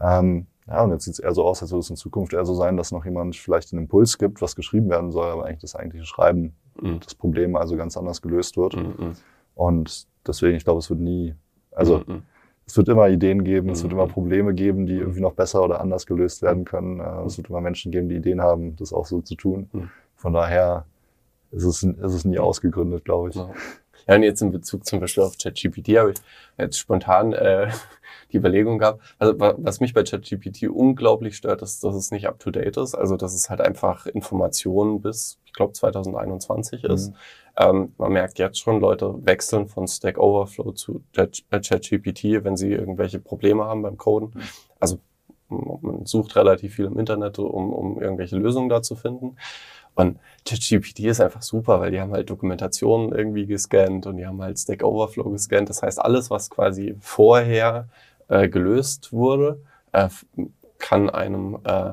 Ähm, 0.00 0.46
ja, 0.66 0.82
und 0.82 0.90
jetzt 0.92 1.04
sieht 1.04 1.14
es 1.14 1.18
eher 1.18 1.32
so 1.32 1.44
aus, 1.44 1.62
als 1.62 1.72
würde 1.72 1.80
es 1.80 1.90
in 1.90 1.96
Zukunft 1.96 2.32
eher 2.32 2.44
so 2.44 2.54
sein, 2.54 2.76
dass 2.76 2.92
noch 2.92 3.04
jemand 3.04 3.36
vielleicht 3.36 3.72
einen 3.72 3.82
Impuls 3.82 4.18
gibt, 4.18 4.42
was 4.42 4.56
geschrieben 4.56 4.90
werden 4.90 5.10
soll, 5.12 5.30
aber 5.30 5.46
eigentlich 5.46 5.60
das 5.60 5.76
eigentliche 5.76 6.06
Schreiben, 6.06 6.54
mhm. 6.80 7.00
das 7.00 7.14
Problem 7.14 7.56
also 7.56 7.76
ganz 7.76 7.96
anders 7.96 8.20
gelöst 8.20 8.56
wird. 8.56 8.76
Mhm. 8.76 8.94
mhm. 8.98 9.12
Und 9.54 10.08
deswegen, 10.26 10.56
ich 10.56 10.64
glaube, 10.64 10.78
es 10.78 10.90
wird 10.90 11.00
nie, 11.00 11.34
also 11.70 12.02
mhm. 12.06 12.22
es 12.66 12.76
wird 12.76 12.88
immer 12.88 13.08
Ideen 13.08 13.44
geben, 13.44 13.70
es 13.70 13.82
wird 13.82 13.92
immer 13.92 14.06
mhm. 14.06 14.12
Probleme 14.12 14.54
geben, 14.54 14.86
die 14.86 14.94
irgendwie 14.94 15.20
noch 15.20 15.34
besser 15.34 15.62
oder 15.62 15.80
anders 15.80 16.06
gelöst 16.06 16.42
werden 16.42 16.64
können. 16.64 17.00
Äh, 17.00 17.24
es 17.26 17.36
wird 17.36 17.48
immer 17.50 17.60
Menschen 17.60 17.92
geben, 17.92 18.08
die 18.08 18.16
Ideen 18.16 18.40
haben, 18.40 18.76
das 18.76 18.92
auch 18.92 19.06
so 19.06 19.20
zu 19.20 19.34
tun. 19.34 19.68
Mhm. 19.72 19.90
Von 20.16 20.32
daher 20.32 20.86
ist 21.50 21.64
es, 21.64 21.82
ist 21.82 22.14
es 22.14 22.24
nie 22.24 22.38
ausgegründet, 22.38 23.04
glaube 23.04 23.30
ich. 23.30 23.36
Ja, 23.36 23.50
und 24.06 24.22
jetzt 24.22 24.42
in 24.42 24.50
Bezug 24.50 24.86
zum 24.86 25.00
Beispiel 25.00 25.22
auf 25.22 25.36
ChatGPT 25.38 25.96
habe 25.98 26.12
ich 26.12 26.18
jetzt 26.58 26.78
spontan 26.78 27.32
äh, 27.32 27.70
die 28.32 28.36
Überlegung 28.36 28.78
gehabt. 28.78 29.00
Also 29.18 29.34
was 29.38 29.80
mich 29.80 29.94
bei 29.94 30.02
ChatGPT 30.02 30.68
unglaublich 30.68 31.36
stört, 31.36 31.62
ist, 31.62 31.82
dass 31.84 31.94
es 31.94 32.10
nicht 32.10 32.26
up 32.26 32.38
to 32.38 32.50
date 32.50 32.76
ist. 32.76 32.94
Also 32.94 33.16
dass 33.16 33.34
es 33.34 33.50
halt 33.50 33.60
einfach 33.60 34.06
Informationen 34.06 35.00
bis, 35.00 35.38
ich 35.44 35.52
glaube, 35.52 35.72
2021 35.72 36.84
ist. 36.84 37.10
Mhm. 37.10 37.16
Ähm, 37.56 37.92
man 37.98 38.12
merkt 38.12 38.38
jetzt 38.38 38.58
schon, 38.58 38.80
Leute 38.80 39.14
wechseln 39.24 39.68
von 39.68 39.86
Stack 39.86 40.18
Overflow 40.18 40.72
zu 40.72 41.02
äh, 41.16 41.28
ChatGPT, 41.50 42.44
wenn 42.44 42.56
sie 42.56 42.72
irgendwelche 42.72 43.20
Probleme 43.20 43.64
haben 43.64 43.82
beim 43.82 43.96
Coden. 43.96 44.32
Mhm. 44.34 44.42
Also 44.80 44.98
man 45.48 46.06
sucht 46.06 46.36
relativ 46.36 46.74
viel 46.74 46.86
im 46.86 46.98
Internet, 46.98 47.38
um, 47.38 47.72
um 47.72 48.00
irgendwelche 48.00 48.36
Lösungen 48.36 48.68
da 48.68 48.82
zu 48.82 48.96
finden. 48.96 49.36
Und 49.94 50.18
ChatGPT 50.44 51.00
ist 51.00 51.20
einfach 51.20 51.42
super, 51.42 51.80
weil 51.80 51.90
die 51.90 52.00
haben 52.00 52.12
halt 52.12 52.28
Dokumentationen 52.28 53.12
irgendwie 53.12 53.46
gescannt 53.46 54.06
und 54.06 54.16
die 54.16 54.26
haben 54.26 54.42
halt 54.42 54.58
Stack 54.58 54.82
Overflow 54.82 55.30
gescannt. 55.30 55.70
Das 55.70 55.82
heißt, 55.82 56.00
alles, 56.00 56.30
was 56.30 56.50
quasi 56.50 56.96
vorher 57.00 57.88
äh, 58.28 58.48
gelöst 58.48 59.12
wurde, 59.12 59.60
äh, 59.92 60.08
kann 60.78 61.08
einem 61.10 61.58
äh, 61.64 61.92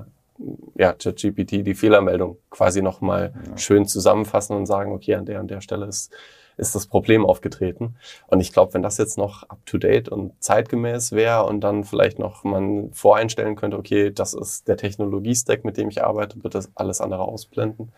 ja, 0.75 0.93
ChatGPT 0.93 1.65
die 1.65 1.75
Fehlermeldung 1.75 2.37
quasi 2.49 2.81
nochmal 2.81 3.33
ja. 3.33 3.57
schön 3.57 3.85
zusammenfassen 3.85 4.55
und 4.55 4.65
sagen, 4.65 4.91
okay, 4.91 5.15
an 5.15 5.25
der 5.25 5.39
und 5.39 5.51
der 5.51 5.61
Stelle 5.61 5.85
ist, 5.85 6.11
ist 6.57 6.75
das 6.75 6.87
Problem 6.87 7.25
aufgetreten. 7.25 7.95
Und 8.27 8.41
ich 8.41 8.53
glaube, 8.53 8.73
wenn 8.73 8.83
das 8.83 8.97
jetzt 8.97 9.17
noch 9.17 9.43
up-to-date 9.49 10.09
und 10.09 10.33
zeitgemäß 10.39 11.11
wäre 11.11 11.45
und 11.45 11.61
dann 11.61 11.83
vielleicht 11.83 12.19
noch 12.19 12.43
man 12.43 12.91
voreinstellen 12.93 13.55
könnte, 13.55 13.77
okay, 13.77 14.11
das 14.11 14.33
ist 14.33 14.67
der 14.67 14.77
Technologie-Stack, 14.77 15.65
mit 15.65 15.77
dem 15.77 15.89
ich 15.89 16.03
arbeite, 16.03 16.43
wird 16.43 16.55
das 16.55 16.69
alles 16.75 17.01
andere 17.01 17.23
ausblenden. 17.23 17.91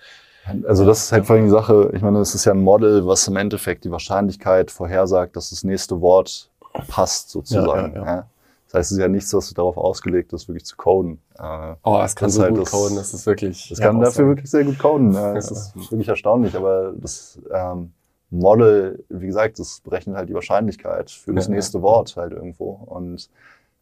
Also 0.67 0.85
das 0.85 1.05
ist 1.05 1.11
halt 1.11 1.25
vor 1.25 1.35
allem 1.35 1.45
die 1.45 1.51
Sache, 1.51 1.91
ich 1.93 2.01
meine, 2.01 2.19
es 2.19 2.35
ist 2.35 2.45
ja 2.45 2.51
ein 2.51 2.61
Model, 2.61 3.07
was 3.07 3.27
im 3.27 3.37
Endeffekt 3.37 3.85
die 3.85 3.91
Wahrscheinlichkeit 3.91 4.71
vorhersagt, 4.71 5.35
dass 5.35 5.51
das 5.51 5.63
nächste 5.63 6.01
Wort 6.01 6.49
passt 6.87 7.29
sozusagen. 7.29 7.95
Ja, 7.95 8.01
ja, 8.01 8.05
ja. 8.05 8.27
Das 8.73 8.79
heißt, 8.79 8.91
es 8.91 8.97
ist 8.97 9.01
ja 9.01 9.07
nichts, 9.07 9.33
was 9.33 9.53
darauf 9.53 9.77
ausgelegt 9.77 10.33
ist, 10.33 10.47
wirklich 10.47 10.65
zu 10.65 10.75
coden. 10.75 11.21
Äh, 11.37 11.75
oh, 11.83 12.01
es 12.03 12.15
kann 12.15 12.29
so 12.31 12.41
halt 12.41 12.55
gut 12.55 12.63
das, 12.63 12.71
coden, 12.71 12.95
das 12.95 13.13
ist 13.13 13.25
wirklich. 13.25 13.71
Es 13.71 13.79
kann 13.79 13.99
dafür 13.99 14.27
wirklich 14.27 14.49
sehr 14.49 14.63
gut 14.63 14.79
coden. 14.79 15.13
Das 15.13 15.51
ist 15.75 15.91
wirklich 15.91 16.07
erstaunlich, 16.07 16.55
aber 16.55 16.91
das 16.97 17.39
ähm, 17.53 17.93
Model, 18.33 19.03
wie 19.09 19.27
gesagt, 19.27 19.59
das 19.59 19.81
berechnet 19.81 20.15
halt 20.15 20.29
die 20.29 20.33
Wahrscheinlichkeit 20.33 21.11
für 21.11 21.33
das 21.33 21.47
nächste 21.47 21.81
Wort 21.81 22.15
halt 22.15 22.33
irgendwo. 22.33 22.71
Und 22.71 23.29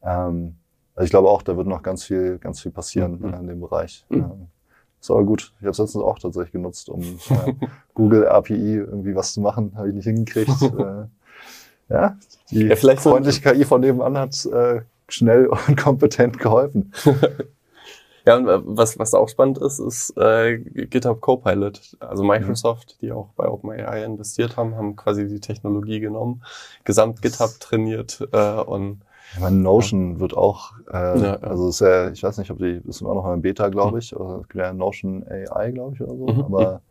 ähm, 0.04 0.56
also 0.95 1.06
ich 1.06 1.10
glaube 1.10 1.30
auch, 1.30 1.41
da 1.41 1.56
wird 1.58 1.68
noch 1.68 1.84
ganz 1.84 2.04
viel, 2.04 2.38
ganz 2.38 2.62
viel 2.62 2.72
passieren 2.72 3.20
mhm. 3.20 3.34
in 3.34 3.47
dem 3.47 3.62
Bereich. 3.62 4.06
Mhm. 4.10 4.18
Ähm, 4.18 4.47
ist 4.99 5.10
aber 5.10 5.24
gut. 5.24 5.54
Ich 5.58 5.62
habe 5.62 5.72
es 5.72 5.78
letztens 5.80 6.04
auch 6.04 6.20
tatsächlich 6.20 6.52
genutzt, 6.52 6.89
um 6.89 7.02
äh, 7.02 7.54
Google 7.93 8.28
API 8.28 8.76
irgendwie 8.76 9.16
was 9.16 9.34
zu 9.34 9.41
machen. 9.41 9.74
Habe 9.76 9.89
ich 9.89 9.95
nicht 9.95 10.06
hingekriegt. 10.06 10.62
äh, 10.62 11.06
ja, 11.89 12.18
die 12.52 12.68
ja, 12.68 12.76
freundliche 12.76 13.41
KI 13.41 13.66
von 13.66 13.82
nebenan 13.82 14.18
hat 14.18 14.45
äh, 14.45 14.82
schnell 15.08 15.47
und 15.47 15.76
kompetent 15.78 16.39
geholfen. 16.39 16.93
Ja, 18.26 18.38
und 18.38 18.48
äh, 18.48 18.60
was, 18.64 19.00
was 19.00 19.14
auch 19.14 19.30
spannend 19.30 19.58
ist, 19.58 19.80
ist 19.80 20.16
äh, 20.18 20.58
GitHub 20.58 21.22
Copilot. 21.22 21.98
Also 22.00 22.24
Microsoft, 22.24 22.98
mhm. 23.00 23.06
die 23.06 23.12
auch 23.12 23.30
bei 23.36 23.48
OpenAI 23.48 24.04
investiert 24.04 24.58
haben, 24.58 24.76
haben 24.76 24.96
quasi 24.96 25.28
die 25.28 25.40
Technologie 25.40 26.00
genommen, 26.00 26.44
gesamt 26.84 27.22
GitHub 27.22 27.60
trainiert 27.60 28.28
äh, 28.32 28.62
und 28.62 29.02
ich 29.34 29.40
meine, 29.40 29.56
Notion 29.56 30.14
ja. 30.14 30.20
wird 30.20 30.36
auch, 30.36 30.74
äh, 30.92 30.94
ja, 30.94 31.18
ja. 31.18 31.36
also 31.36 31.70
ist 31.70 31.80
ja, 31.80 32.10
ich 32.10 32.22
weiß 32.22 32.38
nicht, 32.38 32.52
ob 32.52 32.58
die 32.58 32.82
ist 32.86 33.02
immer 33.02 33.14
noch 33.14 33.32
in 33.32 33.42
Beta, 33.42 33.70
glaube 33.70 33.94
mhm. 33.94 33.98
ich, 34.00 34.12
mhm. 34.12 34.20
oder 34.20 34.46
ja 34.54 34.74
Notion 34.74 35.26
AI, 35.28 35.72
glaube 35.72 35.96
ich, 35.96 36.02
oder 36.02 36.16
so. 36.16 36.28
Mhm. 36.28 36.42
Aber 36.42 36.82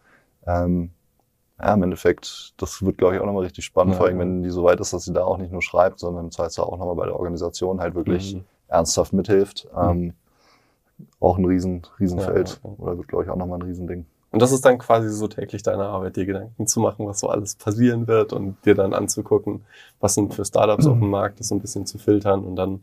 ähm, 0.47 0.91
ja, 1.62 1.74
im 1.74 1.83
Endeffekt, 1.83 2.55
das 2.57 2.83
wird, 2.83 2.97
glaube 2.97 3.14
ich, 3.14 3.20
auch 3.20 3.26
nochmal 3.26 3.43
richtig 3.43 3.66
spannend, 3.66 3.97
vor 3.97 4.07
allem, 4.07 4.18
wenn 4.18 4.43
die 4.43 4.49
so 4.49 4.64
weit 4.64 4.81
ist, 4.81 4.95
dass 4.95 5.05
sie 5.05 5.12
da 5.12 5.24
auch 5.24 5.37
nicht 5.37 5.53
nur 5.53 5.61
schreibt, 5.61 5.99
sondern 5.99 6.26
im 6.26 6.31
Zweifelsfall 6.31 6.64
auch 6.64 6.78
nochmal 6.78 6.97
bei 6.97 7.05
der 7.05 7.16
Organisation 7.16 7.81
halt 7.81 7.95
wirklich 7.95 8.37
mhm. 8.37 8.45
ernsthaft 8.68 9.12
mithilft. 9.12 9.68
Mhm. 9.74 9.91
Ähm, 9.91 10.14
auch 11.20 11.38
ein 11.38 11.44
riesen, 11.44 11.82
Riesenfeld. 11.98 12.61
Ja, 12.62 12.70
Oder 12.78 12.98
wird, 12.98 13.09
glaube 13.09 13.24
ich, 13.24 13.30
auch 13.30 13.36
nochmal 13.36 13.59
ein 13.59 13.62
Riesending. 13.62 14.07
Und 14.32 14.40
das 14.40 14.53
ist 14.53 14.64
dann 14.64 14.78
quasi 14.78 15.09
so 15.11 15.26
täglich 15.26 15.62
deine 15.62 15.84
Arbeit, 15.84 16.16
dir 16.16 16.24
Gedanken 16.24 16.66
zu 16.66 16.80
machen, 16.80 17.07
was 17.07 17.20
so 17.20 17.28
alles 17.28 17.57
passieren 17.57 18.07
wird 18.07 18.32
und 18.32 18.64
dir 18.64 18.74
dann 18.74 18.94
anzugucken, 18.94 19.64
was 19.98 20.14
sind 20.14 20.34
für 20.34 20.44
Startups 20.44 20.86
auf 20.86 20.98
dem 20.98 21.11
Markt, 21.11 21.40
das 21.40 21.48
so 21.48 21.57
ein 21.57 21.61
bisschen 21.61 21.84
zu 21.86 21.98
filtern 21.98 22.44
und 22.44 22.57
dann 22.57 22.80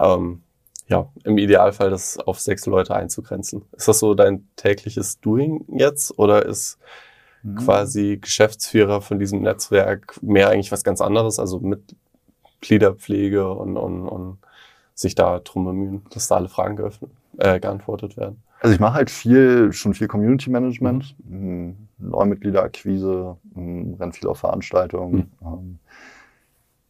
ähm, 0.00 0.42
ja, 0.88 1.08
im 1.22 1.38
Idealfall 1.38 1.90
das 1.90 2.18
auf 2.18 2.40
sechs 2.40 2.66
Leute 2.66 2.94
einzugrenzen. 2.94 3.62
Ist 3.72 3.88
das 3.88 4.00
so 4.00 4.14
dein 4.14 4.48
tägliches 4.56 5.20
Doing 5.20 5.64
jetzt 5.68 6.18
oder 6.18 6.44
ist 6.44 6.78
mhm. 7.42 7.56
quasi 7.56 8.18
Geschäftsführer 8.20 9.00
von 9.00 9.18
diesem 9.18 9.42
Netzwerk 9.42 10.20
mehr 10.22 10.50
eigentlich 10.50 10.72
was 10.72 10.84
ganz 10.84 11.00
anderes, 11.00 11.38
also 11.38 11.60
Mitgliederpflege 11.60 13.48
und, 13.48 13.76
und, 13.76 14.08
und 14.08 14.38
sich 14.94 15.14
da 15.14 15.38
drum 15.38 15.64
bemühen, 15.64 16.02
dass 16.10 16.28
da 16.28 16.36
alle 16.36 16.48
Fragen 16.48 16.76
geöffnet, 16.76 17.10
äh, 17.38 17.60
geantwortet 17.60 18.16
werden. 18.16 18.42
Also 18.60 18.74
ich 18.74 18.80
mache 18.80 18.94
halt 18.94 19.10
viel, 19.10 19.72
schon 19.72 19.94
viel 19.94 20.08
Community 20.08 20.50
Management, 20.50 21.16
mhm. 21.28 21.88
Neumitgliederakquise, 21.98 23.36
renn 23.54 24.12
viel 24.12 24.28
auf 24.28 24.38
Veranstaltungen. 24.38 25.30
Mhm. 25.40 25.46
Ähm, 25.46 25.78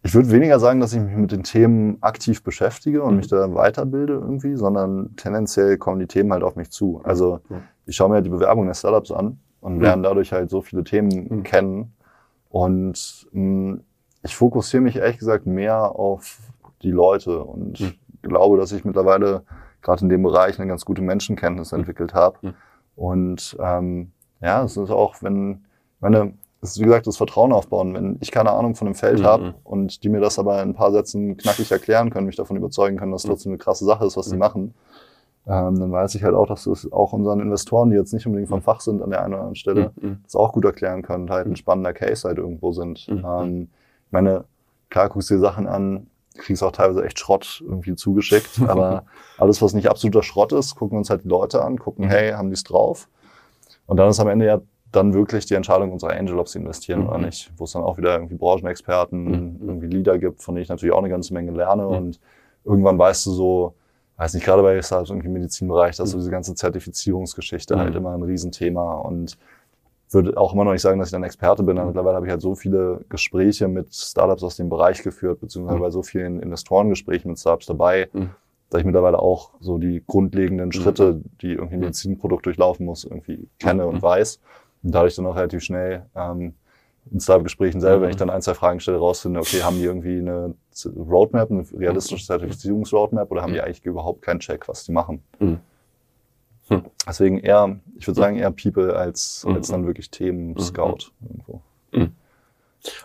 ich 0.03 0.15
würde 0.15 0.31
weniger 0.31 0.61
sagen, 0.61 0.81
dass 0.81 0.93
ich 0.93 1.01
mich 1.01 1.17
mit 1.17 1.33
den 1.33 1.45
Themen 1.45 1.97
aktiv 2.03 2.43
beschäftige 2.43 3.03
und 3.03 3.13
mhm. 3.13 3.17
mich 3.17 3.29
da 3.29 3.55
weiterbilde 3.55 4.13
irgendwie, 4.13 4.55
sondern 4.55 5.17
tendenziell 5.17 5.79
kommen 5.79 5.99
die 5.99 6.07
Themen 6.07 6.33
halt 6.33 6.43
auf 6.43 6.57
mich 6.57 6.71
zu. 6.71 7.01
Also 7.05 7.41
ich 7.87 7.97
schaue 7.97 8.11
mir 8.11 8.23
die 8.23 8.31
Bewerbung 8.31 8.67
der 8.67 8.75
Startups 8.75 9.11
an 9.11 9.39
und 9.61 9.81
lernen 9.81 10.03
dadurch 10.03 10.33
halt 10.33 10.51
so 10.51 10.61
viele 10.61 10.85
Themen 10.85 11.29
mhm. 11.29 11.43
kennen. 11.43 11.95
Und 12.51 13.27
mh, 13.33 13.79
ich 14.23 14.37
fokussiere 14.37 14.83
mich 14.83 14.97
ehrlich 14.97 15.19
gesagt 15.19 15.47
mehr 15.47 15.97
auf 15.97 16.39
die 16.83 16.91
Leute 16.91 17.43
und 17.43 17.81
mhm. 17.81 17.95
glaube, 18.23 18.59
dass 18.59 18.73
ich 18.73 18.85
mittlerweile 18.85 19.43
gerade 19.85 20.03
in 20.03 20.09
dem 20.09 20.23
Bereich 20.23 20.59
eine 20.59 20.67
ganz 20.69 20.85
gute 20.85 21.03
Menschenkenntnis 21.03 21.71
Mhm. 21.73 21.79
entwickelt 21.81 22.15
habe. 22.15 22.39
Mhm. 22.43 22.55
Und 22.97 23.57
ähm, 23.61 24.11
ja, 24.41 24.65
es 24.65 24.77
ist 24.77 24.91
auch, 24.91 25.17
wenn, 25.23 25.65
meine, 26.01 26.33
es 26.61 26.71
ist 26.73 26.81
wie 26.81 26.85
gesagt 26.85 27.07
das 27.07 27.17
Vertrauen 27.17 27.53
aufbauen. 27.53 27.95
Wenn 27.95 28.17
ich 28.21 28.31
keine 28.33 28.51
Ahnung 28.51 28.75
von 28.75 28.89
einem 28.89 28.95
Feld 28.95 29.21
Mhm. 29.21 29.25
habe 29.25 29.55
und 29.65 30.03
die 30.03 30.09
mir 30.09 30.21
das 30.21 30.39
aber 30.39 30.63
in 30.63 30.71
ein 30.71 30.75
paar 30.75 30.93
Sätzen 30.93 31.37
knackig 31.37 31.71
erklären 31.71 32.11
können, 32.11 32.27
mich 32.27 32.37
davon 32.37 32.57
überzeugen 32.57 32.97
können, 32.97 33.13
dass 33.13 33.25
es 33.25 33.29
trotzdem 33.29 33.53
eine 33.53 33.59
krasse 33.59 33.85
Sache 33.85 34.05
ist, 34.07 34.17
was 34.17 34.27
sie 34.27 34.37
machen, 34.37 34.75
ähm, 35.47 35.79
dann 35.79 35.93
weiß 35.93 36.15
ich 36.15 36.25
halt 36.25 36.35
auch, 36.35 36.47
dass 36.47 36.67
es 36.67 36.91
auch 36.91 37.13
unseren 37.13 37.41
Investoren, 37.41 37.91
die 37.91 37.97
jetzt 37.97 38.15
nicht 38.15 38.25
unbedingt 38.27 38.49
vom 38.49 38.63
Fach 38.63 38.81
sind 38.81 39.03
an 39.03 39.11
der 39.11 39.23
einen 39.23 39.35
oder 39.35 39.41
anderen 39.43 39.57
Stelle, 39.57 39.93
Mhm. 40.01 40.21
das 40.25 40.37
auch 40.37 40.53
gut 40.53 40.65
erklären 40.65 41.03
können, 41.03 41.29
halt 41.31 41.47
ein 41.47 41.57
spannender 41.57 41.93
Case 41.93 42.27
halt 42.27 42.39
irgendwo 42.39 42.73
sind. 42.73 43.07
Mhm. 43.09 43.25
Ähm, 43.27 43.69
ich 44.07 44.13
meine, 44.13 44.45
klar 44.89 45.11
guckst 45.11 45.29
du 45.29 45.35
dir 45.35 45.41
Sachen 45.41 45.67
an, 45.67 46.07
kriegst 46.35 46.63
auch 46.63 46.73
teilweise 46.73 47.05
echt 47.05 47.19
Schrott 47.19 47.63
irgendwie 47.65 47.95
zugeschickt, 47.95 48.61
aber 48.69 49.05
alles, 49.39 49.63
was 49.63 49.73
nicht 49.75 49.89
absoluter 49.89 50.23
Schrott 50.23 50.53
ist, 50.53 50.75
gucken 50.75 50.99
uns 50.99 51.11
halt 51.11 51.25
die 51.25 51.29
Leute 51.29 51.63
an, 51.65 51.79
gucken, 51.79 52.07
Mhm. 52.07 52.11
hey, 52.11 52.33
haben 52.33 52.49
die 52.49 52.55
es 52.55 52.65
drauf? 52.65 53.09
Und 53.87 53.97
dann 53.99 54.09
ist 54.09 54.21
am 54.21 54.29
Ende 54.29 54.47
ja 54.47 54.61
dann 54.93 55.13
wirklich 55.13 55.45
die 55.47 55.55
Entscheidung 55.55 55.91
unserer 55.93 56.13
Angel, 56.13 56.39
ob 56.39 56.49
sie 56.49 56.59
investieren 56.59 57.01
Mhm. 57.01 57.09
oder 57.09 57.19
nicht, 57.19 57.53
wo 57.57 57.65
es 57.65 57.73
dann 57.73 57.83
auch 57.83 57.99
wieder 57.99 58.15
irgendwie 58.15 58.37
Branchenexperten, 58.37 59.25
Mhm. 59.25 59.69
irgendwie 59.69 59.87
Leader 59.89 60.19
gibt, 60.19 60.43
von 60.43 60.55
denen 60.55 60.63
ich 60.63 60.69
natürlich 60.69 60.95
auch 60.95 60.99
eine 60.99 61.09
ganze 61.09 61.35
Menge 61.35 61.51
lerne 61.51 61.85
Mhm. 61.85 61.93
und 61.97 62.21
irgendwann 62.65 62.99
weißt 62.99 63.27
du 63.27 63.31
so, 63.33 63.75
weiß 64.17 64.35
nicht, 64.35 64.45
gerade 64.45 64.63
bei 64.63 64.81
Startups 64.81 65.11
irgendwie 65.11 65.27
im 65.27 65.33
Medizinbereich, 65.33 65.97
dass 65.97 66.11
so 66.11 66.19
diese 66.19 66.31
ganze 66.31 66.55
Zertifizierungsgeschichte 66.55 67.75
Mhm. 67.75 67.81
halt 67.81 67.95
immer 67.97 68.15
ein 68.15 68.23
Riesenthema 68.23 68.95
und 68.99 69.37
würde 70.11 70.37
auch 70.37 70.53
immer 70.53 70.65
noch 70.65 70.73
nicht 70.73 70.83
sagen, 70.83 70.99
dass 70.99 71.09
ich 71.09 71.13
dann 71.13 71.25
Experte 71.25 71.63
bin, 71.63 71.77
aber 71.79 71.87
Mhm. 71.87 71.89
mittlerweile 71.91 72.17
habe 72.17 72.27
ich 72.27 72.31
halt 72.31 72.43
so 72.43 72.55
viele 72.55 73.01
Gespräche 73.09 73.69
mit 73.69 73.93
Startups 73.95 74.43
aus 74.43 74.57
dem 74.57 74.69
Bereich 74.69 75.03
geführt, 75.03 75.41
beziehungsweise 75.41 75.79
Mhm. 75.79 75.83
bei 75.83 75.91
so 75.91 76.03
vielen 76.03 76.41
Investorengesprächen 76.41 77.31
mit 77.31 77.39
Startups 77.41 77.67
dabei, 77.67 78.09
Mhm. 78.13 78.31
dass 78.71 78.81
ich 78.81 78.85
mittlerweile 78.87 79.19
auch 79.19 79.51
so 79.61 79.79
die 79.79 80.03
grundlegenden 80.07 80.73
Schritte, 80.73 81.21
die 81.41 81.53
irgendwie 81.53 81.75
ein. 81.75 81.81
Medizinprodukt 81.81 82.47
durchlauf 82.47 82.81
muss, 82.81 83.05
irgendwie 83.05 83.49
kenne 83.59 83.87
und 83.87 84.03
weiß. 84.03 84.41
Und 84.83 84.95
dadurch 84.95 85.17
dann 85.17 85.27
auch 85.27 85.37
relativ 85.37 85.63
schnell 85.63 86.07
ähm, 86.15 86.55
in 87.11 87.21
Startup-Gesprächen 87.21 87.81
selber, 87.81 88.03
wenn 88.03 88.11
ich 88.11 88.17
dann 88.17 88.31
ein, 88.31 88.41
zwei 88.43 88.55
Fragen 88.55 88.81
stelle, 88.81 88.97
rausfinde, 88.99 89.39
okay, 89.41 89.63
haben 89.63 89.77
die 89.79 89.85
irgendwie 89.85 90.19
eine 90.19 90.55
Roadmap, 90.97 91.51
eine 91.51 91.65
realistische 91.77 92.25
Zertifizierungsroadmap 92.25 93.31
oder 93.31 93.43
haben 93.43 93.53
die 93.53 93.61
eigentlich 93.61 93.85
überhaupt 93.85 94.23
keinen 94.23 94.41
Check, 94.41 94.69
was 94.69 94.85
die 94.85 94.93
machen? 94.93 95.23
Mhm. 96.69 96.75
Hm. 96.77 96.83
Deswegen 97.07 97.39
eher, 97.39 97.79
ich 97.97 98.07
würde 98.07 98.21
sagen, 98.21 98.37
eher 98.37 98.51
People 98.51 98.95
als, 98.97 99.45
Mhm. 99.47 99.55
als 99.55 99.69
dann 99.69 99.87
wirklich 99.87 100.11
Themen-Scout 100.11 101.11
irgendwo. 101.23 101.61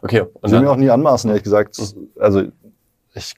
Okay, 0.01 0.23
Ich 0.27 0.35
und 0.43 0.51
will 0.51 0.59
mir 0.61 0.71
auch 0.71 0.75
nie 0.75 0.89
anmaßen, 0.89 1.29
ehrlich 1.29 1.43
gesagt. 1.43 1.77
Also 2.19 2.43
ich 3.13 3.35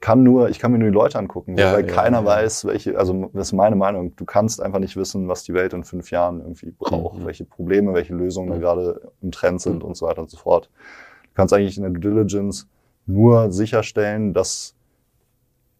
kann 0.00 0.22
nur, 0.22 0.50
ich 0.50 0.58
kann 0.58 0.70
mir 0.70 0.78
nur 0.78 0.88
die 0.88 0.94
Leute 0.94 1.18
angucken, 1.18 1.56
Ja, 1.56 1.72
weil 1.72 1.86
ja, 1.86 1.94
keiner 1.94 2.20
ja. 2.20 2.24
weiß, 2.26 2.66
welche, 2.66 2.98
also 2.98 3.30
das 3.32 3.48
ist 3.48 3.52
meine 3.52 3.74
Meinung, 3.76 4.14
du 4.16 4.24
kannst 4.26 4.60
einfach 4.60 4.80
nicht 4.80 4.96
wissen, 4.96 5.28
was 5.28 5.44
die 5.44 5.54
Welt 5.54 5.72
in 5.72 5.82
fünf 5.84 6.10
Jahren 6.10 6.40
irgendwie 6.40 6.72
braucht, 6.78 7.20
Mhm. 7.20 7.24
welche 7.26 7.44
Probleme, 7.46 7.94
welche 7.94 8.14
Lösungen 8.14 8.50
da 8.50 8.56
Mhm. 8.56 8.60
gerade 8.60 9.12
im 9.22 9.32
Trend 9.32 9.60
sind 9.62 9.76
Mhm. 9.76 9.82
und 9.82 9.96
so 9.96 10.06
weiter 10.06 10.20
und 10.20 10.30
so 10.30 10.36
fort. 10.36 10.68
Du 11.24 11.30
kannst 11.34 11.54
eigentlich 11.54 11.76
in 11.78 11.84
der 11.84 11.92
Due 11.92 12.00
Diligence 12.00 12.66
nur 13.06 13.50
sicherstellen, 13.50 14.34
dass, 14.34 14.74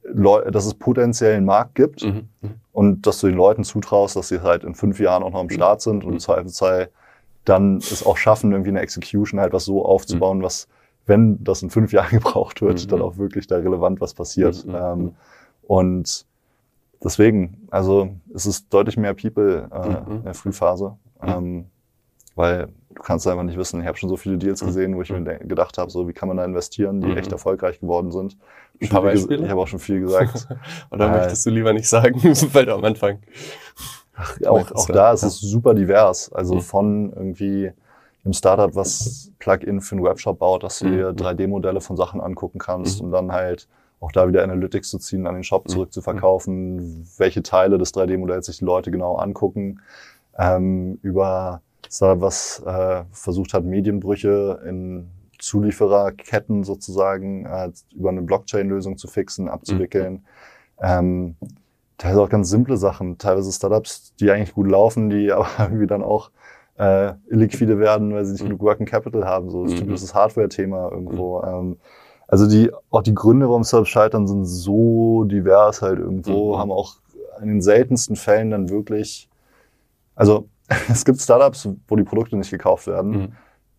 Leu 0.05 0.51
dass 0.51 0.65
es 0.67 0.75
potenziell 0.75 1.37
einen 1.37 1.47
Markt 1.47 1.75
gibt 1.75 2.03
Mhm. 2.05 2.29
Mhm. 2.73 2.79
und 2.79 3.07
dass 3.07 3.21
du 3.21 3.27
den 3.29 3.37
Leuten 3.37 3.65
zutraust, 3.65 4.17
dass 4.17 4.29
sie 4.29 4.41
halt 4.43 4.65
in 4.65 4.75
fünf 4.75 4.99
Jahren 5.01 5.23
auch 5.23 5.31
noch 5.31 5.41
am 5.41 5.51
Start 5.51 5.81
sind 5.83 6.03
und 6.05 6.11
im 6.11 6.15
Mhm. 6.15 6.21
Zweifelsfall 6.21 6.89
dann 7.45 7.79
es 7.79 8.05
auch 8.07 8.17
schaffen, 8.17 8.53
irgendwie 8.53 8.71
eine 8.71 8.81
Execution 8.81 9.41
halt 9.41 9.53
was 9.53 9.65
so 9.65 9.85
aufzubauen, 9.85 10.43
was, 10.43 10.69
wenn 11.07 11.43
das 11.43 11.63
in 11.63 11.71
fünf 11.71 11.93
Jahren 11.93 12.11
gebraucht 12.11 12.63
wird, 12.63 12.85
Mhm. 12.85 12.89
dann 12.89 13.03
auch 13.03 13.17
wirklich 13.17 13.47
da 13.47 13.57
relevant 13.57 14.01
was 14.01 14.15
passiert. 14.15 14.65
Mhm. 14.67 14.75
Ähm, 14.75 15.15
und 15.67 16.25
deswegen, 17.03 17.67
also 17.71 18.11
es 18.35 18.47
ist 18.47 18.73
deutlich 18.73 18.97
mehr 18.97 19.15
People 19.15 19.69
äh, 19.73 19.89
Mhm. 20.11 20.17
in 20.19 20.25
der 20.25 20.35
Frühphase, 20.35 20.97
ähm, 21.23 21.67
weil 22.37 22.69
du 22.95 23.03
kannst 23.03 23.27
einfach 23.27 23.43
nicht 23.43 23.59
wissen. 23.59 23.81
Ich 23.81 23.87
habe 23.87 23.97
schon 23.99 24.09
so 24.09 24.17
viele 24.17 24.39
Deals 24.39 24.63
Mhm. 24.63 24.67
gesehen, 24.67 24.97
wo 24.97 25.03
ich 25.03 25.11
mir 25.11 25.21
de- 25.21 25.47
gedacht 25.47 25.79
habe, 25.79 25.91
so 25.91 26.09
wie 26.09 26.13
kann 26.13 26.29
man 26.29 26.37
da 26.37 26.45
investieren, 26.45 27.01
die 27.01 27.09
Mhm. 27.09 27.17
echt 27.17 27.33
erfolgreich 27.33 27.81
geworden 27.81 28.11
sind. 28.13 28.37
Ein 28.81 28.89
paar 28.89 29.03
Beispiele? 29.03 29.45
Ich 29.45 29.51
habe 29.51 29.61
auch 29.61 29.69
schon 29.69 29.79
viel 29.79 30.01
gesagt. 30.01 30.49
Oder 30.91 31.07
Äh, 31.07 31.11
möchtest 31.19 31.45
du 31.47 31.51
lieber 31.51 31.73
nicht 31.73 31.89
sagen, 31.89 32.15
weil 32.55 32.67
du 32.67 32.75
am 32.75 32.85
Anfang. 32.85 33.19
auch, 34.47 34.71
auch 34.73 34.87
da 34.87 35.13
ist 35.13 35.23
es 35.23 35.41
super 35.41 35.75
divers. 35.75 36.31
Also 36.33 36.57
Mhm. 36.57 36.61
von 36.61 37.13
irgendwie 37.13 37.73
einem 38.25 38.33
Startup, 38.35 38.75
was 38.75 39.31
Plugin 39.39 39.81
für 39.81 39.97
einen 39.97 40.05
Webshop 40.05 40.39
baut, 40.39 40.63
dass 40.63 40.79
du 40.81 40.87
Mhm. 40.87 40.93
dir 40.93 41.13
3D-Modelle 41.13 41.81
von 41.81 41.97
Sachen 41.97 42.21
angucken 42.21 42.59
kannst 42.59 43.01
Mhm. 43.01 43.07
und 43.07 43.13
dann 43.13 43.33
halt 43.33 43.69
auch 44.01 44.13
da 44.13 44.27
wieder 44.29 44.43
Analytics 44.43 44.91
zu 44.91 44.99
ziehen, 44.99 45.27
an 45.27 45.35
den 45.35 45.45
Shop 45.45 45.65
Mhm. 45.65 45.69
zurück 45.71 45.93
zu 45.93 46.03
verkaufen, 46.03 47.07
welche 47.19 47.43
Teile 47.43 47.79
des 47.79 47.93
3D-Modells 47.93 48.47
sich 48.47 48.59
die 48.59 48.65
Leute 48.65 48.91
genau 48.91 49.17
angucken, 49.17 49.81
ähm, 50.39 50.99
über 51.03 51.63
was 51.91 52.63
äh, 52.67 53.05
versucht 53.13 53.55
hat, 53.55 53.65
Medienbrüche 53.65 54.61
in 54.67 55.09
Zuliefererketten 55.39 56.65
sozusagen 56.65 57.47
äh, 57.47 57.71
über 57.95 58.11
eine 58.11 58.23
Blockchain-Lösung 58.23 58.97
zu 58.97 59.09
fixen, 59.09 59.49
abzuwickeln. 59.49 60.25
Ähm, 60.81 61.37
teilweise 61.99 62.23
auch 62.23 62.29
ganz 62.29 62.49
simple 62.49 62.77
Sachen, 62.77 63.19
teilweise 63.19 63.53
Startups, 63.53 64.15
die 64.21 64.31
eigentlich 64.31 64.55
gut 64.55 64.69
laufen, 64.69 65.11
die 65.11 65.33
aber 65.33 65.47
irgendwie 65.59 65.87
dann 65.87 66.03
auch 66.03 66.31
äh, 66.79 67.13
illiquide 67.29 67.79
werden, 67.79 68.15
weil 68.15 68.25
sie 68.25 68.33
nicht 68.33 68.43
Mhm. 68.43 68.49
genug 68.49 68.63
Working 68.63 68.87
Capital 68.87 69.25
haben. 69.27 69.51
So 69.51 69.65
das 69.65 69.75
Mhm. 69.75 69.79
typisches 69.79 70.15
Hardware-Thema 70.15 70.91
irgendwo. 70.91 71.43
Ähm, 71.43 71.77
also 72.29 72.49
die, 72.49 72.71
auch 72.91 73.03
die 73.03 73.15
Gründe, 73.15 73.49
warum 73.49 73.63
Startups 73.63 73.91
scheitern, 73.91 74.27
sind 74.27 74.47
so 74.47 75.25
divers 75.25 75.83
halt 75.83 75.99
irgendwo, 75.99 76.55
Mhm. 76.55 76.59
haben 76.61 76.71
auch 76.73 76.95
in 77.43 77.49
den 77.49 77.61
seltensten 77.63 78.17
Fällen 78.17 78.51
dann 78.51 78.71
wirklich, 78.71 79.29
also 80.15 80.47
es 80.91 81.05
gibt 81.05 81.21
Startups, 81.21 81.69
wo 81.89 81.97
die 81.97 82.05
Produkte 82.05 82.37
nicht 82.37 82.51
gekauft 82.51 82.87
werden. 82.87 83.11
Mhm. 83.11 83.33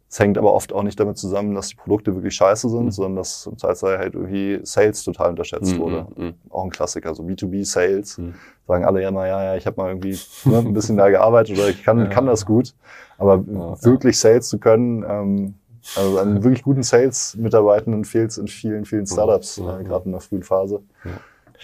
Es 0.09 0.19
hängt 0.19 0.37
aber 0.37 0.53
oft 0.53 0.71
auch 0.73 0.83
nicht 0.83 0.99
damit 0.99 1.17
zusammen, 1.17 1.55
dass 1.55 1.69
die 1.69 1.75
Produkte 1.75 2.13
wirklich 2.13 2.35
scheiße 2.35 2.69
sind, 2.69 2.85
Mhm. 2.85 2.91
sondern 2.91 3.15
dass 3.15 3.47
im 3.47 3.57
Zweifelsfall 3.57 3.97
halt 3.97 4.13
irgendwie 4.13 4.59
Sales 4.63 5.03
total 5.03 5.31
unterschätzt 5.31 5.75
Mhm. 5.75 5.79
wurde. 5.79 6.07
Mhm. 6.15 6.33
Auch 6.51 6.65
ein 6.65 6.69
Klassiker, 6.69 7.15
so 7.15 7.23
B2B-Sales. 7.23 8.19
Mhm. 8.19 8.35
Sagen 8.67 8.85
alle 8.85 9.01
ja 9.01 9.09
immer, 9.09 9.25
ja, 9.25 9.43
ja, 9.43 9.55
ich 9.55 9.65
habe 9.65 9.81
mal 9.81 9.87
irgendwie 9.89 10.19
ne, 10.45 10.59
ein 10.59 10.73
bisschen 10.73 10.97
da 10.97 11.09
gearbeitet 11.09 11.57
oder 11.57 11.69
ich 11.69 11.83
kann, 11.83 11.97
Ja. 11.97 12.05
kann 12.07 12.27
das 12.27 12.45
gut. 12.45 12.75
Aber 13.17 13.43
Ja, 13.47 13.83
wirklich 13.83 14.19
Sales 14.19 14.49
zu 14.49 14.59
können, 14.59 15.03
ähm, 15.07 15.55
also 15.95 16.19
an 16.19 16.43
wirklich 16.43 16.61
guten 16.61 16.83
Sales-Mitarbeitenden 16.83 18.05
fehlt 18.05 18.29
es 18.31 18.37
in 18.37 18.47
vielen, 18.47 18.85
vielen 18.85 19.07
Startups, 19.07 19.57
äh, 19.57 19.83
gerade 19.83 20.05
in 20.05 20.11
der 20.11 20.21
frühen 20.21 20.43
Phase. 20.43 20.83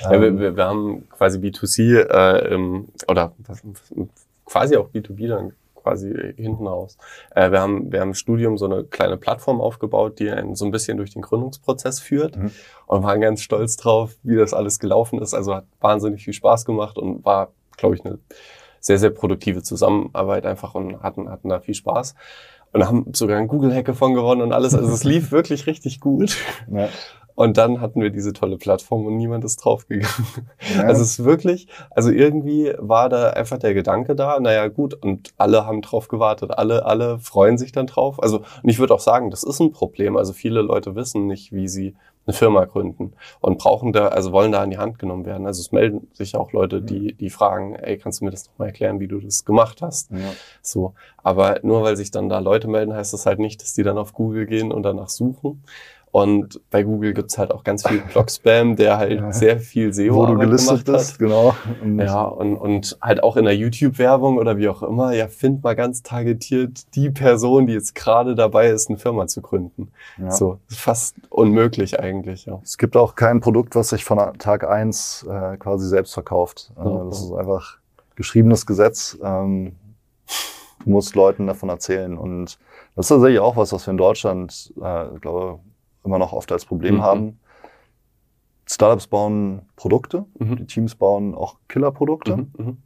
Ja, 0.02 0.20
wir, 0.22 0.56
wir, 0.56 0.66
haben 0.66 1.08
quasi 1.10 1.38
B2C 1.40 2.00
äh, 2.00 2.84
oder 3.08 3.34
quasi 4.50 4.76
auch 4.78 4.90
B2B 4.90 5.28
dann 5.28 5.54
quasi 5.76 6.12
hinten 6.36 6.68
raus. 6.68 6.98
Äh, 7.34 7.52
wir, 7.52 7.62
haben, 7.62 7.92
wir 7.92 8.02
haben 8.02 8.10
im 8.10 8.14
Studium 8.14 8.58
so 8.58 8.66
eine 8.66 8.84
kleine 8.84 9.16
Plattform 9.16 9.62
aufgebaut, 9.62 10.20
die 10.20 10.30
einen 10.30 10.56
so 10.56 10.66
ein 10.66 10.72
bisschen 10.72 10.98
durch 10.98 11.12
den 11.12 11.22
Gründungsprozess 11.22 12.00
führt 12.02 12.36
Mhm. 12.36 12.52
und 12.88 13.04
waren 13.04 13.22
ganz 13.22 13.42
stolz 13.42 13.78
drauf, 13.78 14.16
wie 14.24 14.36
das 14.36 14.54
alles 14.54 14.80
gelaufen 14.80 15.22
ist. 15.22 15.34
Also 15.34 15.56
hat 15.56 15.66
wahnsinnig 15.80 16.24
viel 16.26 16.34
Spaß 16.34 16.66
gemacht 16.66 16.98
und 16.98 17.24
war, 17.24 17.54
glaube 17.78 17.96
ich, 17.96 18.04
eine 18.04 18.20
sehr, 18.82 18.98
sehr 19.00 19.10
produktive 19.12 19.62
Zusammenarbeit 19.64 20.46
einfach 20.46 20.76
und 20.76 21.02
hatten, 21.02 21.30
hatten 21.30 21.48
da 21.50 21.60
viel 21.62 21.76
Spaß. 21.76 22.14
Und 22.72 22.86
haben 22.86 23.06
sogar 23.14 23.38
einen 23.38 23.48
Google-Hack 23.48 23.96
von 23.96 24.14
gewonnen 24.14 24.42
und 24.42 24.54
alles. 24.54 24.76
Also 24.76 24.92
es 24.94 25.04
lief 25.04 25.32
wirklich 25.32 25.66
richtig 25.66 26.00
gut. 26.02 26.38
ja. 26.72 26.90
Und 27.40 27.56
dann 27.56 27.80
hatten 27.80 28.02
wir 28.02 28.10
diese 28.10 28.34
tolle 28.34 28.58
Plattform 28.58 29.06
und 29.06 29.16
niemand 29.16 29.46
ist 29.46 29.64
draufgegangen. 29.64 30.28
Ja. 30.76 30.84
Also 30.84 31.04
es 31.04 31.12
ist 31.12 31.24
wirklich, 31.24 31.70
also 31.90 32.12
irgendwie 32.12 32.74
war 32.80 33.08
da 33.08 33.30
einfach 33.30 33.58
der 33.58 33.74
Gedanke 33.74 34.14
da, 34.14 34.38
naja 34.42 34.68
gut, 34.68 34.94
und 34.94 35.30
alle 35.38 35.66
haben 35.66 35.82
drauf 35.82 36.10
gewartet, 36.10 36.52
alle, 36.58 36.86
alle 36.86 37.18
freuen 37.20 37.58
sich 37.58 37.72
dann 37.72 37.88
drauf. 37.88 38.22
Also, 38.22 38.40
und 38.62 38.70
ich 38.70 38.78
würde 38.78 38.94
auch 38.94 39.00
sagen, 39.00 39.32
das 39.32 39.44
ist 39.44 39.62
ein 39.62 39.72
Problem. 39.72 40.18
Also 40.18 40.34
viele 40.34 40.62
Leute 40.62 40.96
wissen 40.96 41.28
nicht, 41.28 41.54
wie 41.54 41.70
sie 41.70 41.96
eine 42.28 42.34
Firma 42.34 42.66
gründen 42.66 43.14
und 43.40 43.58
brauchen 43.58 43.94
da, 43.94 44.10
also 44.10 44.32
wollen 44.34 44.52
da 44.52 44.64
in 44.64 44.70
die 44.70 44.78
Hand 44.78 45.00
genommen 45.00 45.26
werden. 45.26 45.48
Also 45.48 45.62
es 45.62 45.72
melden 45.72 46.08
sich 46.12 46.36
auch 46.36 46.52
Leute, 46.52 46.82
die, 46.82 47.14
die 47.14 47.30
fragen, 47.30 47.76
ey, 47.76 47.98
kannst 47.98 48.20
du 48.20 48.26
mir 48.26 48.32
das 48.32 48.48
nochmal 48.48 48.68
erklären, 48.68 49.00
wie 49.00 49.08
du 49.08 49.20
das 49.20 49.46
gemacht 49.46 49.82
hast? 49.82 50.12
ja. 50.12 50.18
So. 50.62 50.94
Aber 51.24 51.60
nur 51.64 51.84
weil 51.84 51.96
sich 51.96 52.12
dann 52.12 52.28
da 52.28 52.40
Leute 52.40 52.68
melden, 52.68 52.94
heißt 52.94 53.14
das 53.14 53.26
halt 53.26 53.40
nicht, 53.40 53.62
dass 53.62 53.74
die 53.74 53.84
dann 53.84 53.98
auf 53.98 54.14
Google 54.14 54.46
gehen 54.46 54.72
und 54.72 54.84
danach 54.84 55.10
suchen. 55.10 55.64
Und 56.12 56.60
bei 56.72 56.82
Google 56.82 57.14
gibt's 57.14 57.38
halt 57.38 57.52
auch 57.52 57.64
ganz 57.64 57.88
viel 57.88 58.00
Blog-Spam, 58.12 58.76
der 58.76 58.98
halt 58.98 59.20
Ja. 59.20 59.32
sehr 59.32 59.60
viel 59.60 59.94
SEO 59.94 60.16
Wo 60.16 60.26
du 60.26 60.40
gelistet 60.40 60.86
bist, 60.86 61.20
genau. 61.20 61.56
Und 61.84 62.00
Ja, 62.00 62.24
und, 62.24 62.56
und 62.56 62.98
halt 63.00 63.22
auch 63.22 63.38
in 63.38 63.46
der 63.46 63.56
YouTube-Werbung 63.56 64.38
oder 64.40 64.58
wie 64.58 64.68
auch 64.70 64.82
immer, 64.82 65.14
ja, 65.14 65.28
find 65.28 65.64
mal 65.64 65.76
ganz 65.76 66.02
targetiert 66.02 66.96
die 66.96 67.12
Person, 67.12 67.68
die 67.68 67.74
jetzt 67.74 67.94
gerade 67.94 68.34
dabei 68.34 68.70
ist, 68.70 68.90
eine 68.90 68.98
Firma 68.98 69.28
zu 69.28 69.42
gründen. 69.44 69.92
ja. 70.18 70.32
So, 70.32 70.58
fast 70.68 71.16
unmöglich 71.30 72.00
eigentlich, 72.00 72.46
ja. 72.46 72.60
Es 72.64 72.80
gibt 72.80 72.98
auch 72.98 73.14
kein 73.16 73.40
Produkt, 73.40 73.76
was 73.76 73.90
sich 73.90 74.04
von 74.04 74.18
Tag 74.40 74.68
eins 74.68 75.24
äh, 75.30 75.58
quasi 75.58 75.88
selbst 75.88 76.14
verkauft. 76.16 76.72
Äh, 76.76 76.86
Ja. 76.90 77.04
das 77.06 77.22
ist 77.22 77.34
einfach 77.34 77.78
geschriebenes 78.16 78.66
Gesetz. 78.66 79.16
Ähm, 79.24 79.76
du 80.84 80.90
musst 80.90 81.14
Leuten 81.16 81.46
davon 81.46 81.70
erzählen. 81.70 82.18
Und 82.18 82.58
das 82.96 83.06
ist 83.06 83.10
tatsächlich 83.10 83.40
auch 83.40 83.56
was, 83.58 83.72
was 83.74 83.86
wir 83.86 83.92
in 83.92 83.98
Deutschland, 83.98 84.74
äh, 84.82 85.06
glaube 85.22 85.60
immer 86.04 86.18
noch 86.20 86.34
oft 86.34 86.52
als 86.52 86.66
Problem 86.66 86.96
Mhm. 86.96 87.02
haben. 87.02 87.40
Startups 88.66 89.08
bauen 89.08 89.64
Produkte, 89.76 90.26
mhm. 90.38 90.58
die 90.58 90.66
Teams 90.66 90.96
bauen 90.96 91.34
auch 91.34 91.58
Killerprodukte, 91.68 92.38
mhm, 92.38 92.52
mhm. 92.58 92.78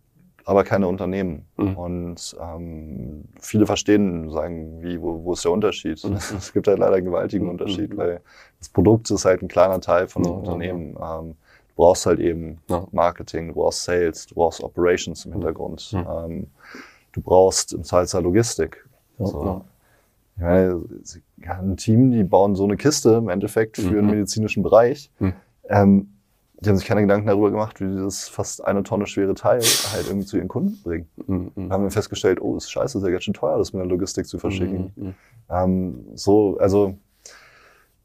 aber 0.46 0.64
keine 0.64 0.88
Unternehmen. 0.88 1.46
Mhm. 1.58 1.78
Und 1.78 2.38
ähm, 2.40 3.26
viele 3.40 3.66
verstehen, 3.66 4.30
sagen, 4.30 4.82
wie, 4.82 5.02
wo, 5.02 5.26
wo 5.26 5.34
ist 5.34 5.44
der 5.44 5.52
Unterschied? 5.52 6.02
Mhm. 6.04 6.14
Es 6.38 6.54
gibt 6.54 6.68
halt 6.68 6.80
leider 6.80 6.96
einen 6.96 7.06
gewaltigen 7.06 7.50
Unterschied, 7.50 7.98
weil 7.98 8.22
das 8.60 8.70
Produkt 8.70 9.12
ist 9.12 9.26
halt 9.26 9.42
ein 9.42 9.50
kleiner 9.50 9.82
Teil 9.82 10.08
von 10.08 10.26
einem 10.26 10.36
Unternehmen. 10.36 10.96
Ähm, 11.02 11.36
du 11.68 11.76
brauchst 11.76 12.06
halt 12.06 12.20
eben 12.22 12.60
Marketing, 12.92 13.50
du 13.50 13.56
brauchst 13.56 13.84
Sales, 13.84 14.26
du 14.28 14.36
brauchst 14.36 14.64
Operations 14.64 15.26
im 15.26 15.34
Hintergrund. 15.34 15.92
Ähm, 15.94 16.48
du 17.12 17.22
brauchst 17.22 17.74
im 17.74 17.84
Zweifelsfall 17.84 18.24
Logistik. 18.24 18.88
Also, 19.20 19.66
ich 20.36 20.42
meine, 20.42 20.82
ein 21.48 21.78
Team, 21.78 22.12
die 22.12 22.24
bauen 22.24 22.56
so 22.56 22.64
eine 22.64 22.78
Kiste 22.78 23.16
im 23.16 23.30
Endeffekt 23.30 23.78
für 23.78 24.00
einen 24.00 24.10
medizinischen 24.10 24.64
Bereich. 24.64 25.12
Ähm, 25.70 26.14
die 26.64 26.70
haben 26.70 26.78
sich 26.78 26.88
keine 26.88 27.02
Gedanken 27.02 27.28
darüber 27.28 27.52
gemacht, 27.52 27.82
wie 27.82 27.88
die 27.88 27.98
das 27.98 28.30
fast 28.30 28.64
eine 28.66 28.84
Tonne 28.84 29.06
schwere 29.06 29.34
Teil 29.34 29.62
halt 29.62 30.08
irgendwie 30.08 30.26
zu 30.26 30.38
ihren 30.38 30.48
Kunden 30.48 30.82
bringen. 30.82 31.08
Mhm. 31.28 31.52
mhm. 31.56 31.72
Haben 31.72 31.84
wir 31.84 31.92
festgestellt, 31.92 32.42
oh, 32.42 32.56
ist 32.56 32.72
scheiße, 32.72 32.98
ist 32.98 33.04
ja 33.04 33.10
ganz 33.10 33.24
schön 33.26 33.34
teuer, 33.34 33.58
das 33.58 33.74
mit 33.74 33.82
der 33.82 33.90
Logistik 33.90 34.26
zu 34.26 34.40
verschicken. 34.40 34.94
Mhm. 34.96 35.06
mhm. 35.06 35.14
Ähm, 35.50 36.06
so, 36.16 36.58
also 36.58 36.96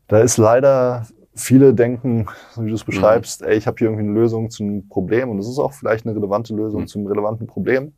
da 0.08 0.20
ist 0.20 0.38
leider 0.38 1.06
viele 1.34 1.72
denken, 1.72 2.26
so 2.52 2.64
wie 2.64 2.68
du 2.68 2.74
es 2.74 2.82
mhm. 2.82 2.90
beschreibst, 2.90 3.42
ey, 3.42 3.56
ich 3.56 3.66
habe 3.66 3.76
hier 3.78 3.86
irgendwie 3.86 4.04
eine 4.04 4.18
Lösung 4.18 4.50
zu 4.50 4.64
einem 4.64 4.88
Problem 4.88 5.30
und 5.30 5.38
es 5.38 5.48
ist 5.48 5.58
auch 5.58 5.72
vielleicht 5.72 6.04
eine 6.04 6.16
relevante 6.16 6.54
Lösung 6.54 6.82
mhm. 6.82 6.86
zum 6.88 7.06
relevanten 7.06 7.46
Problem. 7.46 7.92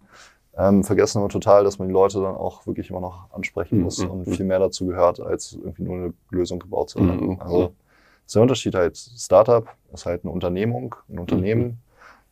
Ähm, 0.57 0.83
vergessen 0.85 1.19
aber 1.19 1.29
total, 1.29 1.65
dass 1.65 1.79
man 1.79 1.89
die 1.89 1.95
Leute 1.95 2.21
dann 2.21 2.35
auch 2.35 2.67
wirklich 2.67 2.91
immer 2.91 3.01
noch 3.01 3.33
ansprechen 3.33 3.81
muss 3.83 4.01
und 4.01 4.25
viel 4.37 4.45
mehr 4.45 4.59
dazu 4.59 4.87
gehört, 4.87 5.21
als 5.21 5.53
irgendwie 5.53 5.83
nur 5.85 5.95
eine 5.97 6.15
Lösung 6.31 6.59
gebaut 6.59 6.91
zu 6.91 7.01
haben. 7.01 7.41
Also 7.41 7.73
ist 8.27 8.35
der 8.35 8.43
Unterschied 8.43 8.75
halt, 8.75 8.97
Startup 8.97 9.67
ist 9.93 10.07
halt 10.07 10.25
eine 10.25 10.33
Unternehmung, 10.33 10.95
ein 11.09 11.19
Unternehmen. 11.19 11.81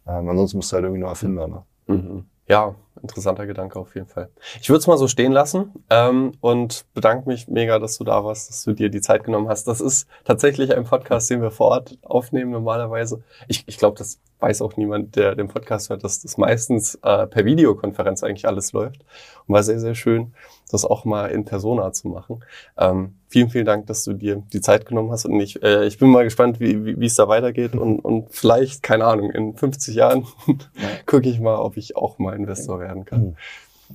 Mhm. 0.05 0.13
Ähm, 0.13 0.29
ansonsten 0.29 0.59
musst 0.59 0.73
du 0.73 0.75
halt 0.75 0.85
irgendwie 0.85 1.01
nur 1.01 1.11
erfinden. 1.11 1.37
Ne? 1.37 1.63
Mhm. 1.87 2.25
Ja, 2.49 2.75
interessanter 3.03 3.47
Gedanke 3.47 3.79
auf 3.79 3.95
jeden 3.95 4.07
Fall. 4.07 4.29
Ich 4.61 4.69
würde 4.69 4.79
es 4.79 4.87
mal 4.87 4.99
so 4.99 5.09
stehen 5.09 5.33
lassen 5.33 5.73
ähm, 5.91 6.33
und 6.41 6.85
bedanke 6.95 7.29
mich 7.29 7.49
mega, 7.49 7.79
dass 7.79 7.99
du 7.99 8.05
da 8.05 8.25
warst, 8.25 8.49
dass 8.49 8.65
du 8.65 8.73
dir 8.73 8.89
die 8.89 9.01
Zeit 9.01 9.25
genommen 9.25 9.49
hast. 9.49 9.69
Das 9.69 9.81
ist 9.81 10.09
tatsächlich 10.25 10.75
ein 10.77 10.85
Podcast, 10.85 11.31
den 11.31 11.43
wir 11.43 11.51
vor 11.51 11.69
Ort 11.69 11.99
aufnehmen 12.03 12.51
normalerweise. 12.51 13.23
Ich, 13.47 13.65
ich 13.67 13.79
glaube, 13.79 13.99
das 13.99 14.19
weiß 14.41 14.63
auch 14.63 14.77
niemand, 14.77 15.17
der 15.17 15.35
den 15.35 15.49
Podcast 15.49 15.91
hört, 15.91 16.05
dass 16.05 16.23
das 16.23 16.37
meistens 16.39 16.97
äh, 17.03 17.27
per 17.27 17.45
Videokonferenz 17.45 18.23
eigentlich 18.23 18.47
alles 18.47 18.73
läuft. 18.73 19.05
Und 19.47 19.55
war 19.55 19.63
sehr, 19.63 19.81
sehr 19.81 19.95
schön, 19.95 20.33
das 20.69 20.85
auch 20.85 21.05
mal 21.05 21.27
in 21.27 21.45
Persona 21.45 21.93
zu 21.93 22.09
machen. 22.09 22.45
Ähm, 22.77 23.15
vielen, 23.29 23.51
vielen 23.51 23.67
Dank, 23.67 23.87
dass 23.87 24.05
du 24.05 24.13
dir 24.13 24.43
die 24.53 24.61
Zeit 24.61 24.87
genommen 24.87 25.11
hast. 25.11 25.27
Und 25.27 25.41
ich, 25.41 25.63
äh, 25.63 25.87
ich 25.87 25.99
bin 25.99 26.11
mal 26.11 26.25
gespannt, 26.25 26.61
wie, 26.61 26.99
wie, 26.99 27.07
es 27.07 27.17
da 27.17 27.29
weitergeht. 27.29 27.75
Und, 27.75 28.01
und 28.01 28.31
vielleicht, 28.31 28.83
keine 28.83 29.05
Ahnung, 29.05 29.31
in 29.31 29.57
50 29.57 29.95
Jahren 29.95 30.27
gucke 31.07 31.29
ich 31.29 31.41
mal, 31.41 31.57
ob 31.57 31.77
ich 31.77 31.97
auch 31.97 32.19
mal 32.19 32.37
Investor 32.37 32.81
werden 32.81 33.05
kann. 33.05 33.21
Hm. 33.21 33.37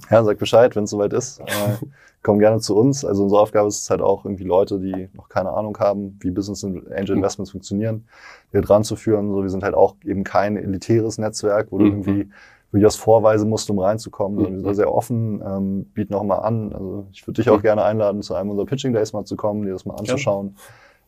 Ja, 0.09 0.23
sag 0.23 0.39
Bescheid, 0.39 0.75
wenn 0.75 0.85
es 0.85 0.89
soweit 0.89 1.13
ist. 1.13 1.39
Äh, 1.39 1.85
komm 2.23 2.39
gerne 2.39 2.59
zu 2.59 2.75
uns. 2.75 3.05
Also 3.05 3.23
unsere 3.23 3.41
Aufgabe 3.41 3.67
ist 3.67 3.81
es 3.81 3.89
halt 3.89 4.01
auch 4.01 4.25
irgendwie 4.25 4.45
Leute, 4.45 4.79
die 4.79 5.09
noch 5.13 5.29
keine 5.29 5.51
Ahnung 5.51 5.77
haben, 5.77 6.17
wie 6.21 6.31
Business 6.31 6.63
Angel 6.63 6.83
mhm. 7.09 7.17
Investments 7.17 7.51
funktionieren, 7.51 8.07
hier 8.51 8.61
dran 8.61 8.83
zu 8.83 8.95
führen. 8.95 9.29
So, 9.29 9.43
wir 9.43 9.49
sind 9.49 9.63
halt 9.63 9.75
auch 9.75 9.95
eben 10.03 10.23
kein 10.23 10.57
elitäres 10.57 11.17
Netzwerk, 11.17 11.67
wo 11.71 11.77
du 11.77 11.85
mhm. 11.85 11.91
irgendwie 11.91 12.29
wirklich 12.73 12.85
was 12.85 12.95
vorweisen 12.95 13.49
musst, 13.49 13.69
um 13.69 13.79
reinzukommen. 13.79 14.39
Mhm. 14.39 14.45
Wir 14.45 14.55
sind 14.55 14.65
da 14.65 14.73
sehr 14.73 14.93
offen, 14.93 15.41
ähm, 15.45 15.85
bieten 15.93 16.13
auch 16.15 16.23
mal 16.23 16.39
an. 16.39 16.73
Also 16.73 17.07
ich 17.11 17.25
würde 17.27 17.41
dich 17.41 17.49
auch 17.49 17.57
mhm. 17.57 17.63
gerne 17.63 17.83
einladen, 17.83 18.21
zu 18.21 18.33
einem 18.33 18.49
unserer 18.49 18.65
Pitching 18.65 18.93
Days 18.93 19.13
mal 19.13 19.25
zu 19.25 19.35
kommen, 19.35 19.63
dir 19.63 19.73
das 19.73 19.85
mal 19.85 19.95
anzuschauen. 19.95 20.55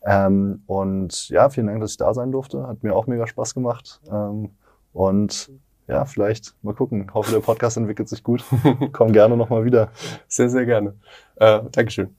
Ja. 0.06 0.28
Ähm, 0.28 0.62
und 0.68 1.30
ja, 1.30 1.50
vielen 1.50 1.68
Dank, 1.68 1.82
dass 1.82 1.92
ich 1.92 1.98
da 1.98 2.14
sein 2.14 2.32
durfte. 2.32 2.68
Hat 2.68 2.84
mir 2.84 2.96
auch 2.96 3.08
mega 3.08 3.26
Spaß 3.26 3.56
gemacht. 3.56 4.00
Ähm, 4.12 4.52
und 4.94 5.52
ja, 5.88 6.06
vielleicht 6.06 6.56
mal 6.62 6.74
gucken. 6.74 7.12
Hoffe, 7.14 7.32
der 7.32 7.40
Podcast 7.40 7.78
entwickelt 7.78 8.10
sich 8.10 8.24
gut. 8.24 8.44
Komm 8.92 9.12
gerne 9.12 9.36
nochmal 9.36 9.66
wieder. 9.66 9.90
Sehr, 10.28 10.50
sehr 10.50 10.66
gerne. 10.66 10.96
Äh, 11.36 11.62
Dankeschön. 11.72 12.16